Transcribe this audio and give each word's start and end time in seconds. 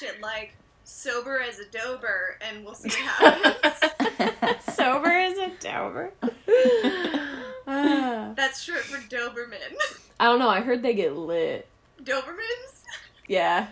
watch 0.00 0.10
it 0.10 0.20
like 0.20 0.54
sober 0.84 1.40
as 1.40 1.58
a 1.58 1.64
dober, 1.66 2.36
and 2.40 2.64
we'll 2.64 2.74
see 2.74 2.88
what 2.88 3.34
happens. 3.62 4.74
Sober 4.74 5.08
as 5.08 5.38
a 5.38 5.50
Dober. 5.60 6.12
Ah. 7.72 8.32
That's 8.34 8.60
short 8.60 8.80
for 8.80 8.98
Doberman. 9.14 9.76
I 10.18 10.24
don't 10.24 10.40
know. 10.40 10.48
I 10.48 10.60
heard 10.60 10.82
they 10.82 10.92
get 10.92 11.14
lit. 11.14 11.68
Dobermans. 12.02 12.82
Yeah. 13.28 13.68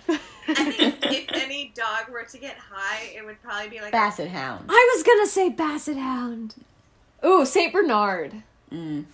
I 0.46 0.70
think 0.70 1.04
if, 1.04 1.12
if 1.12 1.26
any 1.42 1.72
dog 1.74 2.08
were 2.08 2.22
to 2.22 2.38
get 2.38 2.56
high, 2.58 3.08
it 3.16 3.24
would 3.24 3.42
probably 3.42 3.70
be 3.70 3.80
like 3.80 3.90
Basset 3.90 4.28
Hound. 4.28 4.66
I 4.68 4.92
was 4.94 5.02
gonna 5.02 5.26
say 5.26 5.48
Basset 5.48 5.96
Hound. 5.96 6.54
Ooh, 7.24 7.44
Saint 7.44 7.72
Bernard. 7.72 8.34
Mm. 8.70 9.06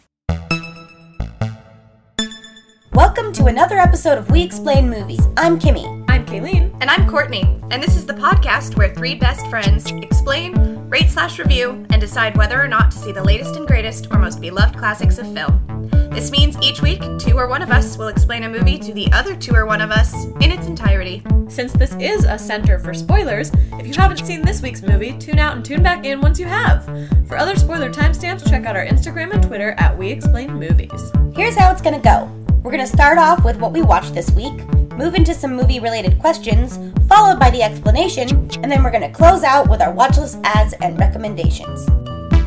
Welcome 2.93 3.33
to 3.35 3.47
another 3.47 3.79
episode 3.79 4.19
of 4.19 4.31
We 4.31 4.43
Explain 4.43 4.91
Movies. 4.91 5.27
I'm 5.39 5.59
Kimmy. 5.59 6.04
I'm 6.35 6.43
Kayleen. 6.43 6.77
And 6.81 6.91
I'm 6.91 7.09
Courtney, 7.09 7.43
and 7.71 7.81
this 7.81 7.97
is 7.97 8.07
the 8.07 8.13
podcast 8.13 8.77
where 8.77 8.93
three 8.93 9.15
best 9.15 9.47
friends 9.47 9.89
explain, 9.93 10.55
rate 10.89 11.09
slash 11.09 11.39
review, 11.39 11.87
and 11.91 12.01
decide 12.01 12.37
whether 12.37 12.61
or 12.61 12.67
not 12.67 12.91
to 12.91 12.99
see 12.99 13.13
the 13.13 13.23
latest 13.23 13.55
and 13.55 13.69
greatest 13.69 14.09
or 14.11 14.19
most 14.19 14.41
beloved 14.41 14.77
classics 14.77 15.19
of 15.19 15.33
film. 15.33 15.89
This 16.11 16.33
means 16.33 16.59
each 16.61 16.83
week, 16.83 17.01
two 17.21 17.39
or 17.39 17.47
one 17.47 17.63
of 17.63 17.71
us 17.71 17.97
will 17.97 18.09
explain 18.09 18.43
a 18.43 18.49
movie 18.49 18.81
to 18.81 18.93
the 18.93 19.09
other 19.13 19.37
two 19.37 19.55
or 19.55 19.65
one 19.65 19.81
of 19.81 19.93
us 19.93 20.25
in 20.41 20.51
its 20.51 20.67
entirety. 20.67 21.23
Since 21.47 21.73
this 21.75 21.95
is 22.01 22.25
a 22.25 22.37
center 22.37 22.81
for 22.81 22.95
spoilers, 22.95 23.53
if 23.75 23.87
you 23.87 23.95
haven't 23.95 24.27
seen 24.27 24.43
this 24.43 24.61
week's 24.61 24.83
movie, 24.83 25.17
tune 25.19 25.39
out 25.39 25.55
and 25.55 25.65
tune 25.65 25.85
back 25.85 26.05
in 26.05 26.21
once 26.21 26.41
you 26.41 26.47
have. 26.47 26.85
For 27.29 27.37
other 27.37 27.55
spoiler 27.55 27.93
timestamps, 27.93 28.49
check 28.49 28.67
out 28.67 28.75
our 28.75 28.85
Instagram 28.85 29.33
and 29.33 29.43
Twitter 29.45 29.77
at 29.79 29.97
We 29.97 30.11
Explain 30.11 30.55
Movies. 30.55 31.13
Here's 31.37 31.55
how 31.55 31.71
it's 31.71 31.83
gonna 31.83 32.01
go. 32.01 32.44
We're 32.65 32.71
gonna 32.71 32.87
start 32.87 33.19
off 33.19 33.45
with 33.45 33.59
what 33.59 33.73
we 33.75 33.83
watched 33.83 34.15
this 34.15 34.31
week, 34.31 34.55
move 34.95 35.15
into 35.17 35.35
some 35.35 35.55
movie 35.55 35.81
related 35.81 36.19
questions, 36.19 36.79
followed 37.07 37.39
by 37.39 37.51
the 37.51 37.63
explanation, 37.63 38.31
and 38.63 38.73
then 38.73 38.83
we're 38.83 38.91
gonna 38.91 39.13
close 39.13 39.43
out 39.43 39.69
with 39.69 39.83
our 39.83 39.93
watch 39.93 40.17
list 40.17 40.39
ads 40.45 40.73
and 40.81 40.99
recommendations. 40.99 41.87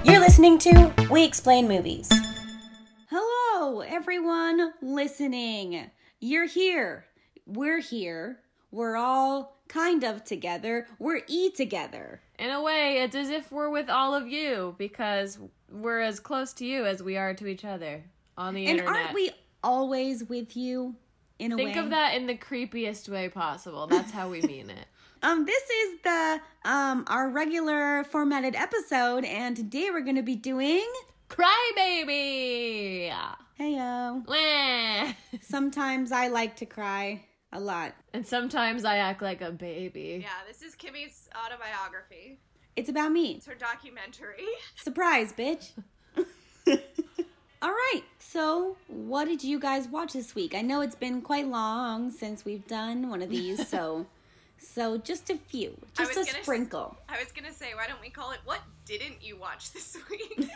You're 0.03 0.19
listening 0.19 0.57
to 0.57 0.91
We 1.11 1.23
Explain 1.23 1.67
Movies. 1.67 2.11
Hello, 3.11 3.81
everyone 3.81 4.73
listening. 4.81 5.91
You're 6.19 6.47
here. 6.47 7.05
We're 7.45 7.81
here. 7.81 8.39
We're 8.71 8.95
all 8.97 9.59
kind 9.67 10.03
of 10.03 10.23
together. 10.23 10.87
We're 10.97 11.21
E 11.27 11.51
together. 11.51 12.21
In 12.39 12.49
a 12.49 12.63
way, 12.63 13.03
it's 13.03 13.15
as 13.15 13.29
if 13.29 13.51
we're 13.51 13.69
with 13.69 13.87
all 13.87 14.15
of 14.15 14.27
you 14.27 14.73
because 14.79 15.37
we're 15.71 15.99
as 16.01 16.19
close 16.19 16.53
to 16.53 16.65
you 16.65 16.87
as 16.87 17.03
we 17.03 17.17
are 17.17 17.35
to 17.35 17.45
each 17.45 17.65
other 17.65 18.03
on 18.35 18.55
the 18.55 18.65
And 18.65 18.79
internet. 18.79 18.95
aren't 19.03 19.13
we 19.13 19.29
always 19.63 20.23
with 20.23 20.55
you 20.55 20.95
in 21.39 21.51
a 21.51 21.55
Think 21.55 21.67
way? 21.67 21.73
Think 21.73 21.85
of 21.85 21.91
that 21.91 22.15
in 22.15 22.27
the 22.27 22.35
creepiest 22.35 23.09
way 23.09 23.29
possible. 23.29 23.87
That's 23.87 24.11
how 24.11 24.29
we 24.29 24.41
mean 24.41 24.69
it. 24.69 24.85
Um, 25.23 25.47
this 25.47 25.63
is 25.63 26.01
the 26.03 26.39
um 26.63 27.03
our 27.07 27.27
regular 27.27 28.03
formatted 28.03 28.53
episode, 28.53 29.25
and 29.25 29.57
today 29.57 29.89
we're 29.91 30.01
gonna 30.01 30.21
be 30.21 30.35
doing 30.35 30.85
Cry 31.27 31.71
baby. 31.75 33.11
Heyo. 33.59 34.25
Wah. 34.27 35.13
Sometimes 35.41 36.11
I 36.11 36.27
like 36.27 36.55
to 36.57 36.65
cry 36.65 37.25
a 37.51 37.59
lot. 37.59 37.93
And 38.13 38.25
sometimes 38.25 38.85
I 38.85 38.97
act 38.97 39.21
like 39.21 39.41
a 39.41 39.51
baby. 39.51 40.19
Yeah, 40.21 40.29
this 40.47 40.61
is 40.61 40.75
Kimmy's 40.75 41.29
autobiography. 41.35 42.39
It's 42.75 42.89
about 42.89 43.11
me. 43.11 43.33
It's 43.33 43.47
her 43.47 43.55
documentary. 43.55 44.45
Surprise, 44.75 45.33
bitch. 45.33 45.71
All 47.61 47.71
right. 47.71 48.03
So, 48.37 48.77
what 48.87 49.25
did 49.25 49.43
you 49.43 49.59
guys 49.59 49.87
watch 49.87 50.13
this 50.13 50.35
week? 50.35 50.53
I 50.53 50.61
know 50.61 50.81
it's 50.81 50.93
been 50.93 51.23
quite 51.23 51.47
long 51.47 52.11
since 52.11 52.45
we've 52.45 52.67
done 52.67 53.09
one 53.09 53.23
of 53.23 53.31
these, 53.31 53.67
so 53.67 54.05
so 54.59 54.99
just 54.99 55.31
a 55.31 55.37
few, 55.37 55.75
just 55.97 56.11
a 56.11 56.23
gonna 56.23 56.43
sprinkle. 56.43 56.95
I 57.09 57.17
was 57.17 57.31
gonna 57.31 57.51
say, 57.51 57.73
why 57.73 57.87
don't 57.87 57.99
we 57.99 58.11
call 58.11 58.33
it 58.33 58.39
What 58.45 58.59
Didn't 58.85 59.23
You 59.23 59.37
Watch 59.37 59.71
This 59.71 59.97
Week? 60.11 60.51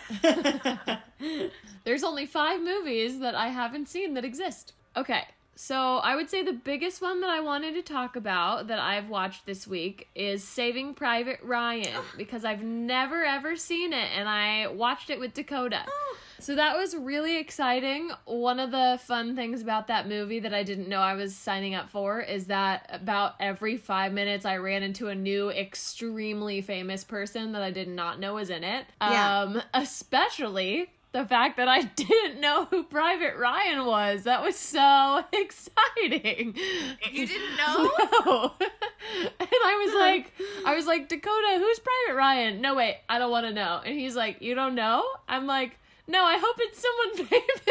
There's 1.83 2.03
only 2.03 2.27
five 2.27 2.61
movies 2.61 3.17
that 3.17 3.33
I 3.33 3.47
haven't 3.47 3.87
seen 3.87 4.13
that 4.13 4.25
exist. 4.25 4.73
Okay, 4.95 5.23
so 5.55 5.97
I 5.97 6.15
would 6.15 6.29
say 6.29 6.43
the 6.43 6.53
biggest 6.53 7.01
one 7.01 7.19
that 7.21 7.31
I 7.31 7.39
wanted 7.39 7.73
to 7.73 7.81
talk 7.81 8.15
about 8.15 8.67
that 8.67 8.77
I've 8.77 9.09
watched 9.09 9.47
this 9.47 9.65
week 9.65 10.07
is 10.13 10.43
Saving 10.43 10.93
Private 10.93 11.39
Ryan 11.41 12.03
because 12.15 12.45
I've 12.45 12.61
never 12.61 13.25
ever 13.25 13.55
seen 13.55 13.91
it 13.91 14.11
and 14.15 14.29
I 14.29 14.67
watched 14.67 15.09
it 15.09 15.19
with 15.19 15.33
Dakota. 15.33 15.85
Oh. 15.87 16.17
So 16.41 16.55
that 16.55 16.75
was 16.75 16.95
really 16.95 17.37
exciting. 17.37 18.09
One 18.25 18.59
of 18.59 18.71
the 18.71 18.99
fun 19.03 19.35
things 19.35 19.61
about 19.61 19.87
that 19.87 20.07
movie 20.07 20.39
that 20.39 20.55
I 20.55 20.63
didn't 20.63 20.89
know 20.89 20.99
I 20.99 21.13
was 21.13 21.35
signing 21.35 21.75
up 21.75 21.91
for 21.91 22.19
is 22.19 22.45
that 22.45 22.89
about 22.91 23.35
every 23.39 23.77
five 23.77 24.11
minutes 24.11 24.43
I 24.43 24.57
ran 24.57 24.81
into 24.81 25.09
a 25.09 25.15
new 25.15 25.51
extremely 25.51 26.61
famous 26.61 27.03
person 27.03 27.51
that 27.51 27.61
I 27.61 27.69
did 27.69 27.87
not 27.87 28.19
know 28.19 28.33
was 28.33 28.49
in 28.49 28.63
it. 28.63 28.87
Yeah. 28.99 29.41
Um, 29.41 29.61
especially 29.75 30.89
the 31.11 31.25
fact 31.25 31.57
that 31.57 31.67
I 31.67 31.83
didn't 31.95 32.41
know 32.41 32.65
who 32.65 32.85
Private 32.85 33.37
Ryan 33.37 33.85
was. 33.85 34.23
That 34.23 34.41
was 34.41 34.55
so 34.55 35.23
exciting. 35.33 36.55
You 37.11 37.27
didn't 37.27 37.57
know? 37.57 37.91
No. 38.25 38.53
and 38.59 39.49
I 39.51 39.83
was 39.83 39.95
like, 39.95 40.31
I 40.65 40.75
was 40.75 40.85
like, 40.85 41.09
Dakota, 41.09 41.57
who's 41.57 41.79
Private 41.79 42.17
Ryan? 42.17 42.61
No, 42.61 42.75
wait, 42.75 42.97
I 43.09 43.19
don't 43.19 43.31
want 43.31 43.45
to 43.47 43.53
know. 43.53 43.81
And 43.83 43.99
he's 43.99 44.15
like, 44.15 44.41
you 44.41 44.53
don't 44.55 44.75
know? 44.75 45.03
I'm 45.27 45.47
like, 45.47 45.77
no, 46.11 46.23
I 46.25 46.37
hope 46.37 46.57
it's 46.59 46.79
someone 46.81 47.27
famous. 47.29 47.61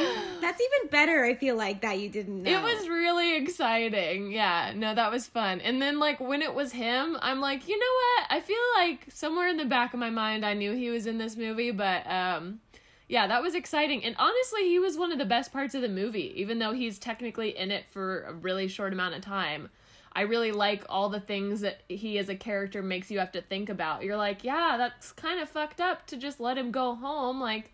That's 0.40 0.60
even 0.60 0.90
better. 0.90 1.24
I 1.24 1.34
feel 1.34 1.56
like 1.56 1.80
that 1.80 1.98
you 1.98 2.08
didn't 2.08 2.42
know. 2.42 2.50
It 2.50 2.62
was 2.62 2.88
really 2.88 3.36
exciting. 3.36 4.30
Yeah, 4.30 4.72
no, 4.76 4.94
that 4.94 5.10
was 5.10 5.26
fun. 5.26 5.60
And 5.60 5.80
then, 5.80 5.98
like, 5.98 6.20
when 6.20 6.42
it 6.42 6.54
was 6.54 6.72
him, 6.72 7.16
I'm 7.20 7.40
like, 7.40 7.68
you 7.68 7.78
know 7.78 7.86
what? 7.86 8.26
I 8.30 8.40
feel 8.40 8.56
like 8.76 9.06
somewhere 9.10 9.48
in 9.48 9.56
the 9.56 9.64
back 9.64 9.94
of 9.94 10.00
my 10.00 10.10
mind, 10.10 10.44
I 10.44 10.54
knew 10.54 10.72
he 10.72 10.90
was 10.90 11.06
in 11.06 11.18
this 11.18 11.36
movie, 11.36 11.70
but, 11.70 12.06
um, 12.06 12.60
yeah, 13.08 13.26
that 13.26 13.42
was 13.42 13.54
exciting. 13.54 14.04
And 14.04 14.14
honestly, 14.18 14.68
he 14.68 14.78
was 14.78 14.98
one 14.98 15.12
of 15.12 15.18
the 15.18 15.24
best 15.24 15.52
parts 15.52 15.74
of 15.74 15.82
the 15.82 15.88
movie, 15.88 16.34
even 16.36 16.58
though 16.58 16.72
he's 16.72 16.98
technically 16.98 17.56
in 17.56 17.70
it 17.70 17.84
for 17.90 18.22
a 18.24 18.32
really 18.34 18.68
short 18.68 18.92
amount 18.92 19.14
of 19.14 19.22
time. 19.22 19.70
I 20.12 20.22
really 20.22 20.52
like 20.52 20.84
all 20.88 21.08
the 21.08 21.20
things 21.20 21.60
that 21.60 21.82
he 21.88 22.18
as 22.18 22.28
a 22.28 22.34
character 22.34 22.82
makes 22.82 23.10
you 23.10 23.18
have 23.18 23.32
to 23.32 23.42
think 23.42 23.68
about. 23.68 24.02
You're 24.02 24.16
like, 24.16 24.42
yeah, 24.42 24.76
that's 24.76 25.12
kind 25.12 25.40
of 25.40 25.48
fucked 25.48 25.80
up 25.80 26.06
to 26.08 26.16
just 26.16 26.40
let 26.40 26.58
him 26.58 26.70
go 26.70 26.94
home. 26.94 27.40
Like, 27.40 27.72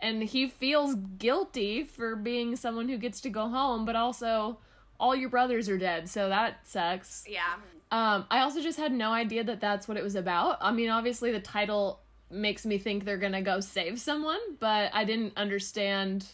and 0.00 0.22
he 0.22 0.48
feels 0.48 0.94
guilty 0.94 1.84
for 1.84 2.16
being 2.16 2.56
someone 2.56 2.88
who 2.88 2.98
gets 2.98 3.20
to 3.22 3.30
go 3.30 3.48
home, 3.48 3.84
but 3.84 3.96
also 3.96 4.58
all 4.98 5.14
your 5.14 5.28
brothers 5.28 5.68
are 5.68 5.78
dead, 5.78 6.08
so 6.08 6.28
that 6.28 6.66
sucks. 6.66 7.24
yeah. 7.28 7.54
Um, 7.92 8.26
I 8.30 8.40
also 8.40 8.60
just 8.60 8.78
had 8.78 8.92
no 8.92 9.12
idea 9.12 9.44
that 9.44 9.60
that's 9.60 9.86
what 9.86 9.96
it 9.96 10.02
was 10.02 10.16
about. 10.16 10.58
I 10.60 10.72
mean, 10.72 10.90
obviously 10.90 11.30
the 11.30 11.40
title 11.40 12.00
makes 12.30 12.66
me 12.66 12.78
think 12.78 13.04
they're 13.04 13.16
gonna 13.16 13.42
go 13.42 13.60
save 13.60 14.00
someone, 14.00 14.40
but 14.58 14.90
I 14.92 15.04
didn't 15.04 15.34
understand. 15.36 16.26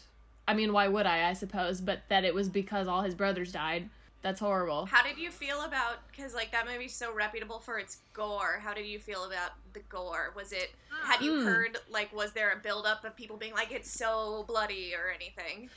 I 0.47 0.55
mean, 0.55 0.73
why 0.73 0.87
would 0.87 1.05
I? 1.05 1.29
I 1.29 1.33
suppose, 1.33 1.79
but 1.79 2.01
that 2.09 2.25
it 2.25 2.33
was 2.33 2.49
because 2.49 2.87
all 2.87 3.03
his 3.03 3.13
brothers 3.13 3.51
died. 3.51 3.89
That's 4.23 4.39
horrible. 4.39 4.85
How 4.85 5.03
did 5.03 5.17
you 5.17 5.29
feel 5.29 5.61
about 5.63 6.07
because 6.09 6.33
like 6.33 6.51
that 6.53 6.65
movie's 6.65 6.95
so 6.95 7.13
reputable 7.13 7.59
for 7.59 7.77
its 7.77 7.97
gore? 8.13 8.57
How 8.63 8.73
did 8.73 8.85
you 8.87 8.97
feel 8.97 9.25
about 9.25 9.51
the 9.73 9.81
gore? 9.89 10.31
Was 10.35 10.53
it 10.53 10.71
had 11.05 11.21
you 11.21 11.33
Mm. 11.33 11.43
heard 11.45 11.77
like 11.91 12.11
was 12.15 12.31
there 12.31 12.51
a 12.51 12.55
buildup 12.57 13.03
of 13.03 13.15
people 13.17 13.35
being 13.37 13.53
like 13.53 13.71
it's 13.71 13.91
so 13.91 14.45
bloody 14.47 14.93
or 14.95 15.11
anything? 15.11 15.69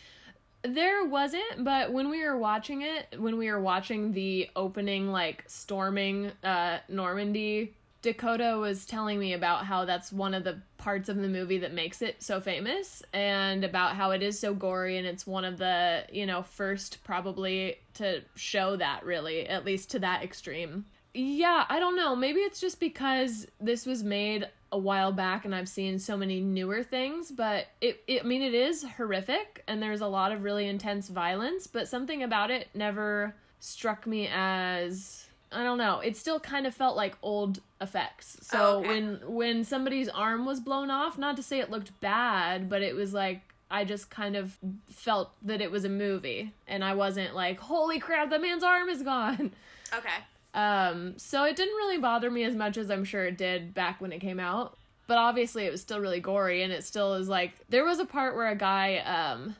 There 0.62 1.04
wasn't, 1.04 1.64
but 1.64 1.92
when 1.92 2.08
we 2.08 2.24
were 2.24 2.36
watching 2.38 2.82
it, 2.82 3.14
when 3.18 3.36
we 3.36 3.50
were 3.50 3.60
watching 3.60 4.12
the 4.12 4.48
opening, 4.56 5.10
like 5.12 5.44
storming 5.48 6.32
uh, 6.42 6.78
Normandy, 6.88 7.74
Dakota 8.06 8.56
was 8.56 8.86
telling 8.86 9.18
me 9.18 9.32
about 9.32 9.66
how 9.66 9.84
that's 9.84 10.12
one 10.12 10.32
of 10.32 10.44
the 10.44 10.60
parts 10.78 11.08
of 11.08 11.16
the 11.16 11.26
movie 11.26 11.58
that 11.58 11.74
makes 11.74 12.02
it 12.02 12.22
so 12.22 12.40
famous, 12.40 13.02
and 13.12 13.64
about 13.64 13.96
how 13.96 14.12
it 14.12 14.22
is 14.22 14.38
so 14.38 14.54
gory, 14.54 14.96
and 14.96 15.04
it's 15.04 15.26
one 15.26 15.44
of 15.44 15.58
the 15.58 16.04
you 16.12 16.24
know 16.24 16.44
first 16.44 17.02
probably 17.02 17.78
to 17.94 18.22
show 18.36 18.76
that 18.76 19.04
really, 19.04 19.48
at 19.48 19.64
least 19.64 19.90
to 19.90 19.98
that 19.98 20.22
extreme. 20.22 20.84
Yeah, 21.14 21.64
I 21.68 21.80
don't 21.80 21.96
know. 21.96 22.14
Maybe 22.14 22.38
it's 22.40 22.60
just 22.60 22.78
because 22.78 23.48
this 23.60 23.84
was 23.84 24.04
made 24.04 24.46
a 24.70 24.78
while 24.78 25.10
back 25.10 25.44
and 25.44 25.52
I've 25.52 25.68
seen 25.68 25.98
so 25.98 26.16
many 26.16 26.40
newer 26.40 26.84
things, 26.84 27.32
but 27.32 27.66
it, 27.80 28.04
it 28.06 28.22
I 28.22 28.24
mean 28.24 28.42
it 28.42 28.54
is 28.54 28.84
horrific 28.84 29.64
and 29.66 29.82
there's 29.82 30.00
a 30.00 30.06
lot 30.06 30.30
of 30.30 30.44
really 30.44 30.68
intense 30.68 31.08
violence, 31.08 31.66
but 31.66 31.88
something 31.88 32.22
about 32.22 32.52
it 32.52 32.68
never 32.72 33.34
struck 33.58 34.06
me 34.06 34.28
as 34.32 35.25
I 35.56 35.64
don't 35.64 35.78
know. 35.78 36.00
It 36.00 36.16
still 36.16 36.38
kind 36.38 36.66
of 36.66 36.74
felt 36.74 36.96
like 36.96 37.16
old 37.22 37.60
effects. 37.80 38.36
So 38.42 38.58
Oh, 38.58 38.78
okay. 38.80 38.88
when 38.88 39.20
when 39.26 39.64
somebody's 39.64 40.08
arm 40.08 40.44
was 40.46 40.60
blown 40.60 40.90
off, 40.90 41.16
not 41.18 41.36
to 41.36 41.42
say 41.42 41.60
it 41.60 41.70
looked 41.70 41.98
bad, 42.00 42.68
but 42.68 42.82
it 42.82 42.94
was 42.94 43.12
like 43.14 43.40
I 43.70 43.84
just 43.84 44.10
kind 44.10 44.36
of 44.36 44.56
felt 44.88 45.30
that 45.42 45.60
it 45.60 45.70
was 45.72 45.84
a 45.84 45.88
movie 45.88 46.52
and 46.68 46.84
I 46.84 46.94
wasn't 46.94 47.34
like, 47.34 47.58
"Holy 47.58 47.98
crap, 47.98 48.30
that 48.30 48.40
man's 48.40 48.62
arm 48.62 48.88
is 48.88 49.02
gone." 49.02 49.52
Okay. 49.94 50.18
Um, 50.52 51.14
so 51.16 51.44
it 51.44 51.54
didn't 51.54 51.76
really 51.76 51.98
bother 51.98 52.28
me 52.28 52.42
as 52.42 52.56
much 52.56 52.76
as 52.76 52.90
I'm 52.90 53.04
sure 53.04 53.24
it 53.24 53.38
did 53.38 53.72
back 53.72 54.00
when 54.00 54.10
it 54.12 54.18
came 54.20 54.40
out. 54.40 54.76
But 55.06 55.16
obviously 55.18 55.64
it 55.64 55.70
was 55.70 55.80
still 55.80 56.00
really 56.00 56.18
gory 56.18 56.62
and 56.64 56.72
it 56.72 56.82
still 56.82 57.14
is 57.14 57.28
like 57.28 57.52
there 57.68 57.84
was 57.84 58.00
a 58.00 58.04
part 58.04 58.34
where 58.34 58.48
a 58.48 58.56
guy 58.56 58.96
um 58.98 59.54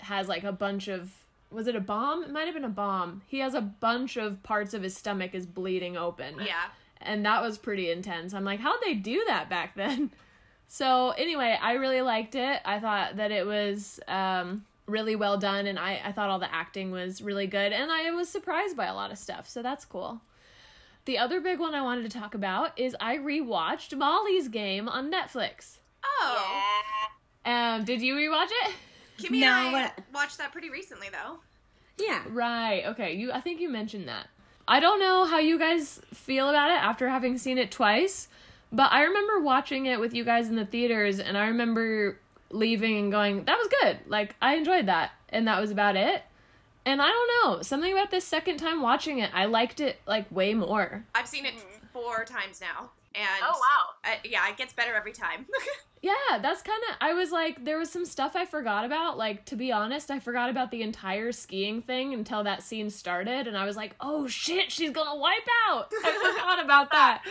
has 0.00 0.28
like 0.28 0.44
a 0.44 0.52
bunch 0.52 0.88
of 0.88 1.10
was 1.50 1.66
it 1.66 1.76
a 1.76 1.80
bomb? 1.80 2.22
It 2.24 2.30
might 2.30 2.46
have 2.46 2.54
been 2.54 2.64
a 2.64 2.68
bomb. 2.68 3.22
He 3.26 3.38
has 3.38 3.54
a 3.54 3.60
bunch 3.60 4.16
of 4.16 4.42
parts 4.42 4.74
of 4.74 4.82
his 4.82 4.96
stomach 4.96 5.34
is 5.34 5.46
bleeding 5.46 5.96
open. 5.96 6.36
Yeah. 6.44 6.66
And 7.00 7.24
that 7.24 7.42
was 7.42 7.58
pretty 7.58 7.90
intense. 7.90 8.34
I'm 8.34 8.44
like, 8.44 8.60
how'd 8.60 8.80
they 8.84 8.94
do 8.94 9.24
that 9.26 9.48
back 9.48 9.74
then? 9.76 10.10
So 10.68 11.10
anyway, 11.10 11.56
I 11.62 11.74
really 11.74 12.00
liked 12.00 12.34
it. 12.34 12.60
I 12.64 12.80
thought 12.80 13.18
that 13.18 13.30
it 13.30 13.46
was 13.46 14.00
um, 14.08 14.64
really 14.86 15.14
well 15.14 15.38
done, 15.38 15.66
and 15.66 15.78
I, 15.78 16.00
I 16.04 16.12
thought 16.12 16.28
all 16.28 16.38
the 16.38 16.52
acting 16.52 16.90
was 16.90 17.22
really 17.22 17.46
good, 17.46 17.72
and 17.72 17.90
I 17.90 18.10
was 18.10 18.28
surprised 18.28 18.76
by 18.76 18.86
a 18.86 18.94
lot 18.94 19.12
of 19.12 19.18
stuff. 19.18 19.48
So 19.48 19.62
that's 19.62 19.84
cool. 19.84 20.20
The 21.04 21.18
other 21.18 21.40
big 21.40 21.60
one 21.60 21.74
I 21.74 21.82
wanted 21.82 22.10
to 22.10 22.18
talk 22.18 22.34
about 22.34 22.76
is 22.78 22.96
I 23.00 23.16
rewatched 23.16 23.96
Molly's 23.96 24.48
Game 24.48 24.88
on 24.88 25.10
Netflix. 25.10 25.78
Oh. 26.04 27.08
Um, 27.44 27.84
did 27.84 28.02
you 28.02 28.16
rewatch 28.16 28.50
it? 28.64 28.74
Kimmy 29.18 29.40
No, 29.40 29.46
and 29.68 29.76
I 29.76 29.92
but- 29.96 30.04
watched 30.12 30.38
that 30.38 30.52
pretty 30.52 30.70
recently, 30.70 31.08
though. 31.10 31.38
Yeah. 31.98 32.22
Right. 32.28 32.84
Okay. 32.86 33.14
You. 33.14 33.32
I 33.32 33.40
think 33.40 33.60
you 33.60 33.68
mentioned 33.68 34.06
that. 34.08 34.28
I 34.68 34.80
don't 34.80 35.00
know 35.00 35.24
how 35.26 35.38
you 35.38 35.58
guys 35.58 36.00
feel 36.12 36.48
about 36.50 36.70
it 36.70 36.74
after 36.82 37.08
having 37.08 37.38
seen 37.38 37.56
it 37.56 37.70
twice, 37.70 38.28
but 38.72 38.90
I 38.92 39.04
remember 39.04 39.40
watching 39.40 39.86
it 39.86 40.00
with 40.00 40.12
you 40.12 40.24
guys 40.24 40.48
in 40.48 40.56
the 40.56 40.66
theaters, 40.66 41.18
and 41.20 41.38
I 41.38 41.46
remember 41.46 42.18
leaving 42.50 42.98
and 42.98 43.10
going, 43.12 43.44
"That 43.44 43.56
was 43.58 43.68
good. 43.80 44.00
Like 44.06 44.34
I 44.42 44.56
enjoyed 44.56 44.86
that," 44.86 45.12
and 45.28 45.46
that 45.48 45.60
was 45.60 45.70
about 45.70 45.96
it. 45.96 46.22
And 46.84 47.00
I 47.02 47.06
don't 47.06 47.30
know 47.56 47.62
something 47.62 47.92
about 47.92 48.10
this 48.10 48.24
second 48.24 48.58
time 48.58 48.82
watching 48.82 49.18
it. 49.20 49.30
I 49.32 49.46
liked 49.46 49.80
it 49.80 50.00
like 50.06 50.30
way 50.30 50.52
more. 50.54 51.04
I've 51.14 51.26
seen 51.28 51.46
it 51.46 51.54
four 51.92 52.24
times 52.24 52.60
now. 52.60 52.90
And 53.14 53.42
Oh, 53.42 53.58
wow. 53.58 54.12
uh, 54.12 54.16
yeah, 54.24 54.46
it 54.50 54.56
gets 54.58 54.72
better 54.74 54.94
every 54.94 55.12
time. 55.12 55.46
Yeah, 56.06 56.38
that's 56.38 56.62
kind 56.62 56.80
of. 56.88 56.96
I 57.00 57.14
was 57.14 57.32
like, 57.32 57.64
there 57.64 57.78
was 57.78 57.90
some 57.90 58.04
stuff 58.04 58.36
I 58.36 58.46
forgot 58.46 58.84
about. 58.84 59.18
Like, 59.18 59.44
to 59.46 59.56
be 59.56 59.72
honest, 59.72 60.08
I 60.08 60.20
forgot 60.20 60.50
about 60.50 60.70
the 60.70 60.82
entire 60.82 61.32
skiing 61.32 61.82
thing 61.82 62.14
until 62.14 62.44
that 62.44 62.62
scene 62.62 62.90
started, 62.90 63.48
and 63.48 63.58
I 63.58 63.64
was 63.64 63.74
like, 63.74 63.96
oh 64.00 64.28
shit, 64.28 64.70
she's 64.70 64.92
gonna 64.92 65.18
wipe 65.18 65.48
out. 65.68 65.90
I 66.04 66.12
forgot 66.32 66.64
about 66.64 66.92
that. 66.92 67.24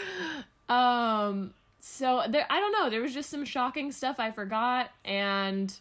Um, 0.68 1.54
so 1.80 2.24
there, 2.28 2.46
I 2.50 2.60
don't 2.60 2.74
know. 2.74 2.90
There 2.90 3.02
was 3.02 3.14
just 3.14 3.30
some 3.30 3.46
shocking 3.46 3.94
stuff 3.94 4.20
I 4.20 4.32
forgot, 4.32 4.92
and 5.06 5.74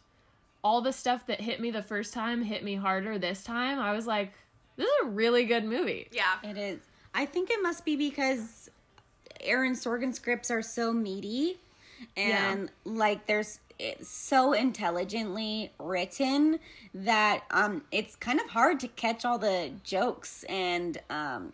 all 0.63 0.81
the 0.81 0.93
stuff 0.93 1.27
that 1.27 1.41
hit 1.41 1.61
me 1.61 1.73
the 1.73 1.83
first 1.83 2.15
time 2.15 2.43
hit 2.43 2.63
me 2.63 2.77
harder 2.77 3.19
this 3.19 3.43
time. 3.43 3.81
I 3.81 3.93
was 3.93 4.07
like, 4.07 4.35
this 4.77 4.87
is 4.87 4.95
a 5.03 5.09
really 5.09 5.47
good 5.47 5.65
movie. 5.65 6.07
yeah. 6.13 6.49
It 6.49 6.57
is. 6.57 6.79
I 7.13 7.27
think 7.27 7.51
it 7.51 7.61
must 7.61 7.85
be 7.85 7.97
because 7.97 8.71
Aaron 9.41 9.75
Sorkin 9.75 10.15
scripts 10.15 10.51
are 10.51 10.63
so 10.63 10.93
meaty 10.93 11.59
and 12.17 12.71
like 12.85 13.27
there's 13.27 13.61
it's 13.79 14.09
so 14.09 14.53
intelligently 14.53 15.73
written 15.79 16.59
that 16.95 17.43
um 17.51 17.83
it's 17.91 18.15
kind 18.17 18.41
of 18.41 18.51
hard 18.51 18.79
to 18.81 18.89
catch 18.89 19.25
all 19.25 19.39
the 19.39 19.73
jokes 19.83 20.45
and 20.49 20.99
um 21.11 21.53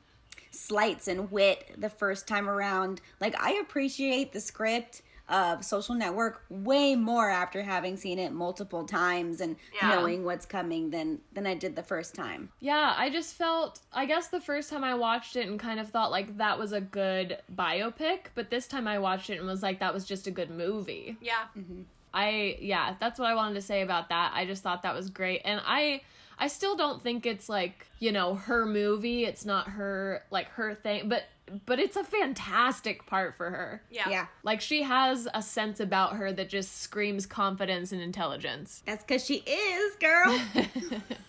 slights 0.50 1.08
and 1.08 1.30
wit 1.30 1.74
the 1.78 1.88
first 1.88 2.26
time 2.26 2.48
around. 2.48 3.00
Like 3.20 3.34
I 3.40 3.52
appreciate 3.54 4.32
the 4.32 4.40
script 4.40 5.02
of 5.30 5.64
Social 5.64 5.94
Network 5.94 6.44
way 6.48 6.94
more 6.96 7.30
after 7.30 7.62
having 7.62 7.96
seen 7.96 8.18
it 8.18 8.32
multiple 8.32 8.84
times 8.84 9.40
and 9.40 9.56
Yeah. 9.80 9.90
knowing 9.94 10.24
what's 10.24 10.44
coming 10.46 10.90
than 10.90 11.20
than 11.32 11.46
I 11.46 11.54
did 11.54 11.76
the 11.76 11.82
first 11.82 12.14
time. 12.14 12.50
Yeah, 12.60 12.94
I 12.96 13.10
just 13.10 13.34
felt 13.34 13.80
I 13.92 14.06
guess 14.06 14.28
the 14.28 14.40
first 14.40 14.70
time 14.70 14.84
I 14.84 14.94
watched 14.94 15.36
it 15.36 15.46
and 15.48 15.58
kind 15.58 15.78
of 15.80 15.88
thought 15.90 16.10
like 16.10 16.36
that 16.38 16.58
was 16.58 16.72
a 16.72 16.80
good 16.80 17.38
biopic, 17.54 18.26
but 18.34 18.50
this 18.50 18.66
time 18.66 18.86
I 18.88 18.98
watched 18.98 19.30
it 19.30 19.38
and 19.38 19.46
was 19.46 19.62
like 19.62 19.80
that 19.80 19.94
was 19.94 20.04
just 20.04 20.26
a 20.26 20.30
good 20.30 20.50
movie. 20.50 21.16
Yeah. 21.20 21.44
Mm-hmm. 21.56 21.82
I 22.12 22.56
yeah, 22.60 22.94
that's 22.98 23.18
what 23.18 23.28
I 23.28 23.34
wanted 23.34 23.54
to 23.54 23.62
say 23.62 23.82
about 23.82 24.08
that. 24.08 24.32
I 24.34 24.44
just 24.46 24.62
thought 24.62 24.82
that 24.82 24.94
was 24.94 25.10
great. 25.10 25.42
And 25.44 25.60
I 25.64 26.02
I 26.38 26.46
still 26.48 26.74
don't 26.74 27.02
think 27.02 27.26
it's 27.26 27.48
like, 27.50 27.86
you 27.98 28.12
know, 28.12 28.34
her 28.34 28.64
movie. 28.64 29.24
It's 29.26 29.44
not 29.44 29.68
her 29.68 30.24
like 30.30 30.48
her 30.52 30.74
thing, 30.74 31.08
but 31.08 31.24
but 31.66 31.78
it's 31.78 31.96
a 31.96 32.04
fantastic 32.04 33.06
part 33.06 33.34
for 33.34 33.50
her. 33.50 33.82
Yeah. 33.90 34.08
yeah. 34.08 34.26
Like 34.42 34.60
she 34.60 34.82
has 34.82 35.28
a 35.34 35.42
sense 35.42 35.80
about 35.80 36.16
her 36.16 36.32
that 36.32 36.48
just 36.48 36.80
screams 36.80 37.26
confidence 37.26 37.92
and 37.92 38.00
intelligence. 38.00 38.82
That's 38.86 39.04
because 39.04 39.24
she 39.24 39.36
is, 39.46 39.96
girl. 39.96 40.40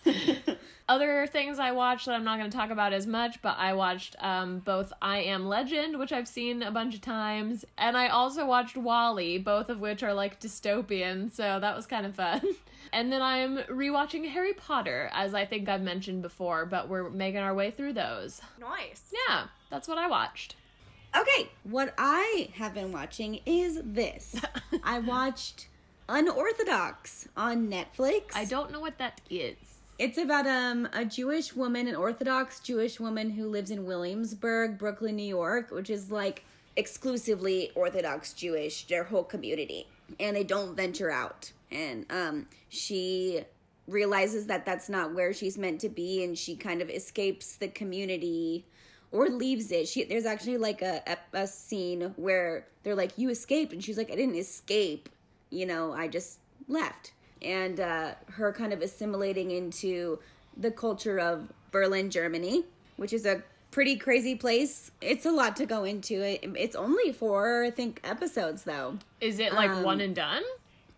Other 0.92 1.26
things 1.26 1.58
I 1.58 1.72
watched 1.72 2.04
that 2.04 2.14
I'm 2.14 2.22
not 2.22 2.38
going 2.38 2.50
to 2.50 2.54
talk 2.54 2.68
about 2.68 2.92
as 2.92 3.06
much, 3.06 3.40
but 3.40 3.56
I 3.58 3.72
watched 3.72 4.14
um, 4.22 4.58
both 4.58 4.92
I 5.00 5.20
Am 5.20 5.48
Legend, 5.48 5.98
which 5.98 6.12
I've 6.12 6.28
seen 6.28 6.62
a 6.62 6.70
bunch 6.70 6.94
of 6.94 7.00
times, 7.00 7.64
and 7.78 7.96
I 7.96 8.08
also 8.08 8.44
watched 8.44 8.76
WALL-E, 8.76 9.38
both 9.38 9.70
of 9.70 9.80
which 9.80 10.02
are 10.02 10.12
like 10.12 10.38
dystopian, 10.38 11.32
so 11.32 11.58
that 11.58 11.74
was 11.74 11.86
kind 11.86 12.04
of 12.04 12.14
fun. 12.14 12.42
And 12.92 13.10
then 13.10 13.22
I'm 13.22 13.56
rewatching 13.56 14.28
Harry 14.28 14.52
Potter, 14.52 15.08
as 15.14 15.32
I 15.32 15.46
think 15.46 15.66
I've 15.66 15.80
mentioned 15.80 16.20
before, 16.20 16.66
but 16.66 16.90
we're 16.90 17.08
making 17.08 17.40
our 17.40 17.54
way 17.54 17.70
through 17.70 17.94
those. 17.94 18.42
Nice. 18.60 19.14
Yeah, 19.28 19.44
that's 19.70 19.88
what 19.88 19.96
I 19.96 20.08
watched. 20.08 20.56
okay, 21.16 21.48
what 21.62 21.94
I 21.96 22.50
have 22.56 22.74
been 22.74 22.92
watching 22.92 23.40
is 23.46 23.80
this. 23.82 24.38
I 24.84 24.98
watched 24.98 25.68
Unorthodox 26.06 27.28
on 27.34 27.68
Netflix. 27.70 28.24
I 28.34 28.44
don't 28.44 28.70
know 28.70 28.80
what 28.80 28.98
that 28.98 29.22
is. 29.30 29.71
It's 29.98 30.18
about 30.18 30.46
um 30.46 30.88
a 30.92 31.04
Jewish 31.04 31.54
woman, 31.54 31.86
an 31.86 31.94
Orthodox 31.94 32.60
Jewish 32.60 32.98
woman 32.98 33.30
who 33.30 33.48
lives 33.48 33.70
in 33.70 33.84
Williamsburg, 33.84 34.78
Brooklyn, 34.78 35.16
New 35.16 35.22
York, 35.22 35.70
which 35.70 35.90
is 35.90 36.10
like 36.10 36.44
exclusively 36.76 37.70
Orthodox 37.74 38.32
Jewish, 38.32 38.86
their 38.86 39.04
whole 39.04 39.24
community, 39.24 39.86
and 40.18 40.34
they 40.34 40.44
don't 40.44 40.74
venture 40.74 41.10
out. 41.10 41.52
And 41.70 42.06
um 42.10 42.46
she 42.68 43.44
realizes 43.86 44.46
that 44.46 44.64
that's 44.64 44.88
not 44.88 45.14
where 45.14 45.32
she's 45.32 45.58
meant 45.58 45.80
to 45.82 45.88
be, 45.88 46.24
and 46.24 46.36
she 46.38 46.56
kind 46.56 46.80
of 46.80 46.88
escapes 46.90 47.56
the 47.56 47.68
community 47.68 48.64
or 49.10 49.28
leaves 49.28 49.70
it. 49.70 49.86
She 49.86 50.04
there's 50.04 50.26
actually 50.26 50.56
like 50.58 50.82
a 50.82 51.02
a, 51.06 51.42
a 51.42 51.46
scene 51.46 52.12
where 52.16 52.66
they're 52.82 52.96
like, 52.96 53.18
"You 53.18 53.28
escaped," 53.28 53.72
and 53.72 53.84
she's 53.84 53.98
like, 53.98 54.10
"I 54.10 54.16
didn't 54.16 54.36
escape. 54.36 55.10
You 55.50 55.66
know, 55.66 55.92
I 55.92 56.08
just 56.08 56.38
left." 56.66 57.12
And 57.44 57.80
uh, 57.80 58.12
her 58.32 58.52
kind 58.52 58.72
of 58.72 58.82
assimilating 58.82 59.50
into 59.50 60.18
the 60.56 60.70
culture 60.70 61.18
of 61.18 61.52
Berlin, 61.70 62.10
Germany, 62.10 62.64
which 62.96 63.12
is 63.12 63.24
a 63.26 63.42
pretty 63.70 63.96
crazy 63.96 64.34
place. 64.34 64.90
It's 65.00 65.24
a 65.26 65.32
lot 65.32 65.56
to 65.56 65.66
go 65.66 65.84
into. 65.84 66.20
It 66.22 66.44
it's 66.56 66.76
only 66.76 67.12
four, 67.12 67.64
I 67.64 67.70
think, 67.70 68.00
episodes 68.04 68.64
though. 68.64 68.98
Is 69.20 69.38
it 69.38 69.54
like 69.54 69.70
Um, 69.70 69.82
one 69.82 70.00
and 70.00 70.14
done? 70.14 70.42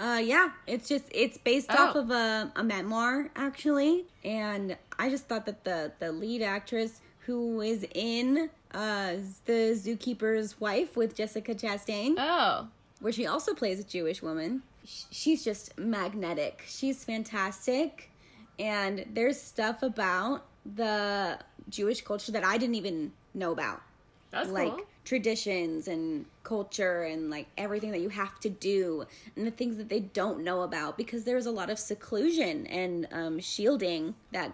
Uh, 0.01 0.21
yeah, 0.23 0.51
it's 0.67 0.89
just 0.89 1.05
it's 1.13 1.39
based 1.39 1.69
Oh. 1.71 1.83
off 1.89 1.95
of 1.97 2.11
a, 2.11 2.53
a 2.57 2.65
memoir 2.65 3.31
actually, 3.37 4.07
and 4.25 4.77
I 4.99 5.09
just 5.09 5.27
thought 5.29 5.47
that 5.47 5.63
the 5.65 5.93
the 6.01 6.11
lead 6.11 6.43
actress 6.43 7.01
who 7.27 7.61
is 7.61 7.87
in 7.95 8.51
uh 8.75 9.13
the 9.47 9.73
zookeeper's 9.77 10.61
wife 10.61 10.97
with 10.97 11.15
Jessica 11.15 11.55
Chastain, 11.55 12.17
Oh. 12.19 12.67
where 13.01 13.13
she 13.13 13.25
also 13.25 13.55
plays 13.55 13.79
a 13.79 13.85
Jewish 13.85 14.21
woman, 14.21 14.65
she's 14.85 15.45
just 15.45 15.79
magnetic. 15.79 16.65
She's 16.67 17.05
fantastic, 17.05 18.11
and 18.59 19.05
there's 19.13 19.41
stuff 19.41 19.83
about 19.83 20.47
the 20.77 21.39
Jewish 21.69 22.03
culture 22.03 22.33
that 22.33 22.45
I 22.45 22.59
didn't 22.59 22.77
even 22.77 23.13
know 23.35 23.53
about 23.53 23.83
That's 24.31 24.49
like 24.51 24.71
cool. 24.71 24.87
traditions 25.05 25.89
and 25.89 26.25
culture 26.43 27.03
and 27.03 27.31
like 27.31 27.47
everything 27.59 27.91
that 27.93 28.01
you 28.01 28.09
have 28.11 28.39
to 28.41 28.51
do 28.51 29.07
and 29.37 29.47
the 29.47 29.51
things 29.51 29.77
that 29.77 29.89
they 29.89 30.01
don't 30.01 30.43
know 30.43 30.63
about 30.63 30.97
because 30.97 31.25
there's 31.25 31.47
a 31.47 31.51
lot 31.51 31.69
of 31.71 31.79
seclusion 31.79 32.67
and 32.69 33.09
um, 33.13 33.39
shielding 33.41 34.15
that 34.33 34.53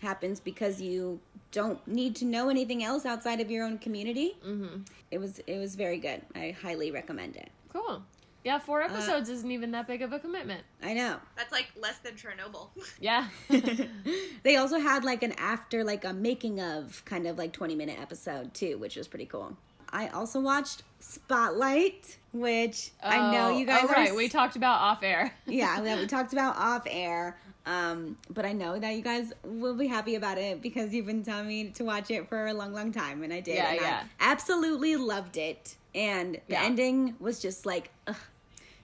happens 0.00 0.40
because 0.40 0.80
you 0.80 1.20
don't 1.52 1.86
need 1.86 2.16
to 2.16 2.24
know 2.24 2.48
anything 2.48 2.82
else 2.82 3.04
outside 3.06 3.40
of 3.40 3.50
your 3.50 3.64
own 3.64 3.78
community. 3.78 4.36
Mm-hmm. 4.44 4.82
It 5.10 5.18
was 5.18 5.40
it 5.46 5.58
was 5.58 5.74
very 5.76 5.98
good. 5.98 6.22
I 6.34 6.56
highly 6.60 6.90
recommend 6.90 7.36
it. 7.36 7.50
Cool. 7.72 8.02
Yeah, 8.44 8.58
four 8.58 8.82
episodes 8.82 9.28
isn't 9.28 9.50
even 9.50 9.70
that 9.72 9.86
big 9.86 10.02
of 10.02 10.12
a 10.12 10.18
commitment. 10.18 10.62
I 10.82 10.94
know. 10.94 11.16
That's 11.36 11.52
like 11.52 11.68
less 11.80 11.98
than 11.98 12.14
Chernobyl. 12.14 12.68
Yeah. 13.00 13.28
They 14.42 14.56
also 14.56 14.78
had 14.80 15.04
like 15.04 15.22
an 15.22 15.32
after 15.38 15.84
like 15.84 16.04
a 16.04 16.12
making 16.12 16.60
of 16.60 17.04
kind 17.04 17.26
of 17.28 17.38
like 17.38 17.52
20 17.52 17.76
minute 17.76 18.00
episode 18.00 18.52
too, 18.54 18.76
which 18.78 18.96
was 18.96 19.06
pretty 19.06 19.26
cool. 19.26 19.56
I 19.90 20.08
also 20.08 20.40
watched 20.40 20.82
Spotlight, 21.00 22.16
which 22.32 22.90
I 23.02 23.30
know 23.30 23.56
you 23.56 23.66
guys 23.66 23.84
Oh, 23.84 23.88
are 23.88 23.92
right. 23.92 24.14
We 24.14 24.28
talked 24.28 24.56
about 24.56 24.80
off 24.80 25.02
air. 25.02 25.32
yeah, 25.46 25.80
that 25.80 25.98
we 25.98 26.06
talked 26.06 26.32
about 26.32 26.56
off 26.56 26.82
air. 26.88 27.38
Um, 27.66 28.16
but 28.28 28.44
I 28.44 28.52
know 28.52 28.78
that 28.78 28.94
you 28.94 29.02
guys 29.02 29.32
will 29.44 29.74
be 29.76 29.86
happy 29.86 30.16
about 30.16 30.38
it 30.38 30.60
because 30.62 30.92
you've 30.92 31.06
been 31.06 31.22
telling 31.22 31.46
me 31.46 31.68
to 31.70 31.84
watch 31.84 32.10
it 32.10 32.28
for 32.28 32.46
a 32.46 32.52
long, 32.54 32.72
long 32.72 32.90
time, 32.90 33.22
and 33.22 33.32
I 33.32 33.38
did. 33.40 33.54
Yeah, 33.56 33.70
and 33.70 33.80
yeah. 33.80 34.02
I 34.20 34.32
absolutely 34.32 34.96
loved 34.96 35.36
it, 35.36 35.76
and 35.94 36.34
the 36.34 36.54
Yeah. 36.54 36.62
ending 36.64 37.14
was 37.20 37.38
just 37.38 37.64
like, 37.64 37.90
ugh, 38.08 38.16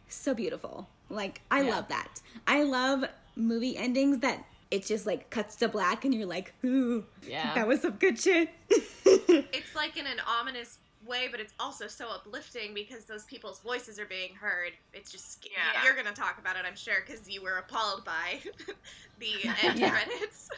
so 0.08 0.34
beautiful. 0.34 0.88
Like 1.10 1.40
I 1.50 1.62
Yeah. 1.62 1.70
love 1.70 1.88
that. 1.88 2.20
I 2.46 2.62
love 2.62 3.04
movie 3.36 3.76
endings 3.76 4.18
that 4.20 4.44
it 4.70 4.84
just 4.84 5.06
like 5.06 5.30
cuts 5.30 5.56
to 5.56 5.68
black, 5.68 6.04
and 6.04 6.14
you're 6.14 6.26
like, 6.26 6.52
ooh, 6.64 7.04
Yeah. 7.26 7.54
that 7.54 7.66
was 7.66 7.80
some 7.82 7.92
good 7.92 8.18
shit. 8.20 8.50
it's 8.70 9.74
like 9.74 9.96
in 9.96 10.06
an 10.06 10.20
ominous 10.26 10.78
way, 11.06 11.28
but 11.30 11.40
it's 11.40 11.54
also 11.60 11.86
so 11.86 12.08
uplifting 12.10 12.74
because 12.74 13.04
those 13.04 13.24
people's 13.24 13.60
voices 13.60 13.98
are 13.98 14.04
being 14.06 14.34
heard. 14.34 14.72
It's 14.92 15.10
just 15.10 15.48
Yeah. 15.50 15.84
you're 15.84 15.94
gonna 15.94 16.12
talk 16.14 16.38
about 16.38 16.56
it, 16.56 16.64
I'm 16.66 16.76
sure, 16.76 16.96
because 17.06 17.28
you 17.30 17.40
were 17.42 17.56
appalled 17.58 18.04
by 18.04 18.40
the 19.18 19.44
end 19.64 19.78
Yeah. 19.78 19.90
credits. 19.90 20.50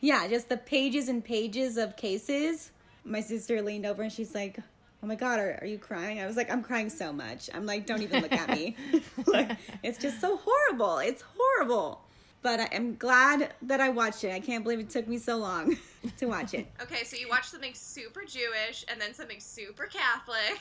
Yeah, 0.00 0.26
just 0.28 0.48
the 0.48 0.56
pages 0.56 1.08
and 1.08 1.24
pages 1.24 1.76
of 1.76 1.96
cases. 1.96 2.72
My 3.04 3.20
sister 3.20 3.62
leaned 3.62 3.86
over 3.86 4.02
and 4.02 4.12
she's 4.12 4.34
like, 4.34 4.58
"Oh 5.02 5.06
my 5.06 5.14
god, 5.14 5.40
are, 5.40 5.58
are 5.60 5.66
you 5.66 5.78
crying?" 5.78 6.20
I 6.20 6.26
was 6.26 6.36
like, 6.36 6.50
"I'm 6.50 6.62
crying 6.62 6.90
so 6.90 7.12
much." 7.12 7.50
I'm 7.54 7.66
like, 7.66 7.86
"Don't 7.86 8.02
even 8.02 8.22
look 8.22 8.32
at 8.32 8.48
me." 8.50 8.76
like, 9.26 9.50
it's 9.82 9.98
just 9.98 10.20
so 10.20 10.38
horrible. 10.38 10.98
It's 10.98 11.22
horrible. 11.36 12.02
But 12.42 12.60
I 12.60 12.68
am 12.72 12.96
glad 12.96 13.52
that 13.62 13.80
I 13.80 13.90
watched 13.90 14.24
it. 14.24 14.32
I 14.32 14.40
can't 14.40 14.64
believe 14.64 14.80
it 14.80 14.88
took 14.88 15.06
me 15.06 15.18
so 15.18 15.36
long 15.36 15.76
to 16.16 16.26
watch 16.26 16.54
it. 16.54 16.66
Okay, 16.80 17.04
so 17.04 17.16
you 17.18 17.28
watched 17.28 17.50
something 17.50 17.74
super 17.74 18.22
Jewish 18.24 18.84
and 18.88 18.98
then 18.98 19.12
something 19.12 19.40
super 19.40 19.86
Catholic. 19.86 20.58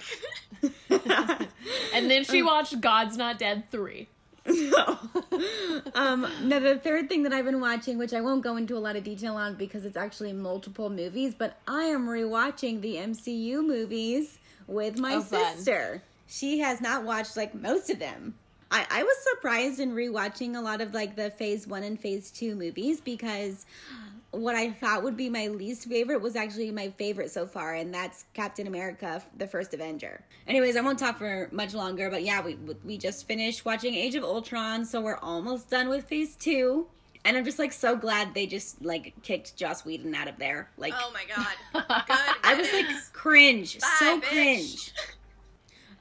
And 1.93 2.09
then 2.09 2.23
she 2.23 2.41
uh. 2.41 2.45
watched 2.45 2.79
God's 2.81 3.17
Not 3.17 3.39
Dead 3.39 3.69
3. 3.71 4.07
um, 5.95 6.27
now 6.43 6.59
the 6.59 6.77
third 6.77 7.09
thing 7.09 7.23
that 7.23 7.33
I've 7.33 7.45
been 7.45 7.61
watching, 7.61 7.97
which 7.97 8.13
I 8.13 8.21
won't 8.21 8.43
go 8.43 8.57
into 8.57 8.75
a 8.77 8.79
lot 8.79 8.95
of 8.95 9.03
detail 9.03 9.35
on 9.35 9.55
because 9.55 9.85
it's 9.85 9.97
actually 9.97 10.33
multiple 10.33 10.89
movies, 10.89 11.33
but 11.37 11.57
I 11.67 11.83
am 11.85 12.07
rewatching 12.07 12.81
the 12.81 12.95
MCU 12.95 13.65
movies 13.65 14.39
with 14.67 14.97
my 14.97 15.15
Oh, 15.15 15.21
fun. 15.21 15.55
sister. 15.55 16.03
She 16.27 16.59
has 16.59 16.81
not 16.81 17.03
watched 17.03 17.35
like 17.37 17.55
most 17.55 17.89
of 17.89 17.99
them. 17.99 18.35
I, 18.71 18.85
I 18.89 19.03
was 19.03 19.15
surprised 19.31 19.79
in 19.79 19.93
rewatching 19.95 20.55
a 20.55 20.61
lot 20.61 20.79
of 20.81 20.93
like 20.93 21.15
the 21.15 21.31
phase 21.31 21.65
one 21.65 21.81
and 21.83 21.99
phase 21.99 22.29
two 22.29 22.55
movies 22.55 23.01
because 23.01 23.65
what 24.31 24.55
I 24.55 24.71
thought 24.71 25.03
would 25.03 25.17
be 25.17 25.29
my 25.29 25.47
least 25.47 25.87
favorite 25.87 26.21
was 26.21 26.35
actually 26.35 26.71
my 26.71 26.89
favorite 26.91 27.31
so 27.31 27.47
far, 27.47 27.73
and 27.75 27.93
that's 27.93 28.25
Captain 28.33 28.67
America: 28.67 29.23
The 29.37 29.47
First 29.47 29.73
Avenger. 29.73 30.23
Anyways, 30.47 30.75
I 30.75 30.81
won't 30.81 30.99
talk 30.99 31.17
for 31.17 31.49
much 31.51 31.73
longer, 31.73 32.09
but 32.09 32.23
yeah, 32.23 32.41
we 32.43 32.57
we 32.83 32.97
just 32.97 33.27
finished 33.27 33.65
watching 33.65 33.93
Age 33.95 34.15
of 34.15 34.23
Ultron, 34.23 34.85
so 34.85 35.01
we're 35.01 35.17
almost 35.17 35.69
done 35.69 35.89
with 35.89 36.05
Phase 36.05 36.35
Two, 36.35 36.87
and 37.25 37.35
I'm 37.37 37.45
just 37.45 37.59
like 37.59 37.73
so 37.73 37.95
glad 37.95 38.33
they 38.33 38.45
just 38.45 38.83
like 38.83 39.13
kicked 39.23 39.55
Joss 39.57 39.83
Whedon 39.85 40.13
out 40.15 40.27
of 40.27 40.37
there. 40.37 40.69
Like, 40.77 40.93
Oh 40.95 41.11
my 41.13 41.23
god. 41.25 42.05
Good. 42.07 42.35
I 42.43 42.55
was 42.55 42.71
like 42.71 42.85
cringe, 43.13 43.79
so 43.79 44.19
bitch. 44.19 44.23
cringe. 44.23 44.93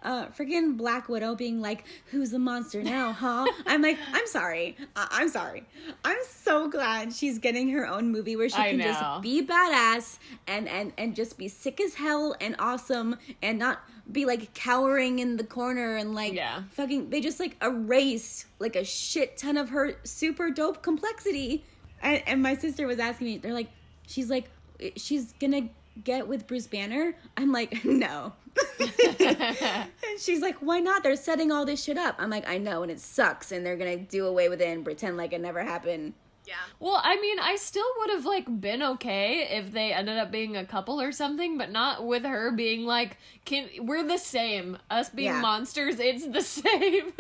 Uh, 0.03 0.27
freaking 0.29 0.77
Black 0.77 1.09
Widow 1.09 1.35
being 1.35 1.61
like, 1.61 1.85
"Who's 2.13 2.31
the 2.31 2.39
monster 2.39 2.83
now, 2.83 3.13
huh?" 3.13 3.47
I'm 3.67 3.83
like, 3.83 3.99
I'm 4.13 4.27
sorry, 4.29 4.77
I- 4.95 5.09
I'm 5.11 5.29
sorry. 5.29 5.65
I'm 6.05 6.19
so 6.29 6.69
glad 6.69 7.13
she's 7.13 7.39
getting 7.39 7.69
her 7.71 7.87
own 7.87 8.11
movie 8.13 8.37
where 8.37 8.49
she 8.49 8.57
I 8.57 8.71
can 8.71 8.79
know. 8.79 8.85
just 8.85 9.23
be 9.23 9.45
badass 9.45 10.19
and 10.47 10.69
and 10.69 10.93
and 10.97 11.17
just 11.17 11.37
be 11.37 11.49
sick 11.49 11.81
as 11.81 11.95
hell 11.95 12.37
and 12.41 12.55
awesome 12.59 13.17
and 13.43 13.59
not 13.59 13.81
be 14.11 14.25
like 14.25 14.55
cowering 14.55 15.19
in 15.19 15.37
the 15.37 15.45
corner 15.45 15.97
and 15.97 16.15
like 16.15 16.33
Yeah. 16.35 16.63
fucking. 16.71 17.11
They 17.11 17.21
just 17.21 17.41
like 17.41 17.57
erased 17.61 18.47
like 18.61 18.77
a 18.77 18.85
shit 18.85 19.37
ton 19.37 19.57
of 19.57 19.71
her 19.71 19.95
super 20.05 20.51
dope 20.51 20.83
complexity. 20.83 21.65
And, 22.01 22.23
and 22.27 22.43
my 22.43 22.55
sister 22.57 22.87
was 22.87 23.01
asking 23.01 23.27
me, 23.27 23.39
they're 23.39 23.53
like, 23.53 23.71
she's 24.07 24.31
like, 24.31 24.49
she's 24.97 25.33
gonna 25.41 25.69
get 26.05 26.29
with 26.29 26.47
Bruce 26.47 26.67
Banner. 26.67 27.15
I'm 27.37 27.53
like, 27.53 27.85
no. 27.85 28.33
and 28.81 29.89
she's 30.19 30.41
like, 30.41 30.57
why 30.59 30.81
not? 30.81 31.03
They're 31.03 31.17
setting 31.17 31.51
all 31.53 31.65
this 31.65 31.83
shit 31.83 31.97
up. 31.99 32.17
I'm 32.19 32.31
like, 32.31 32.49
I 32.49 32.59
know, 32.59 32.83
and 32.83 32.91
it 32.91 33.01
sucks, 33.01 33.53
and 33.53 33.65
they're 33.65 33.77
gonna 33.77 33.97
do 33.97 34.27
away 34.27 34.49
with 34.49 34.61
it 34.61 34.69
and 34.69 34.85
pretend 34.85 35.17
like 35.17 35.33
it 35.33 35.41
never 35.41 35.63
happened. 35.63 36.15
Yeah. 36.47 36.55
Well, 36.81 36.99
I 37.05 37.21
mean, 37.21 37.39
I 37.39 37.57
still 37.57 37.85
would 37.99 38.11
have 38.11 38.25
like 38.25 38.61
been 38.61 38.83
okay 38.83 39.49
if 39.51 39.71
they 39.73 39.93
ended 39.93 40.17
up 40.17 40.31
being 40.31 40.57
a 40.57 40.65
couple 40.65 40.99
or 41.01 41.13
something, 41.13 41.59
but 41.59 41.71
not 41.71 42.07
with 42.07 42.25
her 42.25 42.51
being 42.53 42.87
like, 42.87 43.19
"Can 43.45 43.69
we're 43.81 44.03
the 44.07 44.17
same? 44.19 44.79
Us 44.91 45.11
being 45.11 45.27
Yeah. 45.29 45.41
monsters, 45.43 46.01
it's 46.01 46.27
the 46.27 46.41
same." 46.43 47.13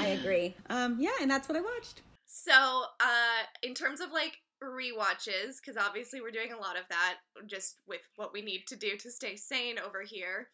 I 0.00 0.06
agree. 0.18 0.56
Um, 0.70 0.96
yeah, 0.98 1.10
and 1.20 1.30
that's 1.30 1.46
what 1.48 1.58
I 1.58 1.60
watched. 1.60 2.00
So, 2.24 2.52
uh, 3.00 3.42
in 3.62 3.74
terms 3.74 4.00
of 4.00 4.12
like 4.12 4.38
rewatches, 4.62 5.56
because 5.60 5.76
obviously 5.76 6.20
we're 6.20 6.30
doing 6.30 6.52
a 6.52 6.60
lot 6.60 6.76
of 6.78 6.84
that 6.90 7.16
just 7.46 7.76
with 7.86 8.00
what 8.16 8.32
we 8.32 8.42
need 8.42 8.64
to 8.68 8.76
do 8.76 8.96
to 8.96 9.10
stay 9.10 9.36
sane 9.36 9.78
over 9.78 10.02
here. 10.02 10.48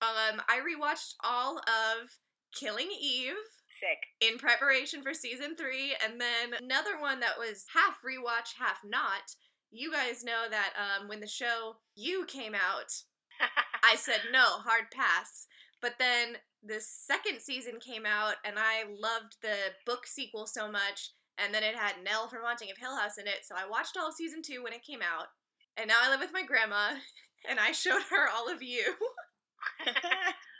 Um, 0.00 0.40
I 0.48 0.60
rewatched 0.60 1.14
all 1.24 1.58
of 1.58 2.10
Killing 2.54 2.88
Eve 3.00 3.34
Sick. 3.80 4.30
in 4.30 4.38
preparation 4.38 5.02
for 5.02 5.12
season 5.12 5.56
three, 5.56 5.94
and 6.04 6.20
then 6.20 6.54
another 6.62 7.00
one 7.00 7.20
that 7.20 7.38
was 7.38 7.64
half 7.72 7.98
rewatch, 8.02 8.54
half 8.58 8.78
not. 8.84 9.34
You 9.70 9.92
guys 9.92 10.24
know 10.24 10.46
that 10.50 10.72
um, 10.76 11.08
when 11.08 11.20
the 11.20 11.26
show 11.26 11.76
You 11.94 12.24
came 12.26 12.54
out, 12.54 12.90
I 13.82 13.96
said 13.96 14.20
no, 14.32 14.44
hard 14.44 14.90
pass. 14.92 15.46
But 15.80 15.94
then 15.98 16.36
the 16.64 16.80
second 16.80 17.40
season 17.40 17.78
came 17.78 18.04
out, 18.06 18.34
and 18.44 18.56
I 18.58 18.84
loved 18.88 19.36
the 19.42 19.56
book 19.86 20.06
sequel 20.06 20.46
so 20.46 20.70
much, 20.70 21.12
and 21.42 21.54
then 21.54 21.62
it 21.62 21.74
had 21.74 22.02
Nell 22.04 22.28
from 22.28 22.42
Haunting 22.42 22.70
of 22.70 22.78
Hill 22.78 22.96
House 22.96 23.18
in 23.18 23.26
it, 23.26 23.44
so 23.44 23.54
I 23.56 23.68
watched 23.68 23.96
all 23.96 24.08
of 24.08 24.14
season 24.14 24.42
two 24.42 24.62
when 24.62 24.72
it 24.72 24.84
came 24.84 25.00
out. 25.00 25.26
And 25.76 25.88
now 25.88 25.98
I 26.02 26.10
live 26.10 26.20
with 26.20 26.32
my 26.32 26.42
grandma, 26.42 26.94
and 27.48 27.58
I 27.58 27.72
showed 27.72 28.02
her 28.10 28.28
all 28.28 28.52
of 28.52 28.62
you. 28.62 28.84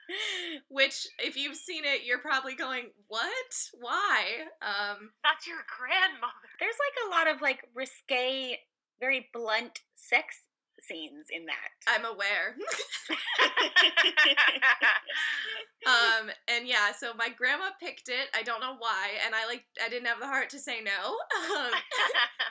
Which, 0.68 1.06
if 1.18 1.37
you've 1.37 1.56
seen 1.56 1.85
it, 1.85 2.04
you're 2.04 2.18
probably 2.18 2.54
going, 2.54 2.90
"What? 3.08 3.52
Why?" 3.75 4.47
Um, 4.62 5.11
That's 5.23 5.47
your 5.47 5.58
grandmother. 5.78 6.49
There's 6.58 6.75
like 6.75 7.06
a 7.06 7.11
lot 7.11 7.35
of 7.35 7.42
like 7.42 7.68
risque, 7.75 8.58
very 9.00 9.28
blunt 9.32 9.80
sex 9.94 10.47
scenes 10.82 11.26
in 11.30 11.47
that. 11.47 11.70
I'm 11.87 12.04
aware. 12.04 12.56
um, 15.87 16.30
and 16.49 16.66
yeah, 16.66 16.90
so 16.97 17.12
my 17.16 17.28
grandma 17.30 17.70
picked 17.80 18.08
it. 18.08 18.28
I 18.35 18.42
don't 18.42 18.61
know 18.61 18.75
why, 18.78 19.11
and 19.25 19.32
I 19.35 19.47
like 19.47 19.64
I 19.82 19.88
didn't 19.88 20.06
have 20.06 20.20
the 20.20 20.26
heart 20.26 20.50
to 20.50 20.58
say 20.58 20.80
no. 20.82 21.16
Um, 21.58 21.73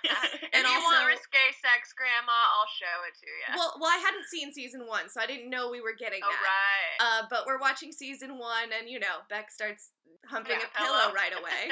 if 0.04 0.12
And 0.54 0.66
you 0.66 0.74
also- 0.74 0.84
want 0.90 1.06
risque 1.08 1.52
sex, 1.62 1.94
Grandma, 1.94 2.32
I'll 2.34 2.68
show 2.80 3.04
it 3.08 3.14
to 3.20 3.28
you. 3.28 3.56
Well, 3.58 3.74
well, 3.80 3.90
I 3.92 3.98
hadn't 4.00 4.26
seen 4.26 4.52
season 4.54 4.88
one, 4.88 5.10
so 5.10 5.20
I 5.22 5.26
didn't 5.28 5.50
know 5.50 5.70
we 5.70 5.82
were 5.82 5.94
getting 5.98 6.22
oh, 6.24 6.30
that. 6.30 6.42
right. 6.42 6.98
Uh, 7.02 7.26
but 7.30 7.46
we're 7.46 7.60
watching 7.60 7.92
season 7.92 8.38
one, 8.40 8.72
and 8.78 8.90
you 8.90 9.00
know, 9.00 9.22
Beck 9.30 9.52
starts 9.52 9.92
humping 10.26 10.58
Yeah, 10.60 10.66
a 10.66 10.70
pillow 10.78 11.00
pillow. 11.12 11.14
right 11.14 11.34
away. 11.38 11.72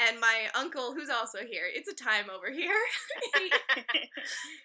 And 0.00 0.18
my 0.20 0.48
uncle, 0.54 0.92
who's 0.92 1.10
also 1.10 1.38
here, 1.38 1.64
it's 1.70 1.88
a 1.88 1.94
time 1.94 2.26
over 2.30 2.50
here. 2.50 2.74
he, 3.38 3.52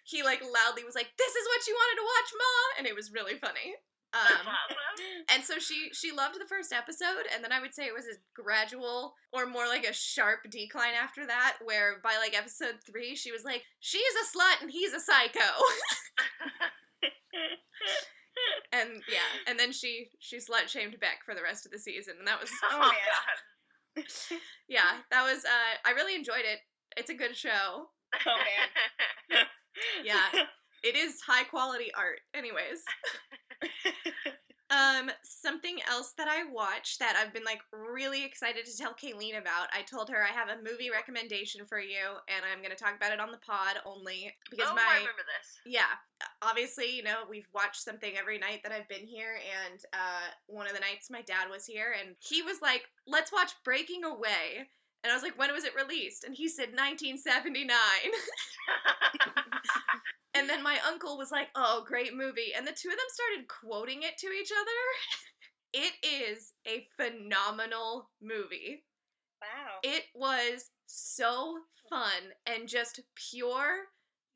he 0.17 0.23
like 0.23 0.41
loudly 0.41 0.83
was 0.83 0.95
like, 0.95 1.09
"This 1.17 1.35
is 1.35 1.45
what 1.47 1.67
you 1.67 1.73
wanted 1.75 2.01
to 2.01 2.07
watch, 2.07 2.29
Ma," 2.33 2.79
and 2.79 2.87
it 2.87 2.95
was 2.95 3.13
really 3.13 3.35
funny. 3.35 3.75
Um, 4.13 4.41
and 5.33 5.43
so 5.43 5.59
she 5.59 5.89
she 5.93 6.11
loved 6.11 6.39
the 6.39 6.49
first 6.49 6.73
episode, 6.73 7.29
and 7.33 7.43
then 7.43 7.51
I 7.51 7.61
would 7.61 7.75
say 7.75 7.85
it 7.85 7.93
was 7.93 8.05
a 8.05 8.17
gradual 8.33 9.13
or 9.31 9.45
more 9.45 9.67
like 9.67 9.85
a 9.85 9.93
sharp 9.93 10.49
decline 10.49 10.97
after 10.99 11.27
that, 11.27 11.57
where 11.63 11.99
by 12.03 12.17
like 12.17 12.35
episode 12.35 12.81
three, 12.85 13.15
she 13.15 13.31
was 13.31 13.43
like, 13.43 13.61
"She's 13.79 14.01
a 14.01 14.25
slut 14.37 14.61
and 14.61 14.71
he's 14.71 14.93
a 14.93 14.99
psycho." 14.99 15.49
and 18.73 19.03
yeah, 19.07 19.29
and 19.47 19.59
then 19.59 19.71
she 19.71 20.09
she 20.19 20.37
slut 20.37 20.67
shamed 20.67 20.99
Beck 20.99 21.21
for 21.23 21.35
the 21.35 21.43
rest 21.43 21.67
of 21.67 21.71
the 21.71 21.79
season, 21.79 22.15
and 22.17 22.27
that 22.27 22.41
was 22.41 22.49
Oh, 22.71 22.79
man. 22.79 22.89
Yeah, 24.69 25.01
that 25.09 25.23
was 25.23 25.43
uh 25.45 25.73
I 25.83 25.91
really 25.91 26.15
enjoyed 26.15 26.45
it. 26.45 26.59
It's 26.95 27.09
a 27.09 27.15
good 27.15 27.35
show. 27.35 27.87
Oh 28.25 28.37
man. 28.37 29.45
Yeah, 30.03 30.27
it 30.83 30.95
is 30.97 31.21
high 31.25 31.45
quality 31.45 31.91
art. 31.95 32.19
Anyways, 32.33 32.83
um, 34.69 35.09
something 35.23 35.77
else 35.89 36.13
that 36.17 36.27
I 36.27 36.49
watched 36.51 36.99
that 36.99 37.15
I've 37.19 37.33
been 37.33 37.43
like 37.43 37.61
really 37.71 38.23
excited 38.23 38.65
to 38.65 38.77
tell 38.77 38.93
Kayleen 38.93 39.37
about. 39.37 39.67
I 39.73 39.81
told 39.81 40.09
her 40.09 40.23
I 40.23 40.33
have 40.33 40.49
a 40.49 40.61
movie 40.63 40.89
recommendation 40.91 41.65
for 41.65 41.79
you, 41.79 42.17
and 42.27 42.43
I'm 42.45 42.61
gonna 42.61 42.75
talk 42.75 42.95
about 42.95 43.11
it 43.11 43.19
on 43.19 43.31
the 43.31 43.39
pod 43.39 43.77
only 43.85 44.33
because 44.49 44.67
oh, 44.69 44.75
my 44.75 44.81
I 44.81 44.99
remember 44.99 45.23
this. 45.25 45.59
yeah 45.65 45.99
obviously 46.41 46.95
you 46.95 47.03
know 47.03 47.23
we've 47.29 47.47
watched 47.53 47.81
something 47.81 48.13
every 48.17 48.37
night 48.37 48.59
that 48.63 48.71
i've 48.71 48.87
been 48.89 49.05
here 49.05 49.39
and 49.69 49.79
uh 49.93 50.27
one 50.47 50.67
of 50.67 50.73
the 50.73 50.79
nights 50.79 51.09
my 51.09 51.21
dad 51.21 51.49
was 51.49 51.65
here 51.65 51.95
and 51.99 52.15
he 52.19 52.41
was 52.41 52.61
like 52.61 52.83
let's 53.07 53.31
watch 53.31 53.51
breaking 53.63 54.03
away 54.03 54.67
and 55.03 55.11
i 55.11 55.15
was 55.15 55.23
like 55.23 55.37
when 55.37 55.51
was 55.53 55.63
it 55.63 55.75
released? 55.75 56.23
And 56.23 56.35
he 56.35 56.47
said 56.47 56.69
1979 56.69 57.69
and 60.33 60.49
then 60.49 60.63
my 60.63 60.77
uncle 60.87 61.17
was 61.17 61.31
like 61.31 61.49
oh 61.55 61.83
great 61.87 62.15
movie. 62.15 62.53
And 62.55 62.65
the 62.65 62.71
two 62.71 62.89
of 62.89 62.95
them 62.95 63.05
started 63.09 63.47
quoting 63.47 64.03
it 64.03 64.17
to 64.19 64.27
each 64.27 64.51
other. 64.51 64.71
It 65.71 65.93
is 66.03 66.53
a 66.67 66.87
phenomenal 66.97 68.09
movie. 68.23 68.83
Wow. 69.41 69.79
it 69.83 70.03
was 70.15 70.69
so 70.87 71.59
fun 71.89 72.33
and 72.45 72.67
just 72.67 72.99
pure 73.31 73.83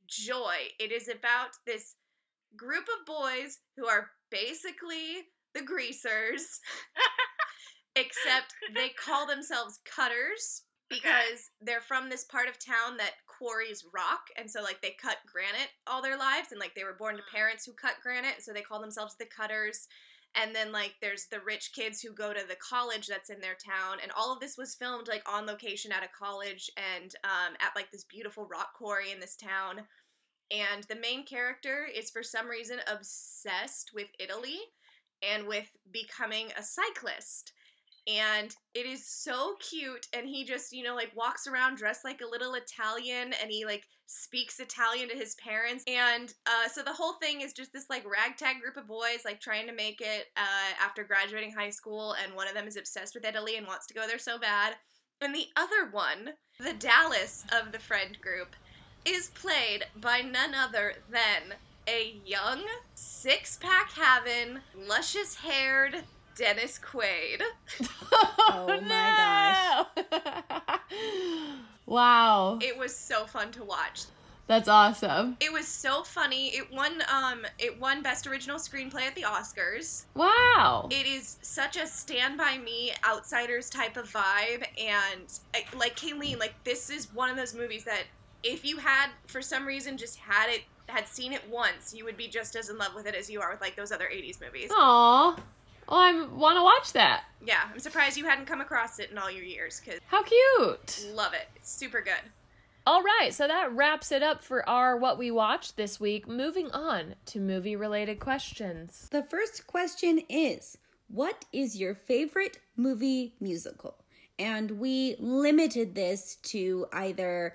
joy. 0.07 0.55
It 0.79 0.91
is 0.91 1.09
about 1.09 1.49
this 1.65 1.95
group 2.55 2.83
of 2.83 3.05
boys 3.05 3.59
who 3.75 3.87
are 3.87 4.09
basically 4.29 5.23
the 5.53 5.61
greasers, 5.61 6.59
except 7.95 8.53
they 8.73 8.89
call 8.89 9.27
themselves 9.27 9.79
cutters 9.85 10.63
because 10.89 11.49
they're 11.61 11.81
from 11.81 12.09
this 12.09 12.23
part 12.25 12.47
of 12.47 12.59
town 12.59 12.97
that 12.97 13.13
quarries 13.27 13.83
rock 13.93 14.27
and 14.37 14.49
so 14.49 14.61
like 14.61 14.81
they 14.81 14.95
cut 15.01 15.17
granite 15.31 15.69
all 15.87 16.01
their 16.01 16.17
lives 16.17 16.51
and 16.51 16.59
like 16.59 16.75
they 16.75 16.83
were 16.83 16.93
born 16.97 17.15
to 17.15 17.23
Mm. 17.23 17.35
parents 17.35 17.65
who 17.65 17.73
cut 17.73 17.95
granite 18.01 18.41
so 18.41 18.53
they 18.53 18.61
call 18.61 18.79
themselves 18.79 19.15
the 19.17 19.25
cutters. 19.25 19.87
And 20.35 20.55
then 20.55 20.71
like 20.71 20.95
there's 20.99 21.27
the 21.27 21.39
rich 21.41 21.71
kids 21.73 22.01
who 22.01 22.11
go 22.13 22.33
to 22.33 22.43
the 22.47 22.55
college 22.55 23.07
that's 23.07 23.29
in 23.29 23.39
their 23.39 23.55
town 23.55 23.99
and 24.01 24.11
all 24.17 24.33
of 24.33 24.39
this 24.39 24.57
was 24.57 24.75
filmed 24.75 25.07
like 25.07 25.23
on 25.31 25.45
location 25.45 25.91
at 25.91 26.03
a 26.03 26.07
college 26.07 26.69
and 26.77 27.13
um, 27.23 27.53
at 27.59 27.75
like 27.75 27.91
this 27.91 28.03
beautiful 28.05 28.47
rock 28.47 28.73
quarry 28.75 29.11
in 29.11 29.19
this 29.19 29.35
town. 29.35 29.81
And 30.51 30.83
the 30.85 30.95
main 30.95 31.25
character 31.25 31.85
is 31.93 32.09
for 32.11 32.23
some 32.23 32.47
reason 32.47 32.79
obsessed 32.87 33.91
with 33.93 34.07
italy 34.19 34.59
and 35.21 35.47
with 35.47 35.69
becoming 35.91 36.47
a 36.57 36.63
cyclist 36.63 37.53
and 38.07 38.55
it 38.73 38.85
is 38.85 39.05
so 39.05 39.55
cute 39.59 40.07
and 40.13 40.27
he 40.27 40.43
just 40.43 40.73
you 40.73 40.83
know 40.83 40.95
like 40.95 41.11
walks 41.15 41.47
around 41.47 41.77
dressed 41.77 42.03
like 42.03 42.21
a 42.21 42.29
little 42.29 42.55
italian 42.55 43.33
and 43.41 43.49
he 43.49 43.65
like 43.65 43.83
speaks 44.07 44.59
italian 44.59 45.07
to 45.07 45.15
his 45.15 45.35
parents 45.35 45.83
and 45.87 46.33
uh, 46.45 46.67
so 46.67 46.83
the 46.83 46.91
whole 46.91 47.13
thing 47.13 47.41
is 47.41 47.53
just 47.53 47.71
this 47.71 47.89
like 47.89 48.03
ragtag 48.05 48.59
group 48.61 48.75
of 48.75 48.87
boys 48.87 49.23
like 49.23 49.39
trying 49.39 49.65
to 49.65 49.73
make 49.73 50.01
it 50.01 50.27
uh, 50.35 50.83
after 50.83 51.03
graduating 51.03 51.51
high 51.51 51.69
school 51.69 52.15
and 52.23 52.35
one 52.35 52.47
of 52.47 52.53
them 52.53 52.67
is 52.67 52.77
obsessed 52.77 53.15
with 53.15 53.25
italy 53.25 53.55
and 53.57 53.65
wants 53.65 53.87
to 53.87 53.93
go 53.93 54.05
there 54.05 54.19
so 54.19 54.37
bad 54.37 54.75
and 55.21 55.33
the 55.33 55.47
other 55.55 55.89
one 55.91 56.29
the 56.59 56.73
dallas 56.73 57.45
of 57.53 57.71
the 57.71 57.79
friend 57.79 58.19
group 58.21 58.55
is 59.05 59.29
played 59.29 59.85
by 60.01 60.21
none 60.21 60.53
other 60.53 60.93
than 61.09 61.55
a 61.87 62.21
young 62.25 62.61
six-pack 62.95 63.91
having 63.91 64.57
luscious 64.87 65.35
haired 65.35 66.03
dennis 66.35 66.79
quaid 66.79 67.41
Oh 68.55 68.79
my 68.81 69.85
gosh. 70.09 71.19
wow. 71.85 72.59
It 72.61 72.77
was 72.77 72.95
so 72.95 73.25
fun 73.25 73.51
to 73.53 73.63
watch. 73.63 74.03
That's 74.45 74.67
awesome. 74.67 75.37
It 75.39 75.51
was 75.53 75.67
so 75.67 76.03
funny. 76.03 76.49
It 76.49 76.71
won 76.71 77.01
um 77.11 77.45
it 77.57 77.79
won 77.79 78.03
best 78.03 78.27
original 78.27 78.57
screenplay 78.57 79.03
at 79.03 79.15
the 79.15 79.23
Oscars. 79.23 80.03
Wow. 80.15 80.89
It 80.91 81.07
is 81.07 81.37
such 81.41 81.77
a 81.77 81.87
stand 81.87 82.37
by 82.37 82.57
me 82.57 82.91
outsiders 83.07 83.69
type 83.69 83.97
of 83.97 84.11
vibe 84.11 84.65
and 84.77 85.39
like 85.77 85.95
Kayleen, 85.95 86.39
like 86.39 86.53
this 86.63 86.89
is 86.89 87.13
one 87.13 87.29
of 87.29 87.37
those 87.37 87.53
movies 87.53 87.85
that 87.85 88.03
if 88.43 88.65
you 88.65 88.77
had 88.77 89.09
for 89.27 89.41
some 89.41 89.65
reason 89.65 89.97
just 89.97 90.17
had 90.17 90.49
it 90.49 90.63
had 90.87 91.07
seen 91.07 91.31
it 91.31 91.41
once, 91.49 91.93
you 91.93 92.03
would 92.03 92.17
be 92.17 92.27
just 92.27 92.57
as 92.57 92.69
in 92.69 92.77
love 92.77 92.93
with 92.93 93.07
it 93.07 93.15
as 93.15 93.29
you 93.29 93.39
are 93.39 93.51
with 93.51 93.61
like 93.61 93.75
those 93.77 93.93
other 93.93 94.09
80s 94.13 94.41
movies. 94.41 94.69
Aw. 94.73 95.37
Well, 95.87 95.99
I 95.99 96.25
want 96.25 96.57
to 96.57 96.63
watch 96.63 96.93
that. 96.93 97.23
Yeah, 97.45 97.61
I'm 97.71 97.79
surprised 97.79 98.17
you 98.17 98.25
hadn't 98.25 98.45
come 98.45 98.61
across 98.61 98.99
it 98.99 99.11
in 99.11 99.17
all 99.17 99.29
your 99.29 99.43
years 99.43 99.79
cuz 99.79 99.99
How 100.07 100.23
cute. 100.23 101.05
love 101.13 101.33
it. 101.33 101.47
It's 101.55 101.71
super 101.71 102.01
good. 102.01 102.31
All 102.85 103.01
right, 103.01 103.33
so 103.33 103.47
that 103.47 103.71
wraps 103.73 104.11
it 104.11 104.21
up 104.21 104.43
for 104.43 104.67
our 104.67 104.97
what 104.97 105.17
we 105.17 105.31
watched 105.31 105.77
this 105.77 106.01
week. 106.01 106.27
Moving 106.27 106.69
on 106.71 107.15
to 107.27 107.39
movie 107.39 107.77
related 107.77 108.19
questions. 108.19 109.07
The 109.09 109.23
first 109.23 109.67
question 109.67 110.19
is 110.27 110.77
What 111.07 111.45
is 111.53 111.77
your 111.79 111.95
favorite 111.95 112.59
movie 112.75 113.35
musical? 113.39 114.03
And 114.37 114.71
we 114.71 115.15
limited 115.19 115.95
this 115.95 116.35
to 116.43 116.87
either 116.91 117.53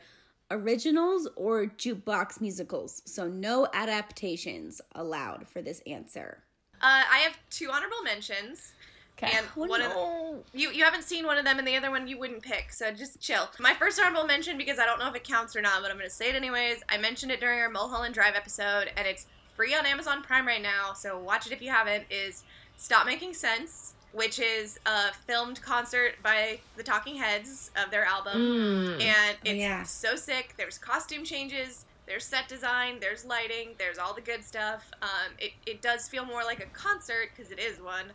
originals 0.51 1.29
or 1.37 1.67
jukebox 1.67 2.41
musicals. 2.41 3.03
So 3.05 3.29
no 3.29 3.69
adaptations 3.75 4.81
allowed 4.95 5.47
for 5.47 5.61
this 5.61 5.83
answer. 5.87 6.43
Uh, 6.81 7.03
I 7.11 7.19
have 7.19 7.37
two 7.51 7.71
honorable 7.71 8.03
mentions. 8.05 8.73
Okay. 9.21 9.37
And 9.37 9.47
one 9.57 9.83
of 9.83 9.91
the, 9.93 10.39
you 10.55 10.71
you 10.71 10.85
haven't 10.85 11.03
seen 11.03 11.27
one 11.27 11.39
of 11.39 11.45
them, 11.45 11.59
and 11.59 11.67
the 11.67 11.77
other 11.77 11.91
one 11.91 12.07
you 12.07 12.17
wouldn't 12.19 12.41
pick, 12.41 12.73
so 12.73 12.93
just 12.93 13.21
chill. 13.21 13.49
My 13.59 13.75
first 13.75 13.99
honorable 14.01 14.25
mention, 14.29 14.57
because 14.57 14.79
I 14.79 14.87
don't 14.87 15.01
know 15.01 15.09
if 15.09 15.15
it 15.17 15.25
counts 15.25 15.57
or 15.57 15.61
not, 15.61 15.83
but 15.83 15.91
I'm 15.91 15.97
gonna 15.97 16.09
say 16.09 16.29
it 16.29 16.37
anyways. 16.37 16.85
I 16.89 16.99
mentioned 16.99 17.33
it 17.33 17.41
during 17.41 17.59
our 17.59 17.69
Mulholland 17.69 18.15
Drive 18.15 18.35
episode, 18.37 18.93
and 18.97 19.09
it's 19.09 19.27
free 19.57 19.75
on 19.75 19.87
Amazon 19.87 20.23
Prime 20.23 20.47
right 20.47 20.63
now, 20.63 20.93
so 20.93 21.19
watch 21.19 21.47
it 21.49 21.53
if 21.53 21.61
you 21.61 21.69
haven't. 21.69 22.05
Is 22.11 22.45
Stop 22.77 23.07
Making 23.07 23.35
Sense, 23.35 23.95
which 24.13 24.39
is 24.39 24.79
a 24.87 25.13
filmed 25.27 25.61
concert 25.63 26.15
by 26.23 26.61
the 26.77 26.85
Talking 26.85 27.17
Heads 27.17 27.73
of 27.75 27.91
their 27.91 28.05
album, 28.05 28.41
Mm. 28.41 29.03
and 29.03 29.37
it's 29.43 29.59
yeah. 29.59 29.83
so 29.83 30.15
sick. 30.15 30.55
There's 30.57 30.79
costume 30.79 31.25
changes. 31.25 31.87
There's 32.09 32.25
set 32.25 32.49
design, 32.49 32.97
there's 33.01 33.27
lighting, 33.27 33.75
there's 33.79 33.99
all 33.99 34.15
the 34.15 34.23
good 34.23 34.43
stuff. 34.43 34.91
Um, 35.03 35.35
it, 35.39 35.53
it 35.67 35.83
does 35.83 36.09
feel 36.09 36.25
more 36.25 36.43
like 36.43 36.61
a 36.61 36.67
concert 36.67 37.29
because 37.37 37.53
it 37.53 37.59
is 37.59 37.81
one, 37.83 38.07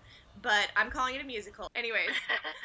but 0.41 0.69
I'm 0.75 0.89
calling 0.89 1.13
it 1.13 1.21
a 1.21 1.23
musical. 1.23 1.69
Anyways, 1.75 2.09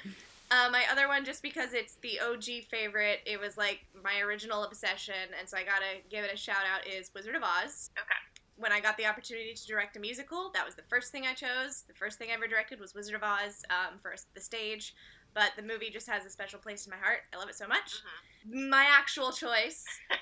uh, 0.51 0.71
my 0.73 0.85
other 0.91 1.07
one, 1.07 1.27
just 1.27 1.43
because 1.43 1.75
it's 1.75 1.97
the 1.97 2.19
OG 2.19 2.65
favorite, 2.71 3.21
it 3.27 3.39
was 3.39 3.59
like 3.59 3.85
my 4.03 4.21
original 4.21 4.65
obsession, 4.65 5.15
and 5.39 5.47
so 5.47 5.59
I 5.59 5.65
gotta 5.65 6.01
give 6.11 6.25
it 6.25 6.33
a 6.33 6.37
shout 6.37 6.65
out, 6.73 6.89
is 6.89 7.11
Wizard 7.15 7.35
of 7.35 7.43
Oz. 7.43 7.91
Okay. 7.99 8.09
When 8.57 8.73
I 8.73 8.81
got 8.81 8.97
the 8.97 9.05
opportunity 9.05 9.53
to 9.53 9.67
direct 9.67 9.97
a 9.97 10.01
musical, 10.01 10.51
that 10.55 10.65
was 10.65 10.75
the 10.75 10.83
first 10.89 11.13
thing 11.13 11.27
I 11.27 11.35
chose. 11.35 11.85
The 11.87 11.95
first 11.95 12.19
thing 12.19 12.31
I 12.31 12.35
ever 12.35 12.49
directed 12.49 12.81
was 12.81 12.95
Wizard 12.95 13.15
of 13.15 13.23
Oz 13.23 13.65
um, 13.71 13.99
for 14.01 14.15
the 14.35 14.41
stage, 14.41 14.95
but 15.39 15.53
the 15.55 15.63
movie 15.63 15.89
just 15.89 16.09
has 16.09 16.27
a 16.27 16.31
special 16.31 16.59
place 16.59 16.85
in 16.85 16.91
my 16.91 16.97
heart. 16.97 17.21
I 17.33 17.37
love 17.39 17.49
it 17.49 17.55
so 17.55 17.69
much. 17.69 18.03
My 18.51 18.85
actual 18.91 19.31
choice 19.31 19.85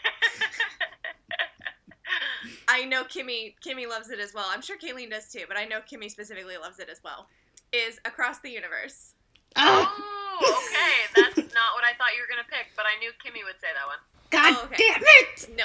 I 2.69 2.85
know 2.85 3.03
Kimmy 3.05 3.55
Kimmy 3.65 3.89
loves 3.89 4.11
it 4.11 4.21
as 4.21 4.35
well. 4.35 4.45
I'm 4.51 4.61
sure 4.61 4.77
Kayleen 4.77 5.09
does 5.11 5.33
too, 5.33 5.45
but 5.49 5.57
I 5.57 5.65
know 5.65 5.79
Kimmy 5.91 6.11
specifically 6.11 6.59
loves 6.59 6.79
it 6.81 6.91
as 6.91 7.01
well. 7.03 7.29
Is 7.73 7.99
Across 8.05 8.41
the 8.41 8.51
Universe. 8.51 9.15
Ah, 9.57 9.91
oh, 9.97 10.65
okay. 10.69 11.07
That's 11.35 11.55
not 11.55 11.73
what 11.75 11.85
I 11.85 11.95
thought 11.97 12.13
you 12.15 12.21
were 12.21 12.29
gonna 12.29 12.45
pick, 12.51 12.67
but 12.77 12.85
I 12.85 12.99
knew 12.99 13.11
Kimmy 13.25 13.43
would 13.45 13.59
say 13.59 13.69
that 13.73 13.87
one. 13.87 14.01
God 14.31 14.55
Oh, 14.61 14.65
okay. 14.67 14.77
damn 14.77 15.03
it! 15.03 15.49
No. 15.57 15.65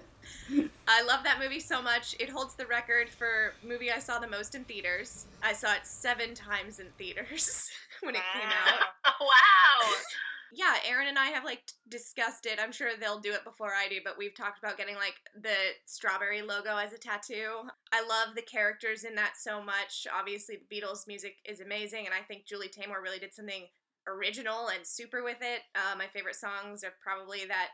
I 0.90 1.02
love 1.02 1.22
that 1.24 1.38
movie 1.38 1.60
so 1.60 1.82
much. 1.82 2.16
It 2.18 2.30
holds 2.30 2.54
the 2.54 2.64
record 2.64 3.10
for 3.10 3.52
movie 3.62 3.92
I 3.92 3.98
saw 3.98 4.18
the 4.18 4.26
most 4.26 4.54
in 4.54 4.64
theaters. 4.64 5.26
I 5.42 5.52
saw 5.52 5.74
it 5.74 5.86
seven 5.86 6.34
times 6.34 6.80
in 6.80 6.86
theaters 6.96 7.70
when 8.02 8.14
it 8.14 8.22
came 8.32 8.48
out. 8.48 8.80
wow. 9.20 9.94
Yeah, 10.50 10.76
Aaron 10.88 11.08
and 11.08 11.18
I 11.18 11.26
have 11.26 11.44
like 11.44 11.60
discussed 11.90 12.46
it. 12.46 12.58
I'm 12.58 12.72
sure 12.72 12.92
they'll 12.98 13.20
do 13.20 13.34
it 13.34 13.44
before 13.44 13.72
I 13.74 13.86
do, 13.86 13.96
but 14.02 14.16
we've 14.16 14.34
talked 14.34 14.58
about 14.58 14.78
getting 14.78 14.94
like 14.94 15.16
the 15.42 15.54
strawberry 15.84 16.40
logo 16.40 16.74
as 16.74 16.94
a 16.94 16.98
tattoo. 16.98 17.68
I 17.92 18.00
love 18.00 18.34
the 18.34 18.40
characters 18.40 19.04
in 19.04 19.14
that 19.16 19.34
so 19.36 19.62
much. 19.62 20.06
Obviously, 20.10 20.56
the 20.56 20.74
Beatles 20.74 21.06
music 21.06 21.36
is 21.44 21.60
amazing, 21.60 22.06
and 22.06 22.14
I 22.14 22.24
think 22.26 22.46
Julie 22.46 22.70
Taymor 22.70 23.02
really 23.02 23.18
did 23.18 23.34
something 23.34 23.66
original 24.06 24.68
and 24.68 24.86
super 24.86 25.22
with 25.22 25.36
it. 25.42 25.60
Uh, 25.74 25.94
my 25.98 26.06
favorite 26.06 26.36
songs 26.36 26.82
are 26.82 26.94
probably 27.02 27.44
that 27.46 27.68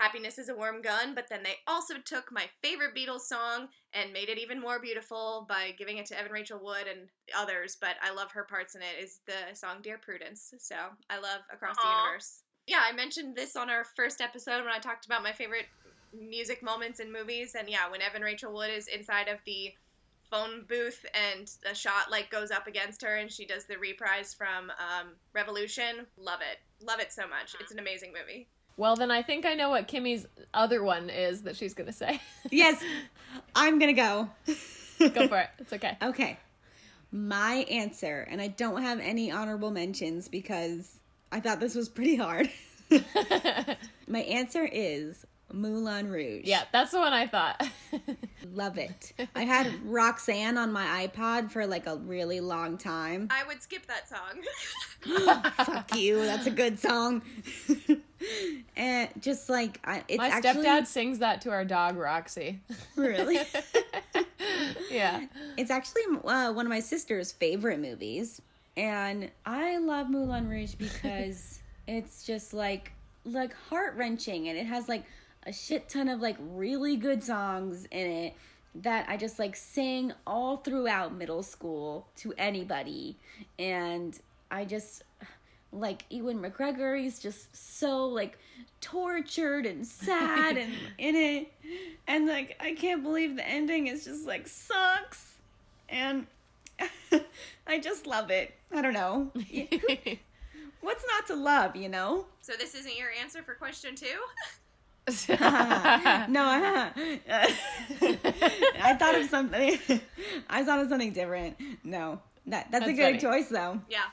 Happiness 0.00 0.38
is 0.38 0.48
a 0.48 0.54
Warm 0.54 0.80
Gun, 0.80 1.14
but 1.14 1.28
then 1.28 1.42
they 1.42 1.56
also 1.66 1.96
took 2.02 2.32
my 2.32 2.44
favorite 2.62 2.96
Beatles 2.96 3.20
song 3.20 3.68
and 3.92 4.14
made 4.14 4.30
it 4.30 4.38
even 4.38 4.58
more 4.58 4.80
beautiful 4.80 5.44
by 5.46 5.74
giving 5.76 5.98
it 5.98 6.06
to 6.06 6.18
Evan 6.18 6.32
Rachel 6.32 6.58
Wood 6.58 6.86
and 6.90 7.08
others, 7.36 7.76
but 7.78 7.96
I 8.02 8.10
love 8.10 8.32
her 8.32 8.44
parts 8.44 8.74
in 8.74 8.80
it 8.80 9.02
is 9.02 9.20
the 9.26 9.54
song 9.54 9.82
Dear 9.82 9.98
Prudence. 9.98 10.54
So 10.58 10.74
I 11.10 11.16
love 11.16 11.42
Across 11.52 11.76
the 11.76 11.88
Universe. 12.02 12.44
Yeah, 12.66 12.80
I 12.82 12.92
mentioned 12.92 13.36
this 13.36 13.56
on 13.56 13.68
our 13.68 13.84
first 13.84 14.22
episode 14.22 14.64
when 14.64 14.72
I 14.72 14.78
talked 14.78 15.04
about 15.04 15.22
my 15.22 15.32
favorite 15.32 15.66
music 16.18 16.62
moments 16.62 16.98
in 16.98 17.12
movies, 17.12 17.54
and 17.54 17.68
yeah, 17.68 17.90
when 17.90 18.00
Evan 18.00 18.22
Rachel 18.22 18.54
Wood 18.54 18.70
is 18.70 18.88
inside 18.88 19.28
of 19.28 19.36
the 19.44 19.74
phone 20.30 20.64
booth 20.66 21.04
and 21.12 21.50
a 21.70 21.74
shot 21.74 22.10
like 22.10 22.30
goes 22.30 22.50
up 22.50 22.66
against 22.66 23.02
her 23.02 23.16
and 23.16 23.30
she 23.30 23.44
does 23.44 23.66
the 23.66 23.76
reprise 23.76 24.32
from 24.32 24.70
um, 24.70 25.16
Revolution. 25.34 26.06
Love 26.16 26.40
it. 26.40 26.58
Love 26.86 27.00
it 27.00 27.12
so 27.12 27.28
much. 27.28 27.54
It's 27.60 27.72
an 27.72 27.80
amazing 27.80 28.14
movie. 28.18 28.48
Well, 28.80 28.96
then 28.96 29.10
I 29.10 29.20
think 29.20 29.44
I 29.44 29.52
know 29.52 29.68
what 29.68 29.88
Kimmy's 29.88 30.24
other 30.54 30.82
one 30.82 31.10
is 31.10 31.42
that 31.42 31.54
she's 31.54 31.74
going 31.74 31.88
to 31.88 31.92
say. 31.92 32.18
Yes, 32.50 32.82
I'm 33.54 33.78
gonna 33.78 33.92
go. 33.92 34.30
Go 34.98 35.28
for 35.28 35.38
it. 35.38 35.50
It's 35.58 35.72
okay. 35.74 35.98
Okay. 36.02 36.38
My 37.12 37.66
answer, 37.70 38.26
and 38.30 38.40
I 38.40 38.48
don't 38.48 38.80
have 38.80 38.98
any 38.98 39.30
honorable 39.30 39.70
mentions 39.70 40.28
because 40.28 40.98
I 41.30 41.40
thought 41.40 41.60
this 41.60 41.74
was 41.74 41.90
pretty 41.90 42.16
hard. 42.16 42.50
My 44.08 44.20
answer 44.20 44.64
is 44.64 45.26
Moulin 45.52 46.08
Rouge. 46.10 46.42
yeah, 46.44 46.62
that's 46.72 46.92
the 46.92 46.98
one 46.98 47.12
I 47.12 47.26
thought. 47.26 47.62
Love 48.54 48.78
it. 48.78 49.12
I 49.34 49.42
had 49.42 49.70
Roxanne 49.84 50.56
on 50.58 50.72
my 50.72 51.06
iPod 51.06 51.50
for 51.50 51.66
like 51.66 51.86
a 51.86 51.96
really 51.96 52.40
long 52.40 52.78
time. 52.78 53.28
I 53.30 53.44
would 53.46 53.62
skip 53.62 53.86
that 53.86 54.08
song. 54.08 55.42
Fuck 55.64 55.94
you. 55.96 56.16
That's 56.24 56.46
a 56.46 56.50
good 56.50 56.78
song. 56.78 57.22
and 58.76 59.08
just 59.20 59.48
like 59.48 59.80
I, 59.84 60.02
it's 60.08 60.18
My 60.18 60.28
actually 60.28 60.64
stepdad 60.64 60.86
sings 60.86 61.18
that 61.20 61.40
to 61.42 61.50
our 61.50 61.64
dog, 61.64 61.96
Roxy. 61.96 62.60
really. 62.96 63.38
yeah. 64.90 65.26
It's 65.56 65.70
actually 65.70 66.02
uh, 66.24 66.52
one 66.52 66.66
of 66.66 66.70
my 66.70 66.80
sister's 66.80 67.32
favorite 67.32 67.80
movies, 67.80 68.40
and 68.76 69.30
I 69.46 69.78
love 69.78 70.10
Moulin 70.10 70.48
Rouge 70.48 70.74
because 70.74 71.60
it's 71.86 72.24
just 72.24 72.52
like 72.54 72.92
like 73.24 73.52
heart 73.68 73.96
wrenching, 73.96 74.48
and 74.48 74.58
it 74.58 74.66
has 74.66 74.88
like 74.88 75.04
a 75.50 75.52
shit 75.52 75.88
ton 75.88 76.08
of 76.08 76.20
like 76.20 76.36
really 76.38 76.96
good 76.96 77.24
songs 77.24 77.84
in 77.90 78.06
it 78.06 78.34
that 78.76 79.06
I 79.08 79.16
just 79.16 79.40
like 79.40 79.56
sing 79.56 80.12
all 80.24 80.58
throughout 80.58 81.12
middle 81.12 81.42
school 81.42 82.06
to 82.18 82.32
anybody, 82.38 83.18
and 83.58 84.16
I 84.48 84.64
just 84.64 85.02
like 85.72 86.04
Ewan 86.08 86.40
McGregor, 86.40 87.00
he's 87.00 87.18
just 87.18 87.54
so 87.54 88.06
like 88.06 88.38
tortured 88.80 89.66
and 89.66 89.84
sad 89.84 90.56
and 90.56 90.72
in 90.98 91.16
it. 91.16 91.52
And 92.06 92.28
like 92.28 92.56
I 92.60 92.74
can't 92.74 93.02
believe 93.02 93.34
the 93.34 93.46
ending 93.46 93.88
is 93.88 94.04
just 94.04 94.26
like 94.26 94.46
sucks. 94.46 95.34
And 95.88 96.28
I 97.66 97.80
just 97.80 98.06
love 98.06 98.30
it. 98.30 98.54
I 98.72 98.82
don't 98.82 98.94
know. 98.94 99.32
What's 100.80 101.04
not 101.06 101.26
to 101.26 101.34
love, 101.34 101.74
you 101.74 101.88
know? 101.88 102.26
So 102.40 102.52
this 102.56 102.74
isn't 102.76 102.96
your 102.96 103.08
answer 103.20 103.42
for 103.42 103.54
question 103.54 103.96
two? 103.96 104.06
no, 105.28 106.42
I, 106.44 106.92
I 108.82 108.94
thought 108.94 109.14
of 109.16 109.28
something. 109.28 109.78
I 110.50 110.62
thought 110.62 110.78
of 110.78 110.88
something 110.88 111.12
different. 111.12 111.56
No, 111.82 112.20
that 112.46 112.70
that's, 112.70 112.86
a 112.86 112.92
good 112.92 113.20
funny. 113.20 113.40
choice 113.40 113.48
though. 113.48 113.80
Yeah. 113.88 114.04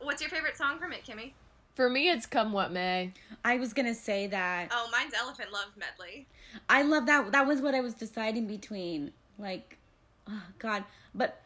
What's 0.00 0.20
your 0.20 0.30
favorite 0.30 0.56
song 0.56 0.78
from 0.78 0.92
it, 0.92 1.04
Kimmy? 1.04 1.32
For 1.76 1.88
me, 1.88 2.10
it's 2.10 2.26
Come 2.26 2.52
What 2.52 2.72
May. 2.72 3.12
I 3.44 3.56
was 3.56 3.72
gonna 3.72 3.94
say 3.94 4.26
that. 4.26 4.68
Oh, 4.70 4.88
mine's 4.92 5.14
Elephant 5.14 5.50
Love 5.52 5.70
Medley. 5.78 6.26
I 6.68 6.82
love 6.82 7.06
that. 7.06 7.32
That 7.32 7.46
was 7.46 7.62
what 7.62 7.74
I 7.74 7.80
was 7.80 7.94
deciding 7.94 8.46
between. 8.46 9.12
Like, 9.38 9.78
oh 10.28 10.42
God, 10.58 10.84
but. 11.14 11.40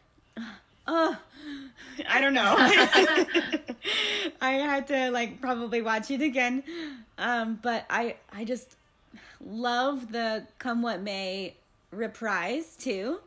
Uh, 0.87 1.15
I 2.09 2.19
don't 2.19 2.33
know. 2.33 2.55
I 4.41 4.51
had 4.53 4.87
to 4.87 5.11
like 5.11 5.39
probably 5.39 5.83
watch 5.83 6.09
it 6.09 6.21
again, 6.21 6.63
um, 7.19 7.59
but 7.61 7.85
I 7.91 8.15
I 8.33 8.43
just 8.43 8.75
love 9.45 10.11
the 10.11 10.47
"Come 10.57 10.81
What 10.81 11.01
May" 11.01 11.55
reprise 11.91 12.75
too. 12.75 13.19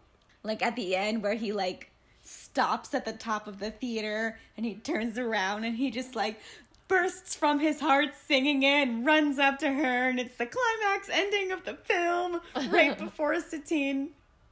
Like 0.43 0.63
at 0.63 0.77
the 0.77 0.97
end 0.97 1.23
where 1.23 1.35
he 1.35 1.53
like 1.53 1.91
stops 2.23 2.95
at 2.95 3.05
the 3.05 3.13
top 3.13 3.47
of 3.47 3.59
the 3.59 3.71
theater 3.71 4.39
and 4.57 4.65
he 4.65 4.75
turns 4.75 5.19
around 5.19 5.65
and 5.65 5.77
he 5.77 5.91
just 5.91 6.15
like 6.15 6.41
bursts 6.89 7.35
from 7.35 7.59
his 7.59 7.81
heart 7.81 8.11
singing 8.27 8.63
it 8.63 8.89
and 8.89 9.07
runs 9.07 9.39
up 9.39 9.59
to 9.59 9.73
her 9.73 10.09
and 10.09 10.21
it's 10.21 10.37
the 10.37 10.47
climax 10.47 11.09
ending 11.11 11.51
of 11.51 11.65
the 11.65 11.75
film 11.75 12.41
right 12.71 12.99
before 12.99 13.41
Satine 13.41 14.11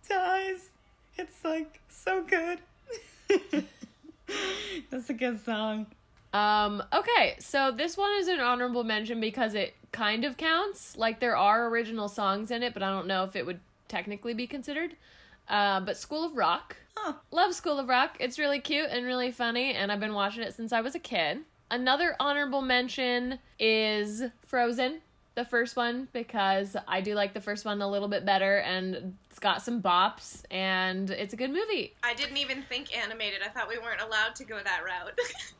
dies. 0.08 0.70
It's 1.16 1.44
like 1.44 1.80
so 1.88 2.22
good. 2.22 2.60
That's 4.90 5.10
a 5.10 5.14
good 5.14 5.44
song. 5.44 5.86
Um, 6.32 6.82
okay, 6.92 7.36
so 7.38 7.72
this 7.72 7.96
one 7.96 8.12
is 8.18 8.28
an 8.28 8.40
honorable 8.40 8.84
mention 8.84 9.20
because 9.20 9.54
it 9.54 9.74
kind 9.92 10.24
of 10.24 10.36
counts. 10.36 10.96
Like 10.96 11.20
there 11.20 11.36
are 11.36 11.68
original 11.68 12.08
songs 12.08 12.50
in 12.50 12.62
it, 12.62 12.74
but 12.74 12.82
I 12.82 12.90
don't 12.90 13.06
know 13.06 13.24
if 13.24 13.34
it 13.34 13.46
would 13.46 13.60
technically 13.88 14.34
be 14.34 14.46
considered. 14.46 14.96
Uh, 15.48 15.80
but 15.80 15.96
School 15.96 16.24
of 16.24 16.36
Rock. 16.36 16.76
Oh. 16.96 17.18
Love 17.32 17.54
School 17.54 17.78
of 17.78 17.88
Rock. 17.88 18.16
It's 18.20 18.38
really 18.38 18.60
cute 18.60 18.88
and 18.90 19.04
really 19.04 19.32
funny, 19.32 19.72
and 19.74 19.90
I've 19.90 20.00
been 20.00 20.14
watching 20.14 20.42
it 20.42 20.54
since 20.54 20.72
I 20.72 20.80
was 20.80 20.94
a 20.94 21.00
kid. 21.00 21.38
Another 21.70 22.16
honorable 22.20 22.62
mention 22.62 23.38
is 23.58 24.24
Frozen, 24.46 25.00
the 25.34 25.44
first 25.44 25.76
one, 25.76 26.08
because 26.12 26.76
I 26.86 27.00
do 27.00 27.14
like 27.14 27.32
the 27.32 27.40
first 27.40 27.64
one 27.64 27.80
a 27.80 27.88
little 27.88 28.08
bit 28.08 28.24
better, 28.24 28.58
and 28.58 29.16
it's 29.30 29.38
got 29.38 29.62
some 29.62 29.80
bops, 29.82 30.42
and 30.50 31.10
it's 31.10 31.32
a 31.32 31.36
good 31.36 31.50
movie. 31.50 31.94
I 32.02 32.14
didn't 32.14 32.36
even 32.36 32.62
think 32.62 32.96
animated. 32.96 33.40
I 33.44 33.48
thought 33.48 33.68
we 33.68 33.78
weren't 33.78 34.00
allowed 34.00 34.34
to 34.36 34.44
go 34.44 34.58
that 34.62 34.82
route. 34.84 35.18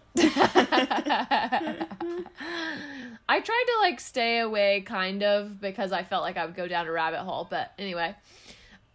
I 3.28 3.40
tried 3.40 3.64
to 3.66 3.78
like 3.82 4.00
stay 4.00 4.38
away 4.40 4.80
kind 4.82 5.22
of 5.22 5.60
because 5.60 5.92
I 5.92 6.02
felt 6.02 6.22
like 6.22 6.36
I 6.36 6.46
would 6.46 6.56
go 6.56 6.66
down 6.66 6.86
a 6.86 6.92
rabbit 6.92 7.20
hole, 7.20 7.46
but 7.48 7.72
anyway. 7.78 8.14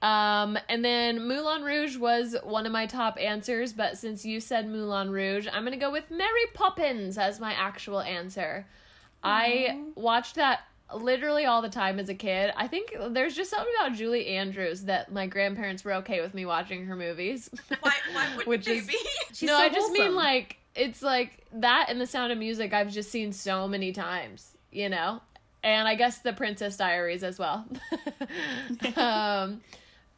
Um, 0.01 0.57
and 0.69 0.83
then 0.83 1.27
Moulin 1.27 1.63
Rouge 1.63 1.97
was 1.97 2.35
one 2.43 2.65
of 2.65 2.71
my 2.71 2.85
top 2.85 3.17
answers, 3.19 3.73
but 3.73 3.97
since 3.97 4.25
you 4.25 4.39
said 4.39 4.67
Moulin 4.67 5.09
Rouge, 5.09 5.47
I'm 5.51 5.63
gonna 5.63 5.77
go 5.77 5.91
with 5.91 6.11
Mary 6.11 6.45
Poppins 6.53 7.17
as 7.17 7.39
my 7.39 7.53
actual 7.53 8.01
answer. 8.01 8.67
I 9.23 9.81
watched 9.95 10.35
that 10.35 10.59
literally 10.93 11.45
all 11.45 11.63
the 11.63 11.69
time 11.69 11.97
as 11.97 12.09
a 12.09 12.13
kid. 12.13 12.53
I 12.55 12.67
think 12.67 12.95
there's 13.09 13.35
just 13.35 13.49
something 13.49 13.73
about 13.79 13.97
Julie 13.97 14.27
Andrews 14.27 14.83
that 14.83 15.11
my 15.11 15.25
grandparents 15.25 15.83
were 15.83 15.93
okay 15.95 16.21
with 16.21 16.35
me 16.35 16.45
watching 16.45 16.85
her 16.85 16.95
movies. 16.95 17.49
why, 17.79 17.93
why 18.13 18.27
wouldn't 18.35 18.47
Which 18.47 18.65
they 18.65 18.77
is- 18.77 18.87
be? 18.87 18.97
She's 19.33 19.47
no, 19.47 19.57
so 19.57 19.63
I 19.63 19.69
just 19.69 19.91
mean 19.91 20.13
like 20.13 20.57
it's 20.75 21.01
like 21.01 21.45
that 21.53 21.87
and 21.89 21.99
the 21.99 22.07
Sound 22.07 22.31
of 22.31 22.37
Music. 22.37 22.73
I've 22.73 22.91
just 22.91 23.09
seen 23.09 23.31
so 23.31 23.67
many 23.67 23.91
times, 23.91 24.55
you 24.71 24.89
know, 24.89 25.21
and 25.63 25.87
I 25.87 25.95
guess 25.95 26.19
the 26.19 26.33
Princess 26.33 26.77
Diaries 26.77 27.23
as 27.23 27.39
well. 27.39 27.65
um, 28.97 29.61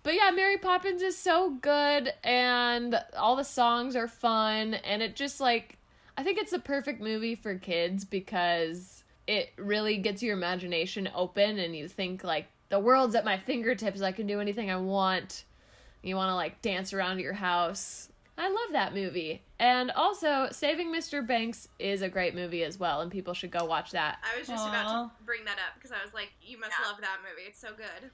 but 0.03 0.15
yeah, 0.15 0.31
Mary 0.33 0.57
Poppins 0.57 1.01
is 1.01 1.17
so 1.17 1.51
good, 1.61 2.13
and 2.23 2.99
all 3.17 3.35
the 3.35 3.43
songs 3.43 3.95
are 3.95 4.07
fun, 4.07 4.73
and 4.73 5.01
it 5.01 5.15
just 5.15 5.39
like 5.39 5.77
I 6.17 6.23
think 6.23 6.39
it's 6.39 6.51
the 6.51 6.59
perfect 6.59 7.01
movie 7.01 7.35
for 7.35 7.55
kids 7.55 8.03
because 8.03 9.03
it 9.27 9.51
really 9.57 9.97
gets 9.97 10.23
your 10.23 10.35
imagination 10.35 11.09
open, 11.13 11.59
and 11.59 11.75
you 11.75 11.87
think 11.87 12.23
like 12.23 12.47
the 12.69 12.79
world's 12.79 13.15
at 13.15 13.25
my 13.25 13.37
fingertips. 13.37 14.01
I 14.01 14.11
can 14.11 14.27
do 14.27 14.39
anything 14.39 14.71
I 14.71 14.77
want. 14.77 15.43
You 16.01 16.15
want 16.15 16.29
to 16.29 16.35
like 16.35 16.61
dance 16.61 16.93
around 16.93 17.19
your 17.19 17.33
house. 17.33 18.09
I 18.37 18.49
love 18.49 18.73
that 18.73 18.93
movie. 18.93 19.41
And 19.59 19.89
also, 19.91 20.47
Saving 20.51 20.93
Mr. 20.93 21.25
Banks 21.25 21.67
is 21.79 22.01
a 22.03 22.09
great 22.09 22.35
movie 22.35 22.63
as 22.63 22.77
well, 22.77 23.01
and 23.01 23.11
people 23.11 23.33
should 23.33 23.49
go 23.51 23.65
watch 23.65 23.91
that. 23.91 24.19
I 24.23 24.37
was 24.37 24.47
just 24.47 24.67
about 24.67 24.87
to 25.17 25.25
bring 25.25 25.43
that 25.45 25.57
up 25.57 25.73
because 25.75 25.91
I 25.91 26.03
was 26.03 26.13
like, 26.13 26.31
you 26.41 26.59
must 26.59 26.73
Yeah. 26.79 26.87
love 26.87 27.01
that 27.01 27.17
movie. 27.27 27.47
It's 27.47 27.59
so 27.59 27.69
good. 27.75 28.11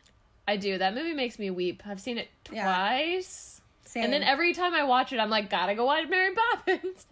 I 0.47 0.57
do. 0.57 0.77
That 0.77 0.93
movie 0.95 1.13
makes 1.13 1.39
me 1.39 1.49
weep. 1.49 1.83
I've 1.85 1.99
seen 2.01 2.17
it 2.17 2.29
Yeah. 2.51 2.63
twice. 2.63 3.61
Same. 3.85 4.05
And 4.05 4.13
then 4.13 4.23
every 4.23 4.53
time 4.53 4.73
I 4.73 4.83
watch 4.83 5.11
it, 5.13 5.19
I'm 5.19 5.29
like, 5.29 5.49
gotta 5.49 5.75
go 5.75 5.85
watch 5.85 6.07
Mary 6.09 6.33
Poppins. 6.33 7.05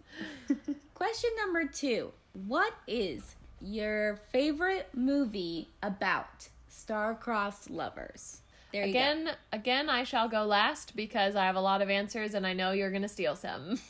Question 0.94 1.30
number 1.38 1.64
two 1.66 2.12
What 2.46 2.72
is 2.86 3.36
your 3.60 4.16
favorite 4.32 4.88
movie 4.94 5.68
about 5.82 6.48
star-crossed 6.68 7.70
lovers? 7.70 8.41
There 8.72 8.86
you 8.86 8.92
go. 8.92 8.98
Again, 8.98 9.30
again, 9.52 9.90
I 9.90 10.04
shall 10.04 10.28
go 10.28 10.44
last 10.44 10.96
because 10.96 11.36
I 11.36 11.44
have 11.44 11.56
a 11.56 11.60
lot 11.60 11.82
of 11.82 11.90
answers 11.90 12.34
and 12.34 12.46
I 12.46 12.52
know 12.52 12.72
you're 12.72 12.90
gonna 12.90 13.08
steal 13.08 13.36
some. 13.36 13.80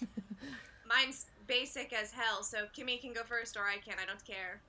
Mine's 0.89 1.27
basic 1.47 1.93
as 1.93 2.13
hell, 2.13 2.43
so 2.43 2.67
Kimmy 2.77 3.01
can 3.01 3.13
go 3.13 3.23
first 3.23 3.57
or 3.57 3.63
I 3.63 3.77
can. 3.77 3.95
I 4.03 4.07
don't 4.07 4.25
care. 4.25 4.61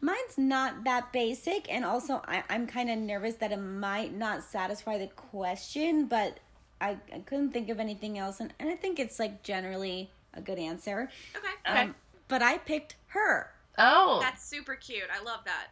Mine's 0.00 0.38
not 0.38 0.84
that 0.84 1.12
basic, 1.12 1.70
and 1.72 1.84
also 1.84 2.22
I, 2.26 2.42
I'm 2.48 2.66
kind 2.66 2.90
of 2.90 2.98
nervous 2.98 3.36
that 3.36 3.52
it 3.52 3.58
might 3.58 4.14
not 4.14 4.42
satisfy 4.42 4.98
the 4.98 5.08
question, 5.08 6.06
but 6.06 6.38
I, 6.80 6.96
I 7.12 7.18
couldn't 7.20 7.52
think 7.52 7.68
of 7.68 7.78
anything 7.80 8.18
else, 8.18 8.40
and, 8.40 8.52
and 8.58 8.68
I 8.68 8.74
think 8.74 8.98
it's 8.98 9.18
like 9.18 9.42
generally 9.42 10.10
a 10.34 10.40
good 10.40 10.58
answer. 10.58 11.10
Okay. 11.36 11.46
Okay. 11.68 11.80
Um, 11.82 11.94
but 12.28 12.42
I 12.42 12.58
picked 12.58 12.96
her. 13.08 13.50
oh, 13.78 14.18
That's 14.22 14.48
super 14.48 14.76
cute. 14.76 15.08
I 15.12 15.22
love 15.22 15.40
that. 15.44 15.68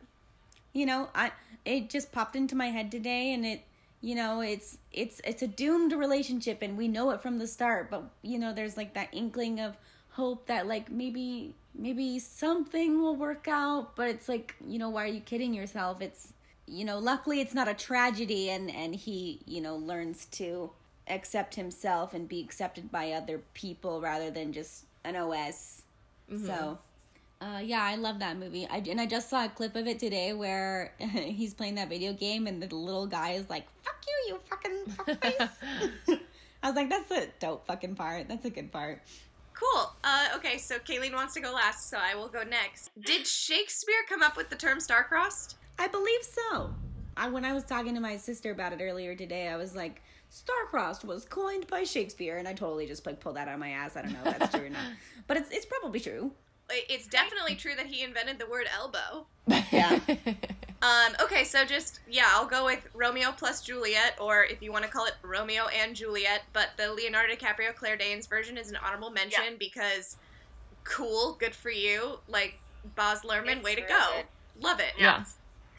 You 0.72 0.86
know, 0.86 1.08
I 1.14 1.32
it 1.64 1.90
just 1.90 2.12
popped 2.12 2.36
into 2.36 2.54
my 2.54 2.66
head 2.66 2.90
today, 2.90 3.32
and 3.32 3.46
it 3.46 3.62
you 4.00 4.14
know 4.14 4.40
it's 4.40 4.78
it's 4.92 5.20
it's 5.24 5.42
a 5.42 5.48
doomed 5.48 5.92
relationship, 5.92 6.62
and 6.62 6.76
we 6.76 6.88
know 6.88 7.10
it 7.10 7.22
from 7.22 7.38
the 7.38 7.46
start. 7.46 7.90
But 7.90 8.04
you 8.22 8.38
know, 8.38 8.52
there's 8.52 8.76
like 8.76 8.94
that 8.94 9.08
inkling 9.12 9.60
of 9.60 9.76
hope 10.10 10.46
that 10.46 10.66
like 10.66 10.90
maybe 10.90 11.54
maybe 11.78 12.18
something 12.18 13.00
will 13.00 13.14
work 13.14 13.46
out 13.48 13.94
but 13.94 14.08
it's 14.08 14.28
like 14.28 14.56
you 14.66 14.78
know 14.78 14.90
why 14.90 15.04
are 15.04 15.06
you 15.06 15.20
kidding 15.20 15.54
yourself 15.54 16.02
it's 16.02 16.32
you 16.66 16.84
know 16.84 16.98
luckily 16.98 17.40
it's 17.40 17.54
not 17.54 17.68
a 17.68 17.74
tragedy 17.74 18.50
and 18.50 18.68
and 18.68 18.96
he 18.96 19.40
you 19.46 19.60
know 19.60 19.76
learns 19.76 20.24
to 20.26 20.70
accept 21.08 21.54
himself 21.54 22.12
and 22.14 22.28
be 22.28 22.40
accepted 22.40 22.90
by 22.90 23.12
other 23.12 23.40
people 23.54 24.00
rather 24.00 24.28
than 24.28 24.52
just 24.52 24.84
an 25.04 25.14
os 25.14 25.82
so 26.28 26.36
mm-hmm. 26.36 26.74
Uh, 27.40 27.60
yeah, 27.62 27.82
I 27.82 27.94
love 27.96 28.18
that 28.18 28.36
movie. 28.36 28.66
I, 28.68 28.78
and 28.78 29.00
I 29.00 29.06
just 29.06 29.30
saw 29.30 29.44
a 29.44 29.48
clip 29.48 29.76
of 29.76 29.86
it 29.86 29.98
today 29.98 30.32
where 30.32 30.92
he's 30.98 31.54
playing 31.54 31.76
that 31.76 31.88
video 31.88 32.12
game 32.12 32.46
and 32.46 32.62
the 32.62 32.74
little 32.74 33.06
guy 33.06 33.30
is 33.32 33.48
like, 33.48 33.66
fuck 33.82 33.96
you, 34.06 34.34
you 34.34 34.40
fucking 34.48 34.84
fuckface. 34.96 35.50
I 36.62 36.66
was 36.68 36.76
like, 36.76 36.90
that's 36.90 37.10
a 37.12 37.28
dope 37.38 37.66
fucking 37.66 37.94
part. 37.94 38.28
That's 38.28 38.44
a 38.44 38.50
good 38.50 38.72
part. 38.72 39.02
Cool. 39.54 39.92
Uh, 40.02 40.28
okay, 40.36 40.58
so 40.58 40.78
Kayleen 40.78 41.14
wants 41.14 41.34
to 41.34 41.40
go 41.40 41.52
last, 41.52 41.88
so 41.90 41.98
I 42.00 42.14
will 42.14 42.28
go 42.28 42.42
next. 42.42 42.90
Did 43.04 43.26
Shakespeare 43.26 44.04
come 44.08 44.22
up 44.22 44.36
with 44.36 44.50
the 44.50 44.56
term 44.56 44.80
star-crossed? 44.80 45.56
I 45.78 45.86
believe 45.86 46.22
so. 46.22 46.74
I, 47.16 47.28
when 47.28 47.44
I 47.44 47.52
was 47.52 47.64
talking 47.64 47.94
to 47.94 48.00
my 48.00 48.16
sister 48.16 48.50
about 48.50 48.72
it 48.72 48.80
earlier 48.80 49.14
today, 49.14 49.48
I 49.48 49.56
was 49.56 49.76
like, 49.76 50.02
star-crossed 50.30 51.04
was 51.04 51.24
coined 51.24 51.68
by 51.68 51.84
Shakespeare. 51.84 52.38
And 52.38 52.48
I 52.48 52.52
totally 52.52 52.86
just 52.86 53.06
like 53.06 53.20
pulled 53.20 53.36
that 53.36 53.46
out 53.46 53.54
of 53.54 53.60
my 53.60 53.70
ass. 53.70 53.96
I 53.96 54.02
don't 54.02 54.12
know 54.12 54.30
if 54.30 54.38
that's 54.38 54.54
true 54.54 54.66
or 54.66 54.70
not. 54.70 54.82
But 55.26 55.36
it's, 55.36 55.50
it's 55.50 55.66
probably 55.66 56.00
true. 56.00 56.32
It- 56.70 56.86
It's 56.88 57.06
definitely 57.06 57.54
true 57.56 57.74
that 57.76 57.86
he 57.86 58.02
invented 58.02 58.38
the 58.38 58.46
word 58.46 58.66
elbow. 58.74 59.26
Yeah. 59.72 59.98
Um, 60.80 61.16
okay, 61.20 61.42
so 61.42 61.64
just 61.64 61.98
yeah, 62.08 62.26
I'll 62.28 62.46
go 62.46 62.64
with 62.64 62.86
Romeo 62.94 63.32
plus 63.32 63.62
Juliet, 63.62 64.14
or 64.20 64.44
if 64.44 64.62
you 64.62 64.70
want 64.70 64.84
to 64.84 64.90
call 64.90 65.06
it 65.06 65.14
Romeo 65.22 65.66
and 65.66 65.96
Juliet. 65.96 66.42
But 66.52 66.68
the 66.76 66.92
Leonardo 66.92 67.34
DiCaprio 67.34 67.74
Claire 67.74 67.96
Danes 67.96 68.28
version 68.28 68.56
is 68.56 68.70
an 68.70 68.76
honorable 68.76 69.10
mention 69.10 69.56
because 69.58 70.18
cool, 70.84 71.36
good 71.40 71.52
for 71.52 71.70
you. 71.72 72.20
Like 72.28 72.60
Baz 72.94 73.22
Luhrmann, 73.22 73.56
It's 73.56 73.64
way 73.64 73.74
to 73.74 73.80
go, 73.80 73.88
good. 73.88 74.62
love 74.62 74.78
it. 74.78 74.92
Yeah. 74.96 75.24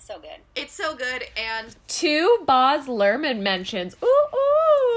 So 0.10 0.18
good. 0.20 0.40
It's 0.56 0.74
so 0.74 0.96
good, 0.96 1.24
and 1.38 1.76
Two 1.88 2.40
Baz 2.48 2.88
Luhrmann 2.88 3.42
mentions. 3.42 3.96
Ooh, 4.04 4.26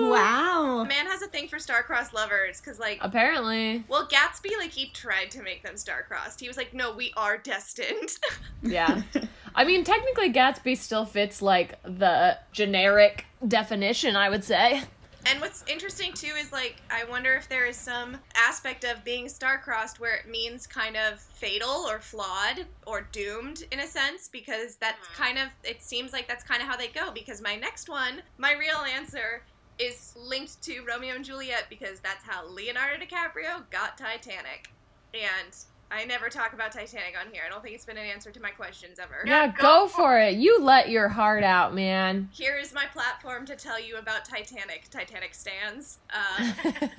ooh. 0.00 0.08
Wow. 0.10 0.84
man 0.88 1.04
has 1.04 1.20
a 1.20 1.26
thing 1.26 1.48
for 1.48 1.58
star-crossed 1.58 2.14
lovers 2.14 2.62
because, 2.62 2.78
like, 2.78 2.96
Apparently. 3.02 3.84
well, 3.88 4.08
Gatsby, 4.08 4.56
like, 4.58 4.70
he 4.70 4.86
tried 4.94 5.30
to 5.32 5.42
make 5.42 5.62
them 5.62 5.76
star-crossed. 5.76 6.40
He 6.40 6.48
was 6.48 6.56
like, 6.56 6.72
"No, 6.72 6.94
we 6.94 7.12
are 7.16 7.36
destined." 7.36 8.08
Yeah. 8.62 9.02
I 9.54 9.64
mean, 9.64 9.84
technically, 9.84 10.32
Gatsby 10.32 10.78
still 10.78 11.04
fits 11.04 11.42
like 11.42 11.82
the 11.82 12.38
generic 12.52 13.26
definition, 13.46 14.16
I 14.16 14.30
would 14.30 14.44
say. 14.44 14.82
And 15.26 15.40
what's 15.40 15.64
interesting 15.68 16.12
too 16.12 16.32
is 16.38 16.52
like 16.52 16.76
I 16.90 17.04
wonder 17.04 17.34
if 17.34 17.48
there 17.48 17.66
is 17.66 17.76
some 17.76 18.16
aspect 18.36 18.84
of 18.84 19.04
being 19.04 19.28
star-crossed 19.28 20.00
where 20.00 20.16
it 20.16 20.28
means 20.28 20.66
kind 20.66 20.96
of 20.96 21.20
fatal 21.20 21.86
or 21.88 22.00
flawed 22.00 22.66
or 22.86 23.08
doomed 23.12 23.64
in 23.70 23.80
a 23.80 23.86
sense 23.86 24.28
because 24.28 24.76
that's 24.76 25.06
hmm. 25.08 25.22
kind 25.22 25.38
of 25.38 25.48
it 25.64 25.82
seems 25.82 26.12
like 26.12 26.26
that's 26.26 26.44
kind 26.44 26.60
of 26.60 26.68
how 26.68 26.76
they 26.76 26.88
go 26.88 27.12
because 27.12 27.40
my 27.40 27.56
next 27.56 27.88
one, 27.88 28.22
my 28.38 28.52
real 28.52 28.84
answer 28.94 29.42
is 29.78 30.14
linked 30.16 30.62
to 30.62 30.82
Romeo 30.82 31.14
and 31.14 31.24
Juliet 31.24 31.66
because 31.68 32.00
that's 32.00 32.24
how 32.24 32.46
Leonardo 32.46 33.04
DiCaprio 33.04 33.68
got 33.70 33.98
Titanic. 33.98 34.70
And 35.14 35.54
I 35.92 36.04
never 36.04 36.28
talk 36.28 36.54
about 36.54 36.72
Titanic 36.72 37.14
on 37.20 37.30
here. 37.32 37.42
I 37.46 37.50
don't 37.50 37.62
think 37.62 37.74
it's 37.74 37.84
been 37.84 37.98
an 37.98 38.06
answer 38.06 38.30
to 38.30 38.40
my 38.40 38.50
questions 38.50 38.98
ever. 38.98 39.22
Yeah, 39.26 39.52
go 39.58 39.86
for 39.86 40.18
it. 40.18 40.36
You 40.36 40.60
let 40.60 40.88
your 40.88 41.08
heart 41.08 41.44
out, 41.44 41.74
man. 41.74 42.30
Here 42.32 42.56
is 42.56 42.72
my 42.72 42.86
platform 42.86 43.44
to 43.46 43.56
tell 43.56 43.80
you 43.80 43.96
about 43.96 44.24
Titanic. 44.24 44.88
Titanic 44.90 45.34
stands. 45.34 45.98
Uh, 46.10 46.52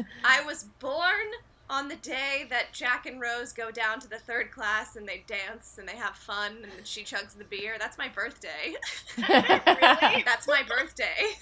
I 0.23 0.43
was 0.45 0.65
born 0.79 1.27
on 1.69 1.87
the 1.87 1.95
day 1.97 2.45
that 2.51 2.71
Jack 2.71 3.07
and 3.07 3.19
Rose 3.19 3.51
go 3.51 3.71
down 3.71 3.99
to 4.01 4.07
the 4.07 4.19
third 4.19 4.51
class 4.51 4.95
and 4.95 5.07
they 5.07 5.23
dance 5.25 5.77
and 5.79 5.87
they 5.87 5.95
have 5.95 6.15
fun 6.15 6.57
and 6.63 6.85
she 6.85 7.03
chugs 7.03 7.35
the 7.35 7.45
beer. 7.45 7.77
That's 7.79 7.97
my 7.97 8.09
birthday. 8.09 8.75
Really? 9.17 10.23
That's 10.23 10.47
my 10.47 10.63
birthday. 10.67 11.33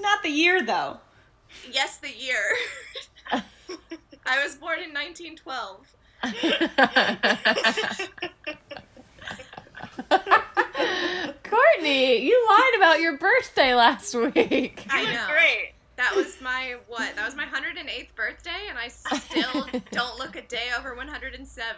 Not 0.00 0.22
the 0.22 0.30
year 0.30 0.64
though. 0.64 0.98
Yes, 1.70 1.98
the 1.98 2.10
year. 2.10 2.42
I 4.26 4.44
was 4.44 4.56
born 4.56 4.80
in 4.80 4.92
1912. 4.92 5.96
Courtney, 11.42 12.24
you 12.26 12.46
lied 12.48 12.72
about 12.76 13.00
your 13.00 13.18
birthday 13.18 13.74
last 13.74 14.14
week. 14.14 14.86
I 14.90 15.12
know. 15.12 15.26
Great. 15.28 15.72
That 15.96 16.14
was 16.14 16.40
my 16.42 16.76
what? 16.88 17.16
That 17.16 17.24
was 17.24 17.34
my 17.34 17.46
108th 17.46 18.14
birthday, 18.14 18.68
and 18.68 18.78
I 18.78 18.88
still 18.88 19.66
don't 19.92 20.18
look 20.18 20.36
a 20.36 20.42
day 20.42 20.68
over 20.78 20.94
107. 20.94 21.74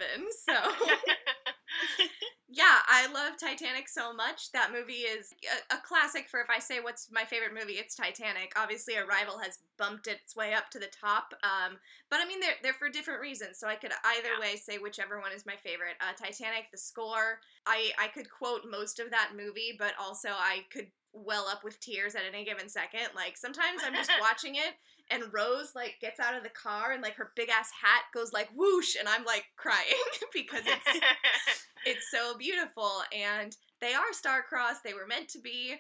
So 0.47 0.53
yeah, 2.51 2.79
I 2.87 3.13
love 3.13 3.37
Titanic 3.39 3.89
so 3.89 4.15
much. 4.15 4.53
That 4.53 4.73
movie 4.73 5.05
is 5.05 5.35
a, 5.71 5.75
a 5.75 5.79
classic 5.79 6.29
for 6.29 6.41
if 6.41 6.49
I 6.49 6.59
say 6.59 6.81
what's 6.81 7.09
my 7.13 7.25
favorite 7.25 7.53
movie, 7.53 7.75
it's 7.75 7.95
Titanic. 7.95 8.55
Obviously, 8.57 8.97
Arrival 8.97 9.39
has 9.39 9.59
bumped 9.77 10.07
its 10.07 10.35
way 10.35 10.55
up 10.55 10.71
to 10.71 10.79
the 10.79 10.87
top. 10.87 11.35
Um, 11.43 11.77
but 12.09 12.21
I 12.21 12.27
mean, 12.27 12.41
they're 12.41 12.57
they're 12.63 12.73
for 12.73 12.89
different 12.89 13.21
reasons. 13.21 13.59
So 13.59 13.69
I 13.69 13.75
could 13.75 13.93
either 14.03 14.41
way 14.41 14.57
say 14.57 14.79
whichever 14.79 15.21
one 15.21 15.33
is 15.33 15.45
my 15.45 15.57
favorite. 15.57 15.97
Uh, 16.01 16.15
Titanic, 16.17 16.71
the 16.73 16.79
score. 16.79 17.41
I 17.67 17.91
I 17.99 18.09
could 18.09 18.31
quote 18.31 18.63
most 18.71 18.99
of 18.99 19.11
that 19.11 19.33
movie, 19.37 19.77
but 19.79 19.93
also 20.01 20.31
I 20.31 20.65
could 20.73 20.87
well 21.13 21.49
up 21.49 21.65
with 21.65 21.81
tears 21.81 22.15
at 22.15 22.23
any 22.27 22.47
given 22.47 22.69
second. 22.71 23.09
Like 23.15 23.37
sometimes 23.37 23.83
I'm 23.85 23.95
just 23.95 24.11
watching 24.21 24.55
it 24.55 24.73
and 25.11 25.33
Rose 25.33 25.73
like 25.75 25.97
gets 26.01 26.21
out 26.21 26.37
of 26.37 26.43
the 26.43 26.51
car 26.51 26.93
and 26.93 27.03
like 27.03 27.15
her 27.17 27.33
big 27.37 27.49
ass 27.49 27.71
hat 27.71 28.03
goes 28.15 28.33
like 28.33 28.49
whoosh 28.55 28.97
and 28.99 29.09
I'm 29.09 29.25
like 29.25 29.45
crying 29.57 29.87
because 30.33 30.63
it's 30.67 31.01
it's 31.87 32.11
so 32.11 32.37
beautiful 32.37 32.91
and 33.17 33.57
they 33.81 33.95
are 33.95 34.13
star-crossed 34.13 34.83
they 34.85 34.95
were 34.95 35.07
meant 35.07 35.29
to 35.29 35.39
be 35.39 35.77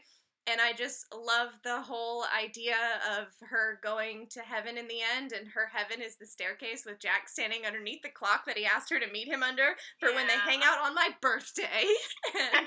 and 0.51 0.61
i 0.61 0.73
just 0.73 1.05
love 1.12 1.49
the 1.64 1.81
whole 1.81 2.25
idea 2.37 2.77
of 3.19 3.27
her 3.41 3.81
going 3.83 4.27
to 4.31 4.41
heaven 4.41 4.79
in 4.79 4.87
the 4.88 5.01
end 5.17 5.33
and 5.33 5.49
her 5.49 5.69
heaven 5.73 6.01
is 6.01 6.17
the 6.17 6.27
staircase 6.27 6.85
with 6.87 7.01
jack 7.01 7.29
standing 7.29 7.67
underneath 7.67 8.01
the 8.03 8.09
clock 8.09 8.47
that 8.47 8.57
he 8.57 8.64
asked 8.64 8.88
her 8.88 9.01
to 9.01 9.12
meet 9.12 9.29
him 9.29 9.43
under 9.43 9.75
for 9.99 10.14
when 10.14 10.27
they 10.27 10.35
hang 10.35 10.61
out 10.64 10.79
on 10.85 10.95
my 10.95 11.11
birthday. 11.21 11.64
And 12.35 12.67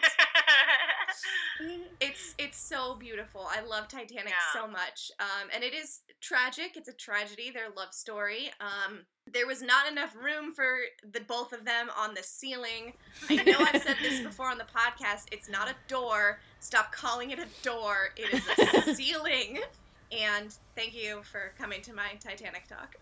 it's 2.02 2.34
it's 2.38 2.58
so 2.58 2.96
beautiful 2.96 3.48
i 3.52 3.62
love 3.62 3.88
titanic 3.88 4.30
Yeah. 4.30 4.62
so 4.62 4.68
much 4.68 5.12
um, 5.20 5.50
and 5.54 5.64
it 5.64 5.74
is 5.74 6.02
tragic 6.22 6.76
it's 6.76 6.88
a 6.90 6.94
tragedy 6.94 7.52
their 7.52 7.70
love 7.76 7.94
story 7.94 8.50
um, 8.60 9.00
there 9.32 9.48
was 9.48 9.62
not 9.62 9.90
enough 9.92 10.16
room 10.16 10.52
for 10.54 10.78
the 11.14 11.22
both 11.22 11.54
of 11.54 11.64
them 11.66 11.90
on 11.98 12.14
the 12.14 12.24
ceiling 12.24 12.94
I 13.30 13.36
know 13.44 13.58
I've 13.60 13.82
said 13.82 13.96
this 14.02 14.20
before 14.24 14.48
on 14.50 14.58
the 14.58 14.66
podcast. 14.66 15.26
It's 15.32 15.48
not 15.50 15.70
a 15.70 15.76
door. 15.88 16.40
Stop 16.60 16.92
calling 16.92 17.30
it 17.32 17.40
a 17.40 17.46
door. 17.64 18.10
It 18.18 18.34
is 18.34 18.86
a 18.88 18.96
ceiling. 18.96 19.60
And 20.12 20.54
thank 20.76 20.94
you 20.96 21.22
for 21.24 21.54
coming 21.58 21.82
to 21.84 21.94
my 21.94 22.10
Titanic 22.20 22.64
talk. 22.68 22.96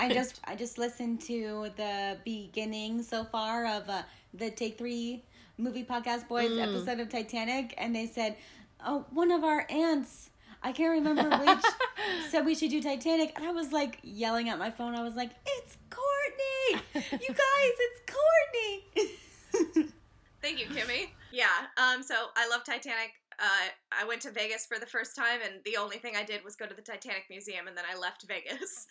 I 0.00 0.10
just 0.12 0.40
I 0.44 0.56
just 0.56 0.76
listened 0.76 1.20
to 1.22 1.68
the 1.76 2.18
beginning 2.24 3.02
so 3.02 3.24
far 3.24 3.66
of 3.66 3.88
uh, 3.88 4.02
the 4.34 4.50
Take 4.50 4.76
Three 4.76 5.22
movie 5.58 5.84
podcast 5.84 6.28
boys 6.28 6.50
Mm. 6.50 6.62
episode 6.62 7.00
of 7.00 7.08
Titanic, 7.08 7.74
and 7.76 7.94
they 7.94 8.06
said, 8.06 8.36
"Oh, 8.84 9.04
one 9.10 9.30
of 9.30 9.44
our 9.44 9.66
aunts." 9.68 10.30
I 10.62 10.72
can't 10.72 10.90
remember 10.90 11.28
which 11.44 11.64
said 12.30 12.44
we 12.44 12.54
should 12.54 12.70
do 12.70 12.82
Titanic, 12.82 13.32
and 13.36 13.44
I 13.46 13.52
was 13.52 13.70
like 13.72 13.98
yelling 14.02 14.48
at 14.48 14.58
my 14.58 14.70
phone. 14.70 14.94
I 14.94 15.02
was 15.02 15.14
like, 15.14 15.30
"It's 15.46 15.76
Courtney! 15.90 16.82
You 17.12 17.28
guys, 17.28 17.74
it's 17.78 18.00
Courtney!" 18.14 19.88
Thank 20.42 20.60
you, 20.60 20.66
Kimmy. 20.66 21.10
Yeah. 21.32 21.46
Um. 21.76 22.02
So 22.02 22.14
I 22.36 22.48
love 22.48 22.64
Titanic. 22.64 23.12
Uh, 23.40 23.68
I 23.92 24.04
went 24.04 24.20
to 24.22 24.32
Vegas 24.32 24.66
for 24.66 24.78
the 24.80 24.86
first 24.86 25.14
time, 25.14 25.40
and 25.44 25.62
the 25.64 25.76
only 25.76 25.98
thing 25.98 26.14
I 26.16 26.24
did 26.24 26.42
was 26.44 26.56
go 26.56 26.66
to 26.66 26.74
the 26.74 26.82
Titanic 26.82 27.26
Museum, 27.30 27.68
and 27.68 27.76
then 27.76 27.84
I 27.88 27.96
left 27.96 28.24
Vegas. 28.26 28.88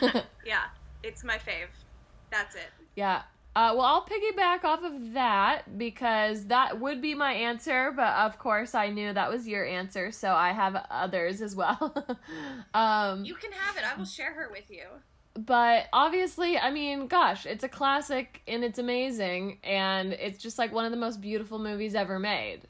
yeah, 0.46 0.64
it's 1.02 1.22
my 1.22 1.36
fave. 1.36 1.68
That's 2.30 2.54
it. 2.54 2.70
Yeah. 2.96 3.22
Uh, 3.56 3.72
well, 3.76 3.82
I'll 3.86 4.04
piggyback 4.04 4.64
off 4.64 4.82
of 4.82 5.12
that 5.12 5.78
because 5.78 6.46
that 6.46 6.80
would 6.80 7.00
be 7.00 7.14
my 7.14 7.32
answer, 7.32 7.92
but 7.94 8.12
of 8.14 8.38
course 8.38 8.74
I 8.74 8.88
knew 8.90 9.12
that 9.12 9.30
was 9.30 9.46
your 9.46 9.64
answer, 9.64 10.10
so 10.10 10.32
I 10.32 10.50
have 10.52 10.84
others 10.90 11.40
as 11.40 11.54
well. 11.54 11.94
um, 12.74 13.24
You 13.24 13.34
can 13.36 13.52
have 13.52 13.76
it. 13.76 13.84
I 13.84 13.96
will 13.96 14.04
share 14.04 14.32
her 14.34 14.48
with 14.50 14.70
you. 14.70 14.84
but 15.38 15.86
obviously, 15.92 16.58
I 16.58 16.70
mean, 16.72 17.06
gosh, 17.06 17.46
it's 17.46 17.62
a 17.64 17.68
classic 17.68 18.42
and 18.48 18.64
it's 18.64 18.78
amazing, 18.80 19.58
and 19.62 20.12
it's 20.14 20.38
just 20.42 20.58
like 20.58 20.72
one 20.72 20.84
of 20.84 20.90
the 20.90 20.96
most 20.98 21.20
beautiful 21.20 21.58
movies 21.60 21.94
ever 21.94 22.18
made, 22.18 22.60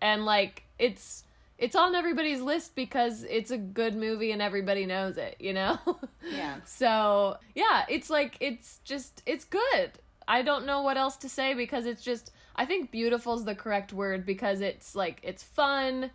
and 0.00 0.24
like 0.24 0.62
it's 0.78 1.24
it's 1.58 1.76
on 1.76 1.94
everybody's 1.94 2.40
list 2.40 2.74
because 2.74 3.22
it's 3.24 3.50
a 3.50 3.58
good 3.58 3.94
movie 3.94 4.32
and 4.32 4.40
everybody 4.40 4.86
knows 4.86 5.18
it, 5.18 5.36
you 5.38 5.52
know. 5.52 5.78
Yeah. 6.30 6.56
So 6.64 7.36
yeah, 7.54 7.84
it's 7.90 8.08
like 8.08 8.36
it's 8.40 8.80
just 8.84 9.22
it's 9.26 9.44
good. 9.44 9.90
I 10.30 10.42
don't 10.42 10.64
know 10.64 10.82
what 10.82 10.96
else 10.96 11.16
to 11.18 11.28
say 11.28 11.54
because 11.54 11.86
it's 11.86 12.02
just 12.02 12.30
I 12.54 12.64
think 12.64 12.92
beautiful 12.92 13.34
is 13.34 13.44
the 13.44 13.56
correct 13.56 13.92
word 13.92 14.24
because 14.24 14.60
it's 14.60 14.94
like 14.94 15.18
it's 15.24 15.42
fun. 15.42 16.12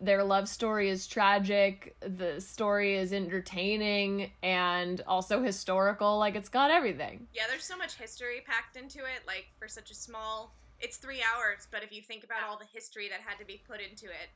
Their 0.00 0.24
love 0.24 0.48
story 0.48 0.88
is 0.88 1.06
tragic. 1.06 1.94
The 2.00 2.40
story 2.40 2.96
is 2.96 3.12
entertaining 3.12 4.30
and 4.42 5.02
also 5.06 5.42
historical. 5.42 6.16
Like 6.16 6.34
it's 6.34 6.48
got 6.48 6.70
everything. 6.70 7.26
Yeah, 7.34 7.42
there's 7.50 7.64
so 7.64 7.76
much 7.76 7.96
history 7.96 8.42
packed 8.46 8.78
into 8.78 9.00
it, 9.00 9.26
like 9.26 9.48
for 9.58 9.68
such 9.68 9.90
a 9.90 9.94
small. 9.94 10.54
It's 10.80 10.96
three 10.96 11.22
hours, 11.22 11.68
but 11.70 11.82
if 11.82 11.92
you 11.92 12.00
think 12.00 12.24
about 12.24 12.44
all 12.48 12.56
the 12.56 12.64
history 12.72 13.10
that 13.10 13.20
had 13.20 13.38
to 13.38 13.44
be 13.44 13.62
put 13.68 13.82
into 13.82 14.06
it. 14.06 14.30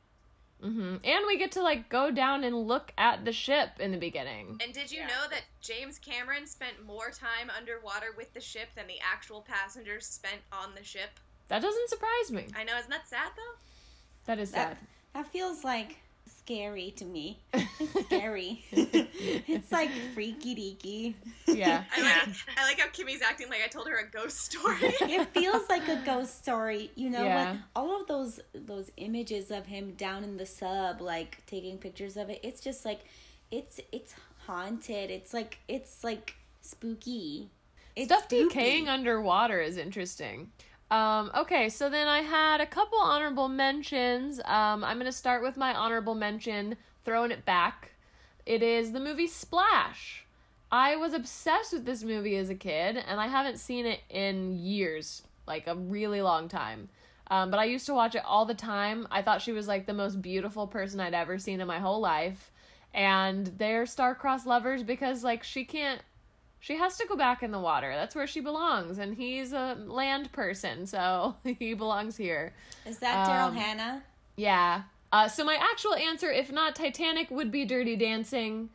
Hmm 0.61 0.95
And 1.03 1.25
we 1.27 1.37
get 1.37 1.51
to 1.53 1.61
like 1.61 1.89
go 1.89 2.11
down 2.11 2.43
and 2.43 2.55
look 2.67 2.91
at 2.97 3.25
the 3.25 3.31
ship 3.31 3.69
in 3.79 3.91
the 3.91 3.97
beginning. 3.97 4.59
And 4.63 4.73
did 4.73 4.91
you 4.91 4.99
Yeah. 4.99 5.07
know 5.07 5.27
that 5.29 5.43
James 5.61 5.99
Cameron 5.99 6.47
spent 6.47 6.83
more 6.85 7.11
time 7.11 7.49
underwater 7.55 8.13
with 8.17 8.33
the 8.33 8.41
ship 8.41 8.69
than 8.75 8.87
the 8.87 8.99
actual 9.01 9.41
passengers 9.41 10.05
spent 10.05 10.41
on 10.51 10.75
the 10.75 10.83
ship? 10.83 11.19
That 11.49 11.61
doesn't 11.61 11.89
surprise 11.89 12.31
me. 12.31 12.47
I 12.55 12.63
know, 12.63 12.77
isn't 12.77 12.89
that 12.89 13.07
sad 13.07 13.31
though? 13.35 13.59
That 14.25 14.39
is 14.39 14.51
sad. 14.51 14.77
That 14.77 14.77
that 15.13 15.27
feels 15.27 15.63
like 15.63 15.97
scary 16.45 16.91
to 16.97 17.05
me. 17.05 17.39
It's 17.79 18.05
scary. 18.05 18.63
it's 18.71 19.71
like 19.71 19.89
freaky 20.13 20.55
deaky. 20.55 21.15
Yeah. 21.47 21.83
I 21.95 22.01
like, 22.01 22.35
I 22.57 22.63
like 22.63 22.79
how 22.79 22.87
Kimmy's 22.89 23.21
acting 23.21 23.49
like 23.49 23.61
I 23.63 23.67
told 23.67 23.87
her 23.87 23.97
a 23.97 24.09
ghost 24.09 24.39
story. 24.39 24.75
it 24.81 25.27
feels 25.33 25.67
like 25.69 25.87
a 25.89 26.01
ghost 26.05 26.41
story 26.43 26.91
you 26.95 27.09
know 27.09 27.23
Yeah. 27.23 27.51
like 27.51 27.59
all 27.75 27.99
of 28.01 28.07
those 28.07 28.39
those 28.53 28.91
images 28.97 29.51
of 29.51 29.65
him 29.65 29.91
down 29.93 30.23
in 30.23 30.37
the 30.37 30.45
sub 30.45 31.01
like 31.01 31.43
taking 31.45 31.77
pictures 31.77 32.15
of 32.17 32.29
it 32.29 32.39
it's 32.43 32.61
just 32.61 32.85
like 32.85 33.01
it's 33.51 33.79
it's 33.91 34.13
haunted 34.47 35.09
it's 35.11 35.33
like 35.33 35.57
it's 35.67 36.03
like 36.03 36.35
spooky 36.61 37.49
it's 37.95 38.07
Stuff 38.07 38.23
spooky. 38.23 38.43
decaying 38.45 38.89
underwater 38.89 39.61
is 39.61 39.77
interesting. 39.77 40.51
Um, 40.93 41.31
okay, 41.35 41.69
so 41.69 41.89
then 41.89 42.07
I 42.07 42.19
had 42.19 42.61
a 42.61 42.67
couple 42.67 42.99
honorable 42.99 43.47
mentions. 43.49 44.39
Um, 44.45 44.83
I'm 44.83 44.97
going 44.97 45.07
to 45.07 45.11
start 45.11 45.41
with 45.41 45.57
my 45.57 45.73
honorable 45.73 46.13
mention, 46.13 46.77
throwing 47.03 47.31
it 47.31 47.45
back. 47.45 47.93
It 48.45 48.61
is 48.61 48.91
the 48.91 48.99
movie 48.99 49.25
Splash. 49.25 50.27
I 50.71 50.95
was 50.95 51.13
obsessed 51.13 51.73
with 51.73 51.85
this 51.85 52.03
movie 52.03 52.35
as 52.35 52.51
a 52.51 52.55
kid, 52.55 52.95
and 52.95 53.19
I 53.19 53.25
haven't 53.25 53.57
seen 53.57 53.87
it 53.87 54.01
in 54.07 54.53
years 54.59 55.23
like 55.47 55.65
a 55.65 55.73
really 55.73 56.21
long 56.21 56.47
time. 56.47 56.89
Um, 57.31 57.49
but 57.49 57.59
I 57.59 57.63
used 57.63 57.87
to 57.87 57.95
watch 57.95 58.13
it 58.13 58.23
all 58.23 58.45
the 58.45 58.53
time. 58.53 59.07
I 59.09 59.23
thought 59.23 59.41
she 59.41 59.51
was 59.51 59.67
like 59.67 59.87
the 59.87 59.93
most 59.93 60.21
beautiful 60.21 60.67
person 60.67 60.99
I'd 60.99 61.15
ever 61.15 61.39
seen 61.39 61.59
in 61.59 61.65
my 61.65 61.79
whole 61.79 62.01
life. 62.01 62.51
And 62.93 63.47
they're 63.57 63.87
star-crossed 63.87 64.45
lovers 64.45 64.83
because 64.83 65.23
like 65.23 65.43
she 65.43 65.65
can't 65.65 66.03
she 66.63 66.77
has 66.77 66.95
to 66.95 67.05
go 67.05 67.17
back 67.17 67.43
in 67.43 67.51
the 67.51 67.59
water. 67.59 67.91
That's 67.93 68.15
where 68.15 68.25
she 68.25 68.39
belongs. 68.39 68.97
And 68.97 69.13
he's 69.17 69.51
a 69.51 69.75
land 69.85 70.31
person, 70.31 70.87
so 70.87 71.35
he 71.43 71.73
belongs 71.73 72.15
here. 72.15 72.53
Is 72.85 72.99
that 72.99 73.27
Daryl 73.27 73.49
Um, 73.49 73.55
Hannah? 73.55 74.03
Yeah. 74.37 74.83
Uh, 75.11 75.27
so 75.27 75.43
my 75.43 75.55
actual 75.55 75.93
answer, 75.93 76.31
if 76.31 76.53
not 76.53 76.73
Titanic, 76.73 77.29
would 77.29 77.51
be 77.51 77.65
Dirty 77.65 77.97
Dancing. 77.97 78.69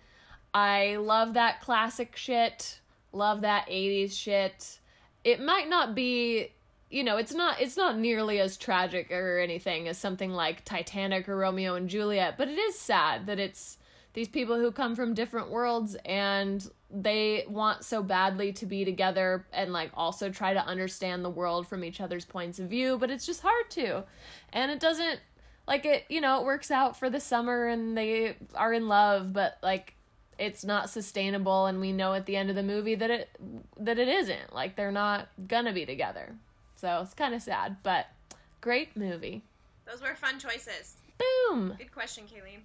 I 0.52 0.96
love 0.96 1.32
that 1.32 1.62
classic 1.62 2.14
shit. 2.14 2.78
Love 3.12 3.40
that 3.40 3.66
80s 3.68 4.12
shit. 4.12 4.80
It 5.24 5.40
might 5.40 5.70
not 5.70 5.94
be, 5.94 6.52
you 6.90 7.02
know, 7.02 7.16
it's 7.16 7.32
not 7.32 7.58
it's 7.58 7.78
not 7.78 7.98
nearly 7.98 8.38
as 8.38 8.58
tragic 8.58 9.10
or 9.10 9.38
anything 9.38 9.88
as 9.88 9.96
something 9.96 10.30
like 10.30 10.62
Titanic 10.66 11.26
or 11.26 11.38
Romeo 11.38 11.74
and 11.74 11.88
Juliet, 11.88 12.36
but 12.36 12.48
it 12.48 12.58
is 12.58 12.78
sad 12.78 13.24
that 13.28 13.38
it's 13.38 13.78
these 14.12 14.28
people 14.28 14.56
who 14.56 14.70
come 14.72 14.94
from 14.94 15.14
different 15.14 15.48
worlds 15.48 15.96
and 16.04 16.70
they 16.90 17.44
want 17.48 17.84
so 17.84 18.02
badly 18.02 18.52
to 18.54 18.66
be 18.66 18.84
together 18.84 19.46
and 19.52 19.72
like 19.72 19.90
also 19.94 20.30
try 20.30 20.54
to 20.54 20.64
understand 20.64 21.24
the 21.24 21.30
world 21.30 21.66
from 21.66 21.84
each 21.84 22.00
other's 22.00 22.24
points 22.24 22.58
of 22.58 22.68
view, 22.68 22.96
but 22.98 23.10
it's 23.10 23.26
just 23.26 23.42
hard 23.42 23.70
to. 23.70 24.04
And 24.52 24.70
it 24.70 24.80
doesn't 24.80 25.20
like 25.66 25.84
it, 25.84 26.04
you 26.08 26.20
know, 26.20 26.40
it 26.40 26.46
works 26.46 26.70
out 26.70 26.96
for 26.96 27.10
the 27.10 27.20
summer 27.20 27.66
and 27.66 27.96
they 27.96 28.36
are 28.54 28.72
in 28.72 28.88
love, 28.88 29.32
but 29.32 29.58
like 29.62 29.94
it's 30.38 30.64
not 30.64 30.88
sustainable 30.88 31.66
and 31.66 31.80
we 31.80 31.92
know 31.92 32.14
at 32.14 32.24
the 32.24 32.36
end 32.36 32.48
of 32.48 32.56
the 32.56 32.62
movie 32.62 32.94
that 32.94 33.10
it 33.10 33.28
that 33.78 33.98
it 33.98 34.08
isn't. 34.08 34.54
Like 34.54 34.76
they're 34.76 34.92
not 34.92 35.28
gonna 35.46 35.74
be 35.74 35.84
together. 35.84 36.34
So 36.74 37.00
it's 37.02 37.12
kind 37.12 37.34
of 37.34 37.42
sad, 37.42 37.76
but 37.82 38.06
great 38.60 38.96
movie. 38.96 39.42
Those 39.84 40.00
were 40.00 40.14
fun 40.14 40.38
choices. 40.38 40.96
Boom. 41.18 41.74
Good 41.76 41.92
question, 41.92 42.24
Kayleen. 42.24 42.60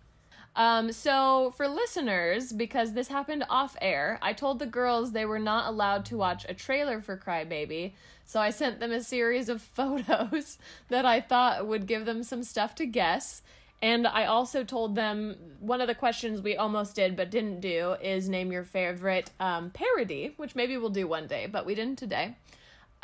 Um, 0.56 0.92
so 0.92 1.54
for 1.58 1.68
listeners, 1.68 2.54
because 2.54 2.94
this 2.94 3.08
happened 3.08 3.44
off 3.50 3.76
air, 3.82 4.20
I 4.22 4.34
told 4.34 4.60
the 4.60 4.66
girls 4.68 5.12
they 5.12 5.26
were 5.26 5.40
not 5.40 5.68
allowed 5.68 6.06
to 6.06 6.18
watch 6.18 6.46
a 6.48 6.54
trailer 6.54 7.02
for 7.02 7.18
Crybaby. 7.18 7.94
So 8.26 8.40
I 8.40 8.52
sent 8.52 8.80
them 8.80 8.92
a 8.92 9.04
series 9.04 9.50
of 9.50 9.62
photos 9.76 10.58
that 10.90 11.06
I 11.06 11.22
thought 11.22 11.68
would 11.68 11.88
give 11.88 12.06
them 12.06 12.24
some 12.24 12.44
stuff 12.44 12.76
to 12.76 12.86
guess. 12.86 13.42
And 13.82 14.08
I 14.08 14.26
also 14.26 14.64
told 14.64 14.96
them 14.96 15.36
one 15.60 15.82
of 15.82 15.88
the 15.88 15.96
questions 15.96 16.42
we 16.42 16.56
almost 16.56 16.96
did 16.96 17.18
but 17.18 17.30
didn't 17.32 17.60
do 17.60 17.96
is 18.02 18.30
name 18.30 18.52
your 18.52 18.64
favorite 18.64 19.32
um, 19.42 19.72
parody, 19.72 20.36
which 20.38 20.56
maybe 20.56 20.78
we'll 20.78 20.90
do 20.90 21.08
one 21.08 21.28
day, 21.28 21.48
but 21.48 21.66
we 21.66 21.76
didn't 21.76 22.00
today. 22.00 22.36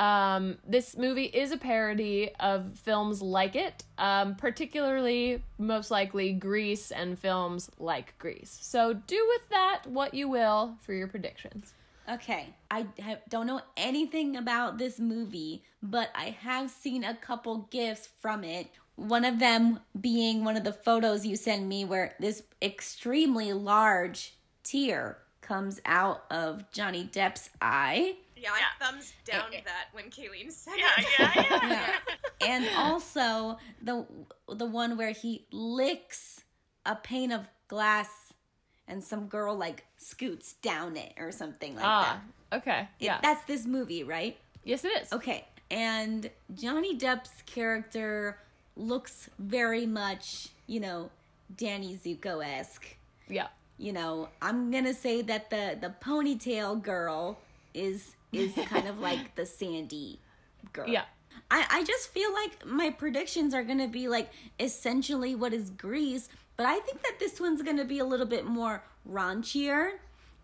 Um, 0.00 0.56
this 0.66 0.96
movie 0.96 1.26
is 1.26 1.52
a 1.52 1.58
parody 1.58 2.30
of 2.40 2.78
films 2.78 3.20
like 3.20 3.54
it, 3.54 3.84
um, 3.98 4.34
particularly, 4.34 5.44
most 5.58 5.90
likely, 5.90 6.32
Grease 6.32 6.90
and 6.90 7.18
films 7.18 7.70
like 7.78 8.18
Grease. 8.18 8.58
So 8.62 8.94
do 8.94 9.26
with 9.28 9.48
that 9.50 9.82
what 9.86 10.14
you 10.14 10.26
will 10.28 10.78
for 10.80 10.94
your 10.94 11.06
predictions. 11.06 11.74
Okay, 12.10 12.48
I 12.70 12.86
don't 13.28 13.46
know 13.46 13.60
anything 13.76 14.36
about 14.36 14.78
this 14.78 14.98
movie, 14.98 15.62
but 15.82 16.08
I 16.14 16.36
have 16.40 16.70
seen 16.70 17.04
a 17.04 17.14
couple 17.14 17.68
gifs 17.70 18.08
from 18.18 18.42
it. 18.42 18.68
One 18.96 19.26
of 19.26 19.38
them 19.38 19.80
being 20.00 20.44
one 20.44 20.56
of 20.56 20.64
the 20.64 20.72
photos 20.72 21.26
you 21.26 21.36
sent 21.36 21.66
me 21.66 21.84
where 21.84 22.14
this 22.18 22.42
extremely 22.62 23.52
large 23.52 24.34
tear 24.64 25.18
comes 25.42 25.80
out 25.84 26.24
of 26.30 26.70
Johnny 26.72 27.04
Depp's 27.04 27.50
eye. 27.60 28.16
Yeah, 28.40 28.52
I 28.52 28.58
Yeah. 28.58 28.86
thumbs 28.86 29.12
down 29.24 29.50
that 29.64 29.88
when 29.92 30.06
Kayleen 30.10 30.50
said 30.50 30.74
Yeah, 30.78 30.86
it. 30.98 31.06
yeah, 31.18 31.32
yeah. 31.36 31.68
Yeah. 31.68 31.96
and 32.48 32.68
also 32.76 33.58
the 33.82 34.06
the 34.48 34.66
one 34.66 34.96
where 34.96 35.10
he 35.12 35.46
licks 35.52 36.42
a 36.86 36.96
pane 36.96 37.32
of 37.32 37.46
glass 37.68 38.08
and 38.88 39.04
some 39.04 39.26
girl 39.28 39.54
like 39.56 39.84
scoots 39.98 40.54
down 40.54 40.96
it 40.96 41.12
or 41.18 41.30
something 41.32 41.74
like 41.76 41.84
Ah, 41.84 42.20
that. 42.50 42.58
okay. 42.58 42.88
It- 42.98 43.04
Yeah. 43.06 43.20
That's 43.22 43.44
this 43.44 43.66
movie, 43.66 44.02
right? 44.04 44.38
yes, 44.64 44.84
it 44.84 44.92
is. 45.02 45.12
Okay. 45.12 45.46
And 45.70 46.30
Johnny 46.54 46.96
Depp's 46.98 47.42
character 47.46 48.38
looks 48.76 49.30
very 49.38 49.86
much, 49.86 50.48
you 50.66 50.80
know, 50.80 51.10
Danny 51.54 51.96
Zuko 51.96 52.44
esque. 52.44 52.96
Yeah. 53.28 53.48
You 53.78 53.92
know, 53.92 54.28
I'm 54.42 54.70
gonna 54.70 54.94
say 54.94 55.22
that 55.22 55.50
the 55.50 55.78
the 55.80 55.94
ponytail 56.04 56.82
girl 56.82 57.38
is 57.72 58.16
is 58.32 58.54
kind 58.66 58.88
of 58.88 58.98
like 58.98 59.34
the 59.34 59.46
Sandy 59.46 60.18
girl. 60.72 60.88
Yeah. 60.88 61.04
I, 61.50 61.66
I 61.70 61.84
just 61.84 62.08
feel 62.08 62.32
like 62.32 62.64
my 62.66 62.90
predictions 62.90 63.54
are 63.54 63.62
gonna 63.64 63.88
be 63.88 64.08
like 64.08 64.30
essentially 64.58 65.34
what 65.34 65.52
is 65.52 65.70
Grease, 65.70 66.28
but 66.56 66.66
I 66.66 66.78
think 66.80 67.02
that 67.02 67.18
this 67.18 67.40
one's 67.40 67.62
gonna 67.62 67.84
be 67.84 67.98
a 67.98 68.04
little 68.04 68.26
bit 68.26 68.44
more 68.46 68.84
raunchier. 69.08 69.92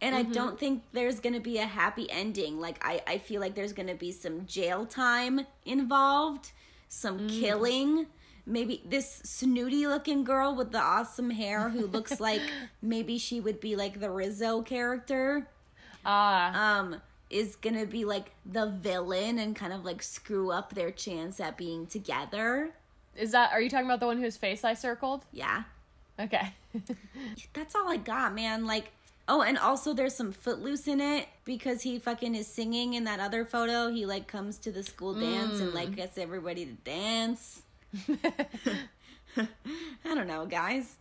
And 0.03 0.15
I 0.15 0.25
don't 0.25 0.59
think 0.61 0.83
there's 0.93 1.21
gonna 1.21 1.41
be 1.41 1.57
a 1.59 1.65
happy 1.65 2.11
ending. 2.11 2.61
Like 2.61 2.79
I, 2.85 3.03
I 3.07 3.19
feel 3.19 3.41
like 3.41 3.55
there's 3.55 3.73
gonna 3.73 3.95
be 3.95 4.13
some 4.13 4.45
jail 4.47 4.85
time 4.85 5.47
involved, 5.65 6.53
some 6.89 7.29
killing. 7.29 8.07
Maybe 8.45 8.83
this 8.85 9.21
snooty 9.25 9.87
looking 9.87 10.23
girl 10.23 10.55
with 10.55 10.71
the 10.71 10.81
awesome 10.81 11.31
hair 11.31 11.71
who 11.71 11.87
looks 11.87 12.21
like 12.29 12.43
maybe 12.83 13.19
she 13.19 13.41
would 13.41 13.59
be 13.59 13.75
like 13.75 13.99
the 14.01 14.11
Rizzo 14.11 14.63
character 14.63 15.49
Ah, 16.05 16.79
um 16.79 17.01
is 17.31 17.57
gonna 17.57 17.87
be 17.87 18.05
like 18.05 18.31
the 18.45 18.67
villain 18.67 19.39
and 19.39 19.57
kind 19.57 19.73
of 19.73 19.85
like 19.85 20.03
screw 20.03 20.51
up 20.51 20.75
their 20.75 20.91
chance 20.91 21.41
at 21.41 21.57
being 21.57 21.87
together. 21.87 22.71
is 23.17 23.33
that, 23.33 23.53
are 23.53 23.61
you 23.61 23.71
talking 23.71 23.87
about 23.87 24.01
the 24.01 24.07
one 24.07 24.21
whose 24.21 24.37
face 24.37 24.65
I 24.65 24.75
circled? 24.75 25.25
Yeah. 25.33 25.65
Okay. 26.19 26.55
That's 27.53 27.75
all 27.75 27.89
I 27.89 27.97
got, 27.97 28.35
man. 28.35 28.67
Like 28.67 28.93
oh, 29.29 29.43
and 29.43 29.59
also 29.59 29.93
there's 29.93 30.15
some 30.15 30.33
footloose 30.33 30.87
in 30.87 31.01
it 31.01 31.27
because 31.45 31.83
he 31.83 31.99
fucking 31.99 32.35
is 32.35 32.47
singing 32.47 32.95
in 32.95 33.05
that 33.05 33.21
other 33.21 33.45
photo. 33.45 33.91
He 33.91 34.07
like 34.07 34.29
comes 34.29 34.59
to 34.59 34.73
the 34.73 34.83
school 34.83 35.15
dance 35.15 35.61
and 35.61 35.75
like 35.75 35.97
gets 35.97 36.17
everybody 36.17 36.65
to 36.65 36.73
dance. 36.73 37.63
I 39.37 40.15
don't 40.15 40.29
know, 40.29 40.47
guys. 40.47 40.97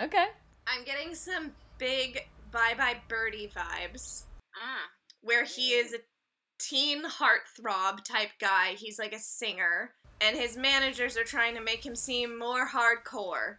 okay. 0.00 0.26
I'm 0.66 0.84
getting 0.84 1.14
some 1.14 1.52
big 1.78 2.26
Bye 2.52 2.74
Bye 2.76 2.96
Birdie 3.08 3.50
vibes 3.54 4.24
Mm. 4.50 4.99
Where 5.22 5.44
he 5.44 5.70
is 5.72 5.92
a 5.92 5.98
teen 6.58 7.02
heartthrob 7.04 8.04
type 8.04 8.30
guy. 8.40 8.74
He's 8.76 8.98
like 8.98 9.12
a 9.14 9.18
singer, 9.18 9.92
and 10.20 10.36
his 10.36 10.56
managers 10.56 11.16
are 11.16 11.24
trying 11.24 11.54
to 11.54 11.60
make 11.62 11.84
him 11.84 11.96
seem 11.96 12.38
more 12.38 12.66
hardcore. 12.68 13.56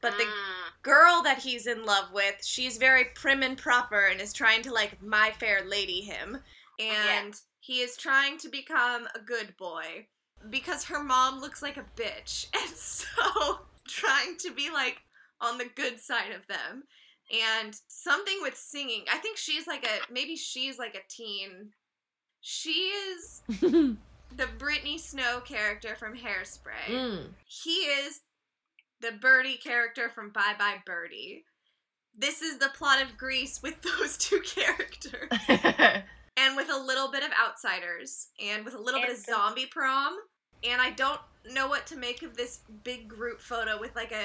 But 0.00 0.18
the 0.18 0.24
Mm. 0.24 0.82
girl 0.82 1.22
that 1.22 1.38
he's 1.38 1.66
in 1.66 1.84
love 1.86 2.12
with, 2.12 2.44
she's 2.44 2.76
very 2.76 3.06
prim 3.14 3.42
and 3.42 3.56
proper 3.56 4.06
and 4.06 4.20
is 4.20 4.34
trying 4.34 4.60
to 4.62 4.72
like 4.72 5.00
my 5.00 5.32
fair 5.32 5.64
lady 5.64 6.02
him. 6.02 6.42
And 6.78 7.34
he 7.60 7.80
is 7.80 7.96
trying 7.96 8.36
to 8.38 8.48
become 8.50 9.08
a 9.14 9.18
good 9.20 9.56
boy 9.56 10.06
because 10.50 10.84
her 10.84 11.02
mom 11.02 11.40
looks 11.40 11.62
like 11.62 11.78
a 11.78 11.86
bitch. 11.96 12.46
And 12.54 12.76
so 12.76 13.60
trying 13.88 14.36
to 14.38 14.50
be 14.52 14.70
like 14.70 15.00
on 15.40 15.56
the 15.56 15.70
good 15.74 15.98
side 16.00 16.32
of 16.32 16.46
them. 16.48 16.84
And 17.32 17.74
something 17.88 18.38
with 18.42 18.56
singing. 18.56 19.04
I 19.12 19.18
think 19.18 19.38
she's 19.38 19.66
like 19.66 19.84
a 19.84 20.12
maybe 20.12 20.36
she's 20.36 20.78
like 20.78 20.94
a 20.94 21.00
teen. 21.08 21.70
She 22.40 22.90
is 22.92 23.42
the 23.60 24.46
Brittany 24.58 24.98
Snow 24.98 25.40
character 25.40 25.96
from 25.96 26.14
Hairspray 26.16 26.90
Mm. 26.90 27.28
he 27.46 27.70
is 27.86 28.20
the 29.00 29.12
Birdie 29.12 29.56
character 29.56 30.08
from 30.08 30.30
Bye 30.30 30.54
Bye 30.58 30.82
Birdie. 30.84 31.44
This 32.16 32.42
is 32.42 32.58
the 32.58 32.68
plot 32.68 33.02
of 33.02 33.16
Grease 33.16 33.62
with 33.62 33.80
those 33.98 34.16
two 34.16 34.40
characters. 34.40 35.30
and 36.36 36.56
with 36.56 36.70
a 36.70 36.78
little 36.78 37.10
bit 37.10 37.22
of 37.24 37.30
Outsiders. 37.42 38.28
And 38.44 38.64
with 38.64 38.74
a 38.74 38.78
little 38.80 39.00
bit 39.00 39.10
of 39.10 39.16
Zombie 39.18 39.66
Prom. 39.66 40.14
And 40.62 40.80
I 40.80 40.90
don't 40.90 41.20
know 41.50 41.66
what 41.68 41.86
to 41.88 41.96
make 41.96 42.22
of 42.22 42.36
this 42.36 42.60
big 42.84 43.08
group 43.08 43.40
photo 43.40 43.78
with 43.80 43.94
like 43.96 44.12
a, 44.12 44.24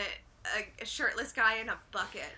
a, 0.57 0.67
a 0.81 0.85
shirtless 0.85 1.31
guy 1.31 1.57
in 1.59 1.67
a 1.69 1.77
bucket. 1.91 2.31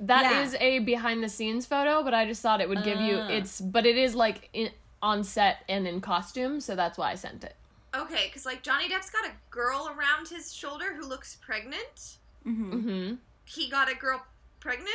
That 0.00 0.44
is 0.44 0.52
Yeah. 0.54 0.62
a 0.62 0.78
behind 0.80 1.22
the 1.22 1.28
scenes 1.28 1.66
photo, 1.66 2.02
but 2.02 2.14
I 2.14 2.26
just 2.26 2.42
thought 2.42 2.60
it 2.60 2.68
would 2.68 2.82
give 2.82 3.00
you 3.00 3.18
Ah. 3.18 3.28
it's 3.28 3.60
but 3.60 3.86
it 3.86 3.96
is 3.96 4.14
like 4.14 4.48
in, 4.52 4.70
on 5.02 5.22
set 5.24 5.64
and 5.68 5.86
in 5.86 6.00
costume, 6.00 6.60
so 6.60 6.74
that's 6.74 6.96
why 6.98 7.10
I 7.12 7.14
sent 7.14 7.44
it. 7.44 7.56
Okay, 7.94 8.26
because 8.28 8.46
like 8.46 8.62
Johnny 8.62 8.88
Depp's 8.88 9.10
got 9.10 9.26
a 9.26 9.32
girl 9.50 9.90
around 9.94 10.28
his 10.28 10.52
shoulder 10.54 10.94
who 10.94 11.06
looks 11.06 11.36
pregnant. 11.36 12.16
Mm-hmm. 12.46 12.72
Mhm. 12.88 13.18
He 13.44 13.68
got 13.68 13.90
a 13.90 13.94
girl 13.94 14.24
pregnant. 14.60 14.88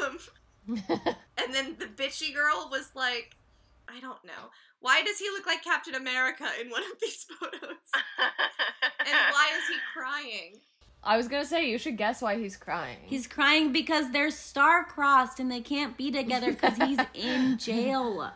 um, 0.00 0.18
And 1.36 1.52
then 1.52 1.76
the 1.78 1.86
bitchy 1.86 2.32
girl 2.34 2.68
was 2.70 2.90
like, 2.94 3.36
I 3.88 4.00
don't 4.00 4.24
know. 4.24 4.50
Why 4.80 5.02
does 5.02 5.18
he 5.18 5.28
look 5.30 5.44
like 5.46 5.62
Captain 5.62 5.94
America 5.94 6.46
in 6.60 6.70
one 6.70 6.82
of 6.82 6.98
these 7.00 7.24
photos? 7.40 7.60
And 7.60 9.18
why 9.32 9.50
is 9.56 9.68
he 9.68 9.76
crying? 9.92 10.56
I 11.04 11.16
was 11.16 11.26
going 11.28 11.42
to 11.42 11.48
say 11.48 11.68
you 11.68 11.78
should 11.78 11.96
guess 11.96 12.22
why 12.22 12.38
he's 12.38 12.56
crying. 12.56 12.98
He's 13.02 13.26
crying 13.26 13.72
because 13.72 14.12
they're 14.12 14.30
star-crossed 14.30 15.40
and 15.40 15.50
they 15.50 15.60
can't 15.60 15.96
be 15.96 16.10
together 16.12 16.52
because 16.52 16.76
he's 16.76 16.98
in 17.14 17.58
jail. 17.58 18.30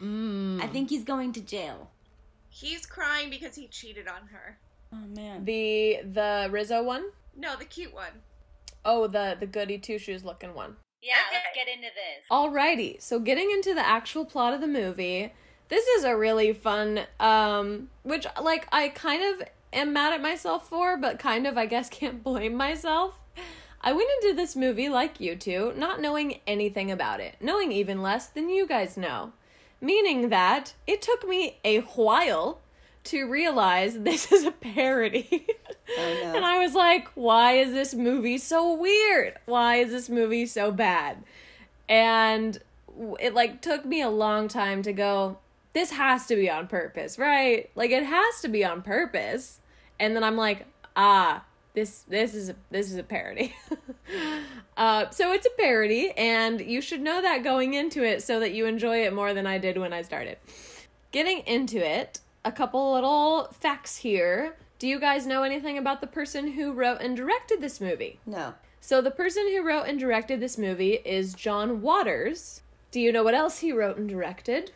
mm. 0.00 0.62
I 0.62 0.66
think 0.68 0.90
he's 0.90 1.04
going 1.04 1.32
to 1.32 1.40
jail. 1.40 1.90
He's 2.48 2.86
crying 2.86 3.30
because 3.30 3.56
he 3.56 3.66
cheated 3.66 4.06
on 4.06 4.28
her. 4.28 4.58
Oh 4.92 5.06
man. 5.16 5.44
The 5.44 6.00
the 6.04 6.48
Rizzo 6.50 6.82
one? 6.82 7.04
No, 7.36 7.56
the 7.56 7.64
cute 7.64 7.94
one. 7.94 8.12
Oh, 8.84 9.06
the 9.06 9.36
the 9.40 9.46
goody 9.46 9.78
two 9.78 9.98
shoes 9.98 10.22
looking 10.24 10.54
one. 10.54 10.76
Yeah, 11.02 11.14
let's 11.32 11.46
get 11.54 11.66
into 11.66 11.88
this. 11.88 12.26
Alrighty, 12.30 13.00
so 13.02 13.18
getting 13.18 13.50
into 13.50 13.74
the 13.74 13.84
actual 13.84 14.24
plot 14.24 14.54
of 14.54 14.60
the 14.60 14.68
movie, 14.68 15.32
this 15.68 15.84
is 15.88 16.04
a 16.04 16.16
really 16.16 16.52
fun, 16.52 17.00
um, 17.18 17.88
which 18.04 18.26
like 18.40 18.68
I 18.70 18.88
kind 18.90 19.22
of 19.22 19.48
am 19.72 19.92
mad 19.92 20.12
at 20.12 20.22
myself 20.22 20.68
for, 20.68 20.96
but 20.96 21.18
kind 21.18 21.46
of 21.46 21.56
I 21.56 21.66
guess 21.66 21.88
can't 21.90 22.22
blame 22.22 22.54
myself. 22.54 23.18
I 23.80 23.92
went 23.92 24.10
into 24.22 24.36
this 24.36 24.54
movie 24.54 24.88
like 24.88 25.20
you 25.20 25.34
two, 25.34 25.72
not 25.76 26.00
knowing 26.00 26.38
anything 26.46 26.90
about 26.90 27.20
it, 27.20 27.34
knowing 27.40 27.72
even 27.72 28.00
less 28.00 28.28
than 28.28 28.48
you 28.48 28.66
guys 28.66 28.96
know, 28.96 29.32
meaning 29.80 30.28
that 30.28 30.74
it 30.86 31.02
took 31.02 31.26
me 31.28 31.58
a 31.64 31.80
while 31.80 32.60
to 33.04 33.28
realize 33.28 33.98
this 34.00 34.30
is 34.32 34.44
a 34.44 34.52
parody. 34.52 35.46
Oh, 35.98 36.20
no. 36.22 36.36
and 36.36 36.44
I 36.44 36.58
was 36.58 36.74
like, 36.74 37.08
why 37.16 37.54
is 37.54 37.72
this 37.72 37.92
movie 37.92 38.38
so 38.38 38.72
weird? 38.72 39.34
Why 39.44 39.76
is 39.76 39.90
this 39.90 40.08
movie 40.08 40.46
so 40.46 40.72
bad? 40.72 41.22
And 41.86 42.58
it 43.20 43.34
like 43.34 43.60
took 43.60 43.84
me 43.84 44.00
a 44.00 44.08
long 44.08 44.48
time 44.48 44.82
to 44.84 44.92
go, 44.94 45.38
this 45.74 45.90
has 45.90 46.24
to 46.26 46.36
be 46.36 46.48
on 46.48 46.66
purpose, 46.66 47.18
right? 47.18 47.68
Like 47.74 47.90
it 47.90 48.04
has 48.04 48.40
to 48.42 48.48
be 48.48 48.64
on 48.64 48.80
purpose. 48.80 49.58
And 50.02 50.16
then 50.16 50.24
I'm 50.24 50.36
like, 50.36 50.66
ah, 50.96 51.44
this 51.74 52.00
this 52.08 52.34
is 52.34 52.48
a, 52.48 52.56
this 52.72 52.90
is 52.90 52.96
a 52.96 53.04
parody. 53.04 53.54
uh, 54.76 55.08
so 55.10 55.32
it's 55.32 55.46
a 55.46 55.50
parody, 55.56 56.10
and 56.16 56.60
you 56.60 56.80
should 56.80 57.00
know 57.00 57.22
that 57.22 57.44
going 57.44 57.74
into 57.74 58.02
it 58.02 58.20
so 58.20 58.40
that 58.40 58.52
you 58.52 58.66
enjoy 58.66 59.04
it 59.04 59.14
more 59.14 59.32
than 59.32 59.46
I 59.46 59.58
did 59.58 59.78
when 59.78 59.92
I 59.92 60.02
started. 60.02 60.38
Getting 61.12 61.38
into 61.46 61.78
it, 61.78 62.18
a 62.44 62.50
couple 62.50 62.92
little 62.92 63.48
facts 63.52 63.98
here. 63.98 64.56
Do 64.80 64.88
you 64.88 64.98
guys 64.98 65.24
know 65.24 65.44
anything 65.44 65.78
about 65.78 66.00
the 66.00 66.08
person 66.08 66.50
who 66.50 66.72
wrote 66.72 67.00
and 67.00 67.16
directed 67.16 67.60
this 67.60 67.80
movie? 67.80 68.18
No. 68.26 68.54
So 68.80 69.00
the 69.00 69.12
person 69.12 69.46
who 69.52 69.62
wrote 69.64 69.84
and 69.84 70.00
directed 70.00 70.40
this 70.40 70.58
movie 70.58 70.98
is 71.04 71.32
John 71.32 71.80
Waters. 71.80 72.62
Do 72.90 73.00
you 73.00 73.12
know 73.12 73.22
what 73.22 73.34
else 73.34 73.60
he 73.60 73.70
wrote 73.70 73.98
and 73.98 74.08
directed? 74.08 74.72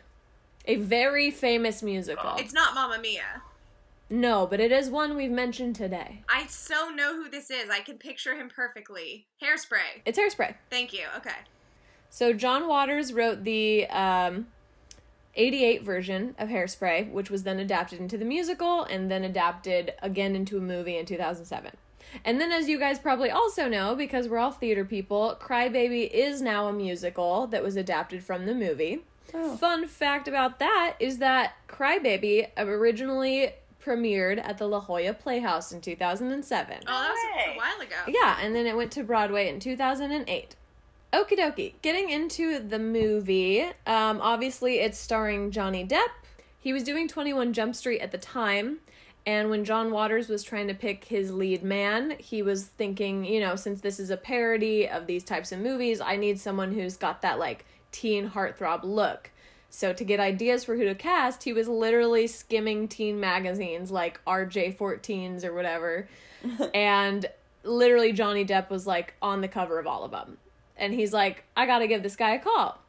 A 0.63 0.77
very 0.77 1.31
famous 1.31 1.83
musical. 1.83 2.35
It's 2.37 2.53
not 2.53 2.73
Mamma 2.73 2.99
Mia. 3.01 3.41
No, 4.09 4.47
but 4.47 4.59
it 4.59 4.71
is 4.71 4.89
one 4.89 5.15
we've 5.15 5.31
mentioned 5.31 5.75
today. 5.75 6.23
I 6.29 6.47
so 6.47 6.89
know 6.89 7.15
who 7.15 7.29
this 7.29 7.49
is. 7.51 7.69
I 7.69 7.81
can 7.81 7.97
picture 7.97 8.35
him 8.35 8.49
perfectly. 8.53 9.27
Hairspray. 9.41 10.01
It's 10.05 10.17
Hairspray. 10.17 10.55
Thank 10.69 10.93
you. 10.93 11.05
Okay. 11.17 11.35
So 12.09 12.31
John 12.33 12.67
Waters 12.67 13.11
wrote 13.11 13.43
the 13.43 13.85
um, 13.87 14.47
88 15.35 15.83
version 15.83 16.35
of 16.39 16.49
Hairspray, 16.49 17.11
which 17.11 17.29
was 17.29 17.43
then 17.43 17.59
adapted 17.59 17.99
into 17.99 18.17
the 18.17 18.25
musical 18.25 18.83
and 18.83 19.11
then 19.11 19.23
adapted 19.23 19.93
again 20.01 20.35
into 20.35 20.57
a 20.57 20.61
movie 20.61 20.97
in 20.97 21.05
2007. 21.05 21.71
And 22.23 22.39
then, 22.39 22.53
as 22.53 22.69
you 22.69 22.79
guys 22.79 22.99
probably 22.99 23.29
also 23.29 23.67
know, 23.67 23.93
because 23.93 24.29
we're 24.29 24.37
all 24.37 24.51
theater 24.51 24.85
people, 24.85 25.37
Crybaby 25.39 26.09
is 26.09 26.41
now 26.41 26.67
a 26.67 26.73
musical 26.73 27.47
that 27.47 27.61
was 27.61 27.75
adapted 27.75 28.23
from 28.23 28.45
the 28.45 28.55
movie. 28.55 29.03
Oh. 29.33 29.57
Fun 29.57 29.85
fact 29.85 30.29
about 30.29 30.59
that 30.59 30.95
is 30.99 31.17
that 31.17 31.55
Crybaby 31.67 32.47
originally 32.57 33.51
premiered 33.87 34.39
at 34.43 34.57
the 34.57 34.67
La 34.67 34.81
Jolla 34.81 35.13
Playhouse 35.13 35.71
in 35.71 35.79
2007. 35.79 36.77
Oh, 36.81 36.85
that 36.85 37.09
was 37.09 37.55
a, 37.55 37.57
while 37.57 37.79
ago. 37.79 37.95
Yeah, 38.07 38.37
and 38.41 38.53
then 38.53 38.67
it 38.67 38.75
went 38.75 38.91
to 38.93 39.03
Broadway 39.03 39.47
in 39.47 39.59
2008. 39.59 40.55
Okie 41.13 41.37
dokie. 41.37 41.73
Getting 41.81 42.09
into 42.09 42.59
the 42.59 42.79
movie, 42.79 43.61
um, 43.85 44.19
obviously 44.21 44.79
it's 44.79 44.97
starring 44.97 45.51
Johnny 45.51 45.87
Depp. 45.87 46.09
He 46.59 46.73
was 46.73 46.83
doing 46.83 47.07
21 47.07 47.53
Jump 47.53 47.75
Street 47.75 48.01
at 48.01 48.11
the 48.11 48.17
time, 48.17 48.79
and 49.25 49.49
when 49.49 49.63
John 49.63 49.91
Waters 49.91 50.27
was 50.27 50.43
trying 50.43 50.67
to 50.67 50.73
pick 50.73 51.05
his 51.05 51.31
lead 51.31 51.63
man, 51.63 52.15
he 52.19 52.41
was 52.41 52.65
thinking, 52.65 53.23
you 53.23 53.39
know, 53.39 53.55
since 53.55 53.79
this 53.79 53.99
is 54.01 54.09
a 54.09 54.17
parody 54.17 54.87
of 54.87 55.07
these 55.07 55.23
types 55.23 55.53
of 55.53 55.59
movies, 55.59 56.01
I 56.01 56.17
need 56.17 56.39
someone 56.39 56.73
who's 56.73 56.97
got 56.97 57.21
that 57.21 57.39
like 57.39 57.65
teen 57.91 58.29
heartthrob 58.29 58.83
look. 58.83 59.31
So 59.69 59.93
to 59.93 60.03
get 60.03 60.19
ideas 60.19 60.63
for 60.63 60.75
who 60.75 60.85
to 60.85 60.95
cast, 60.95 61.43
he 61.43 61.53
was 61.53 61.67
literally 61.67 62.27
skimming 62.27 62.87
teen 62.87 63.19
magazines 63.19 63.91
like 63.91 64.19
RJ14s 64.25 65.43
or 65.43 65.53
whatever. 65.53 66.07
and 66.73 67.25
literally 67.63 68.13
Johnny 68.13 68.45
Depp 68.45 68.69
was 68.69 68.87
like 68.87 69.13
on 69.21 69.41
the 69.41 69.47
cover 69.47 69.79
of 69.79 69.87
all 69.87 70.03
of 70.03 70.11
them. 70.11 70.37
And 70.77 70.93
he's 70.93 71.13
like, 71.13 71.43
I 71.55 71.65
got 71.65 71.79
to 71.79 71.87
give 71.87 72.03
this 72.03 72.15
guy 72.15 72.35
a 72.35 72.39
call. 72.39 72.79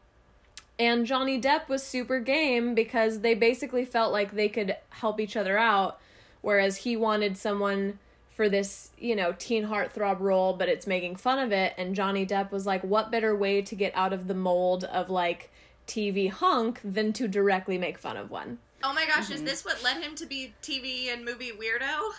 And 0.78 1.06
Johnny 1.06 1.40
Depp 1.40 1.68
was 1.68 1.82
super 1.82 2.20
game 2.20 2.74
because 2.74 3.20
they 3.20 3.34
basically 3.34 3.84
felt 3.84 4.12
like 4.12 4.32
they 4.32 4.48
could 4.48 4.76
help 4.90 5.18
each 5.18 5.36
other 5.36 5.58
out 5.58 5.98
whereas 6.40 6.78
he 6.78 6.96
wanted 6.96 7.36
someone 7.36 7.98
for 8.30 8.48
this, 8.48 8.90
you 8.98 9.16
know, 9.16 9.34
teen 9.38 9.66
heartthrob 9.66 10.20
role, 10.20 10.52
but 10.52 10.68
it's 10.68 10.86
making 10.86 11.16
fun 11.16 11.38
of 11.38 11.52
it. 11.52 11.74
And 11.76 11.94
Johnny 11.94 12.24
Depp 12.24 12.50
was 12.52 12.66
like, 12.66 12.82
what 12.82 13.10
better 13.10 13.34
way 13.34 13.62
to 13.62 13.74
get 13.74 13.92
out 13.96 14.12
of 14.12 14.28
the 14.28 14.34
mold 14.34 14.84
of 14.84 15.10
like 15.10 15.50
TV 15.88 16.30
hunk 16.30 16.80
than 16.84 17.12
to 17.14 17.26
directly 17.26 17.78
make 17.78 17.98
fun 17.98 18.16
of 18.16 18.30
one? 18.30 18.58
Oh 18.84 18.94
my 18.94 19.06
gosh, 19.06 19.30
is 19.30 19.42
this 19.42 19.64
what 19.64 19.82
led 19.82 20.00
him 20.02 20.14
to 20.14 20.26
be 20.26 20.54
TV 20.62 21.12
and 21.12 21.24
movie 21.24 21.50
weirdo? 21.50 22.12